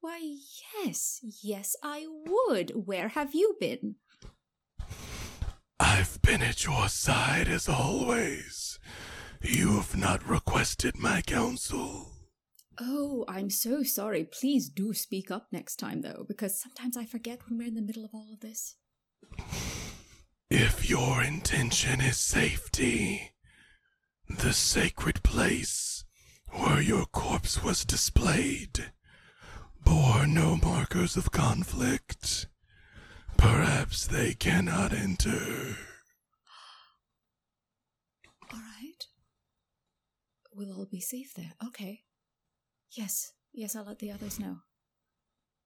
Why, 0.00 0.36
yes, 0.84 1.20
yes, 1.42 1.76
I 1.82 2.06
would. 2.26 2.72
Where 2.74 3.08
have 3.08 3.34
you 3.34 3.56
been? 3.60 3.96
I've 5.78 6.20
been 6.22 6.42
at 6.42 6.64
your 6.64 6.88
side 6.88 7.48
as 7.48 7.68
always. 7.68 8.78
You 9.42 9.76
have 9.76 9.96
not 9.96 10.28
requested 10.28 10.98
my 10.98 11.22
counsel. 11.22 12.12
Oh, 12.78 13.24
I'm 13.28 13.50
so 13.50 13.82
sorry. 13.82 14.24
Please 14.24 14.68
do 14.68 14.92
speak 14.92 15.30
up 15.30 15.48
next 15.52 15.76
time, 15.76 16.02
though, 16.02 16.24
because 16.28 16.60
sometimes 16.60 16.96
I 16.96 17.04
forget 17.04 17.40
when 17.48 17.58
we're 17.58 17.68
in 17.68 17.74
the 17.74 17.82
middle 17.82 18.04
of 18.04 18.10
all 18.12 18.28
of 18.32 18.40
this. 18.40 18.76
If 20.50 20.88
your 20.88 21.22
intention 21.22 22.00
is 22.00 22.16
safety, 22.16 23.32
the 24.28 24.52
sacred 24.52 25.22
place 25.22 26.04
where 26.50 26.80
your 26.80 27.06
corpse 27.06 27.62
was 27.62 27.84
displayed 27.84 28.92
bore 29.86 30.26
no 30.26 30.56
markers 30.56 31.16
of 31.16 31.30
conflict. 31.30 32.46
Perhaps 33.38 34.06
they 34.08 34.34
cannot 34.34 34.92
enter. 34.92 35.76
All 38.52 38.58
right. 38.58 39.02
We'll 40.52 40.76
all 40.76 40.88
be 40.90 41.00
safe 41.00 41.32
there. 41.34 41.52
Okay. 41.64 42.02
Yes, 42.92 43.32
yes, 43.52 43.76
I'll 43.76 43.84
let 43.84 44.00
the 44.00 44.10
others 44.10 44.40
know. 44.40 44.58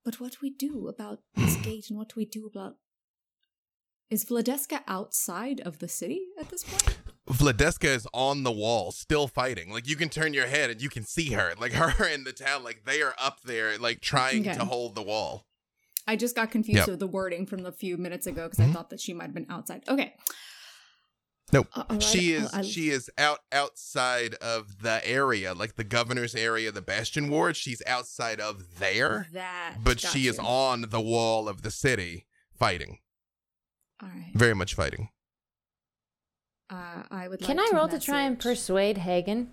But 0.04 0.20
what 0.20 0.32
do 0.32 0.38
we 0.42 0.50
do 0.50 0.88
about 0.88 1.20
this 1.34 1.56
hmm. 1.56 1.62
gate 1.62 1.86
and 1.88 1.98
what 1.98 2.10
do 2.10 2.14
we 2.16 2.24
do 2.24 2.46
about. 2.46 2.76
Is 4.10 4.24
Vladeska 4.24 4.80
outside 4.86 5.60
of 5.60 5.78
the 5.78 5.88
city 5.88 6.26
at 6.38 6.48
this 6.50 6.64
point? 6.64 6.98
Vladeska 7.30 7.84
is 7.88 8.06
on 8.12 8.42
the 8.42 8.50
wall, 8.52 8.92
still 8.92 9.28
fighting. 9.28 9.70
Like 9.72 9.86
you 9.88 9.96
can 9.96 10.08
turn 10.08 10.34
your 10.34 10.46
head 10.46 10.70
and 10.70 10.82
you 10.82 10.88
can 10.88 11.04
see 11.04 11.30
her. 11.32 11.52
Like 11.58 11.72
her 11.74 12.04
and 12.06 12.26
the 12.26 12.32
town, 12.32 12.64
like 12.64 12.84
they 12.84 13.02
are 13.02 13.14
up 13.18 13.40
there, 13.42 13.78
like 13.78 14.00
trying 14.00 14.42
Okay. 14.46 14.54
to 14.58 14.64
hold 14.64 14.94
the 14.94 15.02
wall. 15.02 15.46
I 16.06 16.16
just 16.16 16.34
got 16.34 16.50
confused 16.50 16.78
Yep. 16.78 16.88
with 16.88 16.98
the 17.00 17.06
wording 17.06 17.46
from 17.46 17.62
the 17.62 17.70
few 17.72 17.96
minutes 17.96 18.26
ago 18.26 18.48
because 18.48 18.60
I 18.60 18.72
thought 18.72 18.90
that 18.90 19.00
she 19.00 19.12
might 19.14 19.24
have 19.26 19.34
been 19.34 19.46
outside. 19.48 19.82
Okay. 19.88 20.14
Nope. 21.52 21.66
Uh, 21.74 21.84
right, 21.90 22.02
she 22.02 22.32
is 22.32 22.52
I'll- 22.54 22.62
she 22.62 22.90
is 22.90 23.10
out 23.18 23.40
outside 23.52 24.34
of 24.34 24.82
the 24.82 25.00
area, 25.06 25.52
like 25.52 25.74
the 25.76 25.84
governor's 25.84 26.34
area, 26.34 26.70
the 26.70 26.80
Bastion 26.82 27.28
Ward. 27.28 27.56
She's 27.56 27.82
outside 27.86 28.40
of 28.40 28.78
there, 28.78 29.26
That. 29.32 29.78
but 29.82 29.98
she 30.00 30.26
is 30.28 30.38
on 30.38 30.86
the 30.90 31.00
wall 31.00 31.48
of 31.48 31.62
the 31.62 31.70
city 31.72 32.26
fighting, 32.56 32.98
All 34.02 34.08
right. 34.08 34.30
very 34.34 34.54
much 34.54 34.74
fighting. 34.74 35.08
Uh, 36.70 37.02
I 37.10 37.28
would. 37.28 37.40
Can 37.40 37.56
like 37.56 37.72
I 37.72 37.76
roll 37.76 37.88
to 37.88 37.98
try 37.98 38.22
and 38.22 38.38
persuade 38.38 38.98
Hagen? 38.98 39.50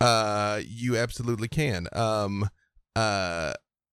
Uh, 0.00 0.60
you 0.66 0.96
absolutely 0.96 1.48
can. 1.48 1.88
Um, 1.92 2.48
uh, 2.96 3.52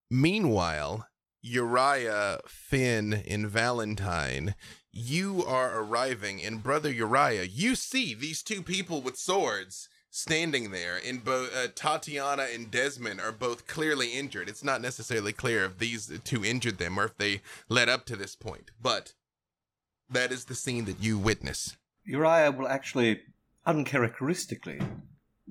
meanwhile, 0.09 1.07
Uriah, 1.41 2.39
Finn, 2.47 3.23
and 3.27 3.47
Valentine, 3.47 4.55
you 4.91 5.43
are 5.45 5.79
arriving, 5.79 6.43
and 6.43 6.63
brother 6.63 6.91
Uriah, 6.91 7.43
you 7.43 7.75
see 7.75 8.13
these 8.13 8.41
two 8.41 8.61
people 8.61 9.01
with 9.01 9.17
swords 9.17 9.89
standing 10.09 10.71
there, 10.71 10.99
and 11.05 11.25
both 11.25 11.53
uh, 11.53 11.67
Tatiana 11.75 12.47
and 12.53 12.71
Desmond 12.71 13.19
are 13.19 13.33
both 13.33 13.67
clearly 13.67 14.13
injured. 14.13 14.47
It's 14.47 14.63
not 14.63 14.81
necessarily 14.81 15.33
clear 15.33 15.65
if 15.65 15.77
these 15.77 16.11
two 16.23 16.45
injured 16.45 16.77
them 16.77 16.97
or 16.97 17.05
if 17.05 17.17
they 17.17 17.41
led 17.67 17.89
up 17.89 18.05
to 18.05 18.15
this 18.15 18.35
point, 18.35 18.71
but 18.81 19.13
that 20.09 20.31
is 20.31 20.45
the 20.45 20.55
scene 20.55 20.85
that 20.85 21.03
you 21.03 21.17
witness. 21.17 21.75
Uriah 22.05 22.51
will 22.51 22.67
actually, 22.67 23.21
uncharacteristically, 23.65 24.79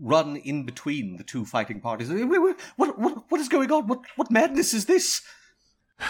run 0.00 0.36
in 0.36 0.64
between 0.64 1.16
the 1.16 1.24
two 1.24 1.44
fighting 1.44 1.80
parties. 1.80 2.10
What, 2.10 2.98
what, 2.98 3.24
what 3.28 3.40
is 3.40 3.48
going 3.48 3.70
on? 3.70 3.86
What, 3.86 4.00
what 4.16 4.30
madness 4.30 4.74
is 4.74 4.86
this? 4.86 5.22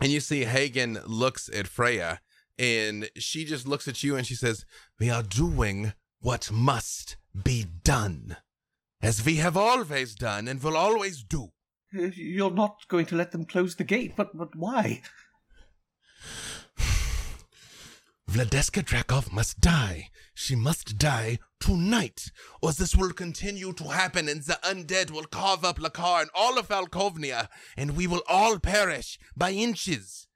And 0.00 0.10
you 0.10 0.18
see 0.18 0.44
Hagen 0.44 0.98
looks 1.06 1.48
at 1.48 1.68
Freya 1.68 2.20
and 2.58 3.08
she 3.16 3.44
just 3.44 3.66
looks 3.66 3.88
at 3.88 4.02
you 4.02 4.16
and 4.16 4.26
she 4.26 4.34
says, 4.34 4.64
We 4.98 5.08
are 5.08 5.22
doing 5.22 5.92
what 6.20 6.50
must 6.50 7.16
be 7.42 7.64
done, 7.84 8.36
as 9.00 9.24
we 9.24 9.36
have 9.36 9.56
always 9.56 10.14
done 10.16 10.48
and 10.48 10.62
will 10.62 10.76
always 10.76 11.22
do. 11.22 11.52
Uh, 11.96 12.10
You're 12.14 12.50
not 12.50 12.76
going 12.88 13.06
to 13.06 13.16
let 13.16 13.32
them 13.32 13.44
close 13.44 13.76
the 13.76 13.84
gate, 13.84 14.14
but, 14.16 14.36
but 14.36 14.54
why? 14.56 15.02
Vladeska 18.34 18.82
Drakov 18.82 19.32
must 19.32 19.60
die. 19.60 20.08
She 20.34 20.56
must 20.56 20.98
die 20.98 21.38
tonight, 21.60 22.32
or 22.60 22.72
this 22.72 22.96
will 22.96 23.12
continue 23.12 23.72
to 23.74 23.84
happen, 23.84 24.28
and 24.28 24.42
the 24.42 24.58
undead 24.64 25.12
will 25.12 25.26
carve 25.26 25.64
up 25.64 25.78
Lekar 25.78 26.22
and 26.22 26.30
all 26.34 26.58
of 26.58 26.66
Falkovnia, 26.66 27.46
and 27.76 27.96
we 27.96 28.08
will 28.08 28.24
all 28.28 28.58
perish 28.58 29.20
by 29.36 29.52
inches. 29.52 30.26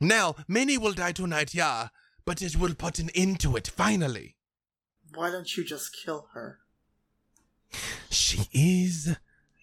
Now, 0.00 0.34
many 0.48 0.76
will 0.76 0.92
die 0.92 1.12
tonight, 1.12 1.54
yeah, 1.54 1.90
but 2.24 2.42
it 2.42 2.56
will 2.56 2.74
put 2.74 2.98
an 2.98 3.10
end 3.14 3.38
to 3.40 3.54
it 3.54 3.68
finally. 3.68 4.34
Why 5.14 5.30
don't 5.30 5.56
you 5.56 5.62
just 5.62 5.96
kill 6.04 6.26
her? 6.34 6.58
She 8.10 8.48
is 8.52 9.16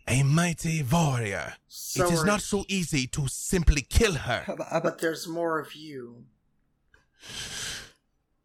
a 0.07 0.23
mighty 0.23 0.84
warrior. 0.84 1.55
So 1.68 2.05
it 2.05 2.14
is 2.14 2.23
not 2.23 2.41
so 2.41 2.64
easy 2.69 3.07
to 3.07 3.27
simply 3.27 3.81
kill 3.81 4.14
her. 4.14 4.45
But 4.81 4.99
there's 4.99 5.27
more 5.27 5.60
of 5.60 5.76
you. 5.76 6.23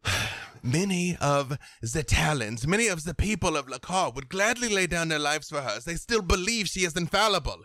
Many 0.63 1.15
of 1.21 1.57
the 1.81 2.03
Talons, 2.03 2.67
many 2.67 2.87
of 2.87 3.05
the 3.05 3.13
people 3.13 3.55
of 3.55 3.67
Lekar 3.67 4.13
would 4.13 4.27
gladly 4.27 4.67
lay 4.67 4.87
down 4.87 5.07
their 5.07 5.19
lives 5.19 5.49
for 5.49 5.61
her. 5.61 5.77
as 5.77 5.85
They 5.85 5.95
still 5.95 6.21
believe 6.21 6.67
she 6.67 6.83
is 6.83 6.97
infallible. 6.97 7.63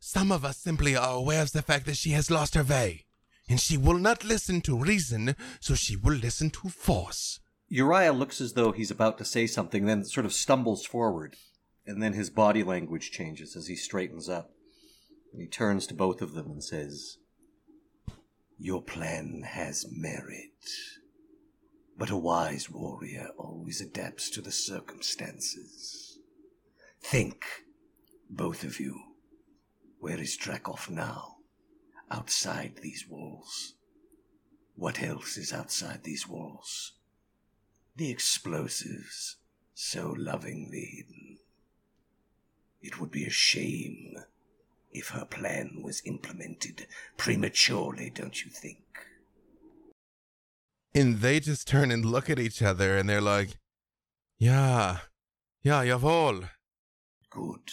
Some 0.00 0.32
of 0.32 0.44
us 0.44 0.58
simply 0.58 0.96
are 0.96 1.14
aware 1.14 1.42
of 1.42 1.52
the 1.52 1.62
fact 1.62 1.86
that 1.86 1.96
she 1.96 2.10
has 2.10 2.30
lost 2.30 2.54
her 2.56 2.64
way. 2.64 3.06
And 3.48 3.60
she 3.60 3.76
will 3.76 3.98
not 3.98 4.24
listen 4.24 4.62
to 4.62 4.76
reason, 4.76 5.36
so 5.60 5.74
she 5.74 5.96
will 5.96 6.14
listen 6.14 6.50
to 6.50 6.68
force. 6.68 7.40
Uriah 7.68 8.12
looks 8.12 8.40
as 8.40 8.54
though 8.54 8.72
he's 8.72 8.90
about 8.90 9.18
to 9.18 9.24
say 9.24 9.46
something, 9.46 9.86
then 9.86 10.04
sort 10.04 10.26
of 10.26 10.32
stumbles 10.32 10.84
forward, 10.84 11.36
and 11.86 12.02
then 12.02 12.14
his 12.14 12.30
body 12.30 12.62
language 12.62 13.10
changes 13.10 13.56
as 13.56 13.66
he 13.66 13.76
straightens 13.76 14.28
up. 14.28 14.50
And 15.32 15.40
he 15.40 15.48
turns 15.48 15.86
to 15.88 15.94
both 15.94 16.22
of 16.22 16.32
them 16.32 16.50
and 16.50 16.62
says, 16.62 17.18
Your 18.58 18.82
plan 18.82 19.42
has 19.42 19.86
merit, 19.90 20.70
but 21.98 22.10
a 22.10 22.16
wise 22.16 22.70
warrior 22.70 23.28
always 23.36 23.80
adapts 23.80 24.30
to 24.30 24.40
the 24.40 24.52
circumstances. 24.52 26.18
Think, 27.00 27.44
both 28.30 28.64
of 28.64 28.80
you, 28.80 28.98
where 29.98 30.20
is 30.20 30.36
Drakov 30.36 30.88
now? 30.88 31.36
Outside 32.10 32.78
these 32.82 33.06
walls. 33.08 33.74
What 34.76 35.02
else 35.02 35.36
is 35.36 35.52
outside 35.52 36.04
these 36.04 36.28
walls? 36.28 36.92
the 37.96 38.10
explosives 38.10 39.36
so 39.74 40.14
lovingly 40.18 40.84
hidden. 40.96 41.38
It 42.82 43.00
would 43.00 43.10
be 43.10 43.24
a 43.24 43.30
shame 43.30 44.16
if 44.94 45.08
her 45.08 45.24
plan 45.24 45.82
was 45.82 46.00
implemented 46.06 46.86
prematurely, 47.16 48.10
don't 48.10 48.44
you 48.44 48.50
think? 48.50 48.78
And 50.94 51.18
they 51.18 51.40
just 51.40 51.66
turn 51.66 51.90
and 51.90 52.04
look 52.04 52.30
at 52.30 52.38
each 52.38 52.62
other 52.62 52.96
and 52.96 53.08
they're 53.08 53.20
like, 53.20 53.58
Yeah, 54.38 54.98
yeah, 55.62 55.84
jawohl. 55.84 56.48
Good. 57.28 57.70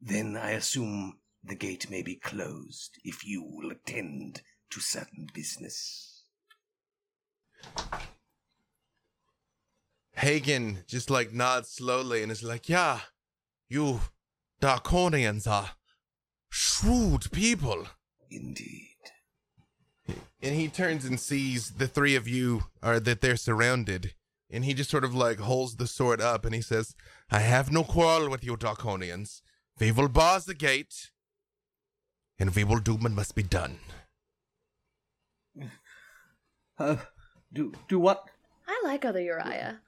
Then 0.00 0.36
I 0.36 0.52
assume 0.52 1.18
the 1.44 1.54
gate 1.54 1.90
may 1.90 2.02
be 2.02 2.16
closed 2.16 2.98
if 3.04 3.26
you 3.26 3.44
will 3.44 3.70
attend 3.70 4.40
to 4.70 4.80
certain 4.80 5.26
business. 5.34 6.24
Hagen 10.16 10.84
just 10.86 11.10
like 11.10 11.32
nods 11.34 11.68
slowly 11.68 12.22
and 12.22 12.32
is 12.32 12.42
like, 12.42 12.70
Yeah, 12.70 13.00
you 13.68 14.00
Darkonians 14.62 15.46
are 15.46 15.72
shrewd 16.54 17.32
people. 17.32 17.86
Indeed. 18.30 18.96
And 20.40 20.54
he 20.54 20.68
turns 20.68 21.04
and 21.04 21.18
sees 21.18 21.72
the 21.72 21.88
three 21.88 22.14
of 22.14 22.28
you 22.28 22.64
are 22.80 23.00
that 23.00 23.20
they're 23.20 23.36
surrounded. 23.36 24.14
And 24.50 24.64
he 24.64 24.72
just 24.72 24.90
sort 24.90 25.02
of 25.04 25.14
like 25.14 25.40
holds 25.40 25.76
the 25.76 25.88
sword 25.88 26.20
up 26.20 26.44
and 26.44 26.54
he 26.54 26.60
says, 26.60 26.94
I 27.28 27.40
have 27.40 27.72
no 27.72 27.82
quarrel 27.82 28.30
with 28.30 28.44
you, 28.44 28.56
Darkonians. 28.56 29.40
We 29.80 29.90
will 29.90 30.08
bar 30.08 30.38
the 30.38 30.54
gate, 30.54 31.10
and 32.38 32.54
we 32.54 32.62
will 32.62 32.78
do 32.78 32.94
what 32.94 33.10
must 33.10 33.34
be 33.34 33.42
done. 33.42 33.80
Uh, 36.78 36.96
do 37.52 37.72
do 37.88 37.98
what? 37.98 38.24
I 38.68 38.80
like 38.84 39.04
other 39.04 39.20
Uriah. 39.20 39.80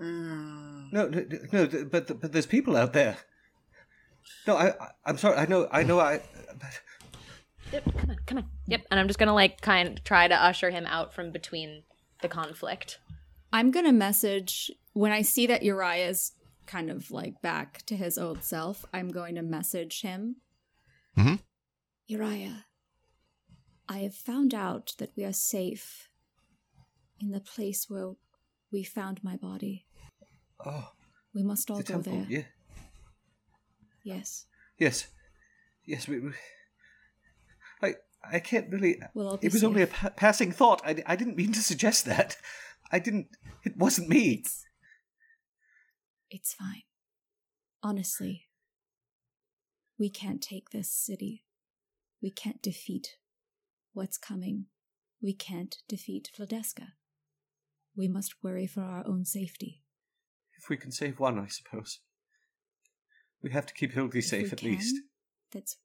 Mm. 0.00 0.92
No, 0.92 1.08
no, 1.08 1.26
no, 1.52 1.84
but 1.90 2.20
but 2.20 2.32
there's 2.32 2.46
people 2.46 2.76
out 2.76 2.94
there. 2.94 3.18
No, 4.46 4.56
I, 4.56 4.68
I 4.68 4.88
I'm 5.06 5.18
sorry. 5.18 5.36
I 5.36 5.46
know, 5.46 5.68
I 5.70 5.82
know. 5.82 6.00
I. 6.00 6.20
But 6.58 6.80
Yep, 7.72 7.84
come 7.96 8.10
on, 8.10 8.16
come 8.26 8.38
on. 8.38 8.48
Yep, 8.66 8.86
and 8.90 9.00
I'm 9.00 9.06
just 9.06 9.18
gonna 9.18 9.34
like 9.34 9.60
kind 9.60 9.88
of 9.88 10.04
try 10.04 10.28
to 10.28 10.34
usher 10.34 10.70
him 10.70 10.84
out 10.86 11.12
from 11.14 11.32
between 11.32 11.84
the 12.20 12.28
conflict. 12.28 12.98
I'm 13.52 13.70
gonna 13.70 13.92
message 13.92 14.70
when 14.92 15.10
I 15.12 15.22
see 15.22 15.46
that 15.46 15.62
Uriah's 15.62 16.32
kind 16.66 16.90
of 16.90 17.10
like 17.10 17.40
back 17.42 17.82
to 17.86 17.96
his 17.96 18.18
old 18.18 18.44
self. 18.44 18.84
I'm 18.92 19.08
going 19.08 19.34
to 19.34 19.42
message 19.42 20.02
him. 20.02 20.36
Mhm. 21.16 21.40
Uriah, 22.06 22.66
I 23.88 23.98
have 23.98 24.14
found 24.14 24.54
out 24.54 24.94
that 24.98 25.12
we 25.16 25.24
are 25.24 25.32
safe 25.32 26.08
in 27.20 27.30
the 27.30 27.40
place 27.40 27.88
where 27.88 28.12
we 28.70 28.84
found 28.84 29.22
my 29.24 29.36
body. 29.36 29.86
Oh, 30.64 30.92
We 31.34 31.42
must 31.42 31.70
all 31.70 31.78
the 31.78 31.82
go 31.82 31.94
temple. 31.94 32.12
there. 32.12 32.26
Yeah. 32.28 32.44
Yes. 34.04 34.46
Yes. 34.78 35.06
Yes. 35.84 36.08
We, 36.08 36.20
we, 36.20 36.32
I 37.82 37.94
I 38.30 38.38
can't 38.38 38.70
really. 38.70 39.00
We'll 39.14 39.38
It 39.42 39.52
was 39.52 39.64
only 39.64 39.82
a 39.82 39.86
pa- 39.88 40.10
passing 40.10 40.52
thought. 40.52 40.80
I, 40.84 41.02
I 41.06 41.16
didn't 41.16 41.36
mean 41.36 41.52
to 41.52 41.62
suggest 41.62 42.04
that. 42.06 42.36
I 42.90 42.98
didn't. 42.98 43.28
It 43.64 43.76
wasn't 43.76 44.08
me. 44.08 44.44
It's 46.30 46.54
fine. 46.54 46.82
Honestly, 47.82 48.48
we 49.98 50.08
can't 50.08 50.40
take 50.40 50.70
this 50.70 50.90
city. 50.90 51.44
We 52.22 52.30
can't 52.30 52.62
defeat 52.62 53.16
what's 53.92 54.18
coming. 54.18 54.66
We 55.20 55.34
can't 55.34 55.76
defeat 55.88 56.30
Vladeska. 56.38 56.92
We 57.96 58.08
must 58.08 58.42
worry 58.42 58.66
for 58.66 58.82
our 58.82 59.06
own 59.06 59.24
safety. 59.24 59.82
If 60.58 60.68
we 60.68 60.76
can 60.76 60.92
save 60.92 61.20
one, 61.20 61.38
I 61.38 61.48
suppose. 61.48 61.98
We 63.42 63.50
have 63.50 63.66
to 63.66 63.74
keep 63.74 63.92
Hildy 63.92 64.20
safe 64.20 64.52
at 64.52 64.60
can, 64.60 64.68
least. 64.68 64.96
That's. 65.50 65.76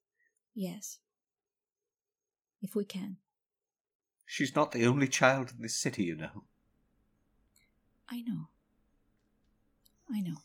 Yes. 0.53 0.99
If 2.61 2.75
we 2.75 2.85
can. 2.85 3.17
She's 4.25 4.55
not 4.55 4.71
the 4.71 4.85
only 4.85 5.07
child 5.07 5.53
in 5.55 5.61
this 5.61 5.75
city, 5.75 6.03
you 6.03 6.15
know. 6.15 6.43
I 8.09 8.21
know. 8.21 8.49
I 10.11 10.21
know. 10.21 10.37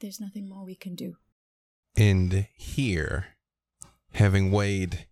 There's 0.00 0.20
nothing 0.20 0.48
more 0.48 0.64
we 0.64 0.74
can 0.74 0.94
do. 0.94 1.16
And 1.96 2.46
here, 2.54 3.36
having 4.12 4.50
weighed 4.50 5.06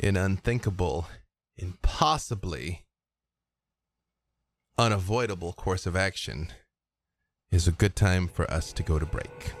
an 0.00 0.16
unthinkable, 0.16 1.06
impossibly 1.56 2.86
unavoidable 4.76 5.52
course 5.52 5.86
of 5.86 5.96
action, 5.96 6.52
is 7.50 7.68
a 7.68 7.72
good 7.72 7.96
time 7.96 8.28
for 8.28 8.50
us 8.50 8.72
to 8.72 8.82
go 8.82 8.98
to 8.98 9.06
break. 9.06 9.54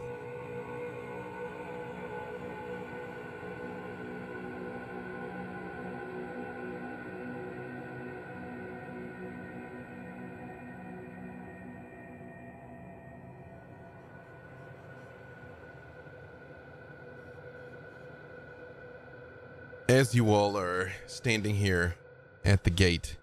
As 19.98 20.14
you 20.14 20.32
all 20.32 20.56
are 20.56 20.92
standing 21.08 21.56
here 21.56 21.96
at 22.44 22.62
the 22.62 22.70
gate, 22.70 23.16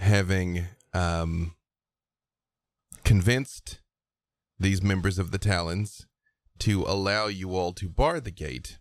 having 0.00 0.64
um, 0.92 1.54
convinced 3.04 3.78
these 4.58 4.82
members 4.82 5.20
of 5.20 5.30
the 5.30 5.38
Talons 5.38 6.08
to 6.58 6.82
allow 6.82 7.28
you 7.28 7.54
all 7.54 7.72
to 7.74 7.88
bar 7.88 8.18
the 8.18 8.32
gate, 8.32 8.78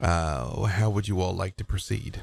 uh, 0.00 0.62
how 0.62 0.88
would 0.88 1.08
you 1.08 1.20
all 1.20 1.34
like 1.34 1.58
to 1.58 1.64
proceed? 1.64 2.22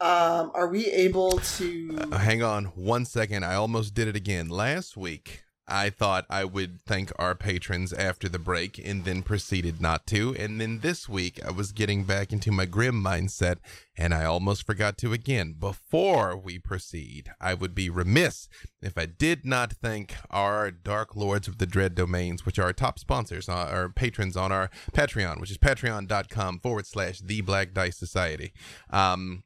Um, 0.00 0.50
are 0.54 0.68
we 0.68 0.86
able 0.86 1.32
to? 1.58 1.98
Uh, 2.10 2.16
hang 2.16 2.42
on 2.42 2.64
one 2.68 3.04
second. 3.04 3.44
I 3.44 3.54
almost 3.54 3.92
did 3.92 4.08
it 4.08 4.16
again. 4.16 4.48
Last 4.48 4.96
week, 4.96 5.44
I 5.70 5.90
thought 5.90 6.26
I 6.28 6.44
would 6.44 6.80
thank 6.84 7.12
our 7.18 7.34
patrons 7.34 7.92
after 7.92 8.28
the 8.28 8.38
break 8.38 8.78
and 8.78 9.04
then 9.04 9.22
proceeded 9.22 9.80
not 9.80 10.06
to. 10.08 10.34
And 10.36 10.60
then 10.60 10.80
this 10.80 11.08
week, 11.08 11.40
I 11.44 11.50
was 11.50 11.72
getting 11.72 12.04
back 12.04 12.32
into 12.32 12.50
my 12.50 12.66
grim 12.66 13.02
mindset 13.02 13.58
and 13.96 14.12
I 14.12 14.24
almost 14.24 14.66
forgot 14.66 14.98
to 14.98 15.12
again. 15.12 15.54
Before 15.58 16.36
we 16.36 16.58
proceed, 16.58 17.30
I 17.40 17.54
would 17.54 17.74
be 17.74 17.88
remiss 17.88 18.48
if 18.82 18.98
I 18.98 19.06
did 19.06 19.44
not 19.44 19.74
thank 19.74 20.14
our 20.30 20.70
Dark 20.70 21.14
Lords 21.14 21.46
of 21.46 21.58
the 21.58 21.66
Dread 21.66 21.94
Domains, 21.94 22.44
which 22.44 22.58
are 22.58 22.64
our 22.64 22.72
top 22.72 22.98
sponsors, 22.98 23.48
uh, 23.48 23.52
our 23.52 23.88
patrons 23.88 24.36
on 24.36 24.52
our 24.52 24.70
Patreon, 24.92 25.40
which 25.40 25.50
is 25.50 25.58
patreon.com 25.58 26.60
forward 26.60 26.86
slash 26.86 27.20
the 27.20 27.42
Black 27.42 27.74
Dice 27.74 27.96
Society. 27.96 28.52
Um, 28.90 29.44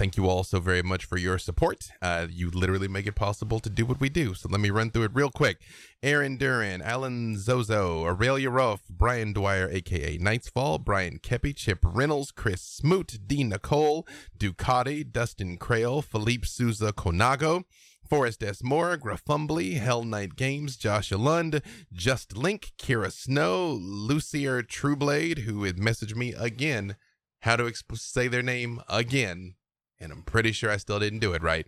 Thank 0.00 0.16
you 0.16 0.30
all 0.30 0.44
so 0.44 0.60
very 0.60 0.82
much 0.82 1.04
for 1.04 1.18
your 1.18 1.36
support. 1.36 1.90
Uh, 2.00 2.26
you 2.30 2.48
literally 2.48 2.88
make 2.88 3.06
it 3.06 3.14
possible 3.14 3.60
to 3.60 3.68
do 3.68 3.84
what 3.84 4.00
we 4.00 4.08
do. 4.08 4.32
So 4.32 4.48
let 4.48 4.58
me 4.58 4.70
run 4.70 4.90
through 4.90 5.02
it 5.02 5.10
real 5.12 5.28
quick. 5.28 5.58
Aaron 6.02 6.38
Duran, 6.38 6.80
Alan 6.80 7.36
Zozo, 7.38 8.06
Aurelia 8.06 8.48
Roth, 8.48 8.84
Brian 8.88 9.34
Dwyer, 9.34 9.68
aka 9.70 10.16
Nightsfall, 10.16 10.82
Brian 10.82 11.18
Kepi, 11.18 11.54
Chip 11.54 11.80
Reynolds, 11.84 12.30
Chris 12.30 12.62
Smoot, 12.62 13.18
Dean 13.26 13.50
Nicole, 13.50 14.08
Ducati, 14.38 15.04
Dustin 15.04 15.58
Crail, 15.58 16.00
Philippe 16.00 16.46
Souza 16.46 16.94
Conago, 16.94 17.64
Forrest 18.08 18.42
S. 18.42 18.62
Moore, 18.64 18.96
Grafumbly, 18.96 19.74
Hell 19.74 20.04
Knight 20.04 20.34
Games, 20.34 20.78
Joshua 20.78 21.18
Lund, 21.18 21.60
Just 21.92 22.38
Link, 22.38 22.72
Kira 22.78 23.12
Snow, 23.12 23.68
Lucier 23.72 24.62
Trueblade, 24.62 25.40
who 25.40 25.64
had 25.64 25.76
messaged 25.76 26.16
me 26.16 26.32
again 26.32 26.96
how 27.40 27.56
to 27.56 27.64
exp- 27.64 27.98
say 27.98 28.28
their 28.28 28.42
name 28.42 28.80
again 28.88 29.56
and 30.00 30.12
I'm 30.12 30.22
pretty 30.22 30.52
sure 30.52 30.70
I 30.70 30.76
still 30.76 30.98
didn't 30.98 31.18
do 31.18 31.32
it 31.32 31.42
right. 31.42 31.66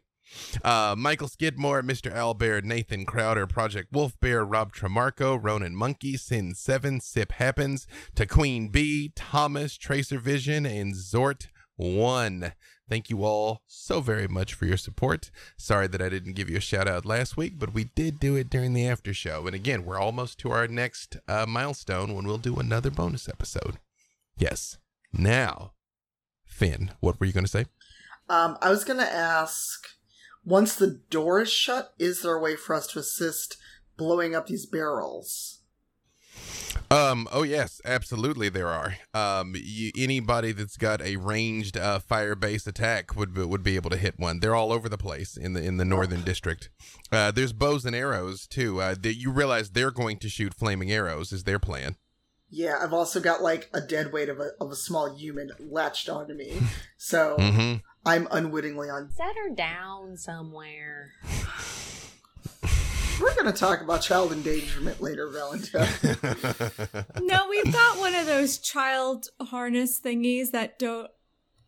Uh, 0.64 0.94
Michael 0.96 1.28
Skidmore, 1.28 1.82
Mr. 1.82 2.12
Albert, 2.12 2.64
Nathan 2.64 3.04
Crowder, 3.04 3.46
Project 3.46 3.92
Wolf 3.92 4.18
Bear, 4.20 4.44
Rob 4.44 4.72
Tremarco, 4.72 5.38
Ronan 5.40 5.74
Monkey, 5.74 6.16
Sin 6.16 6.54
Seven, 6.54 7.00
Sip 7.00 7.32
Happens, 7.32 7.86
to 8.14 8.26
Queen 8.26 8.68
Bee, 8.68 9.12
Thomas, 9.14 9.76
Tracer 9.76 10.18
Vision, 10.18 10.64
and 10.64 10.94
Zort 10.94 11.48
One. 11.76 12.52
Thank 12.88 13.08
you 13.08 13.24
all 13.24 13.62
so 13.66 14.00
very 14.00 14.28
much 14.28 14.54
for 14.54 14.66
your 14.66 14.76
support. 14.76 15.30
Sorry 15.56 15.86
that 15.86 16.02
I 16.02 16.08
didn't 16.08 16.34
give 16.34 16.50
you 16.50 16.58
a 16.58 16.60
shout 16.60 16.86
out 16.86 17.06
last 17.06 17.36
week, 17.36 17.58
but 17.58 17.72
we 17.72 17.84
did 17.84 18.20
do 18.20 18.36
it 18.36 18.50
during 18.50 18.74
the 18.74 18.86
after 18.86 19.14
show. 19.14 19.46
And 19.46 19.54
again, 19.54 19.84
we're 19.84 19.98
almost 19.98 20.38
to 20.40 20.50
our 20.50 20.68
next 20.68 21.16
uh, 21.26 21.46
milestone 21.48 22.14
when 22.14 22.26
we'll 22.26 22.38
do 22.38 22.56
another 22.56 22.90
bonus 22.90 23.28
episode. 23.28 23.78
Yes. 24.36 24.78
Now, 25.12 25.72
Finn, 26.44 26.90
what 27.00 27.18
were 27.18 27.26
you 27.26 27.32
going 27.32 27.46
to 27.46 27.50
say? 27.50 27.64
Um, 28.32 28.56
I 28.62 28.70
was 28.70 28.82
gonna 28.82 29.02
ask. 29.02 29.88
Once 30.42 30.74
the 30.74 31.00
door 31.10 31.42
is 31.42 31.52
shut, 31.52 31.92
is 31.98 32.22
there 32.22 32.34
a 32.34 32.40
way 32.40 32.56
for 32.56 32.74
us 32.74 32.86
to 32.88 32.98
assist 32.98 33.58
blowing 33.98 34.34
up 34.34 34.46
these 34.46 34.64
barrels? 34.64 35.60
Um. 36.90 37.28
Oh 37.30 37.42
yes, 37.42 37.82
absolutely. 37.84 38.48
There 38.48 38.68
are. 38.68 38.94
Um. 39.12 39.54
You, 39.54 39.92
anybody 39.98 40.52
that's 40.52 40.78
got 40.78 41.02
a 41.02 41.16
ranged 41.16 41.76
uh, 41.76 41.98
fire 41.98 42.34
base 42.34 42.66
attack 42.66 43.14
would 43.14 43.34
be, 43.34 43.44
would 43.44 43.62
be 43.62 43.76
able 43.76 43.90
to 43.90 43.98
hit 43.98 44.18
one. 44.18 44.40
They're 44.40 44.54
all 44.54 44.72
over 44.72 44.88
the 44.88 44.96
place 44.96 45.36
in 45.36 45.52
the 45.52 45.62
in 45.62 45.76
the 45.76 45.84
northern 45.84 46.22
district. 46.22 46.70
Uh. 47.12 47.32
There's 47.32 47.52
bows 47.52 47.84
and 47.84 47.94
arrows 47.94 48.46
too. 48.46 48.80
Uh. 48.80 48.94
That 48.98 49.16
you 49.16 49.30
realize 49.30 49.70
they're 49.70 49.90
going 49.90 50.16
to 50.20 50.30
shoot 50.30 50.54
flaming 50.54 50.90
arrows 50.90 51.32
is 51.32 51.44
their 51.44 51.58
plan. 51.58 51.96
Yeah, 52.54 52.78
I've 52.82 52.92
also 52.92 53.20
got 53.20 53.42
like 53.42 53.70
a 53.72 53.80
dead 53.80 54.12
weight 54.12 54.28
of 54.28 54.38
a 54.40 54.50
of 54.60 54.70
a 54.70 54.76
small 54.76 55.14
human 55.14 55.50
latched 55.58 56.08
onto 56.08 56.34
me, 56.34 56.60
so 56.96 57.36
Mm-hmm. 57.38 57.76
I'm 58.04 58.26
unwittingly 58.30 58.90
on. 58.90 59.10
Set 59.10 59.34
her 59.36 59.54
down 59.54 60.16
somewhere. 60.16 61.12
We're 63.20 63.34
gonna 63.36 63.52
talk 63.52 63.80
about 63.82 64.02
child 64.02 64.32
endangerment 64.32 65.00
later, 65.00 65.28
Valentine. 65.28 65.88
No, 67.20 67.46
we've 67.48 67.72
got 67.72 67.98
one 67.98 68.14
of 68.14 68.26
those 68.26 68.58
child 68.58 69.28
harness 69.40 70.00
thingies 70.00 70.50
that 70.50 70.78
don't 70.78 71.08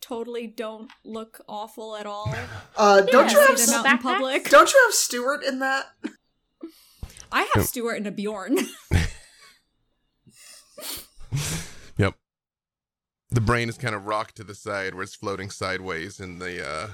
totally 0.00 0.46
don't 0.48 0.90
look 1.04 1.40
awful 1.48 1.94
at 1.96 2.06
all. 2.06 2.34
Uh, 2.76 3.02
don't 3.02 3.30
Yeah, 3.30 3.40
you 3.40 3.46
have 3.46 3.58
See 3.58 3.70
them 3.72 3.86
out 3.86 3.92
in 3.92 3.98
public. 3.98 4.50
don't 4.50 4.72
you 4.72 4.80
have 4.86 4.94
Stuart 4.94 5.44
in 5.44 5.60
that? 5.60 5.86
I 7.30 7.48
have 7.54 7.64
Stuart 7.66 7.94
in 7.96 8.06
a 8.06 8.10
Bjorn. 8.10 8.58
Yep. 13.34 13.42
The 13.42 13.46
brain 13.46 13.68
is 13.68 13.78
kind 13.78 13.94
of 13.94 14.06
rocked 14.06 14.36
to 14.36 14.44
the 14.44 14.54
side 14.54 14.94
where 14.94 15.02
it's 15.02 15.14
floating 15.14 15.50
sideways 15.50 16.20
in 16.20 16.38
the 16.38 16.66
uh 16.66 16.88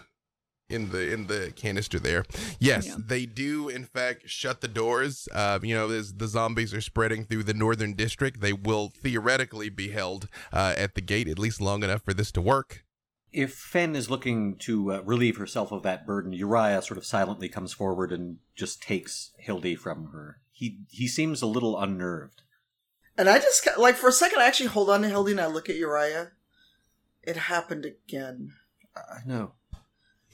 in 0.69 0.91
the 0.91 1.13
in 1.13 1.27
the 1.27 1.53
canister 1.57 1.99
there. 1.99 2.25
Yes, 2.61 2.87
Yeah. 2.87 2.97
they 2.99 3.27
do 3.27 3.69
in 3.69 3.85
fact 3.85 4.29
shut 4.29 4.61
the 4.61 4.69
doors. 4.69 5.29
Uh, 5.33 5.59
you 5.63 5.75
know, 5.75 5.91
as 5.91 6.15
the 6.15 6.29
zombies 6.29 6.73
are 6.73 6.81
spreading 6.81 7.25
through 7.25 7.43
the 7.43 7.55
northern 7.55 7.95
district, 7.95 8.41
they 8.41 8.53
will 8.53 8.93
theoretically 9.03 9.69
be 9.69 9.91
held 9.91 10.29
uh, 10.53 10.75
at 10.77 10.95
the 10.95 11.01
gate 11.01 11.29
at 11.29 11.39
least 11.41 11.61
long 11.61 11.83
enough 11.83 12.03
for 12.05 12.15
this 12.15 12.31
to 12.33 12.41
work. 12.41 12.85
If 13.33 13.53
Fen 13.55 13.95
is 13.95 14.11
looking 14.11 14.57
to 14.59 14.93
uh, 14.93 15.01
relieve 15.05 15.37
herself 15.37 15.71
of 15.73 15.83
that 15.85 16.07
burden, 16.07 16.33
Uriah 16.33 16.83
sort 16.83 16.99
of 16.99 17.05
silently 17.05 17.49
comes 17.49 17.73
forward 17.73 18.11
and 18.13 18.39
just 18.57 18.83
takes 18.83 19.31
Hildy 19.39 19.75
from 19.77 20.11
her. 20.13 20.41
He 20.53 20.81
he 20.89 21.07
seems 21.09 21.43
a 21.43 21.47
little 21.47 21.79
unnerved. 21.79 22.43
And 23.17 23.29
I 23.29 23.39
just 23.39 23.67
like 23.77 23.97
for 23.97 24.09
a 24.09 24.13
second, 24.13 24.41
I 24.41 24.47
actually 24.47 24.69
hold 24.69 24.89
on 24.91 25.03
to 25.03 25.09
Hildy 25.09 25.33
and 25.33 25.41
I 25.41 25.47
look 25.47 25.69
at 25.69 25.77
Uriah. 25.77 26.33
It 27.23 27.37
happened 27.37 27.85
again. 27.85 28.55
I 28.97 29.21
know. 29.27 29.53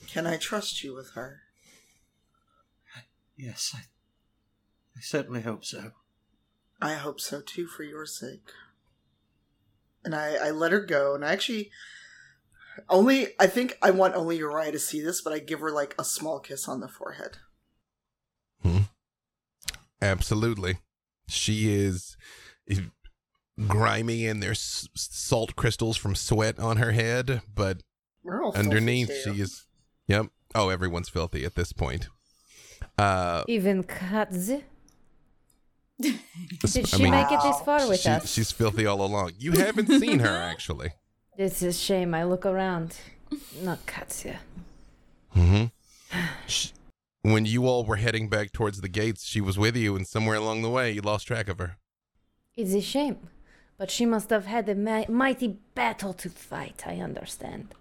Can 0.06 0.26
I 0.26 0.36
trust 0.36 0.84
you 0.84 0.94
with 0.94 1.12
her? 1.12 1.40
Yes, 3.36 3.72
I, 3.74 3.80
I 4.96 5.00
certainly 5.00 5.42
hope 5.42 5.64
so. 5.64 5.92
I 6.80 6.94
hope 6.94 7.20
so 7.20 7.40
too, 7.40 7.66
for 7.66 7.82
your 7.82 8.06
sake. 8.06 8.48
And 10.04 10.14
I, 10.14 10.36
I 10.36 10.50
let 10.50 10.72
her 10.72 10.80
go, 10.80 11.14
and 11.14 11.24
I 11.24 11.32
actually, 11.32 11.70
Only, 12.88 13.28
I 13.40 13.46
think 13.46 13.76
I 13.82 13.90
want 13.90 14.14
only 14.14 14.36
Uriah 14.36 14.72
to 14.72 14.78
see 14.78 15.00
this, 15.00 15.20
but 15.20 15.32
I 15.32 15.38
give 15.38 15.60
her 15.60 15.70
like 15.70 15.94
a 15.98 16.04
small 16.04 16.38
kiss 16.38 16.68
on 16.68 16.80
the 16.80 16.88
forehead. 16.88 17.38
Hmm. 18.62 18.82
Absolutely. 20.00 20.78
She 21.26 21.74
is 21.74 22.16
grimy 23.66 24.26
and 24.26 24.43
there's 24.43 24.88
salt 24.94 25.56
crystals 25.56 25.97
from 25.97 26.14
sweat 26.14 26.59
on 26.59 26.76
her 26.76 26.93
head, 26.93 27.43
but 27.55 27.82
We're 28.22 28.43
all 28.43 28.52
filthy, 28.52 28.66
underneath 28.68 29.09
too. 29.24 29.34
she 29.34 29.40
is 29.43 29.66
Yep. 30.09 30.26
Oh, 30.55 30.68
everyone's 30.68 31.09
filthy 31.09 31.44
at 31.44 31.55
this 31.55 31.72
point. 31.72 32.09
Uh 32.98 33.44
Even 33.48 33.82
Katz. 33.82 34.47
Did 35.98 36.18
I 36.64 36.68
she 36.68 37.02
mean, 37.02 37.10
make 37.12 37.32
it 37.32 37.40
this 37.43 37.60
far 37.60 37.88
with 37.88 38.01
she- 38.01 38.09
us? 38.10 38.30
she's 38.30 38.52
filthy 38.52 38.84
all 38.86 39.02
along. 39.05 39.32
You 39.38 39.52
haven't 39.52 39.88
seen 39.88 40.18
her 40.20 40.28
actually. 40.51 40.90
It's 41.38 41.62
a 41.62 41.72
shame. 41.72 42.14
I 42.14 42.24
look 42.24 42.47
around. 42.47 42.97
Not 43.62 43.84
Katya. 43.86 44.38
Mhm. 45.34 45.70
Sh- 46.47 46.68
When 47.22 47.44
you 47.47 47.66
all 47.66 47.84
were 47.84 47.97
heading 47.97 48.28
back 48.28 48.52
towards 48.52 48.80
the 48.80 48.88
gates, 48.88 49.24
she 49.26 49.40
was 49.40 49.59
with 49.59 49.76
you 49.76 49.97
and 49.97 50.06
somewhere 50.06 50.36
along 50.36 50.62
the 50.62 50.70
way 50.70 50.93
you 50.93 51.01
lost 51.02 51.26
track 51.26 51.48
of 51.48 51.59
her. 51.59 51.76
It's 52.56 52.72
a 52.74 52.80
shame. 52.80 53.18
But 53.78 53.90
she 53.90 54.06
must 54.06 54.30
have 54.30 54.46
had 54.46 54.68
a 54.68 54.74
mi- 54.74 55.04
mighty 55.08 55.58
battle 55.74 56.14
to 56.14 56.30
fight, 56.30 56.84
I 56.86 56.96
understand. 57.00 57.74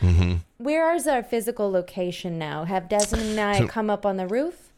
Mm-hmm. 0.00 0.36
Where 0.56 0.94
is 0.94 1.06
our 1.06 1.22
physical 1.22 1.70
location 1.70 2.38
now? 2.38 2.64
Have 2.64 2.88
Desmond 2.88 3.30
and 3.30 3.40
I 3.40 3.58
So- 3.58 3.68
come 3.68 3.90
up 3.90 4.06
on 4.06 4.16
the 4.16 4.26
roof? 4.26 4.68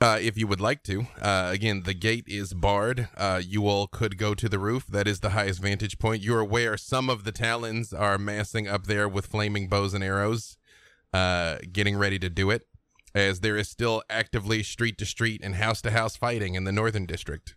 Uh, 0.00 0.18
if 0.20 0.36
you 0.36 0.48
would 0.48 0.60
like 0.60 0.82
to, 0.82 1.06
uh, 1.20 1.48
again, 1.52 1.82
the 1.84 1.94
gate 1.94 2.24
is 2.26 2.54
barred. 2.54 3.08
Uh, 3.16 3.40
you 3.44 3.68
all 3.68 3.86
could 3.86 4.18
go 4.18 4.34
to 4.34 4.48
the 4.48 4.58
roof. 4.58 4.84
That 4.88 5.06
is 5.06 5.20
the 5.20 5.30
highest 5.30 5.60
vantage 5.62 5.96
point. 5.98 6.22
You're 6.24 6.40
aware 6.40 6.76
some 6.76 7.08
of 7.08 7.22
the 7.22 7.30
Talons 7.30 7.92
are 7.92 8.18
massing 8.18 8.66
up 8.66 8.86
there 8.86 9.08
with 9.08 9.26
flaming 9.26 9.68
bows 9.68 9.94
and 9.94 10.02
arrows, 10.02 10.56
uh, 11.12 11.58
getting 11.70 11.96
ready 11.96 12.18
to 12.18 12.28
do 12.28 12.50
it, 12.50 12.66
as 13.14 13.40
there 13.40 13.56
is 13.56 13.68
still 13.68 14.02
actively 14.10 14.64
street 14.64 14.98
to 14.98 15.06
street 15.06 15.40
and 15.44 15.54
house 15.54 15.80
to 15.82 15.92
house 15.92 16.16
fighting 16.16 16.56
in 16.56 16.64
the 16.64 16.72
Northern 16.72 17.06
District. 17.06 17.54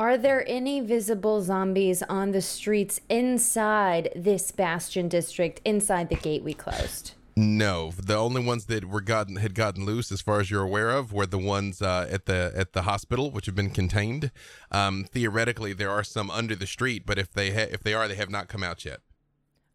Are 0.00 0.16
there 0.16 0.48
any 0.48 0.80
visible 0.80 1.42
zombies 1.42 2.02
on 2.02 2.30
the 2.30 2.40
streets 2.40 3.02
inside 3.10 4.10
this 4.16 4.50
Bastion 4.50 5.10
district, 5.10 5.60
inside 5.62 6.08
the 6.08 6.14
gate 6.14 6.42
we 6.42 6.54
closed? 6.54 7.12
No, 7.36 7.92
the 8.02 8.16
only 8.16 8.42
ones 8.42 8.64
that 8.64 8.86
were 8.86 9.02
gotten 9.02 9.36
had 9.36 9.54
gotten 9.54 9.84
loose, 9.84 10.10
as 10.10 10.22
far 10.22 10.40
as 10.40 10.50
you're 10.50 10.62
aware 10.62 10.88
of, 10.88 11.12
were 11.12 11.26
the 11.26 11.36
ones 11.36 11.82
uh, 11.82 12.08
at 12.10 12.24
the 12.24 12.50
at 12.56 12.72
the 12.72 12.82
hospital, 12.82 13.30
which 13.30 13.44
have 13.44 13.54
been 13.54 13.68
contained. 13.68 14.30
Um, 14.70 15.04
theoretically, 15.04 15.74
there 15.74 15.90
are 15.90 16.02
some 16.02 16.30
under 16.30 16.56
the 16.56 16.66
street, 16.66 17.04
but 17.04 17.18
if 17.18 17.30
they 17.30 17.50
ha- 17.50 17.68
if 17.70 17.82
they 17.82 17.92
are, 17.92 18.08
they 18.08 18.14
have 18.14 18.30
not 18.30 18.48
come 18.48 18.62
out 18.62 18.86
yet. 18.86 19.00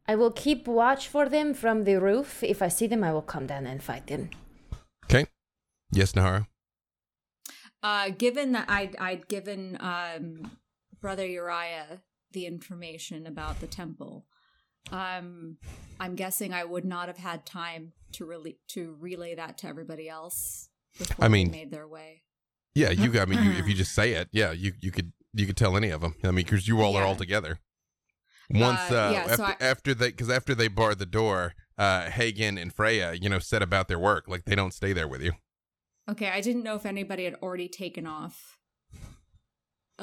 I 0.08 0.16
will 0.16 0.32
keep 0.32 0.68
watch 0.68 1.08
for 1.08 1.30
them 1.30 1.54
from 1.54 1.84
the 1.84 2.00
roof. 2.02 2.42
If 2.42 2.64
I 2.64 2.68
see 2.70 2.88
them, 2.88 3.04
I 3.04 3.14
will 3.14 3.22
come 3.22 3.46
down 3.46 3.68
and 3.68 3.82
fight 3.82 4.08
them. 4.08 4.32
Okay. 5.04 5.28
Yes, 5.92 6.14
Nahara. 6.14 6.48
Uh, 7.86 8.10
given 8.10 8.54
that 8.54 8.66
I'd, 8.68 8.96
I'd 8.96 9.28
given 9.28 9.78
um, 9.80 10.58
Brother 11.00 11.24
Uriah 11.28 12.02
the 12.32 12.48
information 12.48 13.28
about 13.28 13.60
the 13.60 13.68
temple, 13.68 14.26
um, 14.92 15.58
I'm 16.00 16.16
guessing 16.16 16.52
I 16.52 16.64
would 16.64 16.84
not 16.84 17.10
have 17.10 17.18
had 17.20 17.46
time 17.46 17.94
to 18.14 18.26
really 18.26 18.58
to 18.70 18.96
relay 19.00 19.36
that 19.36 19.60
to 19.60 19.68
everybody 19.68 20.10
else 20.10 20.70
before 20.98 21.26
I 21.26 21.28
mean- 21.28 21.52
they 21.52 21.60
made 21.60 21.72
their 21.72 21.88
way. 21.88 22.24
Yeah, 22.74 22.90
you. 22.90 23.22
I 23.22 23.26
mean, 23.26 23.44
you, 23.44 23.52
if 23.52 23.68
you 23.68 23.74
just 23.84 23.94
say 23.94 24.14
it, 24.14 24.30
yeah, 24.32 24.52
you 24.52 24.74
you 24.82 24.90
could 24.92 25.14
you 25.34 25.46
could 25.46 25.56
tell 25.56 25.78
any 25.78 25.92
of 25.92 26.02
them. 26.02 26.16
I 26.24 26.28
mean, 26.32 26.44
because 26.44 26.68
you 26.68 26.82
all 26.82 26.98
are 26.98 27.04
all 27.04 27.16
together. 27.16 27.60
Once 28.50 28.92
Uh, 28.92 28.96
uh, 28.96 29.12
yeah, 29.14 29.20
after, 29.20 29.36
so 29.36 29.44
I- 29.44 29.56
after 29.62 29.94
they 29.94 30.08
because 30.10 30.32
after 30.32 30.56
they 30.56 30.70
barred 30.70 30.98
the 30.98 31.06
door, 31.06 31.54
uh, 31.78 32.10
Hagen 32.10 32.58
and 32.58 32.74
Freya, 32.74 33.14
you 33.14 33.30
know, 33.30 33.40
set 33.40 33.62
about 33.62 33.88
their 33.90 34.00
work. 34.00 34.28
Like 34.28 34.46
they 34.46 34.56
don't 34.56 34.74
stay 34.74 34.92
there 34.92 35.08
with 35.08 35.22
you. 35.22 35.34
Okay, 36.10 36.30
I 36.30 36.42
didn't 36.42 36.64
know 36.64 36.76
if 36.76 36.86
anybody 36.86 37.26
had 37.26 37.36
already 37.36 37.68
taken 37.68 38.06
off. 38.06 38.60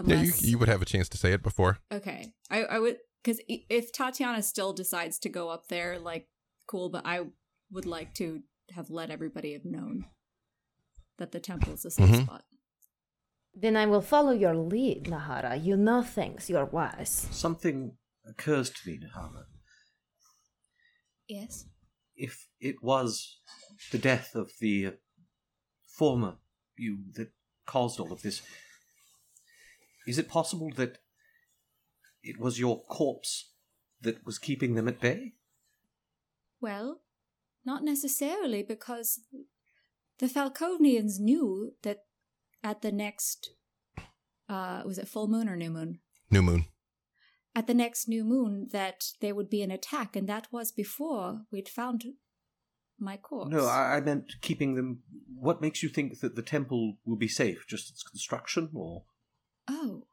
Yeah, 0.04 0.22
you 0.22 0.32
you 0.40 0.58
would 0.58 0.68
have 0.68 0.82
a 0.82 0.86
chance 0.86 1.08
to 1.10 1.18
say 1.18 1.32
it 1.32 1.42
before. 1.42 1.78
Okay, 1.92 2.32
I 2.50 2.64
I 2.64 2.78
would 2.78 2.98
because 3.22 3.40
if 3.48 3.92
Tatiana 3.92 4.42
still 4.42 4.72
decides 4.72 5.18
to 5.20 5.28
go 5.28 5.48
up 5.50 5.68
there, 5.68 5.98
like 5.98 6.28
cool, 6.66 6.88
but 6.88 7.02
I 7.06 7.26
would 7.70 7.86
like 7.86 8.14
to 8.14 8.42
have 8.74 8.90
let 8.90 9.10
everybody 9.10 9.52
have 9.52 9.64
known 9.64 10.06
that 11.18 11.32
the 11.32 11.40
temple 11.40 11.74
is 11.74 11.84
a 11.84 11.90
safe 11.90 12.08
Mhm. 12.08 12.22
spot. 12.24 12.44
Then 13.54 13.76
I 13.76 13.84
will 13.86 14.00
follow 14.00 14.32
your 14.32 14.54
lead, 14.56 15.04
Nahara. 15.04 15.62
You 15.62 15.76
know 15.76 16.02
things. 16.02 16.48
You're 16.48 16.64
wise. 16.64 17.28
Something 17.30 17.98
occurs 18.24 18.70
to 18.70 18.88
me, 18.88 18.98
Nahara. 18.98 19.44
Yes. 21.28 21.66
If 22.16 22.48
it 22.60 22.82
was 22.82 23.40
the 23.90 23.98
death 23.98 24.34
of 24.34 24.50
the 24.60 24.86
uh, 24.86 24.90
former 25.92 26.36
you 26.76 26.98
that 27.14 27.28
caused 27.66 28.00
all 28.00 28.12
of 28.12 28.22
this, 28.22 28.42
is 30.06 30.18
it 30.18 30.28
possible 30.28 30.70
that 30.76 30.98
it 32.22 32.38
was 32.38 32.58
your 32.58 32.82
corpse 32.84 33.50
that 34.00 34.24
was 34.24 34.38
keeping 34.38 34.74
them 34.74 34.88
at 34.88 35.00
bay? 35.00 35.34
Well, 36.60 37.02
not 37.64 37.84
necessarily, 37.84 38.62
because 38.62 39.20
the 40.18 40.26
Falkovnians 40.26 41.20
knew 41.20 41.74
that 41.82 42.04
at 42.64 42.82
the 42.82 42.92
next, 42.92 43.50
uh, 44.48 44.82
was 44.84 44.98
it 44.98 45.08
full 45.08 45.28
moon 45.28 45.48
or 45.48 45.56
new 45.56 45.70
moon? 45.70 46.00
New 46.30 46.42
moon. 46.42 46.66
At 47.54 47.66
the 47.66 47.74
next 47.74 48.08
new 48.08 48.24
moon, 48.24 48.68
that 48.72 49.04
there 49.20 49.34
would 49.34 49.50
be 49.50 49.62
an 49.62 49.70
attack, 49.70 50.16
and 50.16 50.28
that 50.28 50.46
was 50.50 50.72
before 50.72 51.42
we'd 51.50 51.68
found 51.68 52.04
my 53.02 53.16
corpse. 53.16 53.50
No, 53.50 53.66
I, 53.66 53.96
I 53.96 54.00
meant 54.00 54.32
keeping 54.40 54.74
them. 54.74 55.02
What 55.38 55.60
makes 55.60 55.82
you 55.82 55.88
think 55.88 56.20
that 56.20 56.36
the 56.36 56.42
temple 56.42 56.96
will 57.04 57.16
be 57.16 57.28
safe? 57.28 57.66
Just 57.68 57.90
its 57.90 58.02
construction, 58.02 58.70
or 58.74 59.04
Oh. 59.68 60.04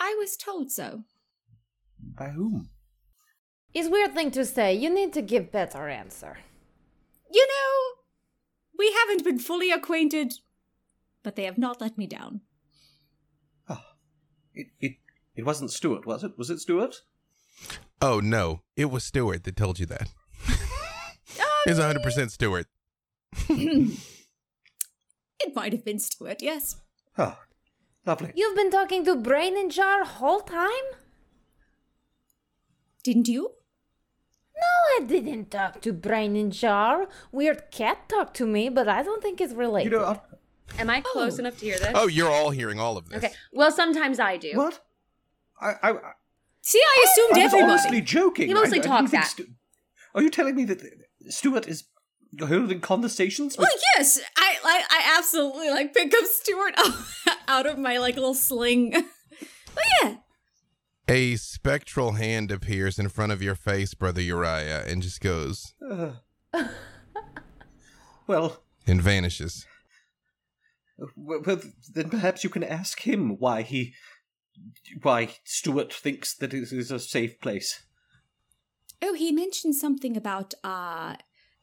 I 0.00 0.14
was 0.18 0.36
told 0.36 0.70
so. 0.70 1.04
by 2.00 2.28
whom? 2.30 2.70
It's 3.74 3.88
weird 3.88 4.14
thing 4.14 4.30
to 4.32 4.44
say. 4.44 4.72
You 4.74 4.88
need 4.88 5.12
to 5.14 5.22
give 5.22 5.52
better 5.52 5.88
answer. 5.88 6.38
You 7.30 7.46
know, 7.46 8.02
we 8.78 8.92
haven't 8.92 9.24
been 9.24 9.38
fully 9.38 9.70
acquainted, 9.70 10.34
but 11.22 11.36
they 11.36 11.44
have 11.44 11.58
not 11.58 11.80
let 11.80 11.98
me 11.98 12.06
down. 12.06 12.40
Ah, 13.68 13.84
it 14.54 14.68
it 14.80 14.92
it 15.34 15.44
wasn't 15.44 15.70
Stuart, 15.72 16.06
was 16.06 16.24
it? 16.24 16.38
Was 16.38 16.48
it 16.50 16.60
Stuart? 16.60 17.02
Oh 18.00 18.20
no, 18.20 18.62
it 18.76 18.86
was 18.86 19.04
Stewart 19.04 19.44
that 19.44 19.56
told 19.56 19.78
you 19.80 19.86
that. 19.86 20.08
It's 21.68 21.78
100 21.78 22.02
percent 22.02 22.32
Stewart. 22.32 22.66
It 25.40 25.54
might 25.54 25.72
have 25.72 25.84
been 25.84 26.00
Stewart, 26.00 26.42
yes. 26.42 26.76
Oh, 27.16 27.38
lovely. 28.04 28.32
You've 28.34 28.56
been 28.56 28.70
talking 28.72 29.04
to 29.04 29.14
Brain 29.14 29.56
and 29.56 29.70
Jar 29.70 30.04
whole 30.04 30.40
time? 30.40 30.86
Didn't 33.04 33.28
you? 33.28 33.52
No, 34.60 34.66
I 34.96 35.06
didn't 35.06 35.52
talk 35.52 35.80
to 35.82 35.92
Brain 35.92 36.34
and 36.34 36.52
Jar. 36.52 37.06
Weird 37.30 37.70
cat 37.70 38.08
talked 38.08 38.36
to 38.38 38.46
me, 38.46 38.68
but 38.68 38.88
I 38.88 39.04
don't 39.04 39.22
think 39.22 39.40
it's 39.40 39.54
related. 39.54 39.92
You 39.92 39.98
know, 39.98 40.04
I, 40.06 40.20
Am 40.80 40.90
I 40.90 41.02
oh. 41.06 41.10
close 41.12 41.36
Oh. 41.38 41.40
enough 41.40 41.58
to 41.58 41.64
hear 41.66 41.78
this? 41.78 41.92
Oh, 41.94 42.08
you're 42.08 42.30
all 42.30 42.50
hearing 42.50 42.80
all 42.80 42.96
of 42.96 43.08
this. 43.08 43.22
Okay. 43.22 43.32
Well, 43.52 43.70
sometimes 43.70 44.18
I 44.18 44.36
do. 44.38 44.50
what? 44.54 44.80
I 45.60 45.68
I, 45.82 45.90
I 45.92 46.12
See, 46.62 46.80
I 46.84 47.06
assumed 47.12 47.34
I 47.38 47.44
was 47.44 47.54
everybody. 47.54 47.62
honestly 47.72 48.00
joking. 48.00 48.48
He 48.48 48.54
mostly 48.54 48.80
I- 48.80 48.82
I 48.82 48.86
talks 48.86 49.10
think 49.12 49.22
at- 49.22 49.28
Stu- 49.30 49.46
Are 50.16 50.22
you 50.22 50.30
telling 50.30 50.56
me 50.56 50.64
that 50.64 50.80
Stuart 51.28 51.66
is 51.68 51.84
holding 52.40 52.80
conversations 52.80 53.56
with? 53.56 53.66
Well, 53.68 53.78
yes, 53.96 54.20
I 54.36 54.52
like. 54.64 54.84
I 54.90 55.16
absolutely 55.18 55.70
like 55.70 55.94
pick 55.94 56.12
up 56.14 56.24
Stuart 56.24 56.74
out 57.48 57.66
of 57.66 57.78
my 57.78 57.98
like 57.98 58.14
little 58.16 58.34
sling. 58.34 58.92
oh 59.76 59.82
yeah, 60.02 60.16
A 61.08 61.36
spectral 61.36 62.12
hand 62.12 62.50
appears 62.52 62.98
in 62.98 63.08
front 63.08 63.32
of 63.32 63.42
your 63.42 63.54
face, 63.54 63.94
brother 63.94 64.20
Uriah, 64.20 64.84
and 64.86 65.02
just 65.02 65.20
goes 65.20 65.74
Uh, 65.90 66.12
well, 68.26 68.62
and 68.86 69.00
vanishes. 69.02 69.66
well, 71.16 71.42
well, 71.46 71.60
then 71.94 72.10
perhaps 72.10 72.44
you 72.44 72.50
can 72.50 72.64
ask 72.64 73.06
him 73.06 73.36
why 73.38 73.62
he, 73.62 73.94
why 75.02 75.34
Stuart 75.44 75.92
thinks 75.92 76.34
that 76.36 76.52
it 76.54 76.72
is 76.72 76.90
a 76.90 76.98
safe 76.98 77.40
place. 77.40 77.82
Oh, 79.02 79.14
he 79.14 79.32
mentioned 79.32 79.74
something 79.76 80.16
about 80.16 80.54
uh 80.64 81.14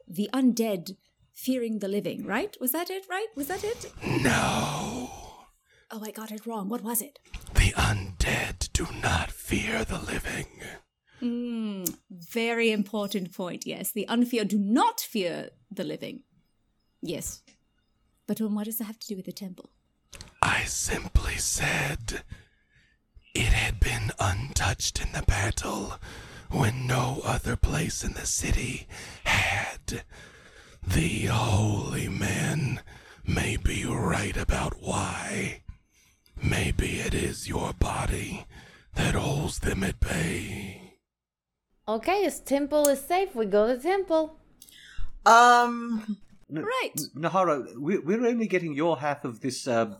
the 0.07 0.29
undead 0.33 0.95
fearing 1.33 1.79
the 1.79 1.87
living, 1.87 2.25
right? 2.25 2.55
Was 2.61 2.71
that 2.71 2.89
it, 2.89 3.05
right? 3.09 3.27
Was 3.35 3.47
that 3.47 3.63
it? 3.63 3.91
No, 4.23 5.09
Oh, 5.91 6.01
I 6.03 6.11
got 6.11 6.31
it 6.31 6.45
wrong. 6.45 6.69
What 6.69 6.81
was 6.83 7.01
it? 7.01 7.19
the 7.53 7.71
undead 7.73 8.71
do 8.73 8.87
not 9.01 9.31
fear 9.31 9.83
the 9.85 9.99
living. 9.99 10.47
Hmm, 11.19 11.83
very 12.11 12.71
important 12.71 13.33
point, 13.33 13.65
yes. 13.65 13.91
The 13.91 14.05
unfear 14.09 14.43
do 14.45 14.57
not 14.59 14.99
fear 14.99 15.49
the 15.71 15.83
living. 15.83 16.23
Yes. 17.01 17.41
But 18.27 18.41
um, 18.41 18.55
what 18.55 18.65
does 18.65 18.77
that 18.79 18.85
have 18.85 18.99
to 18.99 19.07
do 19.07 19.15
with 19.15 19.25
the 19.25 19.31
temple? 19.31 19.69
I 20.41 20.63
simply 20.65 21.35
said 21.37 22.23
it 23.33 23.53
had 23.53 23.79
been 23.79 24.11
untouched 24.19 25.01
in 25.01 25.11
the 25.13 25.23
battle 25.23 25.93
when 26.55 26.87
no 26.87 27.21
other 27.25 27.55
place 27.55 28.03
in 28.03 28.13
the 28.13 28.25
city 28.25 28.87
had. 29.25 30.03
The 30.87 31.25
holy 31.25 32.07
men 32.07 32.81
may 33.25 33.57
be 33.57 33.85
right 33.85 34.37
about 34.37 34.75
why. 34.81 35.61
Maybe 36.41 36.99
it 36.99 37.13
is 37.13 37.47
your 37.49 37.73
body 37.73 38.45
that 38.95 39.15
holds 39.15 39.59
them 39.59 39.83
at 39.83 39.99
bay. 39.99 40.99
Okay, 41.87 42.23
this 42.23 42.39
temple 42.39 42.87
is 42.87 43.01
safe. 43.01 43.35
We 43.35 43.45
go 43.45 43.67
to 43.67 43.75
the 43.77 43.83
temple. 43.83 44.39
Um, 45.25 46.17
N- 46.49 46.63
Right. 46.63 46.91
N- 46.97 47.23
Nahara, 47.23 47.75
we- 47.79 47.97
we're 47.99 48.25
only 48.25 48.47
getting 48.47 48.73
your 48.73 48.97
half 48.97 49.25
of 49.25 49.41
this 49.41 49.67
uh, 49.67 49.95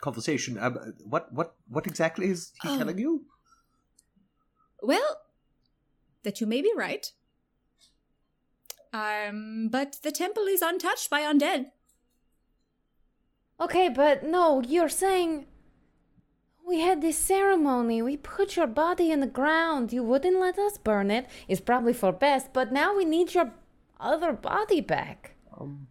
conversation. 0.00 0.56
Um, 0.58 0.78
what, 1.04 1.32
what, 1.32 1.54
what 1.68 1.86
exactly 1.86 2.26
is 2.28 2.52
he 2.62 2.68
Oh. 2.68 2.78
telling 2.78 2.98
you? 2.98 3.24
Well, 4.82 5.16
that 6.22 6.40
you 6.40 6.46
may 6.46 6.62
be 6.62 6.72
right. 6.76 7.12
Um, 8.92 9.68
but 9.70 9.98
the 10.02 10.12
temple 10.12 10.44
is 10.44 10.62
untouched 10.62 11.10
by 11.10 11.22
undead. 11.22 11.66
Okay, 13.60 13.88
but 13.88 14.24
no, 14.24 14.62
you're 14.62 14.88
saying 14.88 15.46
we 16.66 16.80
had 16.80 17.02
this 17.02 17.18
ceremony. 17.18 18.00
We 18.00 18.16
put 18.16 18.56
your 18.56 18.66
body 18.66 19.10
in 19.10 19.20
the 19.20 19.26
ground. 19.26 19.92
You 19.92 20.02
wouldn't 20.02 20.40
let 20.40 20.58
us 20.58 20.78
burn 20.78 21.10
it. 21.10 21.26
It's 21.46 21.60
probably 21.60 21.92
for 21.92 22.12
best, 22.12 22.52
but 22.52 22.72
now 22.72 22.96
we 22.96 23.04
need 23.04 23.34
your 23.34 23.52
other 23.98 24.32
body 24.32 24.80
back. 24.80 25.34
Um, 25.58 25.88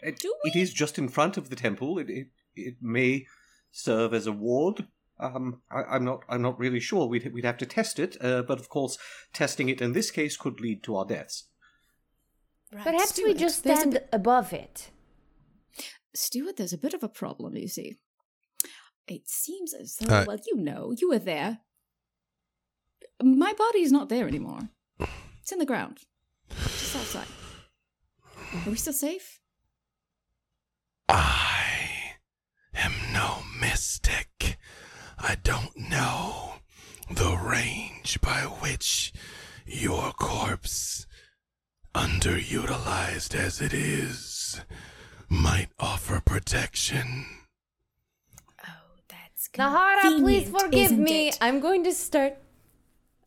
it, 0.00 0.18
Do 0.18 0.34
it 0.44 0.56
is 0.56 0.72
just 0.72 0.98
in 0.98 1.08
front 1.08 1.36
of 1.36 1.50
the 1.50 1.56
temple. 1.56 1.98
It, 1.98 2.08
it, 2.08 2.28
it 2.54 2.76
may 2.80 3.26
serve 3.70 4.14
as 4.14 4.26
a 4.26 4.32
ward. 4.32 4.86
Um, 5.18 5.62
I, 5.70 5.82
I'm 5.82 6.04
not. 6.04 6.20
I'm 6.28 6.42
not 6.42 6.58
really 6.58 6.80
sure. 6.80 7.06
We'd 7.06 7.32
we'd 7.32 7.44
have 7.44 7.58
to 7.58 7.66
test 7.66 7.98
it. 7.98 8.16
Uh, 8.20 8.42
but 8.42 8.58
of 8.58 8.68
course, 8.68 8.98
testing 9.32 9.68
it 9.68 9.80
in 9.80 9.92
this 9.92 10.10
case 10.10 10.36
could 10.36 10.60
lead 10.60 10.82
to 10.84 10.96
our 10.96 11.06
deaths. 11.06 11.44
Perhaps 12.70 13.18
we 13.22 13.32
just 13.34 13.60
stand 13.60 13.92
bit- 13.92 14.08
above 14.12 14.52
it. 14.52 14.90
Stuart, 16.14 16.56
there's 16.56 16.72
a 16.72 16.78
bit 16.78 16.94
of 16.94 17.02
a 17.02 17.08
problem, 17.08 17.56
you 17.56 17.68
see. 17.68 17.98
It 19.06 19.28
seems 19.28 19.72
as 19.72 19.96
though, 19.96 20.14
Uh, 20.14 20.24
well, 20.26 20.38
you 20.46 20.56
know, 20.56 20.92
you 20.98 21.08
were 21.08 21.18
there. 21.18 21.60
My 23.22 23.52
body's 23.52 23.92
not 23.92 24.08
there 24.08 24.26
anymore. 24.26 24.70
It's 25.40 25.52
in 25.52 25.58
the 25.58 25.66
ground, 25.66 26.00
just 26.50 26.96
outside. 26.96 27.28
Are 28.66 28.70
we 28.70 28.76
still 28.76 28.92
safe? 28.92 29.40
I 31.08 32.16
am 32.74 32.92
no 33.12 33.42
mystic. 33.60 34.55
I 35.18 35.36
don't 35.42 35.76
know 35.76 36.54
the 37.10 37.36
range 37.36 38.20
by 38.20 38.40
which 38.60 39.12
your 39.66 40.12
corpse, 40.12 41.06
underutilized 41.94 43.34
as 43.34 43.60
it 43.60 43.72
is, 43.72 44.60
might 45.28 45.68
offer 45.78 46.20
protection. 46.24 47.26
Oh, 48.64 48.68
that's 49.08 49.48
Nahara, 49.56 50.20
please 50.20 50.48
forgive 50.50 50.92
me. 50.92 51.28
it? 51.28 51.38
I'm 51.40 51.60
going 51.60 51.84
to 51.84 51.92
start. 51.92 52.34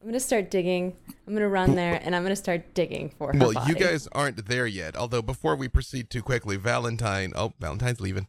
I'm 0.02 0.06
going 0.08 0.14
to 0.14 0.20
start 0.22 0.50
digging. 0.50 0.96
I'm 1.28 1.34
going 1.34 1.42
to 1.42 1.50
run 1.50 1.76
there 1.76 2.00
and 2.02 2.16
I'm 2.16 2.22
going 2.24 2.32
to 2.32 2.36
start 2.38 2.74
digging 2.74 3.10
for 3.18 3.34
her 3.34 3.38
Well, 3.40 3.52
body. 3.52 3.74
you 3.74 3.78
guys 3.78 4.08
aren't 4.14 4.46
there 4.48 4.66
yet. 4.66 4.96
Although, 4.96 5.22
before 5.22 5.58
we 5.58 5.68
proceed 5.68 6.10
too 6.10 6.22
quickly, 6.22 6.56
Valentine. 6.56 7.34
Oh, 7.36 7.52
Valentine's 7.60 8.00
leaving. 8.00 8.28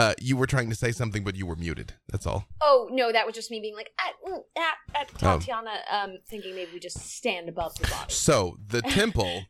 Uh, 0.00 0.14
you 0.20 0.36
were 0.36 0.46
trying 0.46 0.70
to 0.70 0.74
say 0.74 0.92
something, 0.92 1.22
but 1.24 1.36
you 1.36 1.44
were 1.46 1.56
muted. 1.56 1.92
That's 2.08 2.26
all. 2.26 2.46
Oh 2.62 2.88
no, 2.90 3.12
that 3.12 3.26
was 3.26 3.34
just 3.34 3.50
me 3.50 3.60
being 3.60 3.74
like, 3.74 3.90
ah, 4.00 4.12
mm, 4.26 4.38
ah, 4.58 4.74
ah, 4.94 5.04
Oh. 5.22 5.38
Tatiana, 5.38 5.70
um, 5.90 6.18
thinking 6.26 6.54
maybe 6.54 6.70
we 6.72 6.80
just 6.80 6.98
stand 6.98 7.48
above 7.48 7.74
the 7.78 7.86
body. 7.88 8.12
So 8.12 8.56
the 8.66 8.80
temple 9.00 9.42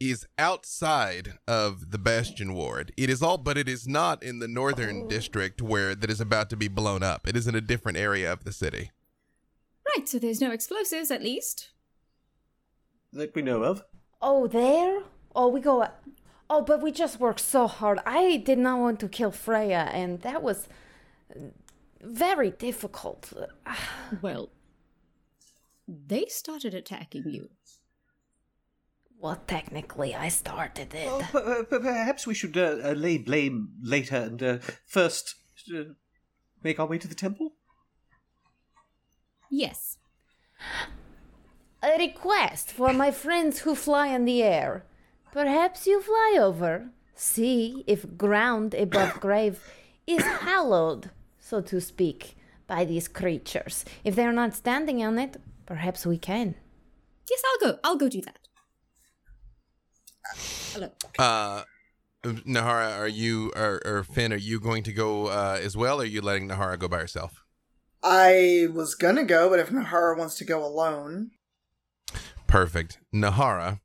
is 0.00 0.26
outside 0.36 1.34
of 1.46 1.92
the 1.92 1.98
Bastion 1.98 2.54
Ward. 2.54 2.92
It 2.96 3.08
is 3.08 3.22
all, 3.22 3.38
but 3.38 3.56
it 3.56 3.68
is 3.68 3.86
not 3.86 4.22
in 4.22 4.40
the 4.40 4.48
northern 4.48 5.06
district 5.06 5.62
where 5.62 5.94
that 5.94 6.10
is 6.10 6.20
about 6.20 6.50
to 6.50 6.56
be 6.56 6.66
blown 6.66 7.04
up. 7.04 7.28
It 7.28 7.36
is 7.36 7.46
in 7.46 7.54
a 7.54 7.60
different 7.60 7.98
area 7.98 8.32
of 8.32 8.42
the 8.42 8.52
city. 8.52 8.90
Right, 9.96 10.08
so 10.08 10.18
there's 10.18 10.40
no 10.40 10.50
explosives 10.50 11.12
at 11.12 11.22
least. 11.22 11.70
That 13.12 13.34
we 13.34 13.42
know 13.42 13.62
of. 13.62 13.84
Oh, 14.20 14.48
there? 14.48 15.02
Oh, 15.36 15.48
we 15.48 15.60
go. 15.60 15.86
Oh, 16.54 16.60
but 16.60 16.82
we 16.82 16.92
just 16.92 17.18
worked 17.18 17.40
so 17.40 17.66
hard. 17.66 17.98
I 18.04 18.36
did 18.36 18.58
not 18.58 18.78
want 18.78 19.00
to 19.00 19.08
kill 19.08 19.30
Freya, 19.30 19.88
and 19.90 20.20
that 20.20 20.42
was 20.42 20.68
uh, 21.34 21.38
very 22.02 22.50
difficult. 22.50 23.32
Well, 24.20 24.50
they 25.88 26.26
started 26.28 26.74
attacking 26.74 27.24
you. 27.26 27.48
Well, 29.18 29.40
technically, 29.46 30.14
I 30.14 30.28
started 30.28 30.92
it. 30.92 31.08
Oh, 31.08 31.64
but, 31.70 31.82
perhaps 31.82 32.26
we 32.26 32.34
should 32.34 32.58
uh, 32.58 32.76
uh, 32.84 32.92
lay 32.92 33.16
blame 33.16 33.68
later 33.80 34.16
and 34.16 34.42
uh, 34.42 34.58
first 34.84 35.36
uh, 35.74 35.94
make 36.62 36.78
our 36.78 36.86
way 36.86 36.98
to 36.98 37.08
the 37.08 37.14
temple. 37.14 37.54
Yes. 39.50 39.96
A 41.82 41.96
request 41.96 42.70
for 42.70 42.92
my 42.92 43.10
friends 43.10 43.60
who 43.60 43.74
fly 43.74 44.08
in 44.08 44.26
the 44.26 44.42
air. 44.42 44.84
Perhaps 45.32 45.86
you 45.86 46.02
fly 46.02 46.36
over, 46.38 46.90
see 47.14 47.84
if 47.86 48.18
ground 48.18 48.74
above 48.74 49.18
grave 49.18 49.60
is 50.06 50.22
hallowed, 50.22 51.10
so 51.40 51.62
to 51.62 51.80
speak, 51.80 52.36
by 52.66 52.84
these 52.84 53.08
creatures. 53.08 53.86
If 54.04 54.14
they're 54.14 54.30
not 54.30 54.54
standing 54.54 55.02
on 55.02 55.18
it, 55.18 55.38
perhaps 55.64 56.04
we 56.04 56.18
can. 56.18 56.54
Yes, 57.30 57.42
I'll 57.46 57.72
go. 57.72 57.78
I'll 57.82 57.96
go 57.96 58.10
do 58.10 58.20
that. 58.20 58.38
Hello. 60.74 60.90
Uh, 61.18 61.62
Nahara, 62.24 62.98
are 62.98 63.08
you 63.08 63.52
or, 63.56 63.80
or 63.86 64.04
Finn? 64.04 64.34
Are 64.34 64.36
you 64.36 64.60
going 64.60 64.82
to 64.82 64.92
go 64.92 65.28
uh, 65.28 65.58
as 65.62 65.76
well? 65.76 66.00
Or 66.00 66.02
are 66.02 66.06
you 66.06 66.20
letting 66.20 66.48
Nahara 66.48 66.78
go 66.78 66.88
by 66.88 66.98
herself? 66.98 67.42
I 68.02 68.66
was 68.72 68.94
gonna 68.94 69.24
go, 69.24 69.48
but 69.48 69.60
if 69.60 69.70
Nahara 69.70 70.18
wants 70.18 70.36
to 70.36 70.44
go 70.44 70.64
alone, 70.64 71.30
Perfect. 72.46 72.98
Nahara, 73.14 73.80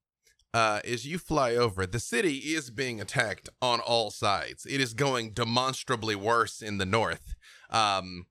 uh, 0.53 0.79
as 0.85 1.05
you 1.05 1.17
fly 1.17 1.55
over, 1.55 1.85
the 1.85 1.99
city 1.99 2.37
is 2.37 2.69
being 2.69 3.01
attacked 3.01 3.49
on 3.61 3.79
all 3.79 4.11
sides. 4.11 4.65
It 4.65 4.81
is 4.81 4.93
going 4.93 5.31
demonstrably 5.31 6.15
worse 6.15 6.61
in 6.61 6.77
the 6.77 6.85
north. 6.85 7.35
Um, 7.69 8.25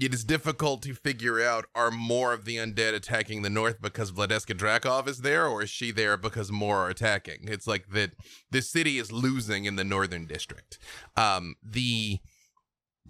it 0.00 0.14
is 0.14 0.24
difficult 0.24 0.82
to 0.82 0.94
figure 0.94 1.42
out 1.42 1.66
are 1.74 1.90
more 1.90 2.32
of 2.32 2.46
the 2.46 2.56
undead 2.56 2.94
attacking 2.94 3.42
the 3.42 3.50
north 3.50 3.82
because 3.82 4.10
Vladeska 4.10 4.56
Drakov 4.56 5.06
is 5.06 5.18
there, 5.18 5.46
or 5.46 5.62
is 5.62 5.68
she 5.68 5.90
there 5.90 6.16
because 6.16 6.50
more 6.50 6.78
are 6.78 6.88
attacking? 6.88 7.40
It's 7.42 7.66
like 7.66 7.88
that 7.92 8.12
the 8.50 8.62
city 8.62 8.98
is 8.98 9.12
losing 9.12 9.66
in 9.66 9.76
the 9.76 9.84
northern 9.84 10.24
district. 10.24 10.78
Um, 11.16 11.56
the 11.62 12.20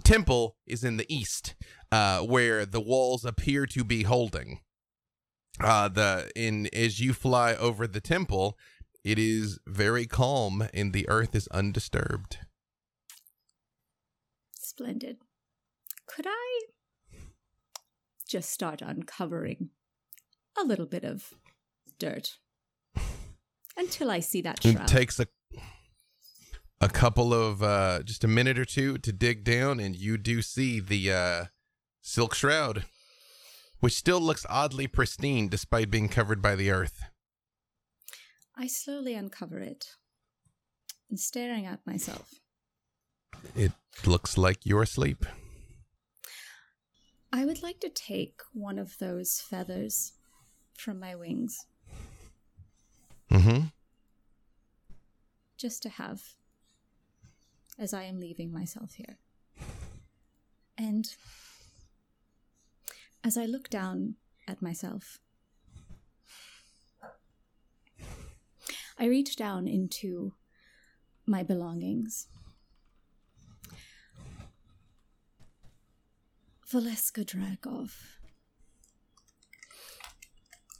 temple 0.02 0.56
is 0.66 0.82
in 0.82 0.96
the 0.96 1.06
east, 1.14 1.54
uh, 1.92 2.20
where 2.20 2.66
the 2.66 2.80
walls 2.80 3.24
appear 3.24 3.66
to 3.66 3.84
be 3.84 4.02
holding 4.02 4.60
uh 5.62 5.88
the 5.88 6.30
in 6.34 6.68
as 6.72 7.00
you 7.00 7.12
fly 7.12 7.54
over 7.54 7.86
the 7.86 8.00
temple 8.00 8.58
it 9.04 9.18
is 9.18 9.58
very 9.66 10.06
calm 10.06 10.66
and 10.74 10.92
the 10.92 11.08
earth 11.08 11.34
is 11.34 11.48
undisturbed 11.48 12.38
Splendid. 14.80 15.18
Could 16.06 16.26
I 16.28 16.60
just 18.28 18.50
start 18.50 18.80
uncovering 18.80 19.70
a 20.58 20.64
little 20.64 20.86
bit 20.86 21.04
of 21.04 21.34
dirt 21.98 22.38
until 23.76 24.10
I 24.10 24.20
see 24.20 24.40
that 24.42 24.62
shroud? 24.62 24.76
it 24.76 24.86
takes 24.86 25.20
a 25.20 25.26
a 26.80 26.88
couple 26.88 27.34
of 27.34 27.62
uh 27.62 28.02
just 28.04 28.24
a 28.24 28.28
minute 28.28 28.58
or 28.58 28.64
two 28.64 28.96
to 28.98 29.12
dig 29.12 29.44
down 29.44 29.80
and 29.80 29.96
you 29.96 30.16
do 30.16 30.40
see 30.40 30.80
the 30.80 31.12
uh 31.12 31.44
silk 32.00 32.34
shroud 32.34 32.84
which 33.80 33.94
still 33.94 34.20
looks 34.20 34.46
oddly 34.48 34.86
pristine 34.86 35.48
despite 35.48 35.90
being 35.90 36.08
covered 36.08 36.40
by 36.40 36.54
the 36.54 36.70
earth 36.70 37.02
I 38.56 38.66
slowly 38.66 39.14
uncover 39.14 39.58
it 39.58 39.96
and 41.08 41.18
staring 41.18 41.66
at 41.66 41.86
myself. 41.86 42.34
it 43.56 43.72
looks 44.06 44.36
like 44.38 44.64
you're 44.64 44.82
asleep 44.82 45.24
I 47.32 47.44
would 47.44 47.62
like 47.62 47.80
to 47.80 47.88
take 47.88 48.40
one 48.52 48.78
of 48.78 48.98
those 48.98 49.40
feathers 49.40 50.12
from 50.76 50.98
my 50.98 51.14
wings 51.14 51.66
mm-hmm 53.30 53.66
just 55.60 55.82
to 55.82 55.90
have 55.90 56.22
as 57.78 57.92
I 57.92 58.04
am 58.04 58.18
leaving 58.18 58.50
myself 58.52 58.94
here. 58.94 59.18
And 60.78 61.06
as 63.22 63.36
I 63.36 63.44
look 63.44 63.68
down 63.68 64.16
at 64.48 64.62
myself, 64.62 65.18
I 68.98 69.06
reach 69.06 69.36
down 69.36 69.66
into 69.66 70.34
my 71.26 71.42
belongings. 71.42 72.28
Vladeska 76.70 77.24
Drakov, 77.24 77.92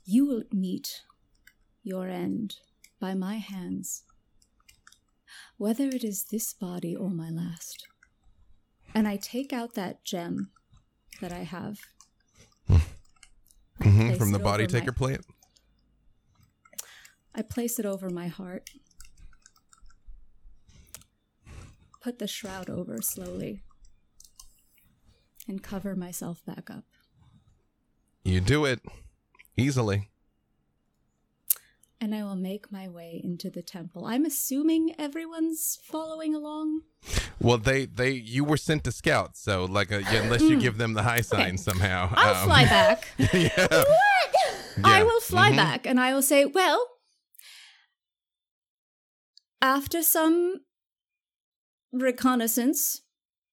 You 0.05 0.27
will 0.27 0.45
meet 0.53 1.03
your 1.83 2.09
end 2.09 2.57
by 3.01 3.15
my 3.15 3.37
hands, 3.39 4.05
whether 5.57 5.89
it 5.89 6.05
is 6.05 6.25
this 6.25 6.53
body 6.53 6.95
or 6.95 7.11
my 7.11 7.31
last. 7.31 7.87
And 8.95 9.09
I 9.09 9.17
take 9.17 9.53
out 9.53 9.75
that 9.75 10.05
gem 10.05 10.51
that 11.21 11.33
I 11.33 11.45
have. 11.45 11.81
Hmm 13.83 14.15
From 14.15 14.33
the 14.33 14.39
body 14.39 14.65
over 14.65 14.73
my- 14.73 14.81
taker 14.81 14.93
plant. 14.93 15.25
I 17.35 17.43
place 17.43 17.79
it 17.79 17.87
over 17.87 18.11
my 18.11 18.29
heart. 18.29 18.71
Put 22.03 22.19
the 22.19 22.27
shroud 22.27 22.69
over 22.71 22.99
slowly. 23.03 23.63
And 25.49 25.63
cover 25.63 25.95
myself 25.97 26.45
back 26.45 26.71
up. 26.71 26.85
You 28.25 28.41
do 28.41 28.65
it 28.65 28.81
easily. 29.57 30.11
And 32.03 32.15
I 32.15 32.23
will 32.23 32.37
make 32.37 32.73
my 32.73 32.89
way 32.89 33.21
into 33.23 33.51
the 33.51 33.61
temple. 33.61 34.07
I'm 34.07 34.25
assuming 34.25 34.95
everyone's 34.99 35.79
following 35.83 36.35
along. 36.35 36.81
Well, 37.43 37.59
they 37.59 37.85
they 37.85 38.13
you 38.13 38.43
were 38.43 38.57
sent 38.57 38.85
to 38.85 38.93
scout, 38.93 39.37
so 39.37 39.67
like 39.67 39.93
uh 39.93 39.99
yeah, 39.99 40.23
unless 40.23 40.41
you 40.43 40.59
give 40.59 40.79
them 40.79 40.95
the 40.95 41.03
high 41.03 41.21
sign 41.21 41.59
somehow. 41.59 42.09
I'll 42.15 42.37
um, 42.43 42.47
fly 42.49 42.65
back. 42.79 43.09
yeah. 43.19 43.85
I 44.83 44.99
Yeah. 44.99 45.03
will 45.03 45.21
fly 45.21 45.51
Mhm. 45.53 45.57
back 45.57 45.87
and 45.87 46.01
I 46.01 46.15
will 46.15 46.23
say, 46.23 46.47
well, 46.47 46.87
after 49.61 50.03
some 50.03 50.61
reconnaissance, 51.93 53.03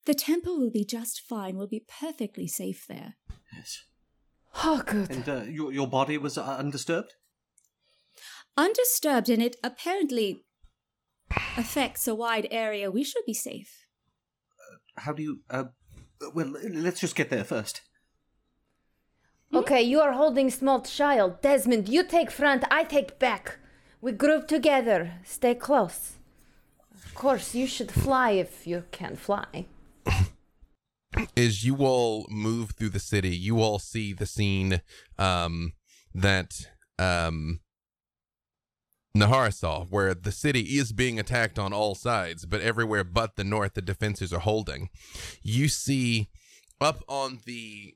the 0.05 0.13
temple 0.13 0.57
will 0.57 0.71
be 0.71 0.85
just 0.85 1.19
fine. 1.21 1.57
We'll 1.57 1.67
be 1.67 1.83
perfectly 1.99 2.47
safe 2.47 2.85
there. 2.87 3.15
Yes. 3.55 3.83
Oh, 4.63 4.81
good. 4.85 5.09
And 5.11 5.27
uh, 5.27 5.41
your 5.49 5.71
your 5.73 5.87
body 5.87 6.17
was 6.17 6.37
uh, 6.37 6.43
undisturbed. 6.59 7.13
Undisturbed, 8.57 9.29
and 9.29 9.41
it 9.41 9.55
apparently 9.63 10.43
affects 11.55 12.07
a 12.07 12.15
wide 12.15 12.47
area. 12.49 12.89
We 12.89 13.03
should 13.03 13.25
be 13.25 13.33
safe. 13.33 13.85
How 14.97 15.13
do 15.13 15.21
you? 15.21 15.39
Uh, 15.49 15.65
well, 16.33 16.53
let's 16.69 16.99
just 16.99 17.15
get 17.15 17.29
there 17.29 17.43
first. 17.43 17.81
Okay, 19.53 19.81
you 19.81 20.01
are 20.01 20.13
holding 20.13 20.49
small 20.49 20.81
child. 20.81 21.41
Desmond, 21.41 21.87
you 21.87 22.03
take 22.03 22.31
front, 22.31 22.63
I 22.69 22.83
take 22.83 23.17
back. 23.17 23.59
We 24.01 24.11
group 24.11 24.47
together. 24.47 25.13
Stay 25.23 25.55
close. 25.55 26.13
Of 26.93 27.15
course, 27.15 27.55
you 27.55 27.65
should 27.65 27.91
fly 27.91 28.31
if 28.31 28.67
you 28.67 28.83
can 28.91 29.15
fly. 29.15 29.67
As 31.37 31.63
you 31.63 31.77
all 31.77 32.27
move 32.29 32.71
through 32.71 32.89
the 32.89 32.99
city, 32.99 33.35
you 33.35 33.61
all 33.61 33.79
see 33.79 34.13
the 34.13 34.25
scene 34.25 34.81
um, 35.17 35.73
that 36.13 36.67
um, 36.99 37.61
Nahara 39.19 39.53
saw, 39.53 39.85
where 39.85 40.13
the 40.13 40.31
city 40.31 40.77
is 40.77 40.91
being 40.91 41.19
attacked 41.19 41.57
on 41.59 41.73
all 41.73 41.95
sides, 41.95 42.45
but 42.45 42.61
everywhere 42.61 43.03
but 43.03 43.35
the 43.35 43.43
north, 43.43 43.73
the 43.73 43.81
defenses 43.81 44.33
are 44.33 44.39
holding. 44.39 44.89
You 45.41 45.67
see 45.67 46.29
up 46.79 47.03
on 47.07 47.39
the 47.45 47.95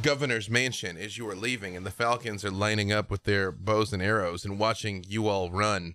governor's 0.00 0.48
mansion 0.48 0.96
as 0.96 1.18
you 1.18 1.28
are 1.28 1.36
leaving, 1.36 1.76
and 1.76 1.84
the 1.84 1.90
falcons 1.90 2.44
are 2.44 2.50
lining 2.50 2.92
up 2.92 3.10
with 3.10 3.24
their 3.24 3.52
bows 3.52 3.92
and 3.92 4.02
arrows 4.02 4.44
and 4.44 4.58
watching 4.58 5.04
you 5.06 5.28
all 5.28 5.50
run. 5.50 5.94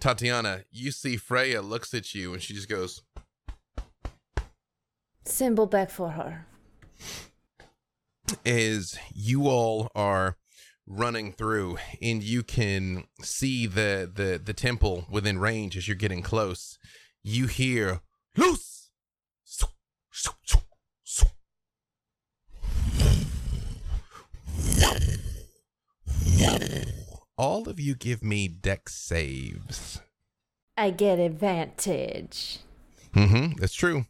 Tatiana, 0.00 0.64
you 0.70 0.90
see 0.90 1.16
Freya 1.16 1.62
looks 1.62 1.94
at 1.94 2.14
you 2.14 2.34
and 2.34 2.42
she 2.42 2.54
just 2.54 2.68
goes, 2.68 3.02
Symbol 5.24 5.66
back 5.66 5.90
for 5.90 6.10
her. 6.10 6.46
is 8.44 8.96
you 9.12 9.48
all 9.48 9.90
are 9.94 10.36
running 10.86 11.32
through 11.32 11.78
and 12.00 12.22
you 12.22 12.42
can 12.42 13.04
see 13.20 13.66
the 13.66 14.10
the 14.12 14.40
the 14.42 14.54
temple 14.54 15.04
within 15.10 15.38
range 15.38 15.76
as 15.76 15.88
you're 15.88 15.96
getting 15.96 16.22
close 16.22 16.78
you 17.22 17.46
hear 17.46 18.00
loose 18.36 18.90
all 27.36 27.68
of 27.68 27.80
you 27.80 27.94
give 27.94 28.22
me 28.22 28.46
Dex 28.48 28.94
saves 28.94 30.00
I 30.76 30.90
get 30.90 31.18
advantage. 31.18 32.60
mm-hmm 33.12 33.58
that's 33.58 33.74
true 33.74 34.06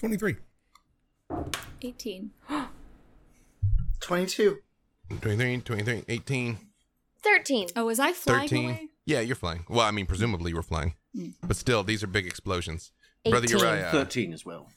23. 0.00 0.36
18. 1.82 2.30
22. 4.04 4.58
23 5.20 5.60
23 5.60 6.04
18 6.08 6.58
13. 7.22 7.68
Oh, 7.76 7.86
was 7.86 7.98
I 7.98 8.12
flying 8.12 8.48
13 8.48 8.64
away? 8.64 8.88
yeah 9.06 9.20
you're 9.20 9.36
flying 9.36 9.64
well 9.68 9.86
i 9.86 9.90
mean 9.90 10.06
presumably 10.06 10.50
you 10.50 10.56
were 10.56 10.62
flying 10.62 10.94
Mm. 11.16 11.34
but 11.44 11.56
still 11.56 11.84
these 11.84 12.02
are 12.02 12.08
big 12.08 12.26
explosions 12.26 12.90
brother 13.28 13.46
uriah 13.46 13.88
Thirteen 13.92 14.32
as 14.32 14.44
well. 14.44 14.68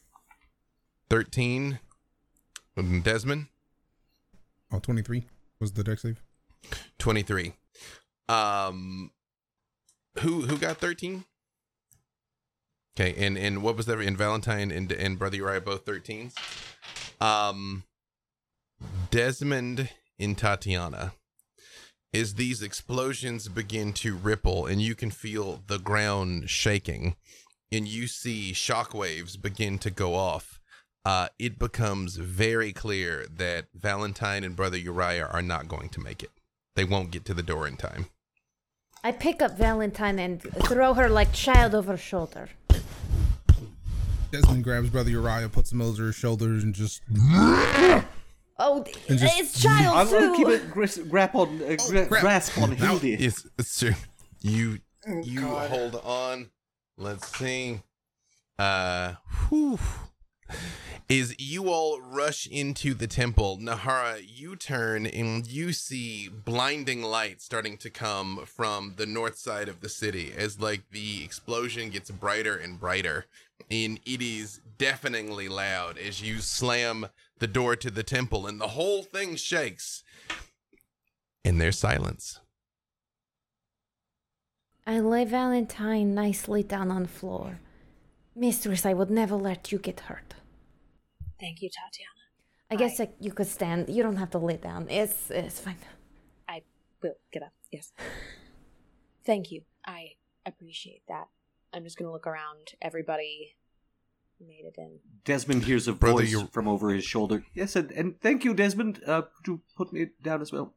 13 1.09 1.79
and 2.75 3.03
desmond 3.03 3.47
Oh, 4.71 4.77
23 4.79 5.25
was 5.59 5.71
the 5.71 5.83
Dex 5.83 6.01
save. 6.03 6.21
23 6.99 7.53
um 8.29 9.09
who 10.19 10.41
who 10.41 10.57
got 10.57 10.77
13 10.77 11.23
okay 12.95 13.15
and 13.25 13.35
and 13.37 13.63
what 13.63 13.75
was 13.77 13.85
that 13.87 13.99
in 13.99 14.15
valentine 14.17 14.69
and 14.71 14.91
and 14.91 15.17
brother 15.17 15.37
uriah 15.37 15.61
both 15.61 15.85
13s 15.85 16.33
um 17.21 17.83
desmond 19.09 19.89
and 20.19 20.37
tatiana 20.37 21.13
as 22.13 22.35
these 22.35 22.61
explosions 22.61 23.47
begin 23.47 23.93
to 23.93 24.15
ripple 24.15 24.65
and 24.65 24.81
you 24.81 24.95
can 24.95 25.11
feel 25.11 25.61
the 25.67 25.79
ground 25.79 26.49
shaking 26.49 27.15
and 27.71 27.87
you 27.87 28.07
see 28.07 28.51
shockwaves 28.53 29.39
begin 29.41 29.77
to 29.77 29.89
go 29.89 30.15
off 30.15 30.59
uh, 31.05 31.29
it 31.39 31.57
becomes 31.57 32.17
very 32.17 32.73
clear 32.73 33.25
that 33.33 33.67
valentine 33.73 34.43
and 34.43 34.55
brother 34.55 34.77
uriah 34.77 35.27
are 35.31 35.41
not 35.41 35.67
going 35.67 35.89
to 35.89 35.99
make 35.99 36.21
it 36.21 36.31
they 36.75 36.83
won't 36.83 37.11
get 37.11 37.25
to 37.25 37.33
the 37.33 37.43
door 37.43 37.67
in 37.67 37.77
time 37.77 38.07
I 39.03 39.11
pick 39.11 39.41
up 39.41 39.57
Valentine 39.57 40.19
and 40.19 40.41
throw 40.41 40.93
her 40.93 41.07
like 41.07 41.31
child 41.31 41.75
over 41.75 41.95
shoulder. 41.95 42.49
Desmond 44.31 44.63
grabs 44.63 44.89
Brother 44.89 45.11
Uriah, 45.11 45.47
puts 45.47 45.71
him 45.71 45.81
over 45.81 46.07
his 46.07 46.15
shoulders, 46.15 46.63
and 46.63 46.75
just 46.75 47.01
Oh, 48.59 48.83
And 49.07 49.19
just- 49.19 49.39
it's 49.39 49.61
child 49.61 49.95
I'll, 49.97 50.07
too. 50.07 50.15
I'll 50.17 50.35
keep 50.35 50.47
a 50.47 50.57
gris- 50.65 50.97
grasp 50.97 51.35
on 51.35 51.61
uh, 51.61 51.75
gra- 51.87 52.05
crap. 52.07 52.21
grasp 52.21 52.57
on 52.57 52.71
Now, 52.71 52.75
Hildy. 52.75 53.13
it's, 53.13 53.45
it's 53.57 53.79
true. 53.79 53.93
You 54.41 54.79
Oh, 55.07 55.21
you 55.23 55.41
God. 55.41 55.69
hold 55.69 55.95
on. 56.03 56.49
Let's 56.97 57.27
see. 57.37 57.81
Uh, 58.59 59.13
whew. 59.49 59.79
Is 61.07 61.35
you 61.39 61.69
all 61.69 62.01
rush 62.01 62.47
into 62.47 62.93
the 62.93 63.07
temple? 63.07 63.57
Nahara, 63.61 64.21
you 64.27 64.55
turn 64.57 65.05
and 65.05 65.47
you 65.47 65.71
see 65.71 66.27
blinding 66.27 67.01
light 67.01 67.41
starting 67.41 67.77
to 67.77 67.89
come 67.89 68.41
from 68.45 68.95
the 68.97 69.05
north 69.05 69.37
side 69.37 69.69
of 69.69 69.79
the 69.79 69.87
city 69.87 70.33
as 70.35 70.59
like 70.59 70.89
the 70.91 71.23
explosion 71.23 71.89
gets 71.91 72.11
brighter 72.11 72.57
and 72.57 72.77
brighter, 72.79 73.25
and 73.71 74.01
it 74.05 74.21
is 74.21 74.59
deafeningly 74.77 75.47
loud 75.47 75.97
as 75.97 76.21
you 76.21 76.39
slam 76.39 77.07
the 77.39 77.47
door 77.47 77.75
to 77.75 77.91
the 77.91 78.03
temple, 78.03 78.47
and 78.47 78.59
the 78.59 78.69
whole 78.69 79.03
thing 79.03 79.35
shakes. 79.35 80.03
And 81.45 81.61
there's 81.61 81.79
silence. 81.79 82.39
I 84.85 84.99
lay 84.99 85.25
Valentine 85.25 86.15
nicely 86.15 86.63
down 86.63 86.91
on 86.91 87.03
the 87.03 87.09
floor. 87.09 87.59
Mistress, 88.35 88.85
I 88.85 88.93
would 88.93 89.09
never 89.09 89.35
let 89.35 89.71
you 89.71 89.79
get 89.79 90.01
hurt. 90.01 90.35
Thank 91.39 91.61
you, 91.61 91.69
Tatiana. 91.69 92.11
I 92.69 92.75
guess 92.75 92.99
like, 92.99 93.13
you 93.19 93.31
could 93.31 93.47
stand. 93.47 93.89
You 93.89 94.03
don't 94.03 94.17
have 94.17 94.31
to 94.31 94.37
lay 94.37 94.57
down. 94.57 94.87
It's 94.89 95.31
it's 95.31 95.59
fine. 95.59 95.77
I 96.47 96.63
will 97.01 97.15
get 97.31 97.43
up. 97.43 97.53
Yes. 97.71 97.91
Thank 99.25 99.51
you. 99.51 99.61
I 99.85 100.11
appreciate 100.45 101.03
that. 101.07 101.27
I'm 101.73 101.83
just 101.83 101.97
gonna 101.97 102.11
look 102.11 102.27
around. 102.27 102.73
Everybody 102.81 103.56
made 104.39 104.65
it 104.65 104.75
in. 104.77 104.99
Desmond 105.25 105.65
hears 105.65 105.87
a 105.87 105.93
Brother, 105.93 106.21
voice 106.21 106.31
you- 106.31 106.47
from 106.51 106.67
over 106.67 106.89
his 106.89 107.03
shoulder. 107.03 107.43
Yes, 107.53 107.75
and, 107.75 107.91
and 107.91 108.19
thank 108.21 108.43
you, 108.43 108.53
Desmond, 108.53 109.01
uh, 109.05 109.23
to 109.45 109.61
put 109.75 109.91
me 109.91 110.07
down 110.21 110.41
as 110.41 110.51
well. 110.51 110.73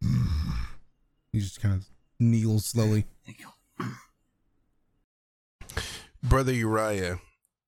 he 1.32 1.40
just 1.40 1.60
kind 1.60 1.74
of 1.74 1.86
kneels 2.18 2.66
slowly. 2.66 3.06
Thank 3.24 3.40
you. 3.40 3.48
Brother 6.22 6.52
Uriah, 6.52 7.20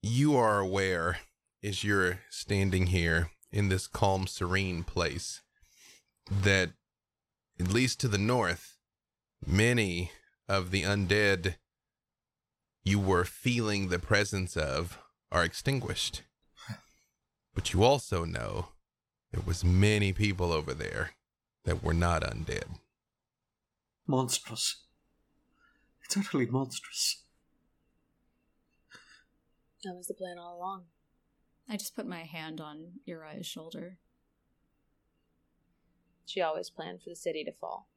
you 0.03 0.37
are 0.37 0.61
aware 0.61 1.19
as 1.63 1.85
you're 1.85 2.21
standing 2.31 2.89
here 2.89 3.31
in 3.53 3.69
this 3.69 3.87
calm, 3.87 4.27
serene 4.27 4.83
place 4.85 5.43
that, 6.31 6.71
at 7.61 7.69
least 7.69 8.01
to 8.01 8.09
the 8.09 8.19
north, 8.19 8.79
many 9.47 10.11
of 10.49 10.71
the 10.71 10.83
undead 10.83 11.57
you 12.87 13.01
were 13.01 13.25
feeling 13.25 13.89
the 13.89 13.99
presence 13.99 14.57
of 14.57 14.99
are 15.33 15.43
extinguished. 15.43 16.23
But 17.53 17.73
you 17.73 17.83
also 17.83 18.25
know 18.25 18.69
there 19.33 19.43
was 19.45 19.65
many 19.65 20.13
people 20.13 20.53
over 20.53 20.73
there 20.73 21.11
that 21.65 21.83
were 21.83 21.93
not 21.93 22.23
undead. 22.23 22.79
Monstrous. 24.07 24.85
It's 26.05 26.17
utterly 26.17 26.47
monstrous. 26.47 27.25
That 29.83 29.97
was 29.97 30.07
the 30.07 30.15
plan 30.15 30.39
all 30.39 30.57
along. 30.57 30.85
I 31.69 31.77
just 31.77 31.97
put 31.97 32.07
my 32.07 32.23
hand 32.23 32.61
on 32.61 33.01
Uriah's 33.05 33.47
shoulder. 33.47 33.99
She 36.25 36.41
always 36.41 36.71
planned 36.71 37.03
for 37.03 37.11
the 37.11 37.17
city 37.17 37.43
to 37.43 37.53
fall. 37.53 37.89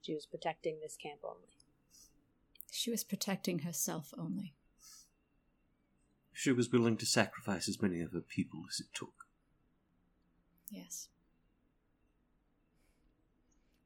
She 0.00 0.14
was 0.14 0.26
protecting 0.26 0.80
this 0.80 0.96
camp 1.00 1.20
only. 1.22 1.51
She 2.74 2.90
was 2.90 3.04
protecting 3.04 3.60
herself 3.60 4.14
only. 4.18 4.54
She 6.32 6.50
was 6.52 6.72
willing 6.72 6.96
to 6.96 7.06
sacrifice 7.06 7.68
as 7.68 7.82
many 7.82 8.00
of 8.00 8.12
her 8.12 8.22
people 8.22 8.62
as 8.68 8.80
it 8.80 8.86
took. 8.94 9.26
Yes. 10.70 11.08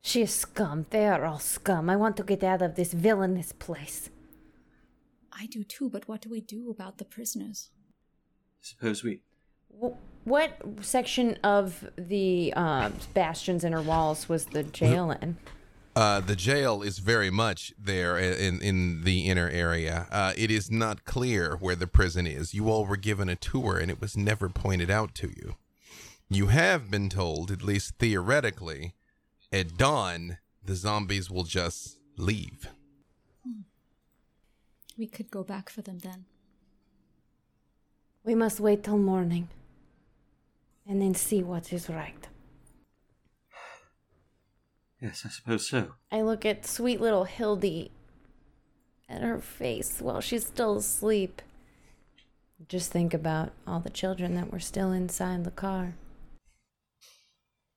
She 0.03 0.23
is 0.23 0.31
scum. 0.33 0.87
They 0.91 1.07
are 1.09 1.25
all 1.25 1.41
scum. 1.41 1.91
I 1.91 1.97
want 1.97 2.17
to 2.19 2.23
get 2.23 2.45
out 2.45 2.63
of 2.63 2.77
this 2.77 2.93
villainous 2.93 3.51
place. 3.51 4.09
I 5.33 5.47
do 5.47 5.65
too, 5.65 5.91
but 5.91 6.07
what 6.07 6.21
do 6.23 6.31
we 6.31 6.41
do 6.41 6.71
about 6.71 6.99
the 6.99 7.05
prisoners? 7.05 7.71
Suppose 8.61 9.03
we. 9.03 9.21
Wh- 9.83 9.99
What 10.25 10.53
section 10.81 11.39
of 11.43 11.89
the 11.99 12.53
uh, 12.57 12.91
bastion's 13.15 13.65
inner 13.65 13.83
walls 13.83 14.29
was 14.29 14.47
the 14.47 14.63
jail 14.63 15.11
in? 15.11 15.39
Uh, 15.97 16.21
the 16.21 16.37
jail 16.37 16.83
is 16.83 16.99
very 16.99 17.31
much 17.31 17.73
there 17.79 18.19
in 18.19 18.61
in 18.61 19.03
the 19.05 19.31
inner 19.31 19.49
area. 19.49 20.07
Uh, 20.11 20.35
it 20.37 20.51
is 20.51 20.71
not 20.71 21.07
clear 21.07 21.57
where 21.57 21.75
the 21.75 21.87
prison 21.87 22.27
is. 22.27 22.53
You 22.53 22.69
all 22.69 22.85
were 22.85 22.99
given 22.99 23.31
a 23.31 23.35
tour, 23.35 23.79
and 23.79 23.91
it 23.91 23.99
was 23.99 24.15
never 24.15 24.51
pointed 24.51 24.91
out 24.91 25.15
to 25.15 25.29
you. 25.29 25.57
You 26.29 26.49
have 26.49 26.91
been 26.91 27.09
told, 27.09 27.51
at 27.51 27.63
least 27.63 27.95
theoretically, 27.99 28.95
at 29.51 29.79
dawn 29.79 30.37
the 30.63 30.75
zombies 30.75 31.31
will 31.31 31.45
just 31.45 31.99
leave. 32.19 32.69
We 34.99 35.07
could 35.07 35.31
go 35.31 35.45
back 35.45 35.71
for 35.71 35.81
them 35.81 36.01
then. 36.01 36.27
We 38.23 38.35
must 38.35 38.61
wait 38.61 38.83
till 38.83 38.99
morning 38.99 39.49
and 40.87 41.01
then 41.01 41.15
see 41.15 41.43
what 41.43 41.73
is 41.73 41.89
right. 41.89 42.29
Yes, 45.07 45.23
I 45.25 45.29
suppose 45.29 45.69
so. 45.69 45.93
I 46.11 46.23
look 46.23 46.45
at 46.45 46.67
sweet 46.67 47.01
little 47.01 47.25
Hildy 47.25 47.93
at 49.09 49.23
her 49.23 49.39
face 49.39 50.01
while 50.01 50.21
she's 50.21 50.45
still 50.45 50.79
asleep. 50.79 51.43
Just 52.69 52.91
think 52.91 53.15
about 53.15 53.53
all 53.69 53.79
the 53.79 53.89
children 53.89 54.35
that 54.35 54.53
were 54.53 54.59
still 54.59 54.91
inside 54.91 55.45
the 55.45 55.53
car. 55.53 55.95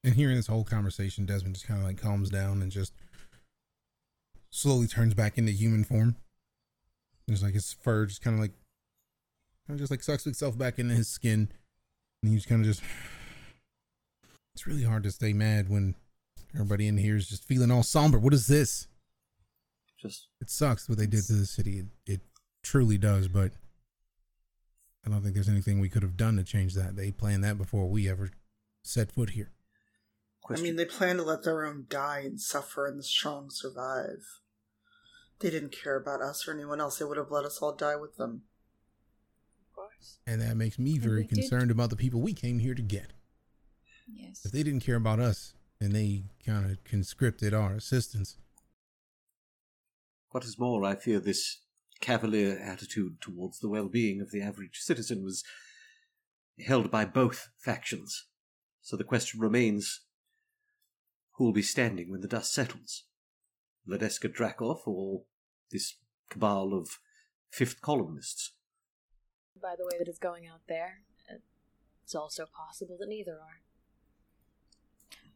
And 0.03 0.15
hearing 0.15 0.37
this 0.37 0.47
whole 0.47 0.63
conversation, 0.63 1.27
Desmond 1.27 1.53
just 1.53 1.67
kind 1.67 1.79
of 1.79 1.85
like 1.85 2.01
calms 2.01 2.31
down 2.31 2.63
and 2.63 2.71
just 2.71 2.93
slowly 4.49 4.87
turns 4.87 5.13
back 5.13 5.37
into 5.37 5.51
human 5.51 5.83
form. 5.83 6.15
There's 7.27 7.43
like 7.43 7.53
his 7.53 7.73
fur 7.73 8.07
just 8.07 8.23
kind 8.23 8.37
of 8.37 8.41
like, 8.41 8.53
kind 9.67 9.75
of 9.75 9.77
just 9.77 9.91
like 9.91 10.01
sucks 10.01 10.25
itself 10.25 10.57
back 10.57 10.79
into 10.79 10.95
his 10.95 11.09
skin, 11.09 11.51
and 12.23 12.31
he's 12.31 12.47
kind 12.47 12.61
of 12.61 12.67
just. 12.67 12.81
It's 14.55 14.67
really 14.67 14.83
hard 14.83 15.03
to 15.03 15.11
stay 15.11 15.31
mad 15.31 15.69
when 15.69 15.95
everybody 16.53 16.87
in 16.87 16.97
here 16.97 17.15
is 17.15 17.27
just 17.29 17.43
feeling 17.45 17.71
all 17.71 17.83
somber. 17.83 18.17
What 18.19 18.33
is 18.33 18.47
this? 18.47 18.87
Just 20.01 20.27
It 20.41 20.49
sucks 20.49 20.87
what 20.87 20.97
they 20.97 21.07
did 21.07 21.25
to 21.25 21.33
the 21.33 21.45
city. 21.45 21.79
It, 21.79 21.85
it 22.05 22.21
truly 22.63 22.97
does, 22.97 23.27
but 23.27 23.51
I 25.05 25.09
don't 25.09 25.21
think 25.21 25.35
there's 25.35 25.49
anything 25.49 25.79
we 25.79 25.89
could 25.89 26.03
have 26.03 26.17
done 26.17 26.37
to 26.37 26.43
change 26.43 26.73
that. 26.75 26.95
They 26.95 27.11
planned 27.11 27.43
that 27.43 27.57
before 27.57 27.87
we 27.89 28.09
ever 28.09 28.31
set 28.81 29.11
foot 29.11 29.31
here. 29.31 29.51
question. 30.41 30.65
I 30.65 30.67
mean, 30.69 30.75
they 30.77 30.85
plan 30.85 31.17
to 31.17 31.23
let 31.23 31.43
their 31.43 31.65
own 31.65 31.85
die 31.89 32.21
and 32.25 32.39
suffer 32.39 32.85
and 32.87 32.97
the 32.97 33.03
strong 33.03 33.49
survive. 33.49 34.23
They 35.39 35.49
didn't 35.49 35.71
care 35.83 35.95
about 35.95 36.21
us 36.21 36.47
or 36.47 36.53
anyone 36.53 36.81
else. 36.81 36.97
They 36.99 37.05
would 37.05 37.17
have 37.17 37.31
let 37.31 37.45
us 37.45 37.59
all 37.61 37.73
die 37.75 37.95
with 37.95 38.17
them. 38.17 38.43
Of 39.69 39.75
course. 39.75 40.19
And 40.27 40.41
that 40.41 40.57
makes 40.57 40.77
me 40.79 40.97
very 40.97 41.21
we 41.21 41.27
did- 41.27 41.35
concerned 41.35 41.71
about 41.71 41.89
the 41.89 41.95
people 41.95 42.21
we 42.21 42.33
came 42.33 42.59
here 42.59 42.73
to 42.75 42.81
get. 42.81 43.13
Yes. 44.11 44.41
If 44.45 44.51
they 44.51 44.63
didn't 44.63 44.79
care 44.81 44.95
about 44.95 45.19
us 45.19 45.53
and 45.81 45.93
they 45.93 46.23
kind 46.45 46.69
of 46.69 46.83
conscripted 46.83 47.53
our 47.53 47.73
assistance, 47.73 48.37
What 50.31 50.43
is 50.43 50.59
more, 50.59 50.83
I 50.85 50.95
fear 50.95 51.19
this 51.19 51.61
cavalier 52.01 52.57
attitude 52.57 53.21
towards 53.21 53.59
the 53.59 53.69
well-being 53.69 54.21
of 54.21 54.31
the 54.31 54.41
average 54.41 54.79
citizen 54.79 55.23
was 55.23 55.43
held 56.65 56.91
by 56.91 57.05
both 57.05 57.49
factions. 57.57 58.25
So 58.81 58.97
the 58.97 59.03
question 59.03 59.39
remains, 59.39 60.01
who 61.33 61.45
will 61.45 61.53
be 61.53 61.61
standing 61.61 62.11
when 62.11 62.21
the 62.21 62.27
dust 62.27 62.53
settles? 62.53 63.05
Vladeska 63.87 64.29
Drakov 64.29 64.81
or 64.85 65.23
this 65.71 65.95
cabal 66.29 66.73
of 66.73 66.99
fifth 67.49 67.81
columnists? 67.81 68.51
By 69.61 69.75
the 69.77 69.85
way 69.85 69.97
that 69.97 70.07
it's 70.07 70.19
going 70.19 70.47
out 70.47 70.61
there, 70.67 70.99
it's 72.03 72.15
also 72.15 72.45
possible 72.45 72.97
that 72.99 73.09
neither 73.09 73.33
are. 73.33 73.61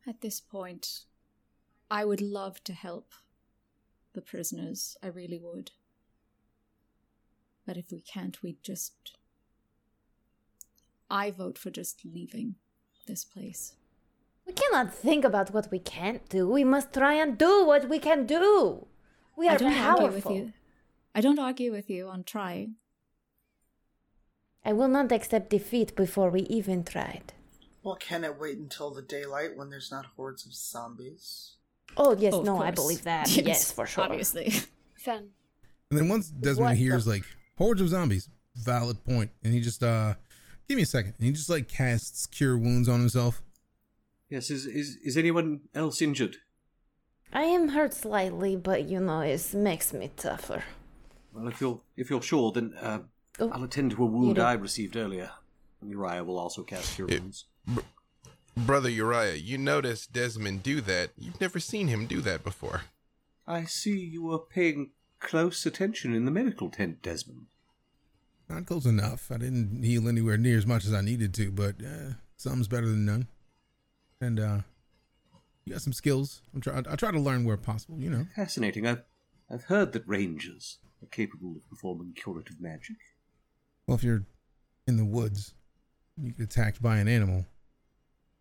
At 0.07 0.21
this 0.21 0.41
point, 0.41 1.05
I 1.89 2.03
would 2.05 2.21
love 2.21 2.63
to 2.65 2.73
help 2.73 3.13
the 4.13 4.21
prisoners. 4.21 4.97
I 5.01 5.07
really 5.07 5.39
would. 5.39 5.71
But 7.65 7.77
if 7.77 7.91
we 7.91 8.01
can't, 8.01 8.41
we 8.43 8.57
just. 8.61 9.17
I 11.09 11.31
vote 11.31 11.57
for 11.57 11.69
just 11.69 12.03
leaving 12.03 12.55
this 13.07 13.23
place. 13.23 13.75
We 14.45 14.53
cannot 14.53 14.93
think 14.93 15.23
about 15.23 15.53
what 15.53 15.71
we 15.71 15.79
can't 15.79 16.27
do. 16.27 16.49
We 16.49 16.63
must 16.63 16.93
try 16.93 17.13
and 17.13 17.37
do 17.37 17.65
what 17.65 17.87
we 17.87 17.99
can 17.99 18.25
do. 18.25 18.87
We 19.37 19.47
are 19.47 19.53
I 19.53 19.57
don't 19.57 19.73
powerful. 19.73 20.05
argue 20.05 20.15
with 20.15 20.29
you. 20.37 20.53
I 21.15 21.21
don't 21.21 21.39
argue 21.39 21.71
with 21.71 21.89
you 21.89 22.07
on 22.09 22.23
trying. 22.23 22.75
I 24.65 24.73
will 24.73 24.87
not 24.87 25.11
accept 25.11 25.49
defeat 25.49 25.95
before 25.95 26.29
we 26.29 26.41
even 26.41 26.83
tried. 26.83 27.33
Well, 27.83 27.95
can 27.95 28.23
it 28.23 28.39
wait 28.39 28.57
until 28.57 28.91
the 28.91 29.01
daylight 29.01 29.55
when 29.57 29.69
there's 29.69 29.91
not 29.91 30.05
hordes 30.15 30.45
of 30.45 30.53
zombies? 30.53 31.55
Oh 31.97 32.15
yes, 32.17 32.33
Oh, 32.33 32.39
of 32.39 32.45
no, 32.45 32.61
I 32.61 32.71
believe 32.71 33.03
that. 33.03 33.29
Yes, 33.35 33.71
for 33.71 33.85
sure. 33.85 34.05
Obviously. 34.05 34.49
Fen, 34.95 35.29
and 35.91 35.99
then 35.99 36.07
once 36.07 36.29
Desmond 36.29 36.69
What 36.71 36.77
hears 36.77 37.05
the- 37.05 37.11
like 37.11 37.23
hordes 37.57 37.81
of 37.81 37.89
zombies, 37.89 38.29
valid 38.55 39.03
point, 39.03 39.31
and 39.43 39.53
he 39.53 39.59
just 39.59 39.83
uh, 39.83 40.13
give 40.67 40.77
me 40.77 40.83
a 40.83 40.85
second, 40.87 41.13
and 41.17 41.25
he 41.27 41.33
just 41.33 41.49
like 41.49 41.67
casts 41.67 42.25
cure 42.25 42.57
wounds 42.57 42.87
on 42.87 42.99
himself. 43.01 43.43
Yes, 44.29 44.49
is, 44.49 44.65
is, 44.65 44.97
is 45.03 45.17
anyone 45.17 45.61
else 45.75 46.01
injured? 46.01 46.37
I 47.33 47.43
am 47.43 47.69
hurt 47.69 47.93
slightly, 47.93 48.55
but 48.55 48.85
you 48.85 48.99
know, 49.01 49.19
it 49.21 49.53
makes 49.53 49.91
me 49.93 50.09
tougher. 50.15 50.63
Well, 51.33 51.47
if 51.49 51.59
you're 51.59 51.81
if 51.97 52.09
you're 52.09 52.21
sure, 52.21 52.51
then 52.51 52.73
uh, 52.79 52.99
Oh, 53.39 53.49
I'll 53.49 53.63
attend 53.63 53.91
to 53.91 54.03
a 54.03 54.05
wound. 54.05 54.39
I 54.39 54.53
received 54.53 54.95
earlier. 54.95 55.31
And 55.81 55.89
Uriah 55.91 56.23
will 56.23 56.37
also 56.39 56.63
cast 56.63 56.95
cure 56.95 57.09
It- 57.09 57.21
wounds. 57.67 57.83
Brother 58.55 58.89
Uriah, 58.89 59.35
you 59.35 59.57
noticed 59.57 60.13
Desmond 60.13 60.61
do 60.63 60.79
that. 60.81 61.11
You've 61.17 61.41
never 61.41 61.59
seen 61.59 61.87
him 61.87 62.05
do 62.05 62.21
that 62.21 62.43
before. 62.43 62.81
I 63.47 63.65
see 63.65 63.97
you 63.97 64.23
were 64.23 64.39
paying 64.39 64.91
close 65.19 65.65
attention 65.65 66.13
in 66.13 66.25
the 66.25 66.31
medical 66.31 66.69
tent, 66.69 67.01
Desmond. 67.01 67.47
Not 68.49 68.65
close 68.65 68.85
enough. 68.85 69.31
I 69.31 69.37
didn't 69.37 69.83
heal 69.83 70.07
anywhere 70.07 70.37
near 70.37 70.57
as 70.57 70.67
much 70.67 70.85
as 70.85 70.93
I 70.93 71.01
needed 71.01 71.33
to, 71.35 71.51
but 71.51 71.75
uh, 71.83 72.13
something's 72.37 72.67
better 72.67 72.85
than 72.85 73.05
none. 73.05 73.27
And 74.21 74.39
uh, 74.39 74.57
you 75.65 75.73
got 75.73 75.81
some 75.81 75.93
skills. 75.93 76.41
I'm 76.53 76.61
try- 76.61 76.83
I 76.87 76.95
try 76.95 77.11
to 77.11 77.19
learn 77.19 77.45
where 77.45 77.57
possible. 77.57 77.99
You 77.99 78.09
know. 78.09 78.27
Fascinating. 78.35 78.85
I've 78.85 79.03
I've 79.49 79.63
heard 79.65 79.93
that 79.93 80.07
rangers 80.07 80.77
are 81.01 81.07
capable 81.07 81.55
of 81.55 81.67
performing 81.69 82.13
curative 82.13 82.61
magic. 82.61 82.97
Well, 83.87 83.95
if 83.95 84.03
you're 84.03 84.23
in 84.87 84.97
the 84.97 85.05
woods, 85.05 85.53
you 86.21 86.31
get 86.31 86.43
attacked 86.43 86.81
by 86.81 86.97
an 86.97 87.07
animal. 87.07 87.45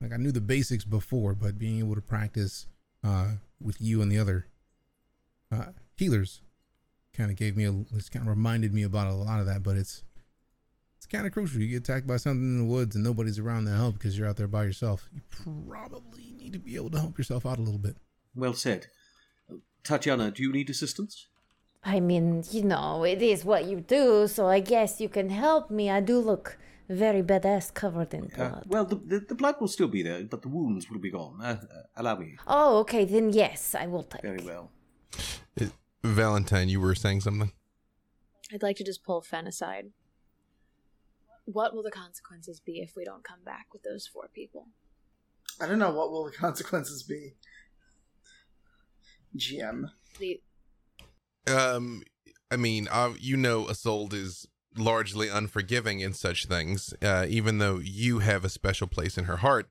Like 0.02 0.12
I 0.12 0.16
knew 0.16 0.32
the 0.32 0.40
basics 0.40 0.84
before, 0.84 1.34
but 1.34 1.58
being 1.58 1.78
able 1.78 1.94
to 1.94 2.00
practice 2.00 2.66
uh, 3.04 3.32
with 3.60 3.80
you 3.80 4.02
and 4.02 4.10
the 4.10 4.18
other 4.18 4.46
uh, 5.52 5.66
healers 5.96 6.42
kind 7.16 7.30
of 7.30 7.36
gave 7.36 7.56
me 7.56 7.64
a. 7.64 7.72
It's 7.94 8.08
kind 8.08 8.24
of 8.24 8.28
reminded 8.28 8.74
me 8.74 8.82
about 8.82 9.06
a 9.06 9.14
lot 9.14 9.38
of 9.38 9.46
that. 9.46 9.62
But 9.62 9.76
it's 9.76 10.02
it's 10.96 11.06
kind 11.06 11.26
of 11.26 11.32
crucial. 11.32 11.60
You 11.60 11.68
get 11.68 11.88
attacked 11.88 12.06
by 12.06 12.16
something 12.16 12.42
in 12.42 12.58
the 12.58 12.64
woods 12.64 12.96
and 12.96 13.04
nobody's 13.04 13.38
around 13.38 13.66
to 13.66 13.72
help 13.72 13.94
because 13.94 14.18
you're 14.18 14.28
out 14.28 14.36
there 14.36 14.48
by 14.48 14.64
yourself. 14.64 15.08
You 15.12 15.20
probably 15.30 16.32
need 16.36 16.52
to 16.52 16.58
be 16.58 16.74
able 16.76 16.90
to 16.90 17.00
help 17.00 17.18
yourself 17.18 17.46
out 17.46 17.58
a 17.58 17.62
little 17.62 17.78
bit. 17.78 17.96
Well 18.34 18.54
said. 18.54 18.88
Uh, 19.50 19.56
Tatiana, 19.84 20.30
do 20.30 20.42
you 20.42 20.52
need 20.52 20.70
assistance? 20.70 21.28
I 21.84 21.98
mean, 21.98 22.44
you 22.50 22.62
know, 22.62 23.02
it 23.04 23.20
is 23.20 23.44
what 23.44 23.64
you 23.64 23.80
do, 23.80 24.28
so 24.28 24.46
I 24.46 24.60
guess 24.60 25.00
you 25.00 25.08
can 25.08 25.30
help 25.30 25.70
me. 25.70 25.90
I 25.90 26.00
do 26.00 26.20
look 26.20 26.56
very 26.88 27.22
badass 27.22 27.72
covered 27.72 28.12
in 28.14 28.24
Uh, 28.24 28.36
blood. 28.36 28.64
well, 28.66 28.84
the, 28.84 28.96
the 28.96 29.18
the 29.20 29.34
blood 29.34 29.56
will 29.60 29.68
still 29.68 29.88
be 29.88 30.02
there, 30.02 30.24
but 30.24 30.42
the 30.42 30.48
wounds 30.48 30.90
will 30.90 30.98
be 31.00 31.10
gone. 31.10 31.40
Uh, 31.40 31.60
uh, 31.62 31.82
allow 31.96 32.16
me. 32.16 32.36
Oh, 32.46 32.78
okay, 32.80 33.04
then 33.04 33.32
yes, 33.32 33.74
I 33.74 33.86
will 33.86 34.02
take. 34.04 34.22
Very 34.22 34.42
well. 34.44 34.70
It- 35.56 35.72
Valentine, 36.04 36.68
you 36.68 36.80
were 36.80 36.96
saying 36.96 37.20
something? 37.20 37.52
I'd 38.52 38.62
like 38.62 38.76
to 38.78 38.84
just 38.84 39.04
pull 39.04 39.22
Fen 39.22 39.46
aside. 39.46 39.92
What 41.44 41.72
will 41.74 41.82
the 41.84 41.92
consequences 41.92 42.58
be 42.60 42.80
if 42.80 42.94
we 42.96 43.04
don't 43.04 43.22
come 43.22 43.44
back 43.44 43.66
with 43.72 43.82
those 43.84 44.06
four 44.08 44.28
people? 44.34 44.66
I 45.60 45.66
don't 45.66 45.78
know 45.78 45.92
what 45.92 46.10
will 46.10 46.24
the 46.24 46.32
consequences 46.46 47.04
be. 47.04 47.34
GM. 49.36 49.90
The 50.18 50.40
Um, 51.46 52.02
I 52.50 52.56
mean, 52.56 52.88
uh, 52.90 53.12
you 53.18 53.36
know, 53.36 53.66
Isolde 53.66 54.14
is 54.14 54.46
largely 54.76 55.28
unforgiving 55.28 56.00
in 56.00 56.12
such 56.12 56.46
things, 56.46 56.94
uh, 57.02 57.26
even 57.28 57.58
though 57.58 57.78
you 57.78 58.20
have 58.20 58.44
a 58.44 58.48
special 58.48 58.86
place 58.86 59.16
in 59.18 59.24
her 59.24 59.38
heart. 59.38 59.68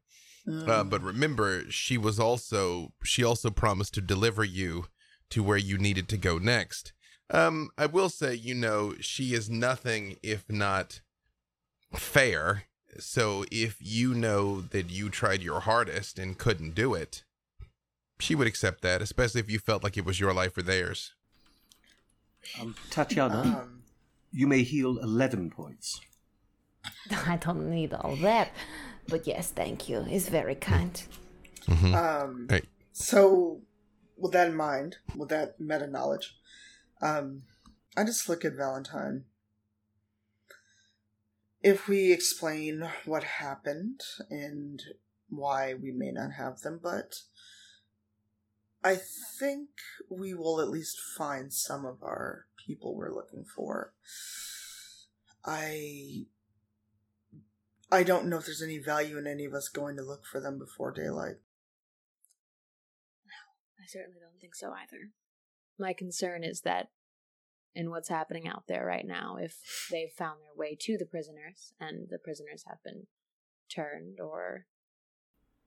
Uh, 0.47 0.83
Mm. 0.83 0.89
but 0.89 1.03
remember, 1.03 1.69
she 1.69 1.97
was 1.99 2.19
also 2.19 2.93
she 3.03 3.23
also 3.23 3.51
promised 3.51 3.93
to 3.93 4.01
deliver 4.01 4.43
you 4.43 4.87
to 5.29 5.43
where 5.43 5.57
you 5.57 5.77
needed 5.77 6.07
to 6.09 6.17
go 6.17 6.39
next. 6.39 6.93
Um, 7.29 7.69
I 7.77 7.85
will 7.85 8.09
say, 8.09 8.33
you 8.33 8.55
know, 8.55 8.95
she 8.99 9.33
is 9.35 9.49
nothing 9.51 10.17
if 10.23 10.49
not 10.49 11.01
fair. 11.95 12.63
So 12.99 13.45
if 13.51 13.77
you 13.79 14.13
know 14.13 14.61
that 14.61 14.89
you 14.89 15.09
tried 15.09 15.41
your 15.43 15.61
hardest 15.61 16.17
and 16.19 16.37
couldn't 16.37 16.73
do 16.75 16.93
it, 16.95 17.23
she 18.19 18.33
would 18.35 18.47
accept 18.47 18.81
that, 18.81 19.01
especially 19.01 19.39
if 19.41 19.49
you 19.49 19.59
felt 19.59 19.83
like 19.83 19.95
it 19.95 20.05
was 20.05 20.19
your 20.19 20.33
life 20.33 20.57
or 20.57 20.61
theirs. 20.63 21.13
Um, 22.59 22.75
Tatiana, 22.89 23.41
Um, 23.41 23.80
you 24.31 24.47
may 24.47 24.63
heal 24.63 24.97
11 24.97 25.51
points. 25.51 26.01
I 27.27 27.37
don't 27.37 27.69
need 27.69 27.93
all 27.93 28.15
that. 28.17 28.51
But 29.07 29.27
yes, 29.27 29.51
thank 29.51 29.89
you. 29.89 30.05
It's 30.09 30.29
very 30.29 30.55
kind. 30.55 31.01
Mhm. 31.65 31.93
um, 31.95 32.47
Hey. 32.49 32.61
So, 32.93 33.61
with 34.17 34.33
that 34.33 34.49
in 34.49 34.55
mind, 34.55 34.97
with 35.15 35.29
that 35.29 35.59
meta 35.59 35.87
knowledge, 35.87 36.35
um, 37.01 37.43
I 37.97 38.03
just 38.03 38.29
look 38.29 38.45
at 38.45 38.53
Valentine. 38.53 39.25
If 41.61 41.87
we 41.87 42.11
explain 42.11 42.89
what 43.05 43.23
happened 43.23 44.01
and 44.29 44.81
why 45.29 45.73
we 45.73 45.91
may 45.91 46.11
not 46.11 46.33
have 46.33 46.61
them, 46.61 46.79
but 46.81 47.21
I 48.83 48.95
think 49.39 49.69
we 50.09 50.33
will 50.33 50.59
at 50.59 50.69
least 50.69 50.99
find 51.17 51.53
some 51.53 51.85
of 51.85 52.01
our 52.01 52.47
people 52.65 52.95
we're 52.95 53.13
looking 53.13 53.43
for. 53.45 53.93
I 55.45 56.25
I 57.91 58.03
don't 58.03 58.27
know 58.27 58.37
if 58.37 58.45
there's 58.45 58.61
any 58.61 58.77
value 58.77 59.17
in 59.17 59.27
any 59.27 59.45
of 59.45 59.53
us 59.53 59.67
going 59.67 59.97
to 59.97 60.03
look 60.03 60.25
for 60.25 60.39
them 60.39 60.57
before 60.59 60.91
daylight. 60.91 61.37
No, 63.25 63.41
I 63.79 63.85
certainly 63.87 64.19
don't 64.21 64.39
think 64.39 64.55
so 64.55 64.71
either. 64.71 65.09
My 65.77 65.93
concern 65.93 66.43
is 66.43 66.61
that 66.61 66.89
in 67.73 67.89
what's 67.89 68.09
happening 68.09 68.47
out 68.47 68.63
there 68.67 68.85
right 68.85 69.05
now, 69.05 69.37
if 69.39 69.87
they've 69.91 70.11
found 70.11 70.39
their 70.41 70.55
way 70.55 70.77
to 70.79 70.97
the 70.97 71.05
prisoners 71.05 71.73
and 71.79 72.07
the 72.09 72.19
prisoners 72.19 72.63
have 72.67 72.83
been 72.83 73.07
turned 73.73 74.19
or 74.19 74.65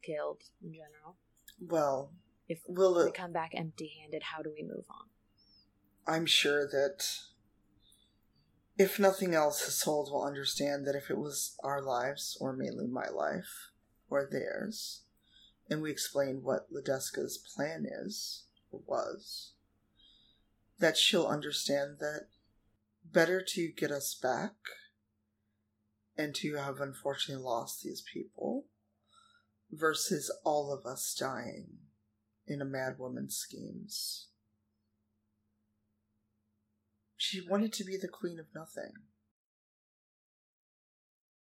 killed 0.02 0.42
in 0.62 0.72
general, 0.72 1.16
Well, 1.60 2.12
if 2.48 2.60
Will 2.68 2.94
we 2.96 3.08
it- 3.08 3.14
come 3.14 3.32
back 3.32 3.52
empty 3.54 3.88
handed, 4.00 4.22
how 4.24 4.42
do 4.42 4.50
we 4.52 4.62
move 4.62 4.84
on? 4.90 5.08
I'm 6.06 6.26
sure 6.26 6.66
that 6.66 7.06
if 8.76 8.98
nothing 8.98 9.35
else, 9.35 9.66
Isolde 9.66 10.10
will 10.10 10.24
understand 10.24 10.86
that 10.86 10.97
if 10.97 11.10
it 11.10 11.18
was 11.18 11.56
our 11.62 11.81
lives, 11.81 12.36
or 12.40 12.52
mainly 12.52 12.86
my 12.86 13.09
life, 13.09 13.70
or 14.10 14.28
theirs, 14.31 15.02
and 15.70 15.81
we 15.81 15.90
explain 15.90 16.43
what 16.43 16.72
Vladeska's 16.72 17.39
plan 17.39 17.86
is, 17.86 18.44
or 18.70 18.81
was, 18.86 19.52
that 20.78 20.97
she'll 20.97 21.26
understand 21.26 21.98
that 22.01 22.26
better 23.05 23.40
to 23.40 23.68
get 23.68 23.90
us 23.90 24.14
back 24.14 24.55
and 26.16 26.35
to 26.35 26.56
have 26.56 26.81
unfortunately 26.81 27.43
lost 27.43 27.82
these 27.82 28.02
people 28.12 28.66
versus 29.70 30.35
all 30.44 30.72
of 30.72 30.85
us 30.85 31.14
dying 31.18 31.78
in 32.47 32.60
a 32.60 32.66
madwoman's 32.66 33.36
schemes. 33.36 34.28
She 37.35 37.40
wanted 37.40 37.73
to 37.73 37.85
be 37.85 37.97
the 37.97 38.06
queen 38.06 38.39
of 38.39 38.47
nothing. 38.55 38.93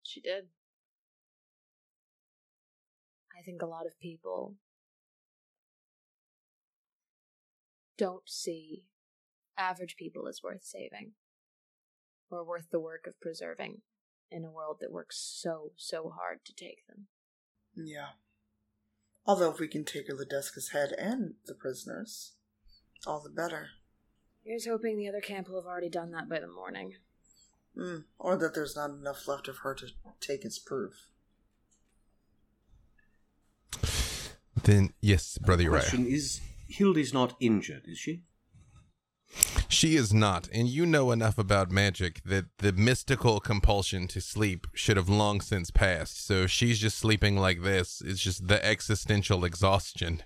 She 0.02 0.20
did. 0.20 0.46
I 3.38 3.42
think 3.44 3.62
a 3.62 3.66
lot 3.66 3.86
of 3.86 4.00
people 4.00 4.56
don't 7.96 8.28
see 8.28 8.86
average 9.56 9.94
people 9.96 10.26
as 10.26 10.40
worth 10.42 10.64
saving 10.64 11.12
or 12.28 12.44
worth 12.44 12.70
the 12.72 12.80
work 12.80 13.06
of 13.06 13.20
preserving 13.20 13.82
in 14.32 14.44
a 14.44 14.50
world 14.50 14.78
that 14.80 14.90
works 14.90 15.16
so, 15.16 15.70
so 15.76 16.12
hard 16.18 16.40
to 16.44 16.52
take 16.52 16.84
them. 16.88 17.06
Yeah. 17.76 18.14
Although 19.24 19.52
if 19.52 19.60
we 19.60 19.68
can 19.68 19.84
take 19.84 20.10
Vladeska's 20.10 20.70
head 20.70 20.90
and 20.98 21.34
the 21.46 21.54
prisoners, 21.54 22.32
all 23.06 23.22
the 23.22 23.30
better. 23.30 23.68
Here's 24.44 24.66
hoping 24.66 24.96
the 24.98 25.08
other 25.08 25.20
camp 25.20 25.48
will 25.48 25.60
have 25.60 25.66
already 25.66 25.88
done 25.88 26.10
that 26.12 26.28
by 26.28 26.38
the 26.38 26.46
morning. 26.48 26.94
Mm, 27.76 28.04
or 28.18 28.36
that 28.36 28.54
there's 28.54 28.76
not 28.76 28.90
enough 28.90 29.26
left 29.26 29.48
of 29.48 29.58
her 29.58 29.74
to 29.74 29.86
take 30.20 30.44
as 30.44 30.58
proof. 30.58 31.08
Then 34.62 34.92
yes, 35.00 35.38
brother 35.38 35.64
Uriah. 35.64 35.80
Question 35.80 36.06
is, 36.06 36.40
Hildy's 36.68 37.12
not 37.12 37.34
injured, 37.40 37.82
is 37.86 37.98
she? 37.98 38.22
She 39.68 39.96
is 39.96 40.14
not, 40.14 40.48
and 40.52 40.68
you 40.68 40.86
know 40.86 41.10
enough 41.10 41.36
about 41.38 41.70
magic 41.72 42.22
that 42.24 42.44
the 42.58 42.72
mystical 42.72 43.40
compulsion 43.40 44.06
to 44.08 44.20
sleep 44.20 44.68
should 44.72 44.96
have 44.96 45.08
long 45.08 45.40
since 45.40 45.70
passed. 45.72 46.24
So 46.24 46.46
she's 46.46 46.78
just 46.78 46.96
sleeping 46.98 47.36
like 47.36 47.62
this. 47.62 48.00
It's 48.04 48.20
just 48.20 48.46
the 48.46 48.64
existential 48.64 49.44
exhaustion 49.44 50.22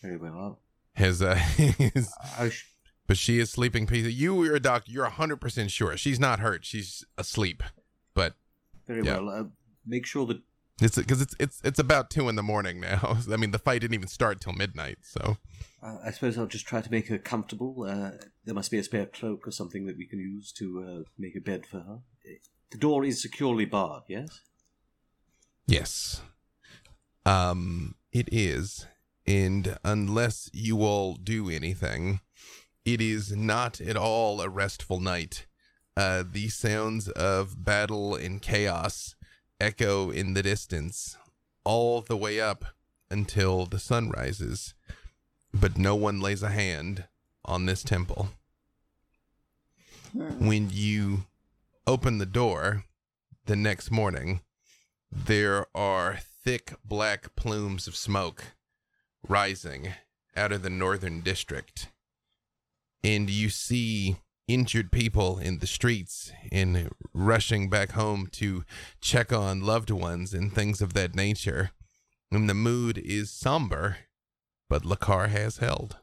Very 0.00 0.16
well. 0.16 0.60
has 0.94 1.20
uh, 1.20 1.38
is- 1.58 2.14
I 2.38 2.48
sh- 2.48 2.66
but 3.10 3.18
she 3.18 3.40
is 3.40 3.50
sleeping 3.50 3.88
peacefully. 3.88 4.12
You, 4.12 4.44
you're 4.44 4.54
a 4.54 4.60
doctor. 4.60 4.92
You're 4.92 5.06
hundred 5.06 5.40
percent 5.40 5.72
sure 5.72 5.96
she's 5.96 6.20
not 6.20 6.38
hurt. 6.38 6.64
She's 6.64 7.04
asleep. 7.18 7.64
But 8.14 8.34
very 8.86 9.02
Yeah. 9.04 9.16
well. 9.18 9.28
Uh, 9.30 9.44
make 9.84 10.06
sure 10.06 10.26
that 10.26 10.40
it's 10.80 10.94
because 10.96 11.20
it's 11.20 11.34
it's 11.40 11.60
it's 11.64 11.80
about 11.80 12.08
two 12.10 12.28
in 12.28 12.36
the 12.36 12.42
morning 12.44 12.78
now. 12.78 13.18
I 13.32 13.36
mean, 13.36 13.50
the 13.50 13.58
fight 13.58 13.80
didn't 13.80 13.94
even 13.94 14.06
start 14.06 14.40
till 14.40 14.52
midnight. 14.52 14.98
So 15.02 15.38
Uh, 15.82 15.96
I 16.04 16.12
suppose 16.12 16.38
I'll 16.38 16.46
just 16.46 16.68
try 16.68 16.80
to 16.82 16.90
make 16.90 17.08
her 17.08 17.18
comfortable. 17.18 17.82
Uh, 17.82 18.12
there 18.44 18.54
must 18.54 18.70
be 18.70 18.78
a 18.78 18.84
spare 18.84 19.06
cloak 19.06 19.44
or 19.44 19.50
something 19.50 19.86
that 19.86 19.96
we 19.96 20.06
can 20.06 20.20
use 20.20 20.52
to 20.52 20.64
uh, 20.86 21.10
make 21.18 21.34
a 21.34 21.40
bed 21.40 21.66
for 21.66 21.80
her. 21.80 21.98
The 22.70 22.78
door 22.78 23.04
is 23.04 23.20
securely 23.20 23.64
barred, 23.64 24.04
yes? 24.06 24.40
Yes. 25.66 26.22
Um, 27.26 27.96
it 28.12 28.28
is. 28.30 28.86
And 29.26 29.78
unless 29.82 30.48
you 30.52 30.82
all 30.82 31.14
do 31.16 31.50
anything, 31.50 32.20
it 32.84 33.00
is 33.00 33.34
not 33.36 33.80
at 33.80 33.96
all 33.96 34.40
a 34.40 34.48
restful 34.48 35.00
night. 35.00 35.46
Uh, 35.96 36.24
the 36.28 36.48
sounds 36.48 37.08
of 37.10 37.64
battle 37.64 38.14
and 38.14 38.40
chaos 38.40 39.14
echo 39.60 40.10
in 40.10 40.34
the 40.34 40.42
distance 40.42 41.16
all 41.64 42.00
the 42.00 42.16
way 42.16 42.40
up 42.40 42.64
until 43.10 43.66
the 43.66 43.78
sun 43.78 44.10
rises. 44.10 44.74
But 45.52 45.76
no 45.76 45.94
one 45.94 46.20
lays 46.20 46.42
a 46.42 46.50
hand 46.50 47.04
on 47.44 47.66
this 47.66 47.82
temple. 47.82 48.30
When 50.12 50.70
you 50.70 51.24
open 51.86 52.18
the 52.18 52.26
door 52.26 52.84
the 53.46 53.56
next 53.56 53.90
morning, 53.90 54.40
there 55.12 55.66
are 55.74 56.18
thick 56.44 56.74
black 56.84 57.34
plumes 57.36 57.86
of 57.86 57.96
smoke 57.96 58.52
rising 59.28 59.92
out 60.36 60.52
of 60.52 60.62
the 60.62 60.70
northern 60.70 61.20
district. 61.20 61.88
And 63.02 63.30
you 63.30 63.48
see 63.48 64.16
injured 64.46 64.90
people 64.92 65.38
in 65.38 65.58
the 65.60 65.66
streets 65.66 66.32
and 66.50 66.90
rushing 67.14 67.70
back 67.70 67.92
home 67.92 68.26
to 68.32 68.64
check 69.00 69.32
on 69.32 69.60
loved 69.62 69.90
ones 69.90 70.34
and 70.34 70.52
things 70.52 70.80
of 70.82 70.92
that 70.94 71.14
nature. 71.14 71.70
And 72.32 72.48
the 72.48 72.54
mood 72.54 72.98
is 72.98 73.30
somber, 73.30 73.98
but 74.68 74.82
Lekar 74.82 75.28
has 75.28 75.58
held. 75.58 75.96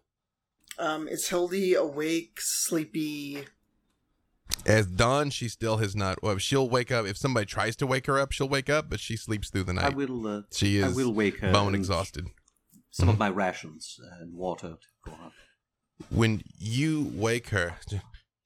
Um, 0.79 1.07
is 1.07 1.29
Hildy 1.29 1.73
awake, 1.73 2.39
sleepy? 2.39 3.45
As 4.65 4.87
dawn, 4.87 5.29
she 5.29 5.49
still 5.49 5.77
has 5.77 5.95
not. 5.95 6.21
Well, 6.23 6.37
she'll 6.37 6.69
wake 6.69 6.91
up 6.91 7.05
if 7.05 7.17
somebody 7.17 7.45
tries 7.45 7.75
to 7.77 7.87
wake 7.87 8.05
her 8.07 8.19
up. 8.19 8.31
She'll 8.31 8.49
wake 8.49 8.69
up, 8.69 8.89
but 8.89 8.99
she 8.99 9.15
sleeps 9.17 9.49
through 9.49 9.63
the 9.63 9.73
night. 9.73 9.85
I 9.85 9.89
will. 9.89 10.25
Uh, 10.27 10.41
She 10.53 10.81
I 10.83 10.87
is 10.87 10.95
will 10.95 11.13
wake 11.13 11.39
her. 11.39 11.51
bone 11.51 11.75
exhausted. 11.75 12.27
Some 12.91 13.07
Mhm. 13.09 13.13
of 13.13 13.19
my 13.19 13.29
rations 13.29 13.99
and 14.19 14.33
water 14.33 14.77
to 14.79 14.87
go 15.03 15.11
up. 15.13 15.33
When 16.09 16.43
you 16.57 17.11
wake 17.13 17.49
her, 17.49 17.75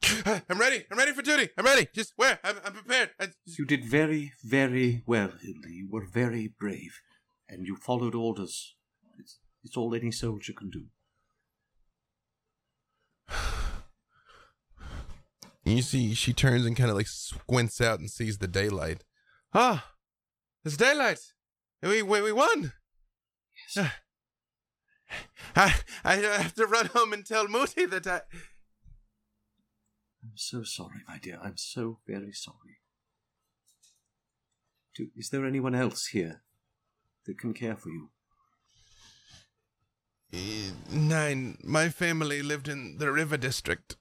I'm 0.49 0.57
ready. 0.60 0.86
I'm 0.91 0.98
ready 0.98 1.11
for 1.14 1.22
duty. 1.22 1.49
I'm 1.57 1.65
ready. 1.65 1.88
Just 1.94 2.14
where? 2.15 2.40
I'm, 2.44 2.56
I'm 2.65 2.73
prepared. 2.73 3.11
I, 3.19 3.28
You 3.45 3.65
did 3.65 3.86
very, 3.86 4.34
very 4.44 5.03
well, 5.06 5.32
Hildy. 5.41 5.73
You 5.73 5.90
were 5.90 6.06
very 6.06 6.48
brave, 6.60 6.99
and 7.48 7.65
you 7.68 7.76
followed 7.76 8.15
orders. 8.15 8.76
It's, 9.19 9.40
it's 9.64 9.78
all 9.78 9.94
any 9.94 10.11
soldier 10.11 10.53
can 10.53 10.69
do. 10.69 10.86
you 15.65 15.82
see, 15.82 16.14
she 16.14 16.34
turns 16.34 16.65
and 16.65 16.76
kind 16.76 16.90
of 16.90 16.95
like 16.95 17.07
squints 17.07 17.80
out 17.80 17.99
and 17.99 18.10
sees 18.10 18.40
the 18.40 18.48
daylight. 18.48 19.03
Ah, 19.53 19.91
it's 20.65 20.78
daylight. 20.78 21.19
We 21.84 22.02
we, 22.02 22.22
we 22.22 22.32
won. 22.32 22.73
Yes. 23.76 23.91
I 25.55 25.75
I 26.03 26.15
have 26.15 26.53
to 26.55 26.65
run 26.65 26.88
home 26.88 27.13
and 27.13 27.25
tell 27.25 27.47
Moody 27.47 27.85
that 27.85 28.07
I. 28.07 28.21
I'm 30.23 30.35
so 30.35 30.63
sorry, 30.63 31.01
my 31.07 31.17
dear. 31.17 31.39
I'm 31.43 31.57
so 31.57 31.99
very 32.07 32.31
sorry. 32.31 32.79
Do, 34.95 35.07
is 35.15 35.29
there 35.29 35.45
anyone 35.45 35.73
else 35.73 36.07
here 36.07 36.43
that 37.25 37.39
can 37.39 37.53
care 37.53 37.75
for 37.75 37.89
you? 37.89 38.09
Uh, 40.33 40.73
Nine. 40.91 41.57
My 41.63 41.89
family 41.89 42.41
lived 42.41 42.67
in 42.67 42.97
the 42.97 43.11
river 43.11 43.38
district. 43.38 43.97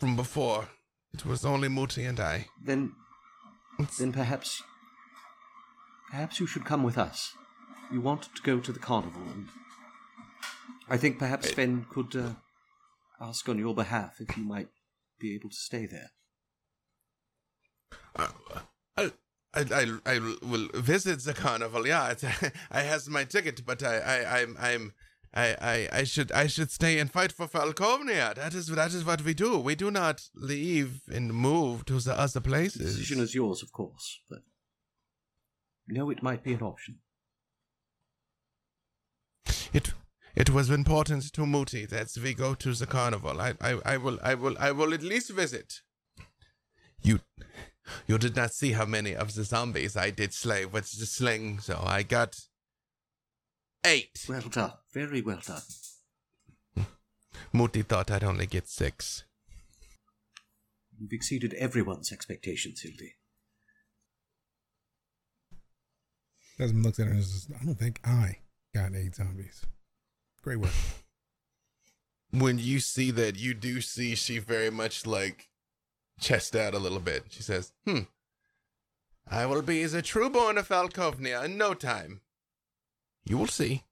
From 0.00 0.16
before, 0.16 0.68
it 1.14 1.24
was 1.24 1.44
only 1.44 1.68
Muti 1.68 2.04
and 2.04 2.18
I. 2.18 2.48
Then, 2.60 2.92
then 3.98 4.12
perhaps, 4.12 4.62
perhaps 6.10 6.40
you 6.40 6.46
should 6.46 6.64
come 6.64 6.82
with 6.82 6.98
us. 6.98 7.34
You 7.92 8.00
want 8.00 8.22
to 8.34 8.42
go 8.42 8.58
to 8.58 8.72
the 8.72 8.80
carnival, 8.80 9.22
and 9.32 9.48
I 10.92 10.98
think 10.98 11.18
perhaps 11.18 11.48
Sven 11.48 11.86
could 11.90 12.14
uh, 12.14 12.34
ask 13.18 13.48
on 13.48 13.58
your 13.58 13.74
behalf 13.74 14.16
if 14.20 14.36
you 14.36 14.44
might 14.44 14.68
be 15.18 15.34
able 15.34 15.48
to 15.48 15.56
stay 15.56 15.86
there. 15.86 16.10
Uh, 18.14 18.28
I, 18.98 19.12
I, 19.54 19.60
I, 19.72 19.86
I 20.04 20.18
will 20.42 20.68
visit 20.74 21.20
the 21.20 21.32
carnival. 21.32 21.86
Yeah, 21.86 22.12
I 22.70 22.82
has 22.82 23.08
my 23.08 23.24
ticket, 23.24 23.64
but 23.64 23.82
I, 23.82 23.96
I, 24.00 24.40
I'm, 24.40 24.56
I'm, 24.60 24.92
I, 25.32 25.56
I, 25.62 25.88
I 26.00 26.04
should, 26.04 26.30
I 26.30 26.46
should 26.46 26.70
stay 26.70 26.98
and 26.98 27.10
fight 27.10 27.32
for 27.32 27.48
Falkovnia. 27.48 28.34
That 28.34 28.52
is, 28.52 28.66
that 28.66 28.92
is 28.92 29.02
what 29.02 29.22
we 29.22 29.32
do. 29.32 29.58
We 29.58 29.74
do 29.74 29.90
not 29.90 30.28
leave 30.34 31.00
and 31.10 31.32
move 31.32 31.86
to 31.86 32.00
the 32.00 32.12
other 32.20 32.34
The 32.34 32.40
places. 32.42 32.96
decision 32.96 33.22
is 33.22 33.34
yours, 33.34 33.62
of 33.62 33.72
course, 33.72 34.20
but 34.28 34.40
no, 35.88 36.10
it 36.10 36.22
might 36.22 36.44
be 36.44 36.52
an 36.52 36.60
option. 36.60 36.98
It, 39.72 39.94
it 40.34 40.50
was 40.50 40.70
important 40.70 41.32
to 41.32 41.46
Muti 41.46 41.84
that 41.86 42.16
we 42.22 42.34
go 42.34 42.54
to 42.54 42.72
the 42.72 42.86
carnival. 42.86 43.40
I, 43.40 43.54
I, 43.60 43.78
I 43.84 43.96
will, 43.96 44.18
I 44.22 44.34
will, 44.34 44.56
I 44.58 44.72
will 44.72 44.94
at 44.94 45.02
least 45.02 45.30
visit. 45.30 45.80
You, 47.02 47.20
you 48.06 48.18
did 48.18 48.36
not 48.36 48.52
see 48.52 48.72
how 48.72 48.86
many 48.86 49.14
of 49.14 49.34
the 49.34 49.44
zombies 49.44 49.96
I 49.96 50.10
did 50.10 50.32
slay 50.32 50.64
with 50.64 50.90
the 50.98 51.06
sling, 51.06 51.58
so 51.58 51.82
I 51.84 52.02
got 52.02 52.40
eight. 53.84 54.24
Well 54.28 54.42
done, 54.42 54.72
very 54.92 55.20
well 55.20 55.40
done. 55.46 56.86
Muti 57.52 57.82
thought 57.82 58.10
I'd 58.10 58.24
only 58.24 58.46
get 58.46 58.68
six. 58.68 59.24
You've 60.98 61.12
exceeded 61.12 61.54
everyone's 61.54 62.12
expectations, 62.12 62.80
Hildy. 62.80 63.14
Desmond 66.58 66.84
looks 66.84 67.00
at 67.00 67.06
her 67.08 67.12
and 67.12 67.24
says, 67.24 67.48
I 67.60 67.64
don't 67.64 67.74
think 67.74 68.00
I 68.04 68.38
got 68.74 68.94
eight 68.94 69.16
zombies. 69.16 69.66
Great 70.42 70.58
work. 70.58 70.72
When 72.30 72.58
you 72.58 72.80
see 72.80 73.10
that, 73.12 73.36
you 73.36 73.54
do 73.54 73.80
see 73.80 74.14
she 74.14 74.38
very 74.38 74.70
much 74.70 75.06
like 75.06 75.48
chest 76.20 76.56
out 76.56 76.74
a 76.74 76.78
little 76.78 76.98
bit. 76.98 77.26
She 77.30 77.42
says, 77.42 77.72
"Hmm, 77.86 78.00
I 79.26 79.46
will 79.46 79.62
be 79.62 79.84
the 79.84 80.02
true 80.02 80.30
born 80.30 80.58
of 80.58 80.68
Falkovnia 80.68 81.44
in 81.44 81.56
no 81.58 81.74
time. 81.74 82.22
You 83.24 83.38
will 83.38 83.46
see." 83.48 83.84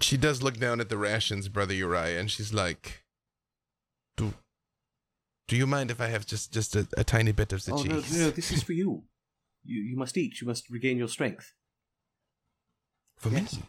She 0.00 0.16
does 0.16 0.42
look 0.42 0.58
down 0.58 0.80
at 0.80 0.88
the 0.90 0.98
rations, 0.98 1.48
brother 1.48 1.74
Uriah, 1.74 2.20
and 2.20 2.30
she's 2.30 2.52
like, 2.52 3.04
"Do, 4.16 4.34
do 5.46 5.56
you 5.56 5.66
mind 5.66 5.90
if 5.90 6.00
I 6.00 6.08
have 6.08 6.26
just 6.26 6.52
just 6.52 6.76
a, 6.76 6.86
a 6.96 7.04
tiny 7.04 7.32
bit 7.32 7.52
of 7.52 7.64
the 7.64 7.72
oh 7.72 7.82
no, 7.82 8.00
cheese 8.00 8.18
no, 8.18 8.30
this 8.30 8.50
is 8.52 8.62
for 8.62 8.72
you. 8.74 9.04
You 9.64 9.80
you 9.80 9.96
must 9.96 10.16
eat. 10.16 10.40
You 10.40 10.46
must 10.46 10.68
regain 10.68 10.98
your 10.98 11.08
strength. 11.08 11.54
for 13.16 13.30
Yes. 13.30 13.56
me?" 13.56 13.62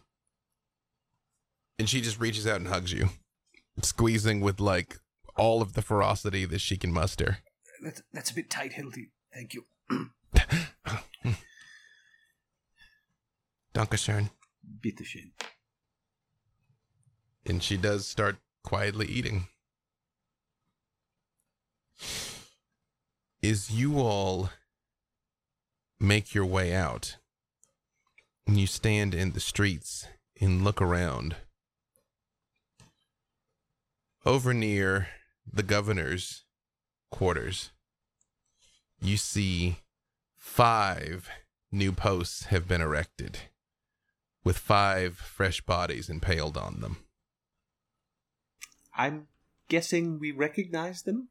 And 1.79 1.89
she 1.89 2.01
just 2.01 2.19
reaches 2.19 2.45
out 2.45 2.57
and 2.57 2.67
hugs 2.67 2.91
you, 2.91 3.09
squeezing 3.81 4.41
with 4.41 4.59
like 4.59 4.97
all 5.37 5.61
of 5.61 5.73
the 5.73 5.81
ferocity 5.81 6.45
that 6.45 6.59
she 6.59 6.77
can 6.77 6.91
muster. 6.91 7.39
That's 7.81 8.03
that's 8.13 8.31
a 8.31 8.35
bit 8.35 8.49
tight, 8.49 8.73
Hildy. 8.73 9.11
Thank 9.33 9.53
you. 9.53 9.63
Dankeschön. 13.73 14.29
Bitteschön. 14.81 15.31
And 17.45 17.63
she 17.63 17.77
does 17.77 18.05
start 18.05 18.37
quietly 18.63 19.07
eating. 19.07 19.47
Is 23.41 23.71
you 23.71 23.99
all 23.99 24.49
make 25.99 26.33
your 26.33 26.45
way 26.45 26.73
out 26.73 27.17
and 28.45 28.57
you 28.59 28.67
stand 28.67 29.13
in 29.13 29.31
the 29.31 29.39
streets 29.39 30.07
and 30.41 30.63
look 30.63 30.81
around. 30.81 31.35
Over 34.25 34.53
near 34.53 35.07
the 35.51 35.63
governor's 35.63 36.43
quarters, 37.09 37.71
you 39.01 39.17
see 39.17 39.77
five 40.35 41.29
new 41.71 41.91
posts 41.91 42.45
have 42.45 42.67
been 42.67 42.81
erected 42.81 43.39
with 44.43 44.57
five 44.57 45.15
fresh 45.17 45.61
bodies 45.61 46.09
impaled 46.09 46.57
on 46.57 46.81
them. 46.81 46.97
I'm 48.95 49.27
guessing 49.69 50.19
we 50.19 50.31
recognize 50.31 51.03
them. 51.03 51.29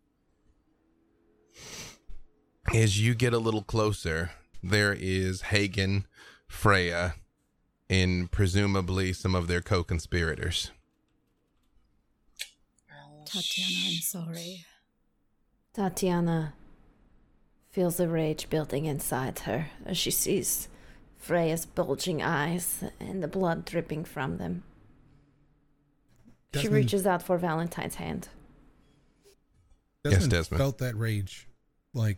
As 2.75 3.01
you 3.01 3.15
get 3.15 3.35
a 3.35 3.39
little 3.39 3.63
closer, 3.63 4.31
there 4.63 4.97
is 4.99 5.43
Hagen, 5.43 6.07
Freya, 6.47 7.17
and 7.91 8.31
presumably 8.31 9.13
some 9.13 9.35
of 9.35 9.49
their 9.49 9.61
co 9.61 9.85
conspirators. 9.85 10.71
Tatiana, 13.29 13.77
I'm 13.87 14.01
sorry. 14.01 14.65
Tatiana 15.75 16.55
feels 17.71 18.01
a 18.01 18.09
rage 18.09 18.49
building 18.49 18.87
inside 18.87 19.41
her 19.41 19.67
as 19.85 19.99
she 19.99 20.11
sees 20.11 20.69
Freya's 21.19 21.67
bulging 21.67 22.23
eyes 22.23 22.83
and 22.99 23.23
the 23.23 23.29
blood 23.29 23.65
dripping 23.65 24.05
from 24.05 24.39
them. 24.39 24.63
She 26.59 26.69
reaches 26.69 27.07
out 27.07 27.23
for 27.23 27.37
Valentine's 27.37 27.97
hand. 27.97 28.29
Yes, 30.05 30.15
Desmond, 30.15 30.31
Desmond. 30.31 30.59
felt 30.59 30.79
that 30.79 30.97
rage. 30.97 31.47
Like 31.93 32.17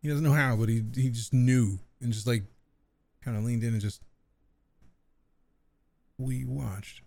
he 0.00 0.08
doesn't 0.08 0.22
know 0.22 0.32
how, 0.32 0.54
but 0.56 0.68
he 0.68 0.84
he 0.94 1.10
just 1.10 1.32
knew 1.34 1.80
and 2.00 2.12
just 2.12 2.26
like 2.26 2.44
kind 3.24 3.36
of 3.36 3.44
leaned 3.44 3.64
in 3.64 3.72
and 3.72 3.82
just 3.82 4.00
we 6.18 6.44
watched 6.44 7.02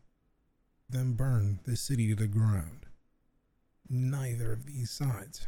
them 0.90 1.14
burn 1.14 1.60
the 1.66 1.76
city 1.76 2.08
to 2.10 2.16
the 2.16 2.28
ground. 2.28 2.86
Neither 3.90 4.52
of 4.52 4.66
these 4.66 4.92
sides 4.92 5.48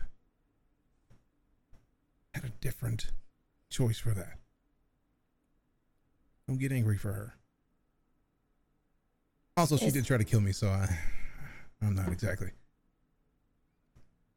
had 2.34 2.44
a 2.44 2.50
different 2.62 3.12
choice 3.70 4.00
for 4.00 4.12
that. 4.12 4.40
Don't 6.48 6.60
get 6.60 6.72
angry 6.72 6.98
for 6.98 7.14
her. 7.14 7.36
Also, 9.58 9.78
she 9.78 9.90
did 9.90 10.06
try 10.06 10.18
to 10.18 10.24
kill 10.24 10.42
me, 10.42 10.52
so 10.52 10.68
I, 10.68 10.88
I'm 11.82 11.96
not 11.96 12.12
exactly 12.12 12.52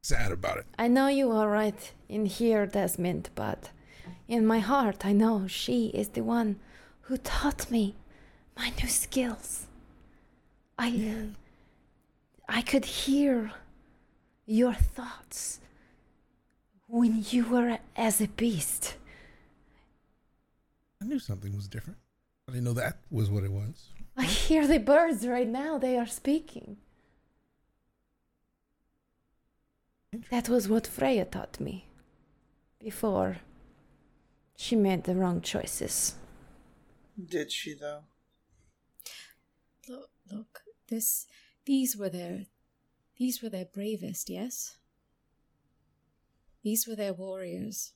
sad 0.03 0.33
about 0.33 0.59
it. 0.59 0.67
I 0.79 0.89
know 0.89 1.09
you 1.09 1.31
are 1.33 1.49
right 1.51 1.93
in 2.09 2.27
here, 2.27 2.67
Desmond, 2.67 3.31
but 3.35 3.71
in 4.27 4.47
my 4.47 4.61
heart, 4.61 5.05
I 5.05 5.13
know 5.13 5.47
she 5.47 5.89
is 5.89 6.09
the 6.11 6.23
one 6.23 6.57
who 7.03 7.17
taught 7.17 7.71
me 7.71 7.95
my 8.57 8.73
new 8.83 8.89
skills. 8.89 9.68
I, 10.79 11.29
I 12.49 12.63
could 12.63 12.85
hear 12.85 13.53
your 14.47 14.75
thoughts 14.75 15.61
when 16.87 17.25
you 17.31 17.47
were 17.47 17.79
as 17.97 18.21
a 18.21 18.29
beast. 18.29 18.97
I 21.03 21.07
knew 21.07 21.19
something 21.19 21.55
was 21.55 21.69
different. 21.69 21.99
I 22.49 22.53
didn't 22.53 22.65
know 22.65 22.73
that 22.75 22.99
was 23.11 23.29
what 23.31 23.45
it 23.45 23.53
was. 23.53 23.89
I 24.17 24.25
hear 24.25 24.67
the 24.67 24.79
birds 24.79 25.27
right 25.27 25.47
now. 25.47 25.79
They 25.79 25.99
are 25.99 26.07
speaking. 26.07 26.79
That 30.31 30.49
was 30.49 30.69
what 30.69 30.87
Freya 30.87 31.25
taught 31.27 31.61
me 31.61 31.87
before 32.81 33.39
she 34.57 34.75
made 34.75 35.05
the 35.05 35.15
wrong 35.15 35.41
choices. 35.41 36.15
Did 37.23 37.53
she 37.53 37.75
though? 37.75 38.01
Look, 39.89 40.11
look, 40.33 40.63
this, 40.89 41.27
these 41.65 41.97
were 41.97 42.09
their, 42.09 42.47
these 43.17 43.43
were 43.43 43.49
their 43.49 43.65
bravest, 43.65 44.29
yes? 44.29 44.77
These 46.63 46.87
were 46.87 46.97
their 46.97 47.13
warriors. 47.13 47.93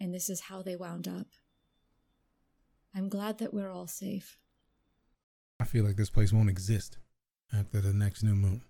And 0.00 0.12
this 0.12 0.28
is 0.28 0.40
how 0.42 0.62
they 0.62 0.74
wound 0.74 1.06
up. 1.06 1.28
I'm 2.94 3.08
glad 3.08 3.38
that 3.38 3.54
we're 3.54 3.70
all 3.70 3.86
safe. 3.86 4.38
I 5.60 5.64
feel 5.64 5.84
like 5.84 5.96
this 5.96 6.10
place 6.10 6.32
won't 6.32 6.50
exist 6.50 6.98
after 7.56 7.80
the 7.80 7.92
next 7.92 8.22
new 8.22 8.34
moon. 8.34 8.62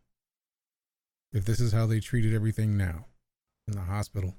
If 1.33 1.47
this 1.47 1.61
is 1.61 1.73
how 1.73 1.87
they 1.87 2.01
treated 2.01 2.35
everything 2.35 2.77
now 2.77 3.07
in 3.67 3.75
the 3.75 3.83
hospital, 3.83 4.35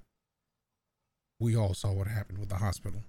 we 1.40 1.56
all 1.56 1.74
saw 1.74 1.92
what 1.92 2.08
happened 2.08 2.38
with 2.38 2.50
the 2.50 2.58
hospital. 2.58 3.02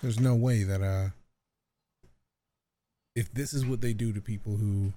There's 0.00 0.20
no 0.20 0.34
way 0.34 0.62
that 0.62 0.80
uh 0.80 1.08
if 3.14 3.32
this 3.32 3.52
is 3.52 3.66
what 3.66 3.80
they 3.80 3.92
do 3.92 4.12
to 4.12 4.20
people 4.20 4.56
who 4.56 4.92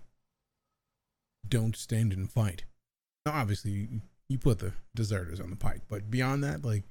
don't 1.48 1.76
stand 1.76 2.14
and 2.14 2.30
fight. 2.30 2.64
Now 3.26 3.34
obviously 3.34 3.88
you, 4.28 4.38
put 4.40 4.60
the 4.60 4.74
deserters 4.96 5.40
on 5.40 5.52
the 5.52 5.56
pike, 5.56 5.82
but 5.88 6.10
beyond 6.10 6.44
that, 6.44 6.66
like 6.66 6.84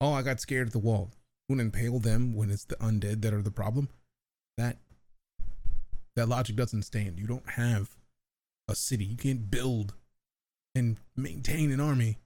oh 0.00 0.12
I 0.12 0.22
got 0.22 0.40
scared 0.40 0.68
at 0.68 0.72
the 0.72 0.78
wall. 0.78 1.10
To 1.50 1.60
impale 1.60 1.98
them 1.98 2.34
when 2.34 2.50
it's 2.50 2.64
the 2.64 2.76
undead 2.76 3.20
that 3.20 3.34
are 3.34 3.42
the 3.42 3.50
problem? 3.50 3.90
That 4.56 4.78
that 6.16 6.28
logic 6.28 6.56
doesn't 6.56 6.82
stand. 6.82 7.18
You 7.18 7.26
don't 7.26 7.50
have 7.50 7.94
a 8.68 8.74
city. 8.74 9.04
You 9.04 9.16
can't 9.16 9.50
build 9.50 9.92
and 10.74 10.96
maintain 11.14 11.70
an 11.70 11.80
army 11.80 12.18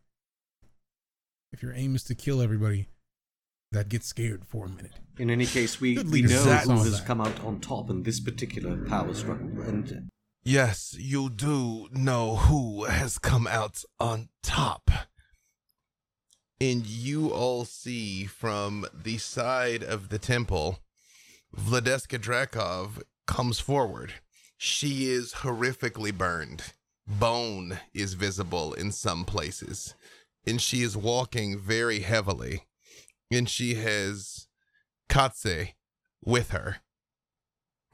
if 1.53 1.63
your 1.63 1.73
aim 1.73 1.97
is 1.97 2.05
to 2.05 2.15
kill 2.15 2.41
everybody 2.41 2.89
that 3.73 3.89
gets 3.89 4.07
scared 4.07 4.45
for 4.47 4.67
a 4.67 4.69
minute. 4.69 4.93
In 5.19 5.31
any 5.31 5.47
case, 5.47 5.81
we, 5.81 5.95
Good 5.95 6.11
we 6.11 6.23
know 6.23 6.29
is 6.29 6.45
who 6.45 6.51
has 6.51 6.99
that. 6.99 7.07
come 7.07 7.21
out 7.21 7.41
on 7.45 7.61
top 7.61 7.91
in 7.91 8.03
this 8.03 8.21
particular 8.21 8.77
power 8.87 9.15
struggle, 9.15 9.49
and 9.63 9.93
uh, 9.93 10.01
Yes, 10.45 10.95
you 10.99 11.29
do 11.29 11.89
know 11.91 12.37
who 12.37 12.85
has 12.85 13.19
come 13.19 13.47
out 13.49 13.83
on 13.99 14.29
top. 14.43 14.91
And 16.61 16.87
you 16.87 17.31
all 17.33 17.65
see 17.65 18.25
from 18.27 18.87
the 18.95 19.19
side 19.19 19.83
of 19.83 20.09
the 20.09 20.19
temple, 20.19 20.79
Vladeska 21.55 22.19
Drakov 22.19 23.03
comes 23.27 23.59
forward. 23.59 24.15
She 24.57 25.11
is 25.11 25.35
horrifically 25.35 26.17
burned. 26.17 26.63
Bone 27.07 27.79
is 27.93 28.15
visible 28.15 28.73
in 28.73 28.93
some 28.93 29.25
places. 29.25 29.95
And 30.47 30.63
she 30.63 30.83
is 30.83 30.97
walking 30.97 31.59
very 31.59 32.01
heavily. 32.01 32.63
And 33.31 33.49
she 33.49 33.75
has 33.75 34.47
Katse 35.09 35.73
with 36.25 36.51
her 36.51 36.79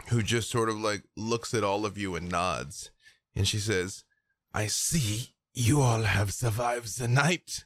who 0.08 0.22
just 0.22 0.50
sort 0.50 0.68
of 0.68 0.78
like 0.78 1.02
looks 1.16 1.54
at 1.54 1.64
all 1.64 1.86
of 1.86 1.96
you 1.96 2.14
and 2.16 2.30
nods. 2.30 2.90
And 3.34 3.46
she 3.46 3.58
says, 3.58 4.04
I 4.52 4.66
see 4.66 5.34
you 5.54 5.80
all 5.80 6.02
have 6.02 6.32
survived 6.32 6.98
the 6.98 7.08
night. 7.08 7.64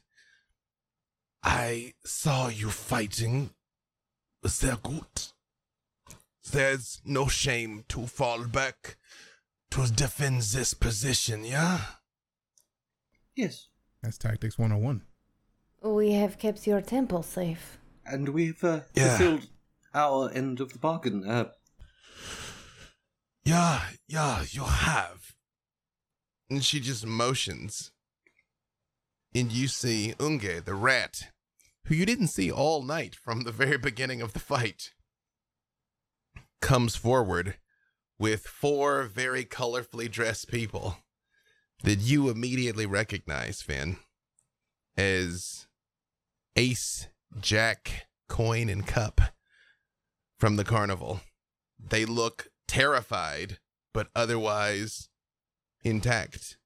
I 1.43 1.93
saw 2.05 2.47
you 2.49 2.69
fighting. 2.69 3.51
Sehr 4.45 4.77
gut. 4.81 5.33
There's 6.51 7.01
no 7.03 7.27
shame 7.27 7.83
to 7.89 8.07
fall 8.07 8.45
back 8.45 8.95
to 9.71 9.91
defend 9.91 10.41
this 10.41 10.73
position, 10.73 11.43
yeah? 11.43 11.81
yes, 13.35 13.67
That's 14.01 14.17
tactics 14.17 14.57
101. 14.57 15.01
We 15.81 16.11
have 16.13 16.37
kept 16.39 16.67
your 16.67 16.81
temple 16.81 17.23
safe. 17.23 17.77
and 18.05 18.29
we've 18.29 18.63
uh, 18.63 18.81
Yeah. 18.95 19.17
fulfilled 19.17 19.49
our 19.93 20.31
end 20.31 20.61
of 20.61 20.71
the 20.73 20.79
bargain. 20.79 21.27
Uh, 21.27 21.51
Yeah, 23.43 23.89
yeah, 24.07 24.45
you 24.49 24.63
have. 24.63 25.35
And 26.49 26.63
she 26.63 26.79
just 26.79 27.05
motions. 27.05 27.91
And 29.35 29.51
you 29.51 29.67
see 29.67 30.13
Unge, 30.19 30.63
the 30.63 30.73
rat, 30.73 31.31
who 31.85 31.95
you 31.95 32.05
didn't 32.05 32.27
see 32.29 32.49
all 32.51 32.81
night 32.81 33.13
from 33.15 33.41
the 33.43 33.51
very 33.51 33.77
beginning 33.77 34.21
of 34.21 34.31
the 34.33 34.39
fight, 34.39 34.91
comes 36.61 36.95
forward 36.95 37.57
with 38.17 38.47
four 38.47 39.03
very 39.03 39.45
colorfully 39.45 40.09
dressed 40.09 40.47
people 40.49 40.97
that 41.83 41.99
you 41.99 42.29
immediately 42.29 42.85
recognize, 42.85 43.61
Finn, 43.61 43.97
as 44.97 45.66
Ace, 46.57 47.07
Jack, 47.39 48.07
Coin, 48.27 48.67
and 48.67 48.85
Cup 48.85 49.21
from 50.39 50.55
the 50.55 50.63
carnival. 50.63 51.21
They 51.79 52.03
look 52.03 52.47
terrified, 52.67 53.59
but 53.93 54.07
otherwise 54.15 55.09
intact. 55.83 56.57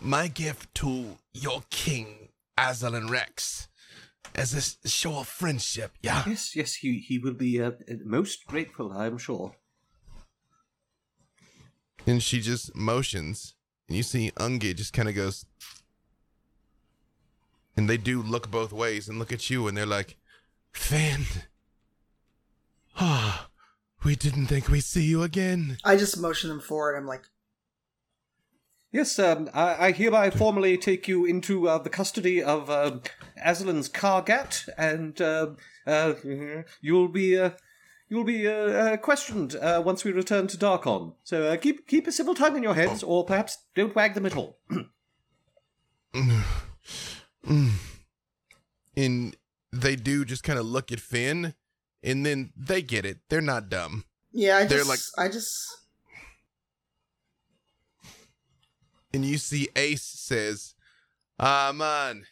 My 0.00 0.28
gift 0.28 0.72
to 0.76 1.18
your 1.34 1.64
king, 1.70 2.28
Azalin 2.56 3.10
Rex, 3.10 3.66
as 4.36 4.78
a 4.84 4.88
show 4.88 5.18
of 5.18 5.26
friendship, 5.26 5.92
yeah? 6.00 6.22
yes, 6.26 6.54
yes, 6.54 6.74
he 6.74 6.98
he 6.98 7.18
will 7.18 7.34
be 7.34 7.60
uh, 7.60 7.72
most 8.04 8.46
grateful, 8.46 8.92
I 8.92 9.06
am 9.06 9.18
sure. 9.18 9.56
And 12.06 12.22
she 12.22 12.40
just 12.40 12.76
motions, 12.76 13.56
and 13.88 13.96
you 13.96 14.04
see 14.04 14.30
Unge 14.36 14.76
just 14.76 14.92
kind 14.92 15.08
of 15.08 15.16
goes. 15.16 15.44
And 17.78 17.88
they 17.88 17.96
do 17.96 18.20
look 18.20 18.50
both 18.50 18.72
ways 18.72 19.08
and 19.08 19.20
look 19.20 19.32
at 19.32 19.48
you, 19.50 19.68
and 19.68 19.76
they're 19.76 19.86
like, 19.86 20.16
Finn. 20.72 21.26
Ah, 22.96 23.50
we 24.04 24.16
didn't 24.16 24.46
think 24.46 24.68
we'd 24.68 24.80
see 24.80 25.04
you 25.04 25.22
again. 25.22 25.78
I 25.84 25.94
just 25.94 26.18
motion 26.18 26.50
them 26.50 26.58
forward. 26.58 26.96
I'm 26.96 27.06
like, 27.06 27.26
Yes, 28.90 29.16
um, 29.20 29.48
I, 29.54 29.86
I 29.86 29.92
hereby 29.92 30.30
formally 30.30 30.76
take 30.76 31.06
you 31.06 31.24
into 31.24 31.68
uh, 31.68 31.78
the 31.78 31.88
custody 31.88 32.42
of 32.42 32.68
uh, 32.68 32.98
Azalin's 33.46 33.88
Kargat, 33.88 34.68
and 34.76 35.20
uh, 35.20 35.50
uh, 35.86 36.14
you'll 36.80 37.06
be 37.06 37.38
uh, 37.38 37.50
you'll 38.08 38.24
be 38.24 38.48
uh, 38.48 38.52
uh, 38.52 38.96
questioned 38.96 39.54
uh, 39.54 39.80
once 39.86 40.02
we 40.02 40.10
return 40.10 40.48
to 40.48 40.56
Darkon. 40.56 41.14
So 41.22 41.44
uh, 41.52 41.56
keep 41.56 41.86
keep 41.86 42.08
a 42.08 42.12
civil 42.12 42.34
tongue 42.34 42.56
in 42.56 42.64
your 42.64 42.74
heads, 42.74 43.04
or 43.04 43.24
perhaps 43.24 43.58
don't 43.76 43.94
wag 43.94 44.14
them 44.14 44.26
at 44.26 44.36
all. 44.36 44.58
And 48.96 49.36
they 49.72 49.94
do 49.94 50.24
just 50.24 50.42
kind 50.42 50.58
of 50.58 50.66
look 50.66 50.90
at 50.90 50.98
Finn, 50.98 51.54
and 52.02 52.26
then 52.26 52.52
they 52.56 52.82
get 52.82 53.06
it. 53.06 53.18
They're 53.28 53.40
not 53.40 53.68
dumb. 53.68 54.04
yeah, 54.32 54.56
I 54.58 54.64
They're 54.66 54.78
just, 54.78 54.88
like- 54.88 55.24
I 55.26 55.30
just, 55.32 55.54
And 59.14 59.24
you 59.24 59.38
see 59.38 59.68
Ace 59.76 60.02
says, 60.02 60.74
Ah, 61.38 61.72
man. 61.74 62.24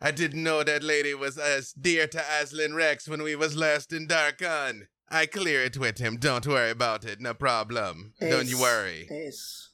I 0.00 0.10
didn't 0.10 0.42
know 0.42 0.62
that 0.62 0.82
lady 0.82 1.14
was 1.14 1.38
as 1.38 1.72
dear 1.72 2.06
to 2.08 2.18
Azalin 2.18 2.74
Rex 2.74 3.08
when 3.08 3.22
we 3.22 3.34
was 3.36 3.56
last 3.56 3.92
in 3.92 4.06
Darkon. 4.06 4.88
I 5.08 5.26
clear 5.26 5.62
it 5.62 5.78
with 5.78 5.98
him. 5.98 6.16
Don't 6.16 6.46
worry 6.46 6.70
about 6.70 7.04
it. 7.04 7.20
No 7.20 7.32
problem. 7.32 8.12
Don't 8.20 8.48
you 8.48 8.60
worry. 8.60 9.08
Ace. 9.10 9.70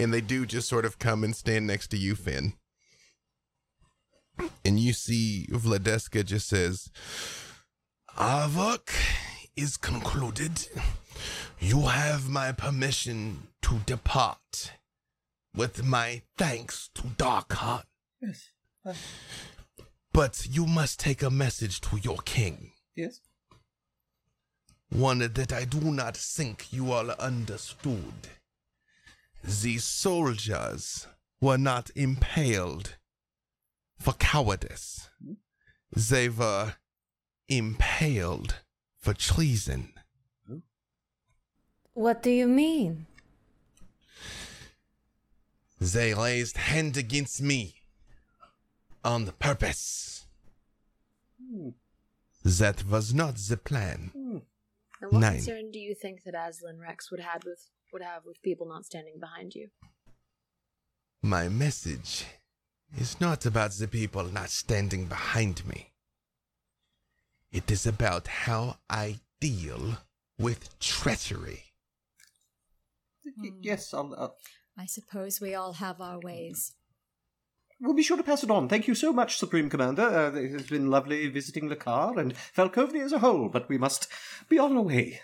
And 0.00 0.14
they 0.14 0.22
do 0.22 0.46
just 0.46 0.66
sort 0.66 0.86
of 0.86 0.98
come 0.98 1.22
and 1.22 1.36
stand 1.36 1.66
next 1.66 1.88
to 1.88 1.98
you, 1.98 2.14
Finn. 2.14 2.54
And 4.64 4.80
you 4.80 4.94
see 4.94 5.46
Vladeska 5.50 6.24
just 6.24 6.48
says, 6.48 6.90
Our 8.16 8.48
work 8.48 8.94
is 9.56 9.76
concluded. 9.76 10.68
You 11.58 11.82
have 11.82 12.30
my 12.30 12.52
permission 12.52 13.48
to 13.62 13.80
depart. 13.84 14.72
With 15.54 15.84
my 15.84 16.22
thanks 16.38 16.88
to 16.94 17.02
Darkheart. 17.02 17.84
Yes. 18.22 18.48
But 20.12 20.46
you 20.48 20.64
must 20.64 20.98
take 20.98 21.22
a 21.22 21.30
message 21.30 21.80
to 21.82 21.98
your 21.98 22.18
king. 22.24 22.70
Yes. 22.96 23.20
One 24.88 25.18
that 25.18 25.52
I 25.52 25.64
do 25.66 25.80
not 25.80 26.16
think 26.16 26.72
you 26.72 26.92
all 26.92 27.10
understood. 27.10 28.30
The 29.42 29.78
soldiers 29.78 31.06
were 31.40 31.58
not 31.58 31.90
impaled 31.94 32.96
for 33.98 34.12
cowardice. 34.14 35.08
They 35.94 36.28
were 36.28 36.74
impaled 37.48 38.56
for 38.98 39.14
treason. 39.14 39.92
What 41.94 42.22
do 42.22 42.30
you 42.30 42.46
mean? 42.46 43.06
They 45.80 46.14
raised 46.14 46.56
hand 46.56 46.96
against 46.96 47.42
me 47.42 47.76
on 49.02 49.26
purpose. 49.38 50.26
That 52.44 52.86
was 52.86 53.12
not 53.14 53.36
the 53.36 53.56
plan. 53.56 54.10
Hmm. 54.14 54.38
And 55.02 55.12
what 55.12 55.20
Nine. 55.20 55.32
concern 55.36 55.70
do 55.70 55.78
you 55.78 55.94
think 55.94 56.24
that 56.24 56.34
Azalin 56.34 56.78
Rex 56.78 57.10
would 57.10 57.20
have 57.20 57.44
with 57.44 57.68
would 57.92 58.02
have 58.02 58.24
with 58.24 58.42
people 58.42 58.68
not 58.68 58.84
standing 58.86 59.18
behind 59.20 59.54
you? 59.54 59.68
My 61.22 61.48
message 61.48 62.24
is 62.96 63.20
not 63.20 63.44
about 63.46 63.72
the 63.72 63.88
people 63.88 64.24
not 64.24 64.50
standing 64.50 65.06
behind 65.06 65.66
me. 65.66 65.90
It 67.52 67.70
is 67.70 67.86
about 67.86 68.26
how 68.28 68.76
I 68.88 69.20
deal 69.40 69.98
with 70.38 70.78
treachery. 70.78 71.64
Y- 73.36 73.50
Yes, 73.60 73.92
I'll, 73.92 74.14
uh, 74.16 74.28
I 74.78 74.86
suppose 74.86 75.40
we 75.40 75.54
all 75.54 75.74
have 75.74 76.00
our 76.00 76.18
ways. 76.20 76.72
we'll 77.82 77.94
be 77.94 78.02
sure 78.02 78.16
to 78.16 78.22
pass 78.22 78.42
it 78.44 78.50
on. 78.50 78.68
Thank 78.68 78.86
you 78.88 78.94
so 78.94 79.10
much, 79.12 79.38
Supreme 79.38 79.70
Commander. 79.70 80.02
Uh, 80.02 80.32
it 80.36 80.50
has 80.52 80.66
been 80.68 80.90
lovely 80.90 81.28
visiting 81.28 81.68
Lekar 81.68 82.18
and 82.18 82.34
Falkovnia 82.34 83.04
as 83.04 83.12
a 83.12 83.18
whole, 83.20 83.48
but 83.48 83.68
we 83.70 83.78
must 83.78 84.06
be 84.48 84.58
on 84.58 84.76
our 84.76 84.82
way. 84.82 85.20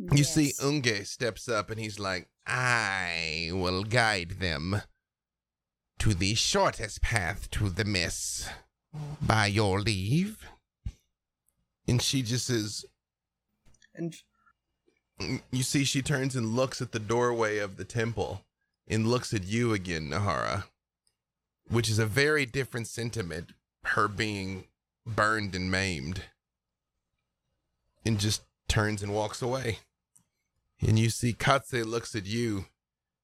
You 0.00 0.24
see, 0.24 0.54
Unge 0.62 1.06
steps 1.06 1.46
up 1.48 1.70
and 1.70 1.78
he's 1.78 1.98
like, 1.98 2.28
I 2.46 3.50
will 3.52 3.84
guide 3.84 4.36
them 4.40 4.80
to 5.98 6.14
the 6.14 6.34
shortest 6.34 7.02
path 7.02 7.50
to 7.50 7.68
the 7.68 7.84
miss. 7.84 8.48
By 9.20 9.46
your 9.46 9.80
leave. 9.80 10.38
And 11.86 12.00
she 12.00 12.22
just 12.22 12.46
says, 12.46 12.84
And 13.94 14.16
mm, 15.20 15.42
You 15.52 15.62
see, 15.62 15.84
she 15.84 16.02
turns 16.02 16.34
and 16.34 16.56
looks 16.56 16.80
at 16.80 16.92
the 16.92 16.98
doorway 16.98 17.58
of 17.58 17.76
the 17.76 17.84
temple 17.84 18.42
and 18.88 19.06
looks 19.06 19.34
at 19.34 19.44
you 19.44 19.74
again, 19.74 20.10
Nahara, 20.10 20.64
which 21.68 21.90
is 21.90 21.98
a 21.98 22.06
very 22.06 22.46
different 22.46 22.88
sentiment, 22.88 23.52
her 23.84 24.08
being 24.08 24.64
burned 25.06 25.54
and 25.54 25.70
maimed, 25.70 26.22
and 28.04 28.18
just 28.18 28.42
turns 28.66 29.02
and 29.02 29.14
walks 29.14 29.42
away. 29.42 29.78
And 30.80 30.98
you 30.98 31.10
see, 31.10 31.32
Katse 31.34 31.84
looks 31.84 32.14
at 32.14 32.26
you, 32.26 32.66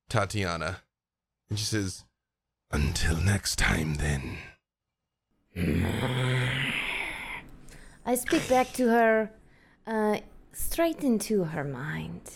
Tatiana, 0.09 0.83
and 1.49 1.59
she 1.59 1.65
says, 1.65 2.05
Until 2.71 3.17
next 3.17 3.57
time, 3.59 3.95
then. 3.95 4.39
I 8.05 8.15
speak 8.15 8.49
back 8.49 8.73
to 8.75 8.89
her, 8.89 9.31
uh, 9.87 10.19
straight 10.53 11.03
into 11.03 11.45
her 11.45 11.65
mind, 11.65 12.31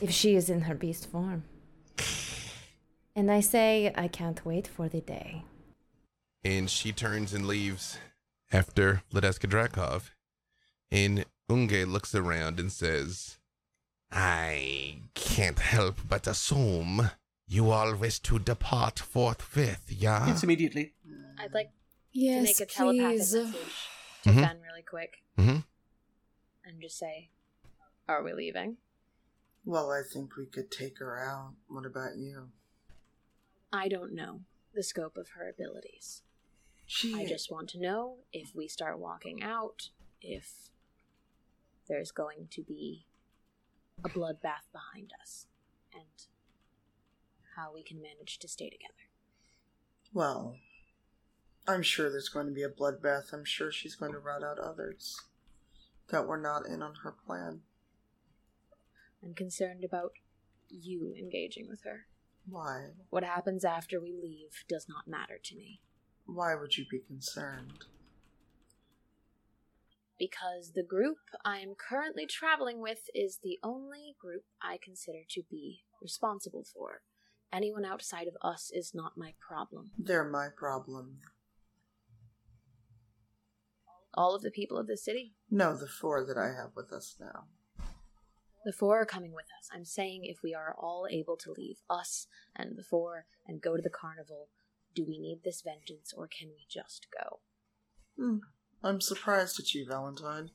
if 0.00 0.10
she 0.10 0.36
is 0.36 0.48
in 0.48 0.62
her 0.62 0.74
beast 0.74 1.10
form. 1.10 1.44
And 3.16 3.30
I 3.30 3.40
say, 3.40 3.92
I 3.96 4.08
can't 4.08 4.44
wait 4.44 4.66
for 4.66 4.88
the 4.88 5.00
day. 5.00 5.44
and 6.44 6.68
she 6.68 6.92
turns 6.92 7.32
and 7.32 7.46
leaves 7.46 7.98
after 8.52 9.02
Vladeska 9.12 9.48
Drakov. 9.48 10.10
And 10.90 11.24
Unge 11.50 11.86
looks 11.90 12.14
around 12.14 12.60
and 12.60 12.70
says, 12.70 13.38
I 14.16 15.00
can't 15.14 15.58
help 15.58 15.96
but 16.08 16.26
assume 16.26 17.10
you 17.48 17.70
all 17.70 17.94
wish 17.96 18.20
to 18.20 18.38
depart 18.38 18.98
forthwith, 19.00 19.86
yeah? 19.90 20.26
yes, 20.28 20.42
immediately. 20.44 20.94
I'd 21.38 21.52
like 21.52 21.70
Yes, 22.12 22.36
to 22.38 22.42
make 22.44 22.60
a 22.60 22.72
telepathic 22.72 23.18
please. 23.18 23.34
message 23.34 23.88
to 24.22 24.30
Mhm. 24.30 24.40
Fen 24.40 24.60
really 24.62 24.82
quick 24.82 25.24
hmm 25.36 25.58
and 26.64 26.80
just 26.80 26.96
say, 26.96 27.30
"Are 28.08 28.22
we 28.22 28.32
leaving?" 28.32 28.78
Well, 29.64 29.90
I 29.90 30.02
think 30.02 30.36
we 30.36 30.46
could 30.46 30.70
take 30.70 30.98
her 30.98 31.18
out. 31.18 31.54
What 31.66 31.84
about 31.84 32.16
you? 32.16 32.52
I 33.72 33.88
don't 33.88 34.12
know 34.14 34.44
the 34.72 34.82
scope 34.84 35.16
of 35.16 35.30
her 35.30 35.48
abilities. 35.48 36.22
She. 36.86 37.14
I 37.14 37.26
just 37.26 37.50
want 37.50 37.68
to 37.70 37.78
know 37.80 38.18
if 38.32 38.54
we 38.54 38.68
start 38.68 38.98
walking 38.98 39.42
out, 39.42 39.90
if 40.20 40.70
there's 41.88 42.12
going 42.12 42.46
to 42.48 42.62
be 42.62 43.06
a 44.02 44.08
bloodbath 44.08 44.70
behind 44.72 45.12
us, 45.20 45.46
and 45.92 46.26
how 47.56 47.72
we 47.72 47.82
can 47.82 48.00
manage 48.02 48.38
to 48.38 48.48
stay 48.48 48.68
together. 48.68 48.92
Well, 50.12 50.56
I'm 51.66 51.82
sure 51.82 52.10
there's 52.10 52.28
going 52.28 52.46
to 52.46 52.52
be 52.52 52.62
a 52.62 52.68
bloodbath. 52.68 53.32
I'm 53.32 53.44
sure 53.44 53.72
she's 53.72 53.96
going 53.96 54.12
to 54.12 54.18
rout 54.18 54.42
out 54.42 54.58
others 54.58 55.20
that 56.10 56.26
were 56.26 56.40
not 56.40 56.66
in 56.66 56.82
on 56.82 56.94
her 57.02 57.12
plan. 57.26 57.60
I'm 59.22 59.34
concerned 59.34 59.84
about 59.84 60.12
you 60.68 61.14
engaging 61.18 61.66
with 61.68 61.82
her. 61.84 62.06
Why? 62.46 62.88
What 63.08 63.24
happens 63.24 63.64
after 63.64 64.00
we 64.00 64.12
leave 64.12 64.64
does 64.68 64.86
not 64.88 65.08
matter 65.08 65.38
to 65.42 65.56
me. 65.56 65.80
Why 66.26 66.54
would 66.54 66.76
you 66.76 66.84
be 66.90 66.98
concerned? 66.98 67.84
Because 70.18 70.72
the 70.74 70.82
group 70.82 71.18
I 71.44 71.58
am 71.58 71.74
currently 71.74 72.26
traveling 72.26 72.80
with 72.80 73.08
is 73.14 73.38
the 73.42 73.58
only 73.62 74.14
group 74.20 74.44
I 74.62 74.78
consider 74.82 75.20
to 75.30 75.42
be 75.50 75.84
responsible 76.00 76.64
for. 76.64 77.02
Anyone 77.52 77.84
outside 77.84 78.26
of 78.26 78.34
us 78.42 78.70
is 78.72 78.92
not 78.94 79.16
my 79.16 79.34
problem. 79.40 79.90
They're 79.98 80.28
my 80.28 80.48
problem. 80.54 81.18
All 84.14 84.34
of 84.34 84.42
the 84.42 84.50
people 84.50 84.78
of 84.78 84.86
the 84.86 84.96
city, 84.96 85.34
No, 85.50 85.76
the 85.76 85.88
four 85.88 86.24
that 86.24 86.38
I 86.38 86.46
have 86.48 86.70
with 86.76 86.92
us 86.92 87.16
now. 87.18 87.46
the 88.64 88.72
four 88.72 89.00
are 89.00 89.06
coming 89.06 89.32
with 89.34 89.46
us. 89.58 89.68
I'm 89.74 89.84
saying 89.84 90.24
if 90.24 90.38
we 90.42 90.54
are 90.54 90.74
all 90.78 91.06
able 91.10 91.36
to 91.38 91.52
leave, 91.52 91.78
us 91.90 92.26
and 92.56 92.76
the 92.76 92.82
four, 92.84 93.26
and 93.46 93.60
go 93.60 93.76
to 93.76 93.82
the 93.82 93.90
carnival, 93.90 94.48
do 94.94 95.04
we 95.04 95.18
need 95.18 95.40
this 95.44 95.62
vengeance 95.62 96.12
or 96.16 96.28
can 96.28 96.48
we 96.50 96.64
just 96.68 97.08
go? 97.12 97.40
Hmm. 98.16 98.38
I'm 98.84 99.00
surprised 99.00 99.58
at 99.58 99.72
you, 99.74 99.86
Valentine. 99.88 100.50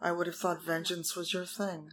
I 0.00 0.10
would 0.10 0.26
have 0.26 0.36
thought 0.36 0.64
vengeance 0.64 1.14
was 1.14 1.32
your 1.34 1.44
thing. 1.44 1.90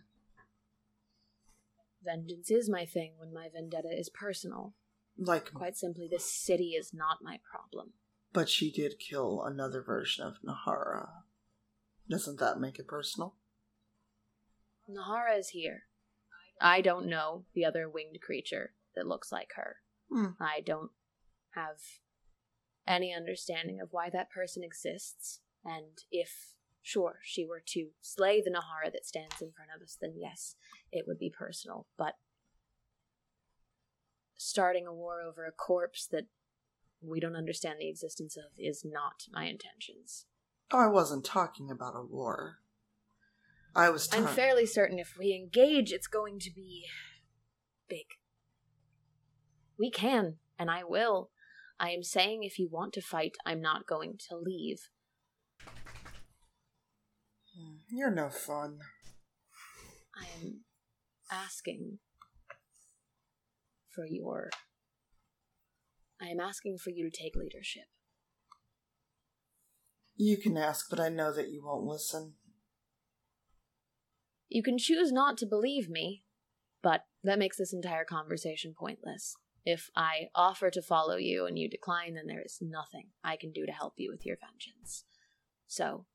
Vengeance 2.03 2.49
is 2.49 2.69
my 2.69 2.85
thing 2.85 3.11
when 3.17 3.33
my 3.33 3.49
vendetta 3.53 3.89
is 3.91 4.09
personal. 4.09 4.73
Like, 5.17 5.53
Quite 5.53 5.75
simply, 5.75 6.07
this 6.09 6.31
city 6.31 6.69
is 6.79 6.93
not 6.93 7.17
my 7.21 7.39
problem. 7.51 7.91
but 8.31 8.47
she 8.47 8.71
did 8.71 8.99
kill 8.99 9.43
another 9.43 9.81
version 9.81 10.25
of 10.25 10.35
Nahara. 10.45 11.09
Doesn't 12.09 12.39
that 12.39 12.59
make 12.59 12.79
it 12.79 12.87
personal? 12.87 13.35
Nahara 14.89 15.37
is 15.37 15.49
here. 15.49 15.83
I 16.61 16.79
don't 16.81 17.07
know 17.07 17.43
the 17.53 17.65
other 17.65 17.89
winged 17.89 18.21
creature 18.21 18.73
that 18.95 19.07
looks 19.07 19.31
like 19.31 19.51
her. 19.55 19.77
Hmm. 20.11 20.27
I 20.39 20.61
don't 20.65 20.91
have 21.51 21.79
any 22.87 23.13
understanding 23.13 23.79
of 23.81 23.89
why 23.91 24.09
that 24.09 24.31
person 24.31 24.63
exists, 24.63 25.41
and 25.65 26.03
if, 26.11 26.53
sure, 26.81 27.19
she 27.23 27.45
were 27.45 27.61
to 27.67 27.89
slay 28.01 28.41
the 28.41 28.51
Nahara 28.51 28.91
that 28.91 29.05
stands 29.05 29.41
in 29.41 29.51
front 29.51 29.71
of 29.75 29.81
us, 29.81 29.97
then 29.99 30.13
yes, 30.17 30.55
it 30.91 31.05
would 31.07 31.19
be 31.19 31.29
personal. 31.29 31.87
But 31.97 32.13
starting 34.37 34.87
a 34.87 34.93
war 34.93 35.21
over 35.21 35.45
a 35.45 35.51
corpse 35.51 36.07
that 36.11 36.25
we 37.01 37.19
don't 37.19 37.35
understand 37.35 37.75
the 37.79 37.89
existence 37.89 38.35
of 38.37 38.51
is 38.57 38.83
not 38.85 39.23
my 39.31 39.45
intentions. 39.45 40.25
Oh, 40.71 40.79
I 40.79 40.87
wasn't 40.87 41.25
talking 41.25 41.69
about 41.71 41.95
a 41.95 42.03
war. 42.03 42.57
I 43.75 43.89
was 43.89 44.07
talking 44.07 44.27
I'm 44.27 44.33
fairly 44.33 44.65
certain 44.65 44.99
if 44.99 45.15
we 45.17 45.33
engage, 45.33 45.91
it's 45.91 46.07
going 46.07 46.39
to 46.39 46.51
be 46.53 46.85
big. 47.87 48.05
We 49.77 49.89
can, 49.91 50.35
and 50.57 50.69
I 50.69 50.83
will. 50.83 51.29
I 51.79 51.91
am 51.91 52.03
saying 52.03 52.43
if 52.43 52.59
you 52.59 52.67
want 52.69 52.93
to 52.93 53.01
fight, 53.01 53.37
I'm 53.45 53.61
not 53.61 53.87
going 53.87 54.17
to 54.29 54.35
leave. 54.35 54.89
You're 57.91 58.11
no 58.11 58.29
fun. 58.29 58.79
I 60.15 60.25
am 60.41 60.61
asking 61.31 61.99
for 63.89 64.05
your. 64.05 64.49
I 66.21 66.27
am 66.27 66.39
asking 66.39 66.77
for 66.77 66.91
you 66.91 67.09
to 67.09 67.17
take 67.17 67.35
leadership. 67.35 67.85
You 70.15 70.37
can 70.37 70.57
ask, 70.57 70.87
but 70.89 70.99
I 70.99 71.09
know 71.09 71.33
that 71.33 71.49
you 71.49 71.63
won't 71.63 71.85
listen. 71.85 72.33
You 74.49 74.61
can 74.61 74.77
choose 74.77 75.11
not 75.11 75.37
to 75.37 75.45
believe 75.45 75.89
me, 75.89 76.23
but 76.83 77.05
that 77.23 77.39
makes 77.39 77.57
this 77.57 77.73
entire 77.73 78.03
conversation 78.03 78.75
pointless. 78.77 79.35
If 79.65 79.89
I 79.95 80.27
offer 80.35 80.69
to 80.71 80.81
follow 80.81 81.15
you 81.15 81.45
and 81.45 81.57
you 81.57 81.69
decline, 81.69 82.15
then 82.15 82.27
there 82.27 82.41
is 82.43 82.59
nothing 82.61 83.09
I 83.23 83.37
can 83.37 83.51
do 83.51 83.65
to 83.65 83.71
help 83.71 83.93
you 83.97 84.11
with 84.11 84.25
your 84.25 84.37
vengeance. 84.37 85.05
So, 85.67 86.05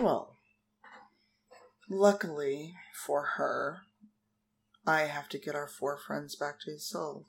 Well, 0.00 0.36
luckily 1.88 2.74
for 3.04 3.24
her, 3.36 3.82
I 4.86 5.02
have 5.02 5.28
to 5.30 5.38
get 5.38 5.54
our 5.54 5.68
four 5.68 5.98
friends 5.98 6.36
back 6.36 6.60
to 6.60 6.72
Isolde. 6.72 7.26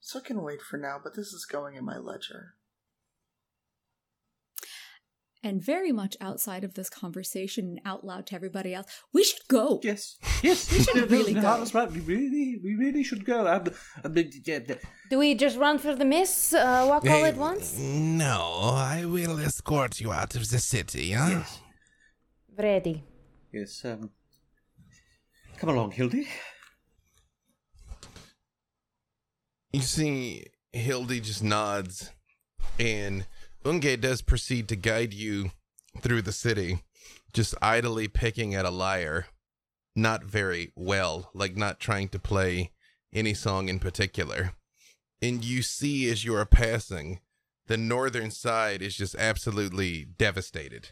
So 0.00 0.18
I 0.18 0.22
can 0.22 0.42
wait 0.42 0.60
for 0.62 0.76
now, 0.76 0.98
but 1.02 1.14
this 1.14 1.32
is 1.32 1.46
going 1.50 1.76
in 1.76 1.84
my 1.84 1.98
ledger. 1.98 2.54
And 5.42 5.62
very 5.62 5.90
much 5.90 6.18
outside 6.20 6.64
of 6.64 6.74
this 6.74 6.90
conversation 6.90 7.64
and 7.64 7.80
out 7.86 8.04
loud 8.04 8.26
to 8.26 8.34
everybody 8.34 8.74
else, 8.74 8.86
we 9.12 9.24
should 9.24 9.48
go. 9.48 9.80
Yes, 9.82 10.18
yes, 10.42 10.70
We 10.70 10.80
should 10.80 10.94
no, 10.94 11.00
no, 11.00 11.06
really 11.06 11.32
no, 11.32 11.40
go. 11.40 11.58
That's 11.58 11.74
right. 11.74 11.90
We 11.90 12.00
really, 12.00 12.60
we 12.62 12.74
really 12.74 13.02
should 13.02 13.24
go. 13.24 13.46
I'm, 13.46 13.64
I'm, 14.04 14.14
yeah, 14.16 14.58
yeah. 14.68 14.74
Do 15.08 15.18
we 15.18 15.34
just 15.34 15.56
run 15.56 15.78
for 15.78 15.94
the 15.94 16.04
miss, 16.04 16.52
uh, 16.52 16.84
walk 16.86 17.06
all 17.08 17.24
at 17.24 17.36
once? 17.36 17.78
No, 17.78 18.72
I 18.74 19.06
will 19.06 19.38
escort 19.38 19.98
you 19.98 20.12
out 20.12 20.34
of 20.36 20.50
the 20.50 20.58
city, 20.58 21.12
huh? 21.12 21.28
Yes, 21.30 21.58
Ready. 22.58 23.02
yes. 23.50 23.82
Um, 23.82 24.10
come 25.56 25.70
along, 25.70 25.92
Hildy. 25.92 26.28
You 29.72 29.80
see, 29.80 30.44
Hildy 30.72 31.20
just 31.20 31.42
nods, 31.42 32.10
and 32.78 33.24
Unge 33.64 34.00
does 34.00 34.22
proceed 34.22 34.68
to 34.68 34.76
guide 34.76 35.12
you 35.12 35.50
through 36.00 36.22
the 36.22 36.32
city, 36.32 36.82
just 37.32 37.54
idly 37.60 38.08
picking 38.08 38.54
at 38.54 38.64
a 38.64 38.70
lyre. 38.70 39.26
Not 39.96 40.24
very 40.24 40.72
well, 40.76 41.30
like 41.34 41.56
not 41.56 41.80
trying 41.80 42.08
to 42.10 42.18
play 42.18 42.70
any 43.12 43.34
song 43.34 43.68
in 43.68 43.80
particular. 43.80 44.52
And 45.20 45.44
you 45.44 45.62
see 45.62 46.08
as 46.10 46.24
you 46.24 46.34
are 46.36 46.46
passing, 46.46 47.20
the 47.66 47.76
northern 47.76 48.30
side 48.30 48.82
is 48.82 48.96
just 48.96 49.14
absolutely 49.16 50.04
devastated. 50.04 50.90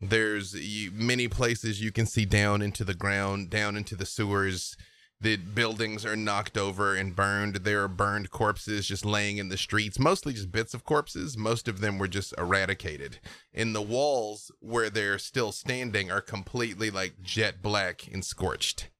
There's 0.00 0.54
many 0.92 1.28
places 1.28 1.82
you 1.82 1.90
can 1.92 2.06
see 2.06 2.24
down 2.24 2.62
into 2.62 2.84
the 2.84 2.94
ground, 2.94 3.50
down 3.50 3.76
into 3.76 3.96
the 3.96 4.06
sewers. 4.06 4.76
The 5.20 5.36
buildings 5.36 6.04
are 6.04 6.16
knocked 6.16 6.58
over 6.58 6.94
and 6.94 7.16
burned. 7.16 7.56
There 7.56 7.82
are 7.82 7.88
burned 7.88 8.30
corpses 8.30 8.86
just 8.86 9.04
laying 9.04 9.38
in 9.38 9.48
the 9.48 9.56
streets, 9.56 9.98
mostly 9.98 10.34
just 10.34 10.52
bits 10.52 10.74
of 10.74 10.84
corpses. 10.84 11.38
Most 11.38 11.68
of 11.68 11.80
them 11.80 11.98
were 11.98 12.08
just 12.08 12.34
eradicated. 12.36 13.18
And 13.54 13.74
the 13.74 13.82
walls 13.82 14.50
where 14.60 14.90
they're 14.90 15.18
still 15.18 15.52
standing 15.52 16.10
are 16.10 16.20
completely 16.20 16.90
like 16.90 17.22
jet 17.22 17.62
black 17.62 18.06
and 18.12 18.24
scorched. 18.24 18.90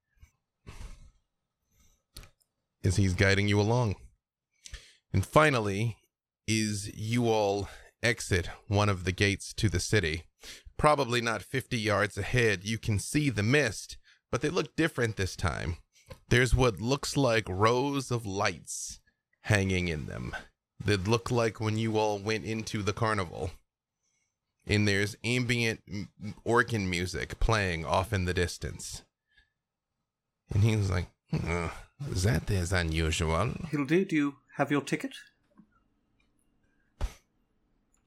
As 2.82 2.96
he's 2.96 3.14
guiding 3.14 3.48
you 3.48 3.60
along. 3.60 3.96
And 5.12 5.26
finally, 5.26 5.98
is 6.46 6.90
you 6.96 7.28
all 7.28 7.68
exit 8.02 8.48
one 8.68 8.88
of 8.88 9.04
the 9.04 9.12
gates 9.12 9.52
to 9.54 9.68
the 9.68 9.80
city. 9.80 10.24
Probably 10.76 11.20
not 11.20 11.42
50 11.42 11.76
yards 11.78 12.16
ahead, 12.16 12.64
you 12.64 12.78
can 12.78 12.98
see 12.98 13.30
the 13.30 13.42
mist, 13.42 13.96
but 14.30 14.40
they 14.42 14.50
look 14.50 14.76
different 14.76 15.16
this 15.16 15.36
time. 15.36 15.78
There's 16.28 16.54
what 16.54 16.80
looks 16.80 17.16
like 17.16 17.48
rows 17.48 18.10
of 18.10 18.26
lights 18.26 19.00
hanging 19.42 19.88
in 19.88 20.06
them 20.06 20.34
that 20.84 21.06
look 21.08 21.30
like 21.30 21.60
when 21.60 21.78
you 21.78 21.96
all 21.98 22.18
went 22.18 22.44
into 22.44 22.82
the 22.82 22.92
carnival. 22.92 23.50
And 24.66 24.86
there's 24.88 25.16
ambient 25.22 25.80
organ 26.44 26.90
music 26.90 27.38
playing 27.38 27.84
off 27.86 28.12
in 28.12 28.24
the 28.24 28.34
distance. 28.34 29.04
And 30.52 30.64
he 30.64 30.74
was 30.76 30.90
like, 30.90 31.06
"Hmm, 31.30 31.66
that 32.00 32.50
is 32.50 32.72
unusual. 32.72 33.52
Hildy, 33.70 34.04
do 34.04 34.16
you 34.16 34.36
have 34.56 34.70
your 34.72 34.82
ticket? 34.82 35.14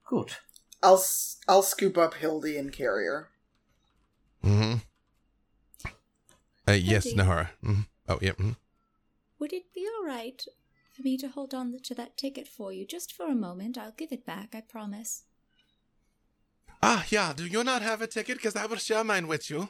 Good. 0.06 0.34
I'll 0.82 0.98
s- 0.98 1.38
I'll 1.48 1.62
scoop 1.64 1.98
up 1.98 2.16
Hildy 2.16 2.58
and 2.58 2.72
Carrier. 2.74 3.30
Mm-hmm. 4.44 4.80
Uh, 6.70 6.74
yes. 6.74 7.08
Nahara. 7.14 7.50
hmm 7.64 7.82
Oh, 8.08 8.20
yeah. 8.22 8.32
mhm. 8.34 8.56
Would 9.40 9.54
it 9.54 9.74
be 9.74 9.88
all 9.88 10.06
right 10.06 10.44
for 10.96 11.02
me 11.02 11.18
to 11.18 11.28
hold 11.30 11.54
on 11.54 11.78
to 11.84 11.96
that 11.96 12.18
ticket 12.18 12.48
for 12.48 12.72
you 12.72 12.86
just 12.86 13.12
for 13.12 13.28
a 13.28 13.36
moment? 13.36 13.78
I'll 13.78 13.94
give 13.98 14.12
it 14.12 14.26
back, 14.26 14.54
I 14.54 14.62
promise. 14.62 15.24
Ah, 16.84 17.06
yeah. 17.10 17.34
Do 17.34 17.46
you 17.46 17.64
not 17.64 17.82
have 17.82 18.02
a 18.02 18.08
ticket? 18.08 18.38
Because 18.38 18.56
I 18.56 18.66
will 18.66 18.78
share 18.78 19.04
mine 19.04 19.28
with 19.28 19.50
you. 19.50 19.70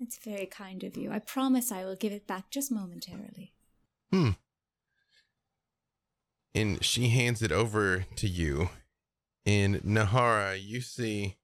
It's 0.00 0.18
very 0.18 0.46
kind 0.46 0.82
of 0.82 0.96
you. 0.96 1.12
I 1.12 1.20
promise 1.20 1.70
I 1.70 1.84
will 1.84 1.96
give 1.96 2.12
it 2.12 2.26
back 2.26 2.50
just 2.50 2.72
momentarily. 2.72 3.52
Hmm. 4.10 4.30
And 6.54 6.84
she 6.84 7.08
hands 7.08 7.42
it 7.42 7.52
over 7.52 8.04
to 8.16 8.28
you. 8.28 8.70
And 9.46 9.76
Nahara, 9.82 10.60
you 10.62 10.80
see 10.80 11.36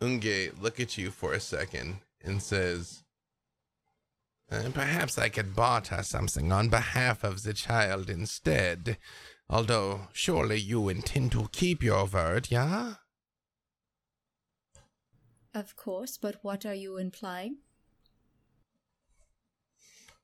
Unge 0.00 0.52
look 0.60 0.78
at 0.80 0.96
you 0.96 1.10
for 1.10 1.32
a 1.32 1.40
second 1.40 1.98
and 2.22 2.40
says, 2.42 3.02
"Uh, 4.50 4.70
Perhaps 4.72 5.18
I 5.18 5.28
could 5.28 5.54
barter 5.54 6.02
something 6.02 6.52
on 6.52 6.68
behalf 6.68 7.22
of 7.24 7.42
the 7.42 7.52
child 7.52 8.08
instead. 8.08 8.98
Although, 9.50 10.08
surely 10.12 10.58
you 10.58 10.88
intend 10.88 11.32
to 11.32 11.48
keep 11.52 11.82
your 11.82 12.06
word, 12.06 12.50
yeah? 12.50 12.94
Of 15.54 15.76
course, 15.76 16.18
but 16.18 16.36
what 16.42 16.66
are 16.66 16.74
you 16.74 16.98
implying? 16.98 17.58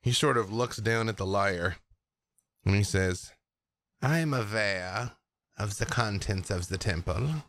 He 0.02 0.12
sort 0.12 0.36
of 0.36 0.52
looks 0.52 0.76
down 0.76 1.08
at 1.08 1.16
the 1.16 1.26
lyre 1.26 1.76
and 2.64 2.74
he 2.74 2.82
says, 2.82 3.32
I 4.02 4.18
am 4.18 4.34
aware 4.34 5.12
of 5.56 5.78
the 5.78 5.86
contents 5.86 6.50
of 6.50 6.68
the 6.68 6.78
temple. 6.78 7.44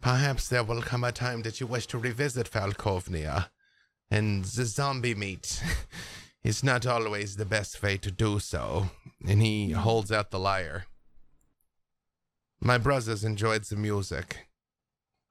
Perhaps 0.00 0.48
there 0.48 0.64
will 0.64 0.82
come 0.82 1.04
a 1.04 1.12
time 1.12 1.42
that 1.42 1.60
you 1.60 1.66
wish 1.66 1.86
to 1.88 1.98
revisit 1.98 2.50
Falkovnia, 2.50 3.50
and 4.12 4.44
the 4.44 4.66
zombie 4.66 5.14
meat 5.14 5.62
is 6.44 6.62
not 6.62 6.86
always 6.86 7.36
the 7.36 7.46
best 7.46 7.82
way 7.82 7.96
to 7.96 8.10
do 8.10 8.38
so. 8.38 8.90
And 9.26 9.40
he 9.40 9.70
holds 9.70 10.12
out 10.12 10.30
the 10.30 10.38
lyre. 10.38 10.84
My 12.60 12.76
brothers 12.76 13.24
enjoyed 13.24 13.64
the 13.64 13.76
music. 13.76 14.48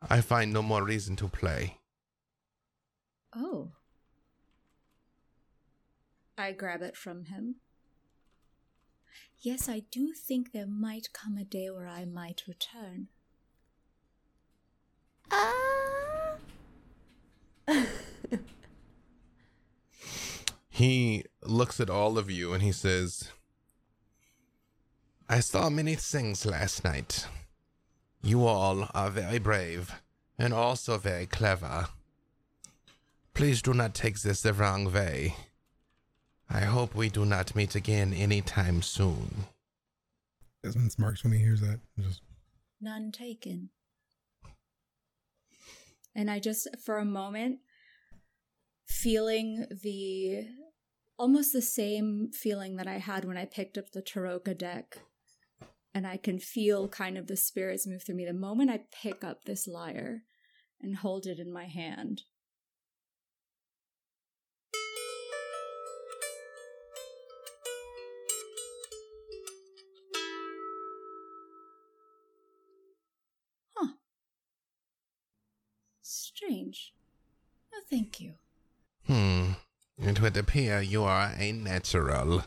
I 0.09 0.21
find 0.21 0.51
no 0.51 0.63
more 0.63 0.83
reason 0.83 1.15
to 1.17 1.27
play. 1.27 1.77
Oh. 3.35 3.73
I 6.35 6.51
grab 6.51 6.81
it 6.81 6.97
from 6.97 7.25
him. 7.25 7.57
Yes, 9.41 9.69
I 9.69 9.83
do 9.91 10.11
think 10.11 10.53
there 10.53 10.65
might 10.65 11.13
come 11.13 11.37
a 11.37 11.43
day 11.43 11.69
where 11.69 11.87
I 11.87 12.05
might 12.05 12.47
return. 12.47 13.09
Ah. 15.29 16.37
He 20.73 21.25
looks 21.43 21.81
at 21.81 21.89
all 21.89 22.17
of 22.17 22.31
you 22.31 22.53
and 22.53 22.63
he 22.63 22.71
says, 22.71 23.29
I 25.27 25.41
saw 25.41 25.69
many 25.69 25.95
things 25.95 26.45
last 26.45 26.85
night. 26.85 27.27
You 28.23 28.45
all 28.45 28.87
are 28.93 29.09
very 29.09 29.37
brave 29.37 29.91
and 30.39 30.53
also 30.53 30.97
very 30.97 31.25
clever. 31.25 31.89
Please 33.33 33.61
do 33.61 33.73
not 33.73 33.93
take 33.93 34.21
this 34.21 34.41
the 34.41 34.53
wrong 34.53 34.91
way. 34.91 35.35
I 36.49 36.61
hope 36.61 36.95
we 36.95 37.09
do 37.09 37.25
not 37.25 37.53
meet 37.53 37.75
again 37.75 38.13
anytime 38.13 38.81
soon. 38.81 39.45
Desmond 40.63 40.93
smirks 40.93 41.23
when 41.23 41.33
he 41.33 41.39
hears 41.39 41.59
that. 41.59 41.81
Just 41.99 42.21
None 42.79 43.11
taken. 43.11 43.69
And 46.15 46.31
I 46.31 46.39
just, 46.39 46.67
for 46.83 46.97
a 46.97 47.05
moment, 47.05 47.59
feeling 48.91 49.65
the 49.83 50.47
almost 51.17 51.53
the 51.53 51.61
same 51.61 52.29
feeling 52.33 52.75
that 52.75 52.87
I 52.87 52.97
had 52.97 53.25
when 53.25 53.37
I 53.37 53.45
picked 53.45 53.77
up 53.77 53.91
the 53.91 54.01
Tarokka 54.01 54.57
deck. 54.57 54.97
And 55.93 56.07
I 56.07 56.17
can 56.17 56.39
feel 56.39 56.87
kind 56.87 57.17
of 57.17 57.27
the 57.27 57.35
spirits 57.35 57.85
move 57.85 58.03
through 58.03 58.15
me 58.15 58.25
the 58.25 58.33
moment 58.33 58.69
I 58.69 58.81
pick 58.91 59.23
up 59.23 59.43
this 59.43 59.67
lyre 59.67 60.23
and 60.81 60.97
hold 60.97 61.25
it 61.25 61.37
in 61.37 61.51
my 61.51 61.65
hand. 61.65 62.23
Huh. 73.75 73.93
Strange. 76.01 76.93
No, 77.71 77.79
thank 77.89 78.19
you. 78.19 78.33
Hmm. 79.11 79.51
It 79.97 80.21
would 80.21 80.37
appear 80.37 80.79
you 80.79 81.03
are 81.03 81.33
a 81.37 81.51
natural. 81.51 82.43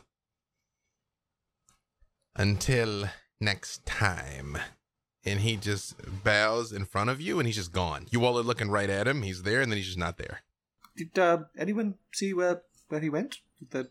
Until 2.34 3.10
next 3.38 3.84
time. 3.84 4.56
And 5.26 5.40
he 5.40 5.56
just 5.56 5.94
bows 6.24 6.72
in 6.72 6.86
front 6.86 7.10
of 7.10 7.20
you 7.20 7.38
and 7.38 7.46
he's 7.46 7.56
just 7.56 7.72
gone. 7.72 8.06
You 8.10 8.24
all 8.24 8.38
are 8.38 8.42
looking 8.42 8.70
right 8.70 8.88
at 8.88 9.06
him. 9.06 9.20
He's 9.20 9.42
there 9.42 9.60
and 9.60 9.70
then 9.70 9.76
he's 9.76 9.88
just 9.88 9.98
not 9.98 10.16
there. 10.16 10.40
Did 10.96 11.18
uh, 11.18 11.38
anyone 11.58 11.96
see 12.14 12.32
where 12.32 12.62
where 12.88 13.00
he 13.02 13.10
went? 13.10 13.40
Did 13.58 13.70
the 13.70 13.90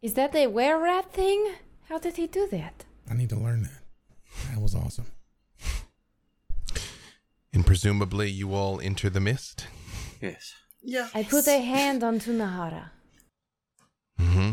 Is 0.00 0.14
that 0.14 0.36
a 0.36 0.46
were 0.46 0.78
rat 0.78 1.12
thing? 1.12 1.54
How 1.88 1.98
did 1.98 2.14
he 2.14 2.28
do 2.28 2.46
that? 2.52 2.84
I 3.10 3.14
need 3.14 3.30
to 3.30 3.36
learn 3.36 3.64
that. 3.64 3.82
That 4.52 4.62
was 4.62 4.76
awesome. 4.76 5.06
And 7.52 7.66
presumably 7.66 8.30
you 8.30 8.54
all 8.54 8.80
enter 8.80 9.10
the 9.10 9.20
mist. 9.20 9.66
yes. 10.20 10.54
Yeah. 10.84 11.08
I 11.14 11.22
put 11.22 11.48
a 11.48 11.58
hand 11.58 12.04
onto 12.04 12.36
Nahara. 12.36 12.90
Mm-hmm. 14.20 14.50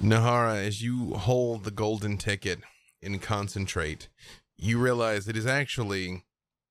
Nahara, 0.00 0.64
as 0.64 0.80
you 0.82 1.14
hold 1.14 1.64
the 1.64 1.72
golden 1.72 2.16
ticket 2.16 2.60
and 3.02 3.20
concentrate, 3.20 4.08
you 4.56 4.78
realize 4.78 5.26
it 5.26 5.36
is 5.36 5.46
actually 5.46 6.24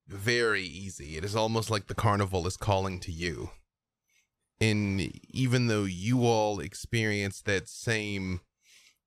very 0.08 0.64
easy. 0.64 1.18
It 1.18 1.26
is 1.26 1.36
almost 1.36 1.70
like 1.70 1.88
the 1.88 1.94
carnival 1.94 2.48
is 2.48 2.56
calling 2.56 3.00
to 3.02 3.12
you. 3.12 3.52
And 4.62 5.12
even 5.30 5.68
though 5.68 5.84
you 5.84 6.26
all 6.26 6.60
experience 6.60 7.42
that 7.42 7.68
same 7.68 8.40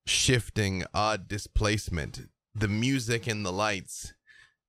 shifting, 0.07 0.85
odd 0.93 1.27
displacement, 1.27 2.29
the 2.55 2.69
music 2.69 3.27
and 3.27 3.47
the 3.47 3.53
lights 3.53 4.13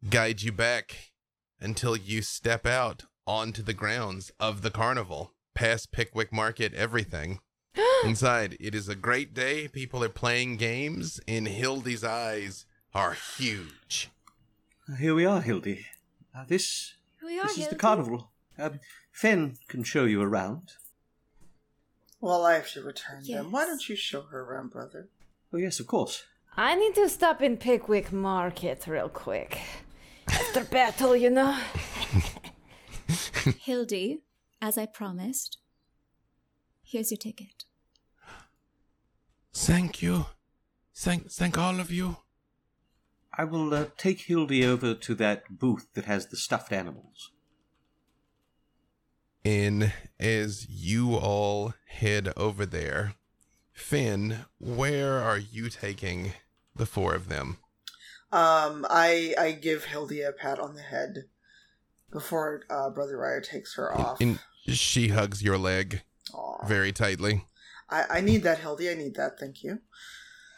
guide 0.09 0.41
you 0.41 0.53
back 0.53 1.11
until 1.59 1.95
you 1.95 2.21
step 2.21 2.65
out 2.65 3.03
onto 3.25 3.61
the 3.61 3.73
grounds 3.73 4.31
of 4.39 4.61
the 4.61 4.71
carnival, 4.71 5.33
past 5.53 5.91
Pickwick 5.91 6.31
Market, 6.33 6.73
everything. 6.73 7.39
Inside, 8.03 8.57
it 8.59 8.75
is 8.75 8.89
a 8.89 8.95
great 8.95 9.33
day. 9.33 9.67
People 9.67 10.03
are 10.03 10.09
playing 10.09 10.57
games, 10.57 11.19
and 11.27 11.47
Hildy's 11.47 12.03
eyes 12.03 12.65
are 12.93 13.13
huge. 13.13 14.09
Here 14.99 15.15
we 15.15 15.25
are, 15.25 15.41
Hildy. 15.41 15.85
Uh, 16.35 16.43
this 16.47 16.95
We 17.23 17.39
are 17.39 17.47
this 17.47 17.57
is 17.57 17.67
the 17.69 17.75
carnival. 17.75 18.31
Um, 18.57 18.79
Fen 19.11 19.57
can 19.67 19.83
show 19.83 20.05
you 20.05 20.21
around. 20.21 20.73
Well, 22.19 22.45
I 22.45 22.55
have 22.55 22.71
to 22.71 22.81
return 22.81 23.23
them. 23.27 23.51
Why 23.51 23.65
don't 23.65 23.87
you 23.87 23.95
show 23.95 24.21
her 24.23 24.41
around, 24.41 24.71
brother? 24.71 25.09
Oh 25.53 25.57
yes, 25.57 25.79
of 25.79 25.87
course. 25.87 26.23
I 26.55 26.75
need 26.75 26.95
to 26.95 27.09
stop 27.09 27.41
in 27.41 27.57
Pickwick 27.57 28.11
Market 28.11 28.85
real 28.87 29.09
quick. 29.09 29.59
After 30.27 30.63
battle, 30.63 31.15
you 31.15 31.29
know. 31.29 31.59
Hildy, 33.59 34.21
as 34.61 34.77
I 34.77 34.85
promised, 34.85 35.57
here's 36.83 37.11
your 37.11 37.17
ticket. 37.17 37.65
Thank 39.53 40.01
you. 40.01 40.25
Thank 40.95 41.31
thank 41.31 41.57
all 41.57 41.79
of 41.79 41.91
you. 41.91 42.17
I 43.35 43.43
will 43.45 43.73
uh, 43.73 43.85
take 43.97 44.21
Hildy 44.21 44.65
over 44.65 44.93
to 44.93 45.15
that 45.15 45.59
booth 45.59 45.87
that 45.93 46.05
has 46.05 46.27
the 46.27 46.37
stuffed 46.37 46.71
animals. 46.71 47.31
And 49.43 49.91
as 50.19 50.67
you 50.69 51.15
all 51.15 51.73
head 51.87 52.31
over 52.37 52.65
there, 52.65 53.15
Finn, 53.73 54.45
where 54.59 55.19
are 55.19 55.37
you 55.37 55.69
taking 55.69 56.33
the 56.75 56.85
four 56.85 57.15
of 57.15 57.27
them? 57.27 57.57
Um, 58.31 58.85
I 58.89 59.35
I 59.37 59.51
give 59.51 59.85
Hildy 59.85 60.21
a 60.21 60.31
pat 60.31 60.59
on 60.59 60.75
the 60.75 60.81
head 60.81 61.25
before 62.13 62.61
uh, 62.69 62.89
Brother 62.91 63.13
Uriah 63.17 63.41
takes 63.41 63.75
her 63.75 63.93
off. 63.93 64.21
And 64.21 64.39
she 64.67 65.09
hugs 65.09 65.43
your 65.43 65.57
leg 65.57 66.03
Aw. 66.33 66.65
very 66.67 66.91
tightly. 66.93 67.45
I, 67.89 68.05
I 68.17 68.21
need 68.21 68.43
that, 68.43 68.59
Hildy. 68.59 68.89
I 68.89 68.93
need 68.93 69.15
that. 69.15 69.39
Thank 69.39 69.63
you. 69.63 69.79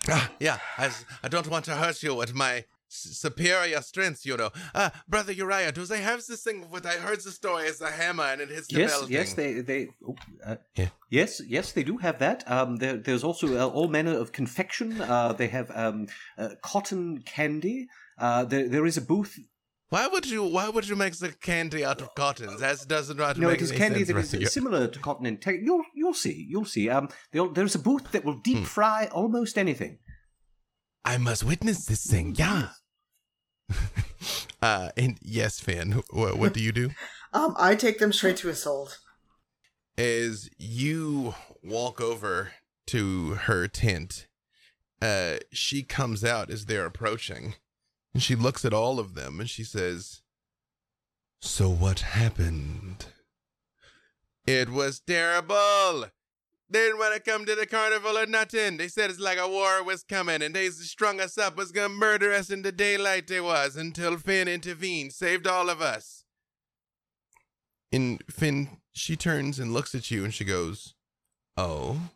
Ah, 0.07 0.31
yeah, 0.39 0.59
I, 0.77 0.91
I 1.23 1.27
don't 1.27 1.47
want 1.49 1.65
to 1.65 1.75
hurt 1.75 2.03
you 2.03 2.13
with 2.13 2.33
my 2.35 2.65
superior 2.87 3.81
strength, 3.81 4.25
you 4.25 4.37
know. 4.37 4.51
Ah, 4.75 4.91
Brother 5.07 5.31
Uriah, 5.31 5.71
do 5.71 5.83
they 5.85 6.01
have 6.01 6.23
this 6.27 6.43
thing? 6.43 6.65
What 6.69 6.85
I 6.85 6.93
heard 6.93 7.19
the 7.21 7.31
story 7.31 7.65
is 7.65 7.81
a 7.81 7.89
hammer 7.89 8.23
and 8.25 8.41
it 8.41 8.49
hits 8.49 8.67
the 8.67 8.79
Yes, 8.79 8.91
bell 8.91 9.09
yes, 9.09 9.33
thing. 9.33 9.55
they 9.55 9.61
they 9.61 9.87
oh, 10.07 10.15
uh, 10.45 10.55
Yeah. 10.75 10.89
yes, 11.09 11.41
yes, 11.47 11.71
they 11.71 11.83
do 11.83 11.97
have 11.97 12.19
that. 12.19 12.49
Um, 12.49 12.77
there, 12.77 12.97
there's 12.97 13.23
also 13.23 13.57
uh, 13.57 13.67
all 13.67 13.87
manner 13.87 14.15
of 14.17 14.31
confection. 14.31 15.01
Uh, 15.01 15.33
they 15.33 15.47
have 15.47 15.71
um, 15.75 16.07
uh, 16.37 16.49
cotton 16.61 17.23
candy. 17.23 17.87
Uh, 18.17 18.45
there, 18.45 18.69
there 18.69 18.85
is 18.85 18.97
a 18.97 19.01
booth. 19.01 19.39
Why 19.89 20.07
would 20.07 20.25
you? 20.25 20.43
Why 20.43 20.67
would 20.69 20.87
you 20.87 20.95
make 20.95 21.15
the 21.17 21.31
candy 21.31 21.85
out 21.85 22.01
of 22.01 22.13
cotton? 22.15 22.57
That 22.57 22.85
doesn't 22.87 23.17
not 23.17 23.37
No, 23.37 23.47
make 23.47 23.59
it 23.61 23.63
is 23.65 23.71
candy 23.71 23.99
sense, 23.99 24.07
that 24.07 24.13
Brother 24.13 24.37
Uri- 24.37 24.43
is 24.45 24.51
similar 24.53 24.87
to 24.87 24.99
cotton 24.99 25.25
in 25.25 25.37
te- 25.37 25.61
you'll 25.63 25.83
you'll 25.95 26.13
see, 26.15 26.45
you'll 26.49 26.65
see. 26.65 26.89
Um, 26.89 27.09
there's 27.31 27.75
a 27.75 27.79
booth 27.79 28.11
that 28.11 28.25
will 28.25 28.33
Hmm. 28.35 28.41
deep 28.41 28.65
fry 28.65 29.07
almost 29.11 29.57
anything. 29.57 29.99
I 31.05 31.17
must 31.17 31.43
witness 31.43 31.85
this 31.85 32.03
thing. 32.05 32.33
Yeah. 32.35 32.69
uh, 34.61 34.89
and 34.97 35.17
yes, 35.21 35.59
Finn. 35.59 36.01
What, 36.09 36.37
what 36.37 36.53
do 36.53 36.59
you 36.61 36.71
do? 36.71 36.89
Um, 37.33 37.53
I 37.59 37.75
take 37.75 37.99
them 37.99 38.13
straight 38.13 38.37
to 38.37 38.47
Isolde. 38.49 38.95
as 39.97 40.49
you 40.57 41.35
walk 41.61 41.99
over 41.99 42.53
to 42.87 43.33
her 43.33 43.67
tent, 43.67 44.27
uh, 45.01 45.39
she 45.51 45.83
comes 45.83 46.23
out 46.23 46.49
as 46.49 46.65
they're 46.67 46.85
approaching, 46.85 47.55
and 48.15 48.23
she 48.23 48.33
looks 48.33 48.63
at 48.63 48.73
all 48.73 48.97
of 48.97 49.13
them 49.13 49.41
and 49.41 49.49
she 49.49 49.65
says, 49.65 50.21
"So 51.41 51.69
what 51.69 51.99
happened?" 51.99 53.07
It 54.47 54.69
was 54.69 55.01
terrible. 55.01 56.05
They 56.69 56.79
didn't 56.79 56.97
want 56.97 57.13
to 57.13 57.19
come 57.19 57.45
to 57.45 57.55
the 57.55 57.65
carnival 57.65 58.17
or 58.17 58.25
nothing. 58.25 58.77
They 58.77 58.87
said 58.87 59.09
it's 59.09 59.19
like 59.19 59.37
a 59.37 59.49
war 59.49 59.83
was 59.83 60.03
coming, 60.03 60.41
and 60.41 60.55
they 60.55 60.69
strung 60.69 61.19
us 61.19 61.37
up, 61.37 61.57
was 61.57 61.73
gonna 61.73 61.89
murder 61.89 62.31
us 62.31 62.49
in 62.49 62.61
the 62.61 62.71
daylight. 62.71 63.27
They 63.27 63.41
was 63.41 63.75
until 63.75 64.17
Finn 64.17 64.47
intervened, 64.47 65.11
saved 65.11 65.45
all 65.45 65.69
of 65.69 65.81
us. 65.81 66.23
And 67.91 68.23
Finn, 68.29 68.77
she 68.93 69.17
turns 69.17 69.59
and 69.59 69.73
looks 69.73 69.93
at 69.93 70.09
you 70.09 70.23
and 70.23 70.33
she 70.33 70.45
goes, 70.45 70.95
Oh, 71.57 72.11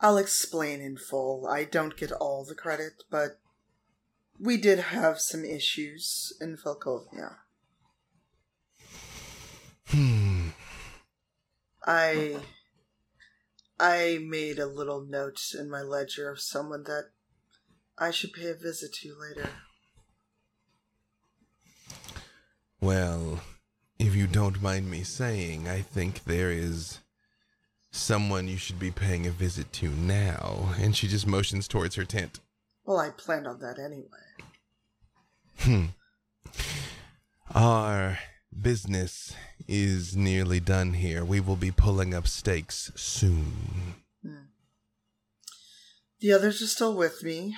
I'll 0.00 0.18
explain 0.18 0.80
in 0.80 0.96
full. 0.96 1.46
I 1.46 1.64
don't 1.64 1.96
get 1.96 2.12
all 2.12 2.44
the 2.44 2.54
credit, 2.54 3.04
but 3.10 3.38
we 4.38 4.56
did 4.56 4.78
have 4.78 5.20
some 5.20 5.44
issues 5.44 6.32
in 6.40 6.56
Falkovnia. 6.56 7.36
hmm. 9.88 10.48
I 11.86 12.40
I 13.78 14.18
made 14.22 14.58
a 14.58 14.66
little 14.66 15.00
note 15.00 15.40
in 15.58 15.70
my 15.70 15.82
ledger 15.82 16.30
of 16.30 16.40
someone 16.40 16.84
that 16.84 17.10
I 17.98 18.10
should 18.10 18.32
pay 18.32 18.48
a 18.48 18.54
visit 18.54 18.92
to 18.94 19.16
later. 19.18 19.50
Well, 22.80 23.40
if 23.98 24.14
you 24.14 24.26
don't 24.26 24.60
mind 24.60 24.90
me 24.90 25.02
saying, 25.02 25.68
I 25.68 25.80
think 25.80 26.24
there 26.24 26.50
is 26.50 26.98
someone 27.96 28.48
you 28.48 28.56
should 28.56 28.78
be 28.78 28.90
paying 28.90 29.26
a 29.26 29.30
visit 29.30 29.72
to 29.74 29.88
now. 29.88 30.74
And 30.78 30.96
she 30.96 31.08
just 31.08 31.26
motions 31.26 31.66
towards 31.66 31.94
her 31.96 32.04
tent. 32.04 32.40
Well, 32.84 32.98
I 32.98 33.10
planned 33.10 33.46
on 33.46 33.60
that 33.60 33.78
anyway. 33.78 34.06
Hmm. 35.58 35.86
Our 37.54 38.18
business 38.60 39.34
is 39.66 40.16
nearly 40.16 40.60
done 40.60 40.94
here. 40.94 41.24
We 41.24 41.40
will 41.40 41.56
be 41.56 41.70
pulling 41.70 42.14
up 42.14 42.28
stakes 42.28 42.92
soon. 42.94 43.96
The 46.20 46.32
others 46.32 46.62
are 46.62 46.66
still 46.66 46.96
with 46.96 47.22
me. 47.22 47.56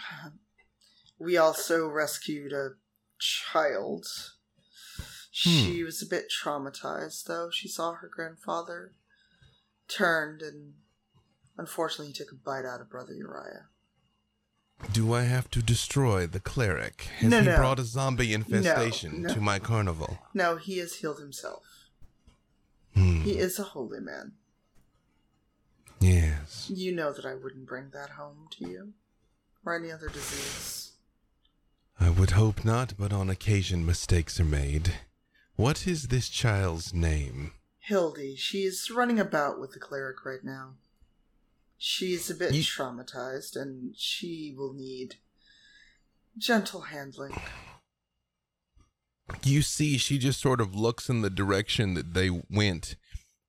We 1.18 1.36
also 1.36 1.88
rescued 1.88 2.52
a 2.52 2.70
child. 3.18 4.06
She 5.30 5.84
was 5.84 6.02
a 6.02 6.06
bit 6.06 6.26
traumatized, 6.30 7.24
though. 7.24 7.50
She 7.50 7.68
saw 7.68 7.94
her 7.94 8.10
grandfather 8.12 8.92
turned, 9.88 10.42
and 10.42 10.74
unfortunately, 11.56 12.08
he 12.08 12.12
took 12.12 12.32
a 12.32 12.36
bite 12.36 12.64
out 12.64 12.80
of 12.80 12.90
Brother 12.90 13.14
Uriah. 13.14 13.66
Do 14.92 15.12
I 15.12 15.22
have 15.22 15.50
to 15.50 15.62
destroy 15.62 16.26
the 16.26 16.38
cleric? 16.40 17.08
Has 17.18 17.30
No, 17.30 17.40
he 17.40 17.46
no. 17.46 17.56
brought 17.56 17.80
a 17.80 17.84
zombie 17.84 18.32
infestation 18.32 19.22
no. 19.22 19.34
to 19.34 19.40
my 19.40 19.58
carnival? 19.58 20.18
No, 20.34 20.56
he 20.56 20.78
has 20.78 20.96
healed 20.96 21.18
himself. 21.18 21.64
Hmm. 22.94 23.22
He 23.22 23.38
is 23.38 23.58
a 23.58 23.64
holy 23.64 24.00
man. 24.00 24.32
Yes. 26.00 26.70
You 26.72 26.92
know 26.92 27.12
that 27.12 27.26
I 27.26 27.34
wouldn't 27.34 27.66
bring 27.66 27.90
that 27.92 28.10
home 28.10 28.46
to 28.52 28.68
you. 28.68 28.92
Or 29.64 29.74
any 29.76 29.90
other 29.90 30.08
disease. 30.08 30.92
I 32.00 32.10
would 32.10 32.30
hope 32.30 32.64
not, 32.64 32.94
but 32.96 33.12
on 33.12 33.28
occasion 33.28 33.84
mistakes 33.84 34.38
are 34.38 34.44
made. 34.44 34.94
What 35.56 35.86
is 35.88 36.06
this 36.08 36.28
child's 36.28 36.94
name? 36.94 37.52
Hildy, 37.88 38.36
she's 38.36 38.90
running 38.90 39.18
about 39.18 39.58
with 39.58 39.72
the 39.72 39.78
cleric 39.78 40.22
right 40.26 40.44
now. 40.44 40.74
She's 41.78 42.28
a 42.28 42.34
bit 42.34 42.52
You- 42.52 42.62
traumatized, 42.62 43.56
and 43.56 43.96
she 43.96 44.52
will 44.54 44.74
need 44.74 45.16
gentle 46.36 46.82
handling. 46.82 47.40
You 49.42 49.62
see, 49.62 49.96
she 49.96 50.18
just 50.18 50.38
sort 50.38 50.60
of 50.60 50.74
looks 50.74 51.08
in 51.08 51.22
the 51.22 51.30
direction 51.30 51.94
that 51.94 52.12
they 52.12 52.28
went, 52.28 52.96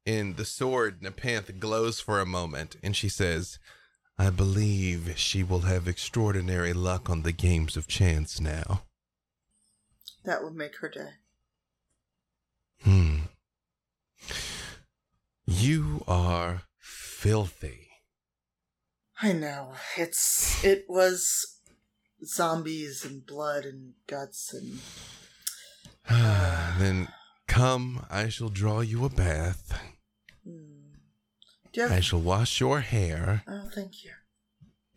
and 0.05 0.37
the 0.37 0.45
sword 0.45 1.01
Nepanthe 1.01 1.59
glows 1.59 1.99
for 1.99 2.21
a 2.21 2.25
moment, 2.25 2.77
and 2.81 2.95
she 2.95 3.09
says, 3.09 3.59
I 4.17 4.29
believe 4.29 5.17
she 5.17 5.43
will 5.43 5.61
have 5.61 5.85
extraordinary 5.87 6.71
luck 6.71 7.09
on 7.09 7.23
the 7.23 7.31
games 7.33 7.75
of 7.75 7.87
chance 7.87 8.39
now. 8.39 8.85
That 10.23 10.43
would 10.43 10.55
make 10.55 10.77
her 10.77 10.89
day. 10.89 11.11
Hmm. 12.83 13.19
You 15.45 16.03
are 16.07 16.63
filthy. 16.79 17.87
I 19.21 19.33
know. 19.33 19.73
It's 19.97 20.63
it 20.63 20.85
was 20.87 21.59
zombies 22.23 23.03
and 23.05 23.25
blood 23.25 23.65
and 23.65 23.93
guts 24.07 24.53
and 24.53 24.79
then 26.79 27.07
come, 27.47 28.05
I 28.09 28.29
shall 28.29 28.49
draw 28.49 28.81
you 28.81 29.05
a 29.05 29.09
bath. 29.09 29.77
hmm. 30.43 30.93
Do 31.73 31.81
you 31.81 31.87
I 31.87 31.99
shall 31.99 32.21
wash 32.21 32.59
your 32.59 32.79
hair, 32.81 33.43
Oh, 33.47 33.69
thank 33.73 34.03
you. 34.03 34.11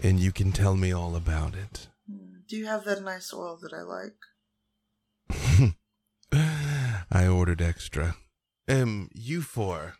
and 0.00 0.18
you 0.20 0.32
can 0.32 0.52
tell 0.52 0.76
me 0.76 0.92
all 0.92 1.16
about 1.16 1.54
it. 1.54 1.88
Hmm. 2.10 2.40
Do 2.48 2.56
you 2.56 2.66
have 2.66 2.84
that 2.84 3.02
nice 3.02 3.32
oil 3.34 3.58
that 3.62 3.72
I 3.74 3.82
like? 3.82 5.74
I 7.10 7.26
ordered 7.26 7.60
extra. 7.60 8.16
Um, 8.68 9.10
you 9.14 9.42
four. 9.42 9.94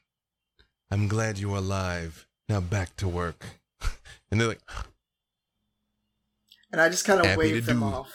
I'm 0.91 1.09
glad 1.09 1.39
you're 1.39 1.57
alive. 1.57 2.27
Now 2.49 2.61
back 2.61 2.97
to 2.97 3.09
work. 3.09 3.45
and 4.31 4.41
they're 4.41 4.49
like, 4.49 4.61
And 6.71 6.81
I 6.81 6.89
just 6.89 7.05
kind 7.05 7.21
of 7.21 7.27
Happy 7.27 7.39
wave 7.39 7.67
them 7.67 7.81
do- 7.81 7.87
off. 7.87 8.13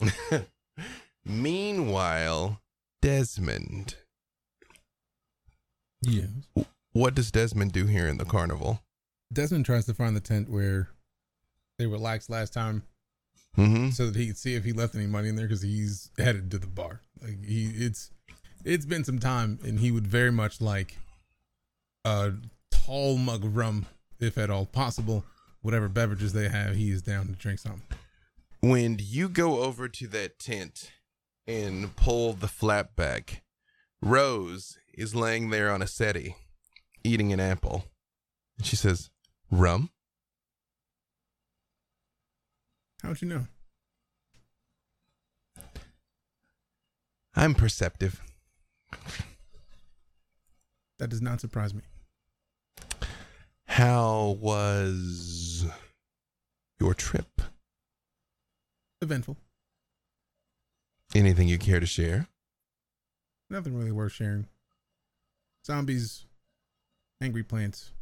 Meanwhile, 1.24 2.60
Desmond. 3.00 3.96
Yeah. 6.02 6.26
What 6.92 7.14
does 7.14 7.30
Desmond 7.30 7.72
do 7.72 7.86
here 7.86 8.08
in 8.08 8.18
the 8.18 8.24
carnival? 8.24 8.80
Desmond 9.32 9.64
tries 9.64 9.86
to 9.86 9.94
find 9.94 10.14
the 10.16 10.20
tent 10.20 10.50
where 10.50 10.88
they 11.78 11.86
relaxed 11.86 12.28
last 12.30 12.52
time 12.52 12.82
Mm-hmm. 13.56 13.90
so 13.90 14.06
that 14.06 14.16
he 14.16 14.26
could 14.28 14.38
see 14.38 14.54
if 14.54 14.64
he 14.64 14.72
left 14.72 14.94
any 14.94 15.06
money 15.06 15.28
in 15.28 15.36
there 15.36 15.46
because 15.46 15.60
he's 15.60 16.10
headed 16.16 16.50
to 16.52 16.58
the 16.58 16.66
bar. 16.66 17.02
Like 17.20 17.44
he, 17.44 17.66
it's 17.66 18.10
it's 18.64 18.86
been 18.86 19.04
some 19.04 19.18
time, 19.18 19.58
and 19.64 19.80
he 19.80 19.90
would 19.90 20.06
very 20.06 20.32
much 20.32 20.60
like 20.60 20.96
a 22.04 22.32
tall 22.70 23.16
mug 23.16 23.44
of 23.44 23.56
rum, 23.56 23.86
if 24.20 24.38
at 24.38 24.50
all 24.50 24.66
possible. 24.66 25.24
Whatever 25.60 25.88
beverages 25.88 26.32
they 26.32 26.48
have, 26.48 26.74
he 26.74 26.90
is 26.90 27.02
down 27.02 27.26
to 27.26 27.32
drink 27.32 27.60
some. 27.60 27.82
When 28.60 28.98
you 29.00 29.28
go 29.28 29.62
over 29.62 29.88
to 29.88 30.06
that 30.08 30.38
tent 30.38 30.90
and 31.46 31.94
pull 31.94 32.32
the 32.32 32.48
flap 32.48 32.96
back, 32.96 33.42
Rose 34.00 34.78
is 34.94 35.14
laying 35.14 35.50
there 35.50 35.70
on 35.70 35.82
a 35.82 35.86
settee, 35.86 36.36
eating 37.04 37.32
an 37.32 37.40
apple. 37.40 37.84
And 38.58 38.66
she 38.66 38.76
says, 38.76 39.10
Rum? 39.50 39.90
How'd 43.02 43.22
you 43.22 43.28
know? 43.28 43.46
I'm 47.34 47.54
perceptive. 47.54 48.20
That 50.98 51.10
does 51.10 51.22
not 51.22 51.40
surprise 51.40 51.74
me. 51.74 51.82
How 53.66 54.36
was 54.40 55.66
your 56.78 56.94
trip? 56.94 57.42
Eventful. 59.00 59.36
Anything 61.14 61.48
you 61.48 61.58
care 61.58 61.80
to 61.80 61.86
share? 61.86 62.28
Nothing 63.50 63.76
really 63.76 63.92
worth 63.92 64.12
sharing. 64.12 64.46
Zombies, 65.66 66.26
angry 67.20 67.42
plants, 67.42 67.92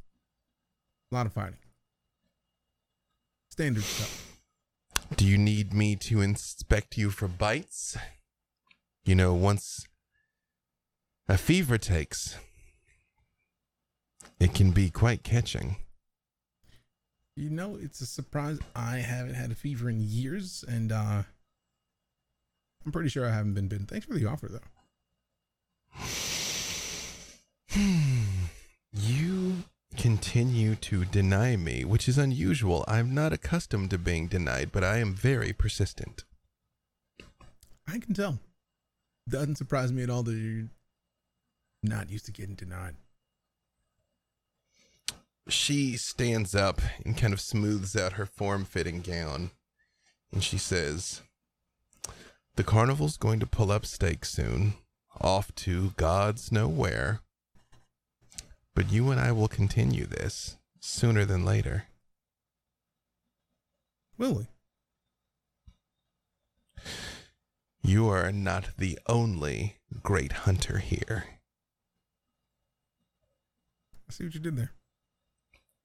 a 1.10 1.14
lot 1.14 1.26
of 1.26 1.32
fighting. 1.32 1.58
Standard 3.50 3.82
stuff. 3.82 4.38
Do 5.16 5.26
you 5.26 5.36
need 5.36 5.72
me 5.72 5.96
to 5.96 6.20
inspect 6.20 6.96
you 6.96 7.10
for 7.10 7.26
bites? 7.26 7.96
You 9.04 9.14
know, 9.14 9.34
once 9.34 9.86
a 11.28 11.38
fever 11.38 11.78
takes, 11.78 12.36
it 14.38 14.54
can 14.54 14.70
be 14.70 14.90
quite 14.90 15.22
catching. 15.22 15.76
You 17.36 17.50
know, 17.50 17.76
it's 17.80 18.00
a 18.00 18.06
surprise. 18.06 18.58
I 18.74 18.96
haven't 18.98 19.34
had 19.34 19.50
a 19.50 19.54
fever 19.54 19.88
in 19.88 20.00
years, 20.00 20.64
and 20.66 20.92
uh 20.92 21.22
I'm 22.84 22.92
pretty 22.92 23.10
sure 23.10 23.26
I 23.26 23.30
haven't 23.30 23.54
been 23.54 23.68
bitten. 23.68 23.86
Thanks 23.86 24.06
for 24.06 24.14
the 24.14 24.26
offer, 24.26 24.48
though. 24.48 24.60
You 28.92 29.64
continue 29.96 30.74
to 30.76 31.04
deny 31.04 31.56
me, 31.56 31.84
which 31.84 32.08
is 32.08 32.18
unusual. 32.18 32.84
I'm 32.88 33.14
not 33.14 33.32
accustomed 33.32 33.90
to 33.90 33.98
being 33.98 34.26
denied, 34.26 34.72
but 34.72 34.82
I 34.82 34.96
am 34.98 35.14
very 35.14 35.52
persistent. 35.52 36.24
I 37.86 37.98
can 37.98 38.14
tell. 38.14 38.38
Doesn't 39.28 39.56
surprise 39.56 39.92
me 39.92 40.02
at 40.02 40.10
all 40.10 40.22
that 40.22 40.32
you're 40.32 40.68
not 41.82 42.10
used 42.10 42.26
to 42.26 42.32
getting 42.32 42.54
denied. 42.54 42.96
She 45.48 45.96
stands 45.96 46.54
up 46.54 46.80
and 47.04 47.16
kind 47.16 47.32
of 47.32 47.40
smooths 47.40 47.96
out 47.96 48.12
her 48.12 48.26
form 48.26 48.64
fitting 48.64 49.00
gown, 49.00 49.50
and 50.32 50.44
she 50.44 50.58
says, 50.58 51.22
The 52.56 52.64
carnival's 52.64 53.16
going 53.16 53.40
to 53.40 53.46
pull 53.46 53.72
up 53.72 53.84
stakes 53.84 54.30
soon, 54.30 54.74
off 55.20 55.54
to 55.56 55.92
God's 55.96 56.52
know 56.52 56.68
where. 56.68 57.20
But 58.74 58.92
you 58.92 59.10
and 59.10 59.20
I 59.20 59.32
will 59.32 59.48
continue 59.48 60.06
this 60.06 60.56
sooner 60.78 61.24
than 61.24 61.44
later. 61.44 61.84
Will 64.16 64.34
we? 64.34 64.46
You 67.82 68.08
are 68.08 68.30
not 68.30 68.76
the 68.78 68.98
only 69.08 69.78
great 70.02 70.32
hunter 70.32 70.78
here. 70.78 71.39
I 74.10 74.12
see 74.12 74.24
what 74.24 74.34
you 74.34 74.40
did 74.40 74.56
there. 74.56 74.72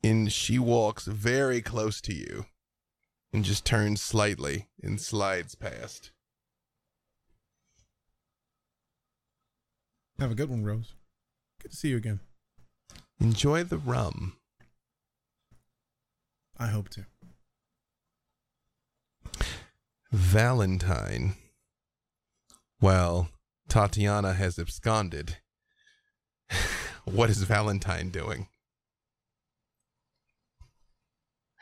And 0.03 0.33
she 0.33 0.57
walks 0.57 1.05
very 1.05 1.61
close 1.61 2.01
to 2.01 2.11
you 2.11 2.47
and 3.31 3.45
just 3.45 3.65
turns 3.65 4.01
slightly 4.01 4.65
and 4.81 4.99
slides 4.99 5.53
past. 5.53 6.09
Have 10.17 10.31
a 10.31 10.33
good 10.33 10.49
one, 10.49 10.63
Rose. 10.63 10.95
Good 11.61 11.69
to 11.69 11.77
see 11.77 11.89
you 11.89 11.97
again. 11.97 12.19
Enjoy 13.19 13.63
the 13.63 13.77
rum. 13.77 14.37
I 16.57 16.65
hope 16.69 16.89
to. 16.89 17.05
Valentine. 20.11 21.35
Well, 22.81 23.29
Tatiana 23.69 24.33
has 24.33 24.57
absconded. 24.57 25.37
what 27.05 27.29
is 27.29 27.43
Valentine 27.43 28.09
doing? 28.09 28.47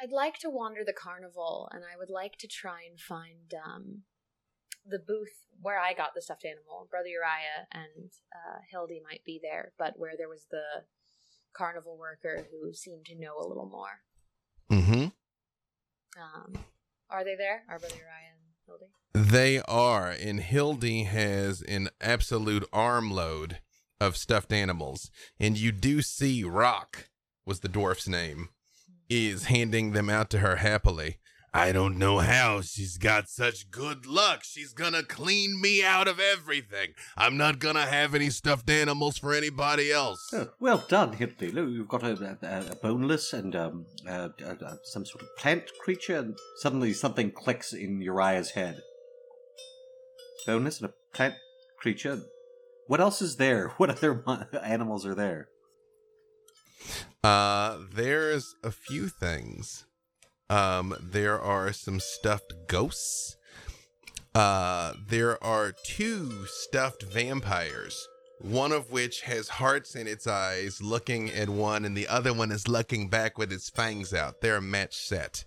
I'd 0.02 0.12
like 0.12 0.38
to 0.40 0.50
wander 0.50 0.84
the 0.84 0.94
carnival, 0.94 1.70
and 1.72 1.84
I 1.84 1.98
would 1.98 2.10
like 2.10 2.38
to 2.40 2.48
try 2.48 2.82
and 2.90 3.00
find 3.00 3.54
um, 3.66 4.02
the 4.86 5.00
booth 5.00 5.48
where 5.62 5.80
I 5.80 5.94
got 5.94 6.14
the 6.14 6.22
stuffed 6.22 6.46
animal. 6.46 6.88
Brother 6.90 7.08
Uriah 7.08 7.68
and 7.72 8.10
uh, 8.34 8.60
Hildy 8.70 9.02
might 9.02 9.24
be 9.26 9.40
there, 9.42 9.72
but 9.78 9.94
where 9.96 10.14
there 10.18 10.28
was 10.28 10.46
the 10.52 10.84
carnival 11.54 11.98
worker 11.98 12.48
who 12.52 12.74
seemed 12.74 13.06
to 13.06 13.16
know 13.16 13.38
a 13.40 13.48
little 13.48 13.70
more. 13.70 14.02
Mm-hmm. 14.72 15.04
Um, 16.22 16.64
are 17.10 17.24
they 17.24 17.36
there? 17.36 17.64
Are 17.70 17.80
Brother 17.80 17.96
Uriah 17.96 18.34
and 18.34 18.44
Hildy? 18.66 18.92
They 19.14 19.62
are, 19.62 20.10
and 20.10 20.40
Hildy 20.40 21.04
has 21.04 21.62
an 21.62 21.90
absolute 22.02 22.68
armload 22.74 23.60
of 24.04 24.18
stuffed 24.18 24.52
animals. 24.52 25.10
And 25.40 25.58
you 25.58 25.72
do 25.72 26.02
see 26.02 26.44
Rock, 26.44 27.10
was 27.46 27.62
the 27.62 27.70
dwarf's 27.70 28.08
name, 28.08 28.50
is 29.10 29.46
handing 29.46 29.92
them 29.92 30.10
out 30.10 30.30
to 30.32 30.40
her 30.40 30.58
happily. 30.58 31.20
I 31.56 31.72
don't 31.72 32.00
know 32.00 32.18
how 32.18 32.62
she's 32.62 32.98
got 32.98 33.30
such 33.30 33.70
good 33.70 34.08
luck. 34.08 34.44
She's 34.44 34.74
gonna 34.74 35.04
clean 35.04 35.62
me 35.62 35.84
out 35.84 36.08
of 36.08 36.20
everything. 36.20 36.96
I'm 37.16 37.38
not 37.38 37.60
gonna 37.60 37.86
have 37.86 38.16
any 38.16 38.32
stuffed 38.32 38.72
animals 38.72 39.20
for 39.20 39.36
anybody 39.36 39.92
else. 39.92 40.32
Oh, 40.34 40.50
well 40.60 40.84
done, 40.90 41.14
Hildy. 41.14 41.52
Look, 41.52 41.70
you've 41.70 41.88
got 41.88 42.02
a, 42.02 42.38
a, 42.42 42.72
a 42.72 42.76
boneless 42.78 43.34
and 43.34 43.56
um, 43.56 43.86
some 44.84 45.06
sort 45.06 45.22
of 45.22 45.28
plant 45.38 45.70
creature, 45.84 46.18
and 46.18 46.36
suddenly 46.58 46.92
something 46.92 47.30
clicks 47.30 47.72
in 47.72 48.02
Uriah's 48.02 48.50
head. 48.52 48.82
Boneless 50.48 50.82
and 50.82 50.90
a 50.90 50.94
plant 51.16 51.36
creature. 51.78 52.20
What 52.88 53.02
else 53.02 53.22
is 53.22 53.38
there? 53.38 53.70
What 53.78 53.90
other 53.90 54.24
animals 54.64 55.06
are 55.06 55.16
there? 55.16 55.48
Uh, 57.24 57.78
there's 57.94 58.56
a 58.64 58.72
few 58.72 59.08
things. 59.08 59.86
Um, 60.50 60.96
there 61.02 61.40
are 61.40 61.72
some 61.72 62.00
stuffed 62.00 62.54
ghosts. 62.68 63.38
Uh, 64.36 64.94
there 65.08 65.42
are 65.44 65.74
two 65.86 66.46
stuffed 66.46 67.04
vampires. 67.04 68.08
One 68.42 68.74
of 68.74 68.92
which 68.92 69.22
has 69.22 69.48
hearts 69.48 69.96
in 69.96 70.06
its 70.06 70.28
eyes, 70.28 70.82
looking 70.82 71.30
at 71.30 71.48
one, 71.48 71.86
and 71.86 71.96
the 71.96 72.10
other 72.10 72.34
one 72.34 72.52
is 72.52 72.68
looking 72.68 73.08
back 73.10 73.38
with 73.38 73.54
its 73.54 73.70
fangs 73.70 74.14
out. 74.14 74.42
They're 74.42 74.58
a 74.58 74.62
match 74.62 74.96
set. 74.96 75.46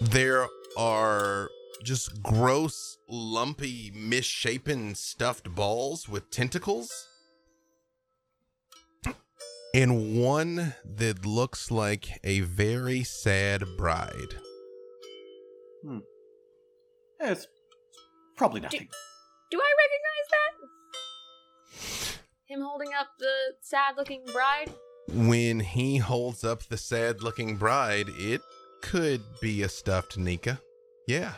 There 0.00 0.46
are 0.76 1.50
just 1.82 2.22
gross, 2.22 2.98
lumpy, 3.08 3.92
misshapen 3.94 4.94
stuffed 4.94 5.54
balls 5.54 6.08
with 6.08 6.30
tentacles 6.30 7.08
and 9.74 10.20
one 10.20 10.74
that 10.84 11.24
looks 11.24 11.70
like 11.70 12.18
a 12.24 12.40
very 12.40 13.04
sad 13.04 13.64
bride. 13.76 14.34
Hmm. 15.84 15.98
Yeah, 17.20 17.32
it's 17.32 17.46
probably 18.36 18.60
nothing. 18.60 18.88
Do 19.50 19.60
I 19.60 19.72
recognize 19.84 20.26
that? 20.30 22.18
Him 22.46 22.62
holding 22.62 22.92
up 22.98 23.08
the 23.18 23.34
sad 23.60 23.96
looking 23.96 24.24
bride? 24.32 24.72
When 25.08 25.60
he 25.60 25.98
holds 25.98 26.44
up 26.44 26.64
the 26.64 26.76
sad 26.76 27.22
looking 27.22 27.56
bride, 27.56 28.08
it 28.10 28.40
could 28.82 29.22
be 29.40 29.62
a 29.62 29.68
stuffed 29.68 30.18
Nika. 30.18 30.60
Yeah. 31.06 31.34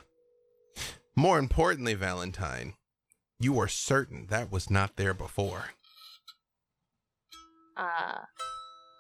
More 1.15 1.39
importantly, 1.39 1.95
Valentine, 1.95 2.75
you 3.39 3.59
are 3.59 3.69
certain 3.69 4.27
that 4.29 4.51
was 4.51 4.71
not 4.71 4.97
there 4.97 5.15
before. 5.15 5.67
Uh, 7.77 8.19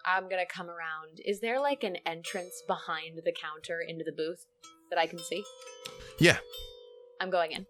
I'm 0.04 0.28
gonna 0.28 0.46
come 0.46 0.68
around. 0.68 1.20
Is 1.24 1.40
there 1.40 1.60
like 1.60 1.84
an 1.84 1.96
entrance 2.06 2.62
behind 2.66 3.20
the 3.24 3.32
counter 3.32 3.80
into 3.86 4.04
the 4.04 4.12
booth 4.12 4.44
that 4.90 4.98
I 4.98 5.06
can 5.06 5.18
see? 5.18 5.44
Yeah. 6.18 6.38
I'm 7.20 7.30
going 7.30 7.52
in. 7.52 7.66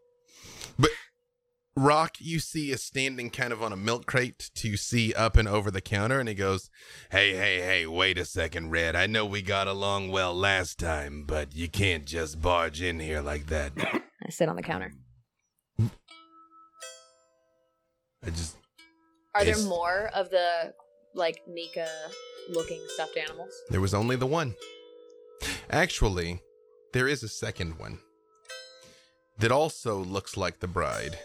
But 1.75 1.83
Rock, 1.83 2.17
you 2.18 2.39
see, 2.39 2.70
is 2.70 2.83
standing 2.83 3.31
kind 3.31 3.52
of 3.52 3.62
on 3.62 3.73
a 3.73 3.76
milk 3.76 4.07
crate 4.07 4.51
to 4.57 4.76
see 4.76 5.12
up 5.15 5.36
and 5.36 5.49
over 5.49 5.70
the 5.70 5.81
counter, 5.81 6.20
and 6.20 6.28
he 6.28 6.34
goes, 6.34 6.70
Hey, 7.10 7.34
hey, 7.34 7.60
hey, 7.60 7.86
wait 7.86 8.18
a 8.18 8.25
second, 8.25 8.70
Red. 8.70 8.97
I 8.97 9.07
know 9.07 9.25
we 9.26 9.42
got 9.42 9.68
along 9.68 10.10
well 10.10 10.34
last 10.34 10.78
time, 10.78 11.25
but 11.26 11.55
you 11.55 11.68
can't 11.68 12.05
just 12.05 12.41
barge 12.41 12.83
in 12.83 13.01
here 13.01 13.20
like 13.20 13.47
that. 13.47 13.73
I 14.25 14.31
sit 14.31 14.49
on 14.49 14.57
the 14.57 14.62
counter. 14.62 14.92
I 18.25 18.31
just. 18.31 18.57
Are 19.34 19.44
there 19.44 19.59
more 19.59 20.10
of 20.15 20.31
the 20.31 20.75
like 21.15 21.42
Nika 21.49 21.89
looking 22.51 22.81
stuffed 22.94 23.17
animals? 23.17 23.51
There 23.70 23.81
was 23.81 23.94
only 23.94 24.17
the 24.17 24.26
one. 24.26 24.55
Actually, 25.70 26.41
there 26.92 27.09
is 27.09 27.23
a 27.23 27.28
second 27.28 27.78
one. 27.78 27.99
that 29.39 29.51
also 29.51 29.99
looks 29.99 30.36
like 30.36 30.60
the 30.60 30.68
bride, 30.68 31.18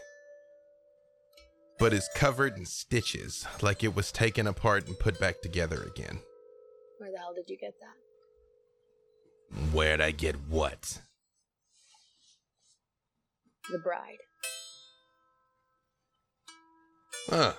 but 1.80 1.94
is 1.94 2.10
covered 2.16 2.58
in 2.58 2.66
stitches, 2.66 3.46
like 3.62 3.84
it 3.84 3.96
was 3.96 4.12
taken 4.12 4.48
apart 4.48 4.88
and 4.88 4.98
put 4.98 5.20
back 5.20 5.42
together 5.42 5.84
again. 5.84 6.20
Where 6.98 7.12
the 7.12 7.18
hell 7.18 7.34
did 7.36 7.50
you 7.50 7.58
get 7.58 7.74
that? 7.80 7.96
Where'd 9.74 10.02
I 10.02 10.12
get 10.12 10.36
what? 10.50 11.00
The 13.70 13.80
bride. 13.80 14.18
Huh. 17.30 17.54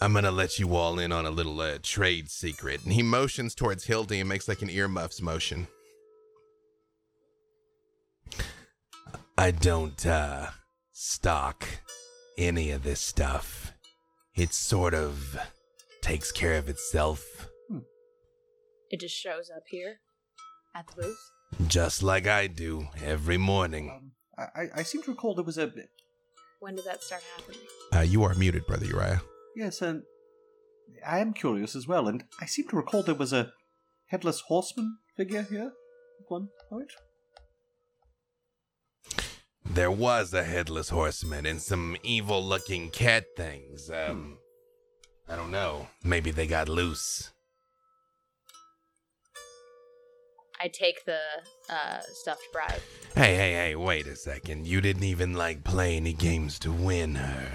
I'm 0.00 0.12
gonna 0.12 0.30
let 0.30 0.58
you 0.58 0.76
all 0.76 0.98
in 0.98 1.10
on 1.10 1.26
a 1.26 1.30
little 1.30 1.60
uh, 1.60 1.78
trade 1.82 2.30
secret. 2.30 2.84
And 2.84 2.92
he 2.92 3.02
motions 3.02 3.54
towards 3.54 3.84
Hildy 3.84 4.20
and 4.20 4.28
makes 4.28 4.46
like 4.48 4.62
an 4.62 4.70
earmuffs 4.70 5.20
motion. 5.20 5.66
I 9.36 9.52
don't, 9.52 10.04
uh, 10.04 10.48
stock 11.00 11.64
any 12.36 12.72
of 12.72 12.82
this 12.82 12.98
stuff. 13.00 13.72
It 14.34 14.52
sort 14.52 14.94
of 14.94 15.38
takes 16.02 16.32
care 16.32 16.58
of 16.58 16.68
itself, 16.68 17.48
It 18.90 18.98
just 19.00 19.14
shows 19.14 19.48
up 19.54 19.62
here 19.68 20.00
at 20.74 20.86
the 20.88 21.02
booth. 21.02 21.68
just 21.68 22.02
like 22.02 22.26
I 22.26 22.46
do 22.48 22.88
every 23.04 23.36
morning. 23.38 23.90
Um, 23.90 24.12
I, 24.36 24.62
I- 24.62 24.70
I 24.76 24.82
seem 24.82 25.02
to 25.04 25.10
recall 25.12 25.34
there 25.36 25.44
was 25.44 25.58
a 25.58 25.70
When 26.60 26.74
did 26.74 26.84
that 26.86 27.02
start 27.04 27.22
happening? 27.36 27.60
Uh, 27.94 28.00
you 28.00 28.24
are 28.24 28.34
muted, 28.34 28.66
Brother 28.66 28.86
Uriah. 28.86 29.22
yes, 29.54 29.80
and 29.82 30.02
I 31.06 31.18
am 31.20 31.32
curious 31.32 31.76
as 31.76 31.86
well, 31.86 32.08
and 32.08 32.24
I 32.40 32.46
seem 32.46 32.66
to 32.68 32.76
recall 32.76 33.02
there 33.04 33.14
was 33.14 33.32
a 33.32 33.52
headless 34.06 34.40
horseman 34.48 34.98
figure 35.16 35.42
here 35.42 35.66
at 36.20 36.26
one 36.28 36.48
point. 36.68 36.90
There 39.70 39.90
was 39.90 40.32
a 40.32 40.42
headless 40.42 40.88
horseman 40.88 41.44
and 41.44 41.60
some 41.60 41.96
evil 42.02 42.42
looking 42.42 42.90
cat 42.90 43.26
things. 43.36 43.90
Um, 43.90 44.38
I 45.28 45.36
don't 45.36 45.50
know. 45.50 45.88
Maybe 46.02 46.30
they 46.30 46.46
got 46.46 46.68
loose. 46.68 47.30
I 50.60 50.68
take 50.68 51.04
the 51.04 51.20
uh, 51.70 52.00
stuffed 52.12 52.48
bride. 52.52 52.80
Hey, 53.14 53.36
hey, 53.36 53.52
hey, 53.52 53.76
wait 53.76 54.06
a 54.06 54.16
second. 54.16 54.66
You 54.66 54.80
didn't 54.80 55.04
even 55.04 55.34
like 55.34 55.62
play 55.62 55.96
any 55.96 56.14
games 56.14 56.58
to 56.60 56.72
win 56.72 57.14
her. 57.14 57.52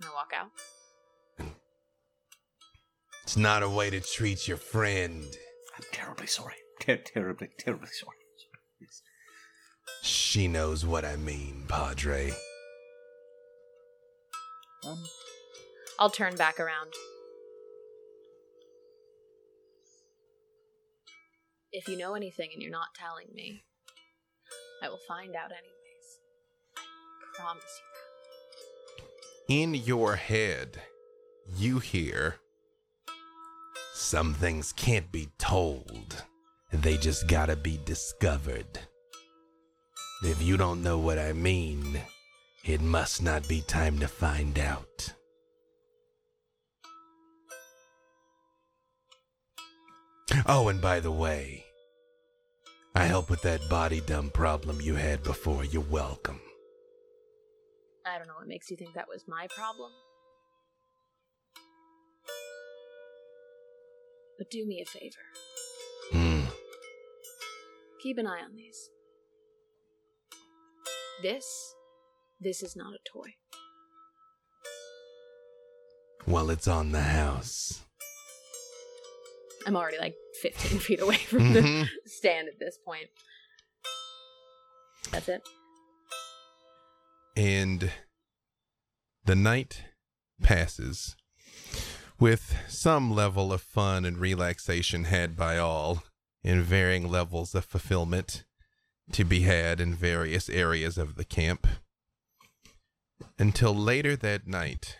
And 0.00 0.04
I 0.04 0.12
walk 0.14 0.32
out. 0.36 0.50
It's 3.22 3.36
not 3.36 3.62
a 3.62 3.68
way 3.68 3.88
to 3.88 4.00
treat 4.00 4.48
your 4.48 4.56
friend. 4.56 5.24
I'm 5.76 5.84
terribly 5.92 6.26
sorry. 6.26 6.56
Ter- 6.80 6.96
terribly, 6.96 7.48
terribly 7.58 7.88
sorry. 7.88 8.17
She 10.02 10.48
knows 10.48 10.84
what 10.84 11.04
I 11.04 11.16
mean, 11.16 11.64
Padre. 11.68 12.32
Um, 14.86 15.02
I'll 15.98 16.10
turn 16.10 16.36
back 16.36 16.60
around. 16.60 16.92
If 21.72 21.88
you 21.88 21.98
know 21.98 22.14
anything 22.14 22.50
and 22.52 22.62
you're 22.62 22.72
not 22.72 22.94
telling 22.94 23.26
me, 23.34 23.62
I 24.82 24.88
will 24.88 25.00
find 25.06 25.34
out 25.34 25.50
anyways. 25.50 26.18
I 26.76 27.40
promise 27.40 27.80
you 29.48 29.62
In 29.62 29.74
your 29.74 30.16
head, 30.16 30.80
you 31.56 31.78
hear 31.78 32.36
some 33.94 34.32
things 34.32 34.72
can't 34.72 35.10
be 35.10 35.28
told, 35.38 36.24
they 36.72 36.96
just 36.96 37.26
gotta 37.26 37.56
be 37.56 37.80
discovered. 37.84 38.78
If 40.22 40.42
you 40.42 40.56
don't 40.56 40.82
know 40.82 40.98
what 40.98 41.18
I 41.18 41.32
mean, 41.32 42.00
it 42.64 42.80
must 42.80 43.22
not 43.22 43.46
be 43.46 43.60
time 43.60 44.00
to 44.00 44.08
find 44.08 44.58
out. 44.58 45.12
Oh, 50.46 50.68
and 50.68 50.80
by 50.80 50.98
the 50.98 51.12
way, 51.12 51.64
I 52.96 53.04
help 53.04 53.30
with 53.30 53.42
that 53.42 53.60
body 53.68 54.00
dump 54.00 54.32
problem 54.32 54.80
you 54.80 54.96
had 54.96 55.22
before. 55.22 55.64
You're 55.64 55.82
welcome. 55.82 56.40
I 58.04 58.18
don't 58.18 58.26
know 58.26 58.34
what 58.38 58.48
makes 58.48 58.70
you 58.70 58.76
think 58.76 58.94
that 58.94 59.08
was 59.08 59.24
my 59.28 59.46
problem. 59.54 59.92
But 64.36 64.50
do 64.50 64.66
me 64.66 64.82
a 64.82 64.84
favor. 64.84 65.16
Hmm. 66.12 66.44
Keep 68.02 68.18
an 68.18 68.26
eye 68.26 68.40
on 68.44 68.56
these. 68.56 68.90
This, 71.22 71.74
this 72.40 72.62
is 72.62 72.76
not 72.76 72.92
a 72.94 72.98
toy. 73.12 73.34
Well, 76.26 76.50
it's 76.50 76.68
on 76.68 76.92
the 76.92 77.00
house. 77.02 77.80
I'm 79.66 79.76
already 79.76 79.98
like 79.98 80.14
15 80.42 80.78
feet 80.80 81.00
away 81.00 81.16
from 81.16 81.52
the 81.52 81.60
Mhm. 81.60 81.88
stand 82.06 82.48
at 82.48 82.58
this 82.58 82.78
point. 82.84 83.08
That's 85.10 85.28
it. 85.28 85.42
And 87.36 87.90
the 89.24 89.34
night 89.36 89.82
passes 90.42 91.16
with 92.20 92.56
some 92.68 93.12
level 93.12 93.52
of 93.52 93.62
fun 93.62 94.04
and 94.04 94.18
relaxation 94.18 95.04
had 95.04 95.36
by 95.36 95.56
all, 95.58 96.02
and 96.44 96.62
varying 96.62 97.08
levels 97.08 97.54
of 97.54 97.64
fulfillment 97.64 98.44
to 99.12 99.24
be 99.24 99.40
had 99.40 99.80
in 99.80 99.94
various 99.94 100.48
areas 100.48 100.98
of 100.98 101.16
the 101.16 101.24
camp. 101.24 101.66
Until 103.38 103.74
later 103.74 104.16
that 104.16 104.46
night, 104.46 104.98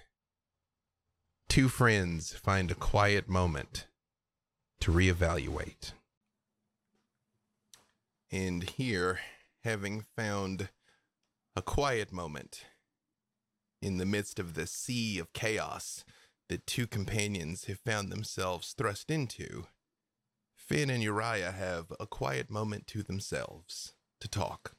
two 1.48 1.68
friends 1.68 2.32
find 2.32 2.70
a 2.70 2.74
quiet 2.74 3.28
moment 3.28 3.86
to 4.80 4.92
reevaluate. 4.92 5.92
And 8.30 8.62
here, 8.62 9.20
having 9.64 10.04
found 10.16 10.68
a 11.56 11.62
quiet 11.62 12.12
moment 12.12 12.64
in 13.80 13.98
the 13.98 14.06
midst 14.06 14.38
of 14.38 14.54
the 14.54 14.66
sea 14.66 15.18
of 15.18 15.32
chaos 15.32 16.04
that 16.48 16.66
two 16.66 16.86
companions 16.86 17.64
have 17.64 17.80
found 17.80 18.10
themselves 18.10 18.74
thrust 18.76 19.10
into, 19.10 19.66
Finn 20.54 20.90
and 20.90 21.02
Uriah 21.02 21.52
have 21.52 21.92
a 21.98 22.06
quiet 22.06 22.50
moment 22.50 22.86
to 22.88 23.02
themselves 23.02 23.94
to 24.20 24.28
talk. 24.28 24.74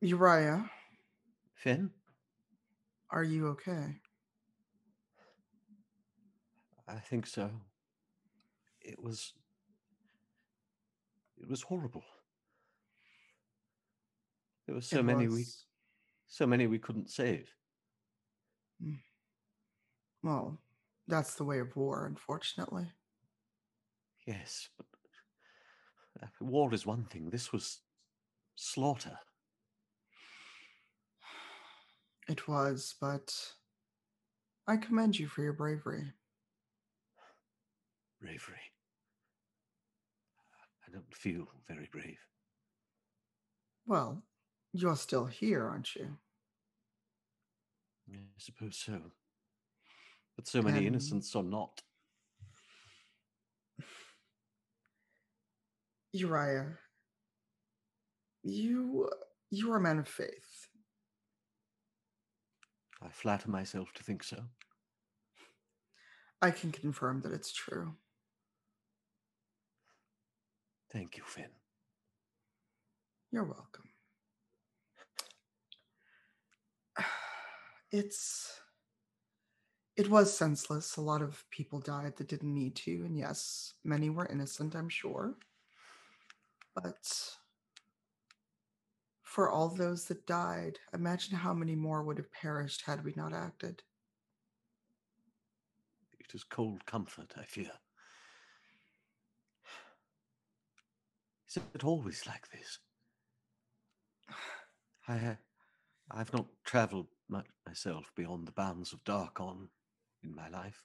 Uriah, 0.00 0.70
Finn, 1.54 1.90
are 3.10 3.24
you 3.24 3.48
okay? 3.48 4.00
I 6.86 6.96
think 6.96 7.26
so. 7.26 7.50
It 8.82 9.02
was. 9.02 9.32
It 11.40 11.48
was 11.48 11.62
horrible. 11.62 12.04
There 14.66 14.74
were 14.74 14.82
so 14.82 14.98
It 14.98 15.04
many 15.04 15.28
we, 15.28 15.44
so 16.26 16.46
many 16.46 16.66
we 16.66 16.78
couldn't 16.78 17.10
save. 17.10 17.50
Hmm. 18.82 18.94
Well, 20.22 20.58
that's 21.06 21.34
the 21.34 21.44
way 21.44 21.58
of 21.60 21.74
war, 21.76 22.06
unfortunately. 22.06 22.86
Yes, 24.26 24.68
but 24.78 24.86
uh, 26.22 26.26
war 26.40 26.72
is 26.72 26.86
one 26.86 27.04
thing. 27.04 27.30
This 27.30 27.52
was 27.52 27.80
slaughter. 28.54 29.18
It 32.28 32.48
was, 32.48 32.94
but 33.00 33.34
I 34.66 34.78
commend 34.78 35.18
you 35.18 35.26
for 35.28 35.42
your 35.42 35.52
bravery. 35.52 36.12
Bravery. 38.20 38.56
I 40.88 40.92
don't 40.92 41.14
feel 41.14 41.46
very 41.68 41.88
brave. 41.92 42.18
Well, 43.86 44.22
you're 44.72 44.96
still 44.96 45.26
here, 45.26 45.66
aren't 45.66 45.94
you? 45.94 46.16
I 48.10 48.18
suppose 48.38 48.76
so. 48.78 49.00
But 50.36 50.46
so 50.48 50.62
many 50.62 50.78
And- 50.78 50.86
innocents 50.86 51.36
are 51.36 51.42
not. 51.42 51.82
Uriah, 56.14 56.78
you 58.44 59.10
you 59.50 59.72
are 59.72 59.78
a 59.78 59.80
man 59.80 59.98
of 59.98 60.06
faith. 60.06 60.68
I 63.02 63.08
flatter 63.08 63.50
myself 63.50 63.92
to 63.94 64.04
think 64.04 64.22
so. 64.22 64.44
I 66.40 66.52
can 66.52 66.70
confirm 66.70 67.20
that 67.22 67.32
it's 67.32 67.52
true. 67.52 67.94
Thank 70.92 71.16
you, 71.16 71.24
Finn. 71.24 71.50
You're 73.32 73.44
welcome. 73.44 73.88
It's 77.90 78.60
It 79.96 80.08
was 80.10 80.36
senseless. 80.36 80.96
A 80.96 81.00
lot 81.00 81.22
of 81.22 81.44
people 81.50 81.80
died 81.80 82.16
that 82.16 82.28
didn't 82.28 82.54
need 82.54 82.76
to, 82.76 83.04
and 83.04 83.16
yes, 83.16 83.74
many 83.84 84.10
were 84.10 84.26
innocent, 84.26 84.74
I'm 84.76 84.88
sure. 84.88 85.34
But 86.74 87.36
for 89.22 89.50
all 89.50 89.68
those 89.68 90.06
that 90.06 90.26
died, 90.26 90.78
imagine 90.92 91.36
how 91.36 91.54
many 91.54 91.74
more 91.74 92.02
would 92.02 92.18
have 92.18 92.32
perished 92.32 92.82
had 92.82 93.04
we 93.04 93.12
not 93.16 93.32
acted. 93.32 93.82
It 96.18 96.34
is 96.34 96.44
cold 96.44 96.84
comfort, 96.86 97.34
I 97.36 97.44
fear. 97.44 97.72
Is 101.48 101.62
it 101.74 101.84
always 101.84 102.26
like 102.26 102.48
this? 102.50 102.78
I, 105.08 105.16
uh, 105.16 105.34
I've 106.10 106.32
not 106.32 106.46
travelled 106.64 107.08
much 107.28 107.46
myself 107.66 108.10
beyond 108.16 108.46
the 108.46 108.52
bounds 108.52 108.92
of 108.92 109.04
Darkon 109.04 109.68
in 110.22 110.34
my 110.34 110.48
life. 110.48 110.84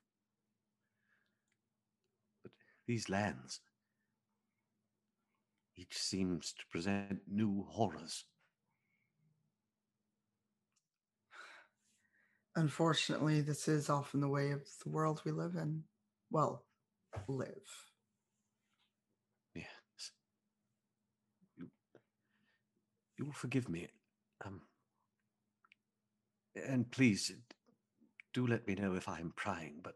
But 2.44 2.52
these 2.88 3.10
lands, 3.10 3.62
each 5.80 5.98
seems 5.98 6.54
to 6.54 6.66
present 6.70 7.22
new 7.32 7.66
horrors. 7.70 8.26
Unfortunately, 12.56 13.40
this 13.40 13.68
is 13.68 13.90
often 13.90 14.20
the 14.20 14.28
way 14.28 14.52
of 14.52 14.62
the 14.84 14.90
world 14.90 15.22
we 15.24 15.32
live 15.32 15.56
in. 15.56 15.84
Well, 16.30 16.66
live. 17.28 17.48
Yes. 19.56 19.66
You, 21.58 21.70
you 23.18 23.26
will 23.26 23.34
forgive 23.34 23.70
me. 23.70 23.88
Um, 24.46 24.62
and 26.68 26.92
please 26.92 27.32
do 28.34 28.46
let 28.46 28.68
me 28.68 28.76
know 28.76 28.96
if 28.96 29.08
I'm 29.08 29.32
prying, 29.36 29.80
but 29.82 29.96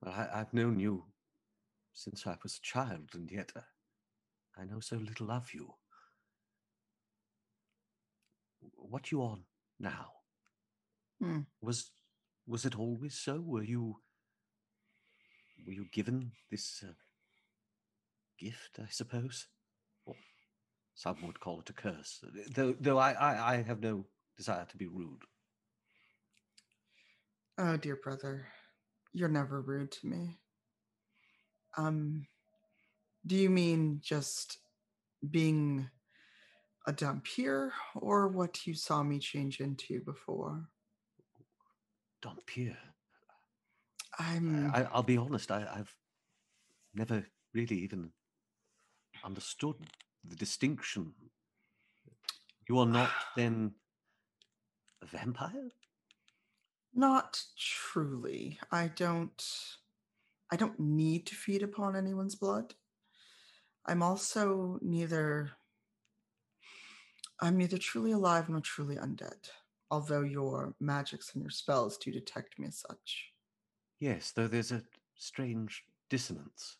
well, 0.00 0.14
I, 0.14 0.40
I've 0.40 0.54
known 0.54 0.80
you 0.80 1.04
since 2.00 2.26
I 2.26 2.36
was 2.42 2.56
a 2.56 2.62
child, 2.62 3.10
and 3.12 3.30
yet 3.30 3.52
uh, 3.54 3.60
I 4.58 4.64
know 4.64 4.80
so 4.80 4.96
little 4.96 5.30
of 5.30 5.52
you. 5.52 5.74
What 8.76 9.12
you 9.12 9.22
are 9.22 9.36
now? 9.78 10.06
Hmm. 11.20 11.40
Was 11.60 11.90
was 12.46 12.64
it 12.64 12.78
always 12.78 13.18
so? 13.18 13.42
Were 13.44 13.62
you 13.62 13.96
were 15.66 15.74
you 15.74 15.86
given 15.92 16.32
this 16.50 16.82
uh, 16.82 16.92
gift? 18.38 18.78
I 18.78 18.88
suppose. 18.88 19.48
Or 20.06 20.14
some 20.94 21.18
would 21.26 21.40
call 21.40 21.60
it 21.60 21.68
a 21.68 21.74
curse. 21.74 22.24
Though, 22.54 22.74
though 22.80 22.98
I, 22.98 23.12
I, 23.12 23.54
I 23.54 23.62
have 23.62 23.80
no 23.80 24.06
desire 24.38 24.64
to 24.70 24.76
be 24.78 24.86
rude. 24.86 25.24
Oh, 27.58 27.76
dear 27.76 27.98
brother, 28.02 28.46
you're 29.12 29.28
never 29.28 29.60
rude 29.60 29.92
to 29.92 30.06
me. 30.06 30.40
Um, 31.76 32.26
do 33.26 33.36
you 33.36 33.50
mean 33.50 34.00
just 34.02 34.58
being 35.30 35.88
a 36.86 36.92
Dhampir, 36.92 37.70
or 37.94 38.28
what 38.28 38.66
you 38.66 38.74
saw 38.74 39.02
me 39.02 39.18
change 39.18 39.60
into 39.60 40.00
before? 40.00 40.66
Dhampir. 42.22 42.76
I'm. 44.18 44.70
I, 44.74 44.88
I'll 44.92 45.02
be 45.02 45.16
honest. 45.16 45.50
I, 45.50 45.66
I've 45.74 45.94
never 46.94 47.24
really 47.54 47.76
even 47.76 48.10
understood 49.24 49.76
the 50.24 50.36
distinction. 50.36 51.12
You 52.68 52.78
are 52.78 52.86
not 52.86 53.10
then 53.36 53.74
a 55.02 55.06
vampire. 55.06 55.70
Not 56.94 57.42
truly. 57.56 58.58
I 58.72 58.88
don't 58.88 59.42
I 60.52 60.56
don't 60.56 60.78
need 60.80 61.26
to 61.26 61.34
feed 61.34 61.62
upon 61.62 61.96
anyone's 61.96 62.34
blood. 62.34 62.74
I'm 63.86 64.02
also 64.02 64.78
neither 64.82 65.52
I'm 67.40 67.56
neither 67.56 67.78
truly 67.78 68.12
alive 68.12 68.48
nor 68.50 68.60
truly 68.60 68.96
undead, 68.96 69.48
although 69.90 70.20
your 70.22 70.74
magics 70.80 71.32
and 71.34 71.42
your 71.42 71.50
spells 71.50 71.96
do 71.96 72.10
detect 72.12 72.58
me 72.58 72.66
as 72.68 72.78
such. 72.78 73.32
Yes, 73.98 74.32
though 74.32 74.48
there's 74.48 74.72
a 74.72 74.82
strange 75.16 75.84
dissonance. 76.10 76.76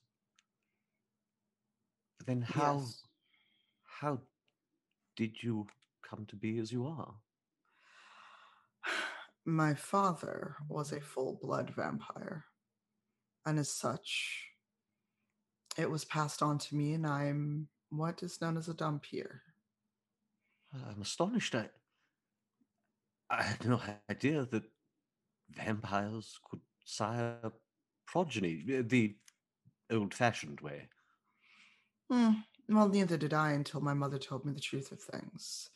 But 2.19 2.27
then 2.27 2.43
how 2.43 2.81
Yes. 2.81 3.03
how 3.85 4.21
did 5.17 5.43
you 5.43 5.67
come 6.03 6.27
to 6.27 6.37
be 6.37 6.59
as 6.59 6.73
you 6.73 6.87
are? 6.87 7.15
My 9.47 9.75
father 9.75 10.57
was 10.69 10.93
a 10.93 11.01
full 11.01 11.39
blood 11.41 11.71
vampire, 11.75 12.45
and 13.47 13.59
as 13.59 13.69
such, 13.69 14.47
it 15.79 15.91
was 15.91 16.05
passed 16.05 16.43
on 16.43 16.59
to 16.59 16.77
me, 16.77 16.95
and 16.95 17.07
I'm 17.07 17.69
what 17.91 18.23
is 18.23 18.41
known 18.41 18.57
as 18.57 18.69
a 18.69 18.75
Dhampir. 18.75 19.41
I'm 20.73 21.03
astonished. 21.03 21.55
I, 21.55 21.69
I 23.29 23.43
had 23.43 23.65
no 23.65 23.81
idea 24.11 24.47
that 24.47 24.65
vampires 25.51 26.39
could 26.49 26.61
sire 26.85 27.53
progeny 28.07 28.65
uh, 28.79 28.83
the 28.87 29.17
old 29.91 30.15
fashioned 30.15 30.61
way. 30.61 30.89
Hmm. 32.11 32.33
Well, 32.69 32.89
neither 32.89 33.17
did 33.17 33.35
I 33.35 33.53
until 33.53 33.81
my 33.81 33.95
mother 33.95 34.19
told 34.19 34.45
me 34.45 34.53
the 34.53 34.61
truth 34.61 34.93
of 34.93 35.01
things. 35.01 35.71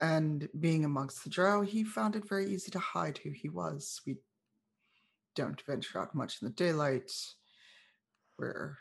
And 0.00 0.48
being 0.60 0.84
amongst 0.84 1.24
the 1.24 1.30
drow, 1.30 1.62
he 1.62 1.84
found 1.84 2.16
it 2.16 2.28
very 2.28 2.50
easy 2.50 2.70
to 2.70 2.78
hide 2.78 3.18
who 3.18 3.30
he 3.30 3.48
was. 3.48 4.00
We 4.06 4.16
don't 5.38 5.62
venture 5.62 6.00
out 6.00 6.16
much 6.16 6.42
in 6.42 6.48
the 6.48 6.52
daylight, 6.52 7.12
where 8.36 8.78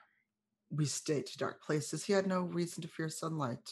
we 0.71 0.85
stay 0.85 1.21
to 1.21 1.37
dark 1.37 1.63
places. 1.63 2.05
He 2.05 2.13
had 2.13 2.25
no 2.25 2.41
reason 2.41 2.81
to 2.81 2.87
fear 2.87 3.09
sunlight 3.09 3.69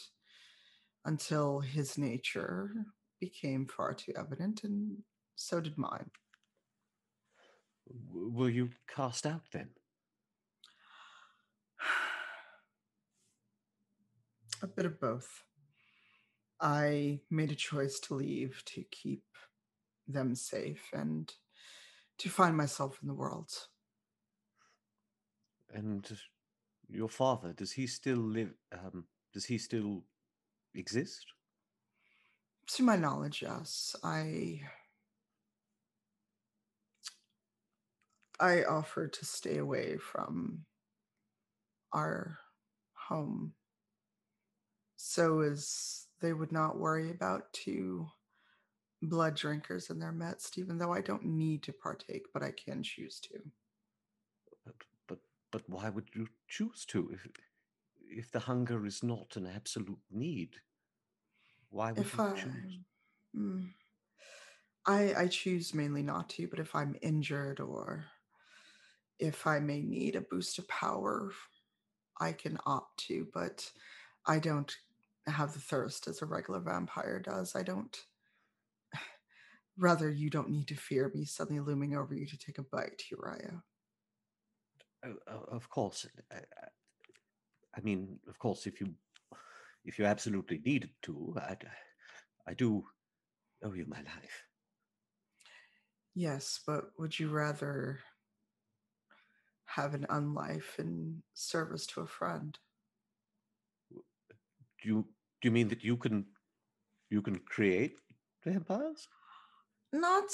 until 1.04 1.58
his 1.58 1.98
nature 1.98 2.70
became 3.20 3.66
far 3.66 3.92
too 3.92 4.12
evident, 4.16 4.62
and 4.62 4.98
so 5.34 5.60
did 5.60 5.76
mine. 5.76 6.12
W- 7.88 8.30
were 8.32 8.50
you 8.50 8.70
cast 8.86 9.26
out 9.26 9.42
then? 9.52 9.70
A 14.62 14.68
bit 14.68 14.86
of 14.86 15.00
both. 15.00 15.42
I 16.60 17.18
made 17.30 17.50
a 17.50 17.56
choice 17.56 17.98
to 18.00 18.14
leave 18.14 18.62
to 18.66 18.84
keep 18.92 19.24
them 20.06 20.36
safe 20.36 20.88
and 20.92 21.34
to 22.18 22.28
find 22.28 22.56
myself 22.56 22.98
in 23.02 23.08
the 23.08 23.14
world. 23.14 23.50
And 25.72 26.08
your 26.88 27.08
father, 27.08 27.52
does 27.52 27.72
he 27.72 27.86
still 27.86 28.18
live? 28.18 28.54
Um, 28.72 29.04
does 29.32 29.44
he 29.44 29.58
still 29.58 30.04
exist? 30.74 31.26
To 32.68 32.82
my 32.82 32.96
knowledge, 32.96 33.42
yes. 33.42 33.94
I 34.02 34.62
I 38.38 38.64
offered 38.64 39.12
to 39.14 39.24
stay 39.24 39.58
away 39.58 39.96
from 39.96 40.66
our 41.92 42.38
home 42.92 43.54
so 44.96 45.40
as 45.40 46.06
they 46.20 46.32
would 46.32 46.52
not 46.52 46.78
worry 46.78 47.10
about 47.10 47.52
two 47.52 48.06
blood 49.02 49.36
drinkers 49.36 49.90
in 49.90 49.98
their 49.98 50.12
midst, 50.12 50.58
even 50.58 50.78
though 50.78 50.92
I 50.92 51.00
don't 51.00 51.24
need 51.24 51.62
to 51.64 51.72
partake, 51.72 52.26
but 52.32 52.42
I 52.42 52.52
can 52.52 52.82
choose 52.82 53.20
to. 53.20 53.50
But 54.66 54.74
but 55.06 55.20
but 55.50 55.68
why 55.68 55.88
would 55.88 56.10
you 56.14 56.28
choose 56.46 56.84
to 56.86 57.10
if 57.10 57.26
if 58.00 58.30
the 58.30 58.40
hunger 58.40 58.84
is 58.86 59.02
not 59.02 59.36
an 59.36 59.46
absolute 59.46 60.02
need? 60.10 60.60
Why 61.70 61.92
would 61.92 62.06
If 62.06 62.14
you 62.14 62.20
I, 62.20 62.32
choose? 62.34 62.78
Mm, 63.36 63.74
I 64.86 65.14
I 65.14 65.28
choose 65.28 65.74
mainly 65.74 66.02
not 66.02 66.30
to, 66.30 66.48
but 66.48 66.58
if 66.58 66.74
I'm 66.74 66.96
injured 67.02 67.60
or 67.60 68.06
if 69.18 69.46
I 69.46 69.58
may 69.60 69.82
need 69.82 70.16
a 70.16 70.20
boost 70.20 70.58
of 70.58 70.68
power, 70.68 71.32
I 72.20 72.32
can 72.32 72.58
opt 72.66 72.98
to, 73.08 73.28
but 73.32 73.70
I 74.26 74.38
don't 74.38 74.74
have 75.26 75.52
the 75.54 75.60
thirst 75.60 76.08
as 76.08 76.22
a 76.22 76.26
regular 76.26 76.60
vampire 76.60 77.20
does. 77.20 77.54
I 77.56 77.62
don't. 77.62 77.96
Rather, 79.78 80.10
you 80.10 80.30
don't 80.30 80.50
need 80.50 80.68
to 80.68 80.74
fear 80.74 81.10
me 81.14 81.24
suddenly 81.24 81.60
looming 81.60 81.94
over 81.96 82.14
you 82.14 82.26
to 82.26 82.38
take 82.38 82.58
a 82.58 82.62
bite, 82.62 83.02
Uriah. 83.10 83.62
Uh, 85.04 85.12
o- 85.28 85.48
Of 85.56 85.68
course. 85.68 86.06
I, 86.30 86.36
I- 86.36 86.38
uh, 86.38 86.68
I 87.76 87.80
mean, 87.82 88.18
of 88.26 88.38
course, 88.38 88.66
if 88.66 88.80
you 88.80 88.94
if 89.84 89.98
you 89.98 90.06
absolutely 90.06 90.58
needed 90.64 90.90
to, 91.02 91.34
I, 91.36 91.56
I 92.46 92.54
do 92.54 92.84
owe 93.62 93.74
you 93.74 93.84
my 93.86 93.98
life. 93.98 94.44
Yes, 96.14 96.60
but 96.66 96.84
would 96.98 97.18
you 97.18 97.28
rather 97.28 98.00
have 99.66 99.92
an 99.94 100.06
unlife 100.08 100.78
in 100.78 101.22
service 101.34 101.86
to 101.88 102.00
a 102.00 102.06
friend? 102.06 102.58
Do 104.82 104.88
you 104.88 105.02
do 105.40 105.48
you 105.48 105.50
mean 105.52 105.68
that 105.68 105.84
you 105.84 105.96
can 105.98 106.26
you 107.10 107.22
can 107.22 107.38
create 107.40 107.98
vampires? 108.44 109.08
Not 109.92 110.24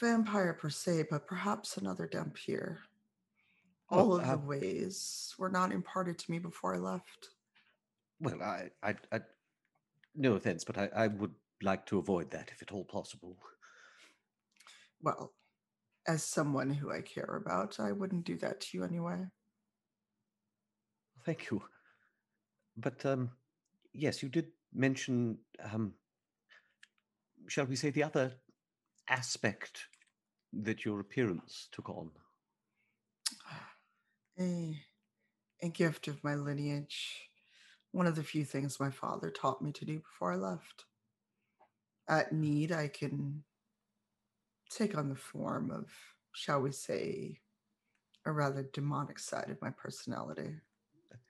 vampire 0.00 0.54
per 0.54 0.70
se, 0.70 1.04
but 1.10 1.26
perhaps 1.26 1.76
another 1.76 2.08
Dhampir. 2.08 2.78
All 3.88 4.16
of 4.16 4.24
uh, 4.24 4.32
the 4.32 4.38
ways 4.38 5.34
were 5.38 5.50
not 5.50 5.70
imparted 5.70 6.18
to 6.18 6.30
me 6.30 6.38
before 6.38 6.74
I 6.74 6.78
left. 6.78 7.28
Well, 8.20 8.42
I, 8.42 8.70
I, 8.82 8.94
I 9.12 9.20
no 10.16 10.32
offense, 10.32 10.64
but 10.64 10.78
I, 10.78 10.88
I 10.96 11.06
would 11.08 11.34
like 11.62 11.86
to 11.86 11.98
avoid 11.98 12.30
that 12.30 12.50
if 12.52 12.62
at 12.62 12.72
all 12.72 12.84
possible. 12.84 13.36
Well, 15.02 15.32
as 16.08 16.22
someone 16.22 16.70
who 16.70 16.90
I 16.90 17.02
care 17.02 17.40
about, 17.44 17.78
I 17.78 17.92
wouldn't 17.92 18.24
do 18.24 18.36
that 18.38 18.60
to 18.62 18.78
you 18.78 18.84
anyway. 18.84 19.26
Thank 21.24 21.50
you. 21.50 21.62
But 22.76 23.04
um, 23.04 23.30
yes, 23.92 24.22
you 24.22 24.28
did 24.28 24.46
mention, 24.72 25.38
um, 25.72 25.94
shall 27.46 27.66
we 27.66 27.76
say, 27.76 27.90
the 27.90 28.04
other 28.04 28.32
aspect 29.08 29.84
that 30.52 30.84
your 30.84 31.00
appearance 31.00 31.68
took 31.72 31.88
on. 31.88 32.10
A, 34.38 34.76
a 35.62 35.68
gift 35.68 36.08
of 36.08 36.22
my 36.22 36.34
lineage. 36.34 37.30
One 37.92 38.06
of 38.06 38.16
the 38.16 38.22
few 38.22 38.44
things 38.44 38.78
my 38.78 38.90
father 38.90 39.30
taught 39.30 39.62
me 39.62 39.72
to 39.72 39.84
do 39.84 39.98
before 39.98 40.32
I 40.32 40.36
left. 40.36 40.84
At 42.08 42.32
need, 42.32 42.72
I 42.72 42.88
can 42.88 43.42
take 44.70 44.96
on 44.96 45.08
the 45.08 45.16
form 45.16 45.70
of, 45.70 45.86
shall 46.32 46.60
we 46.60 46.72
say, 46.72 47.40
a 48.24 48.32
rather 48.32 48.68
demonic 48.72 49.18
side 49.18 49.50
of 49.50 49.62
my 49.62 49.70
personality. 49.70 50.56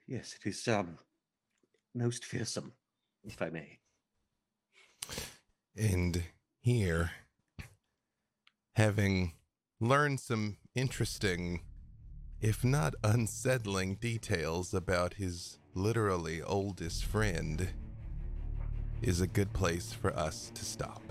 Yes, 0.07 0.35
it 0.39 0.49
is 0.49 0.67
um, 0.67 0.97
most 1.95 2.25
fearsome, 2.25 2.73
if 3.23 3.41
I 3.41 3.49
may. 3.49 3.79
And 5.77 6.23
here, 6.59 7.11
having 8.77 9.33
learned 9.79 10.19
some 10.19 10.55
interesting, 10.75 11.59
if 12.39 12.63
not 12.63 12.93
unsettling, 13.03 13.95
details 13.95 14.71
about 14.71 15.15
his 15.15 15.57
literally 15.73 16.43
oldest 16.43 17.03
friend, 17.03 17.69
is 19.01 19.19
a 19.19 19.25
good 19.25 19.51
place 19.51 19.93
for 19.93 20.15
us 20.15 20.51
to 20.53 20.63
stop. 20.63 21.01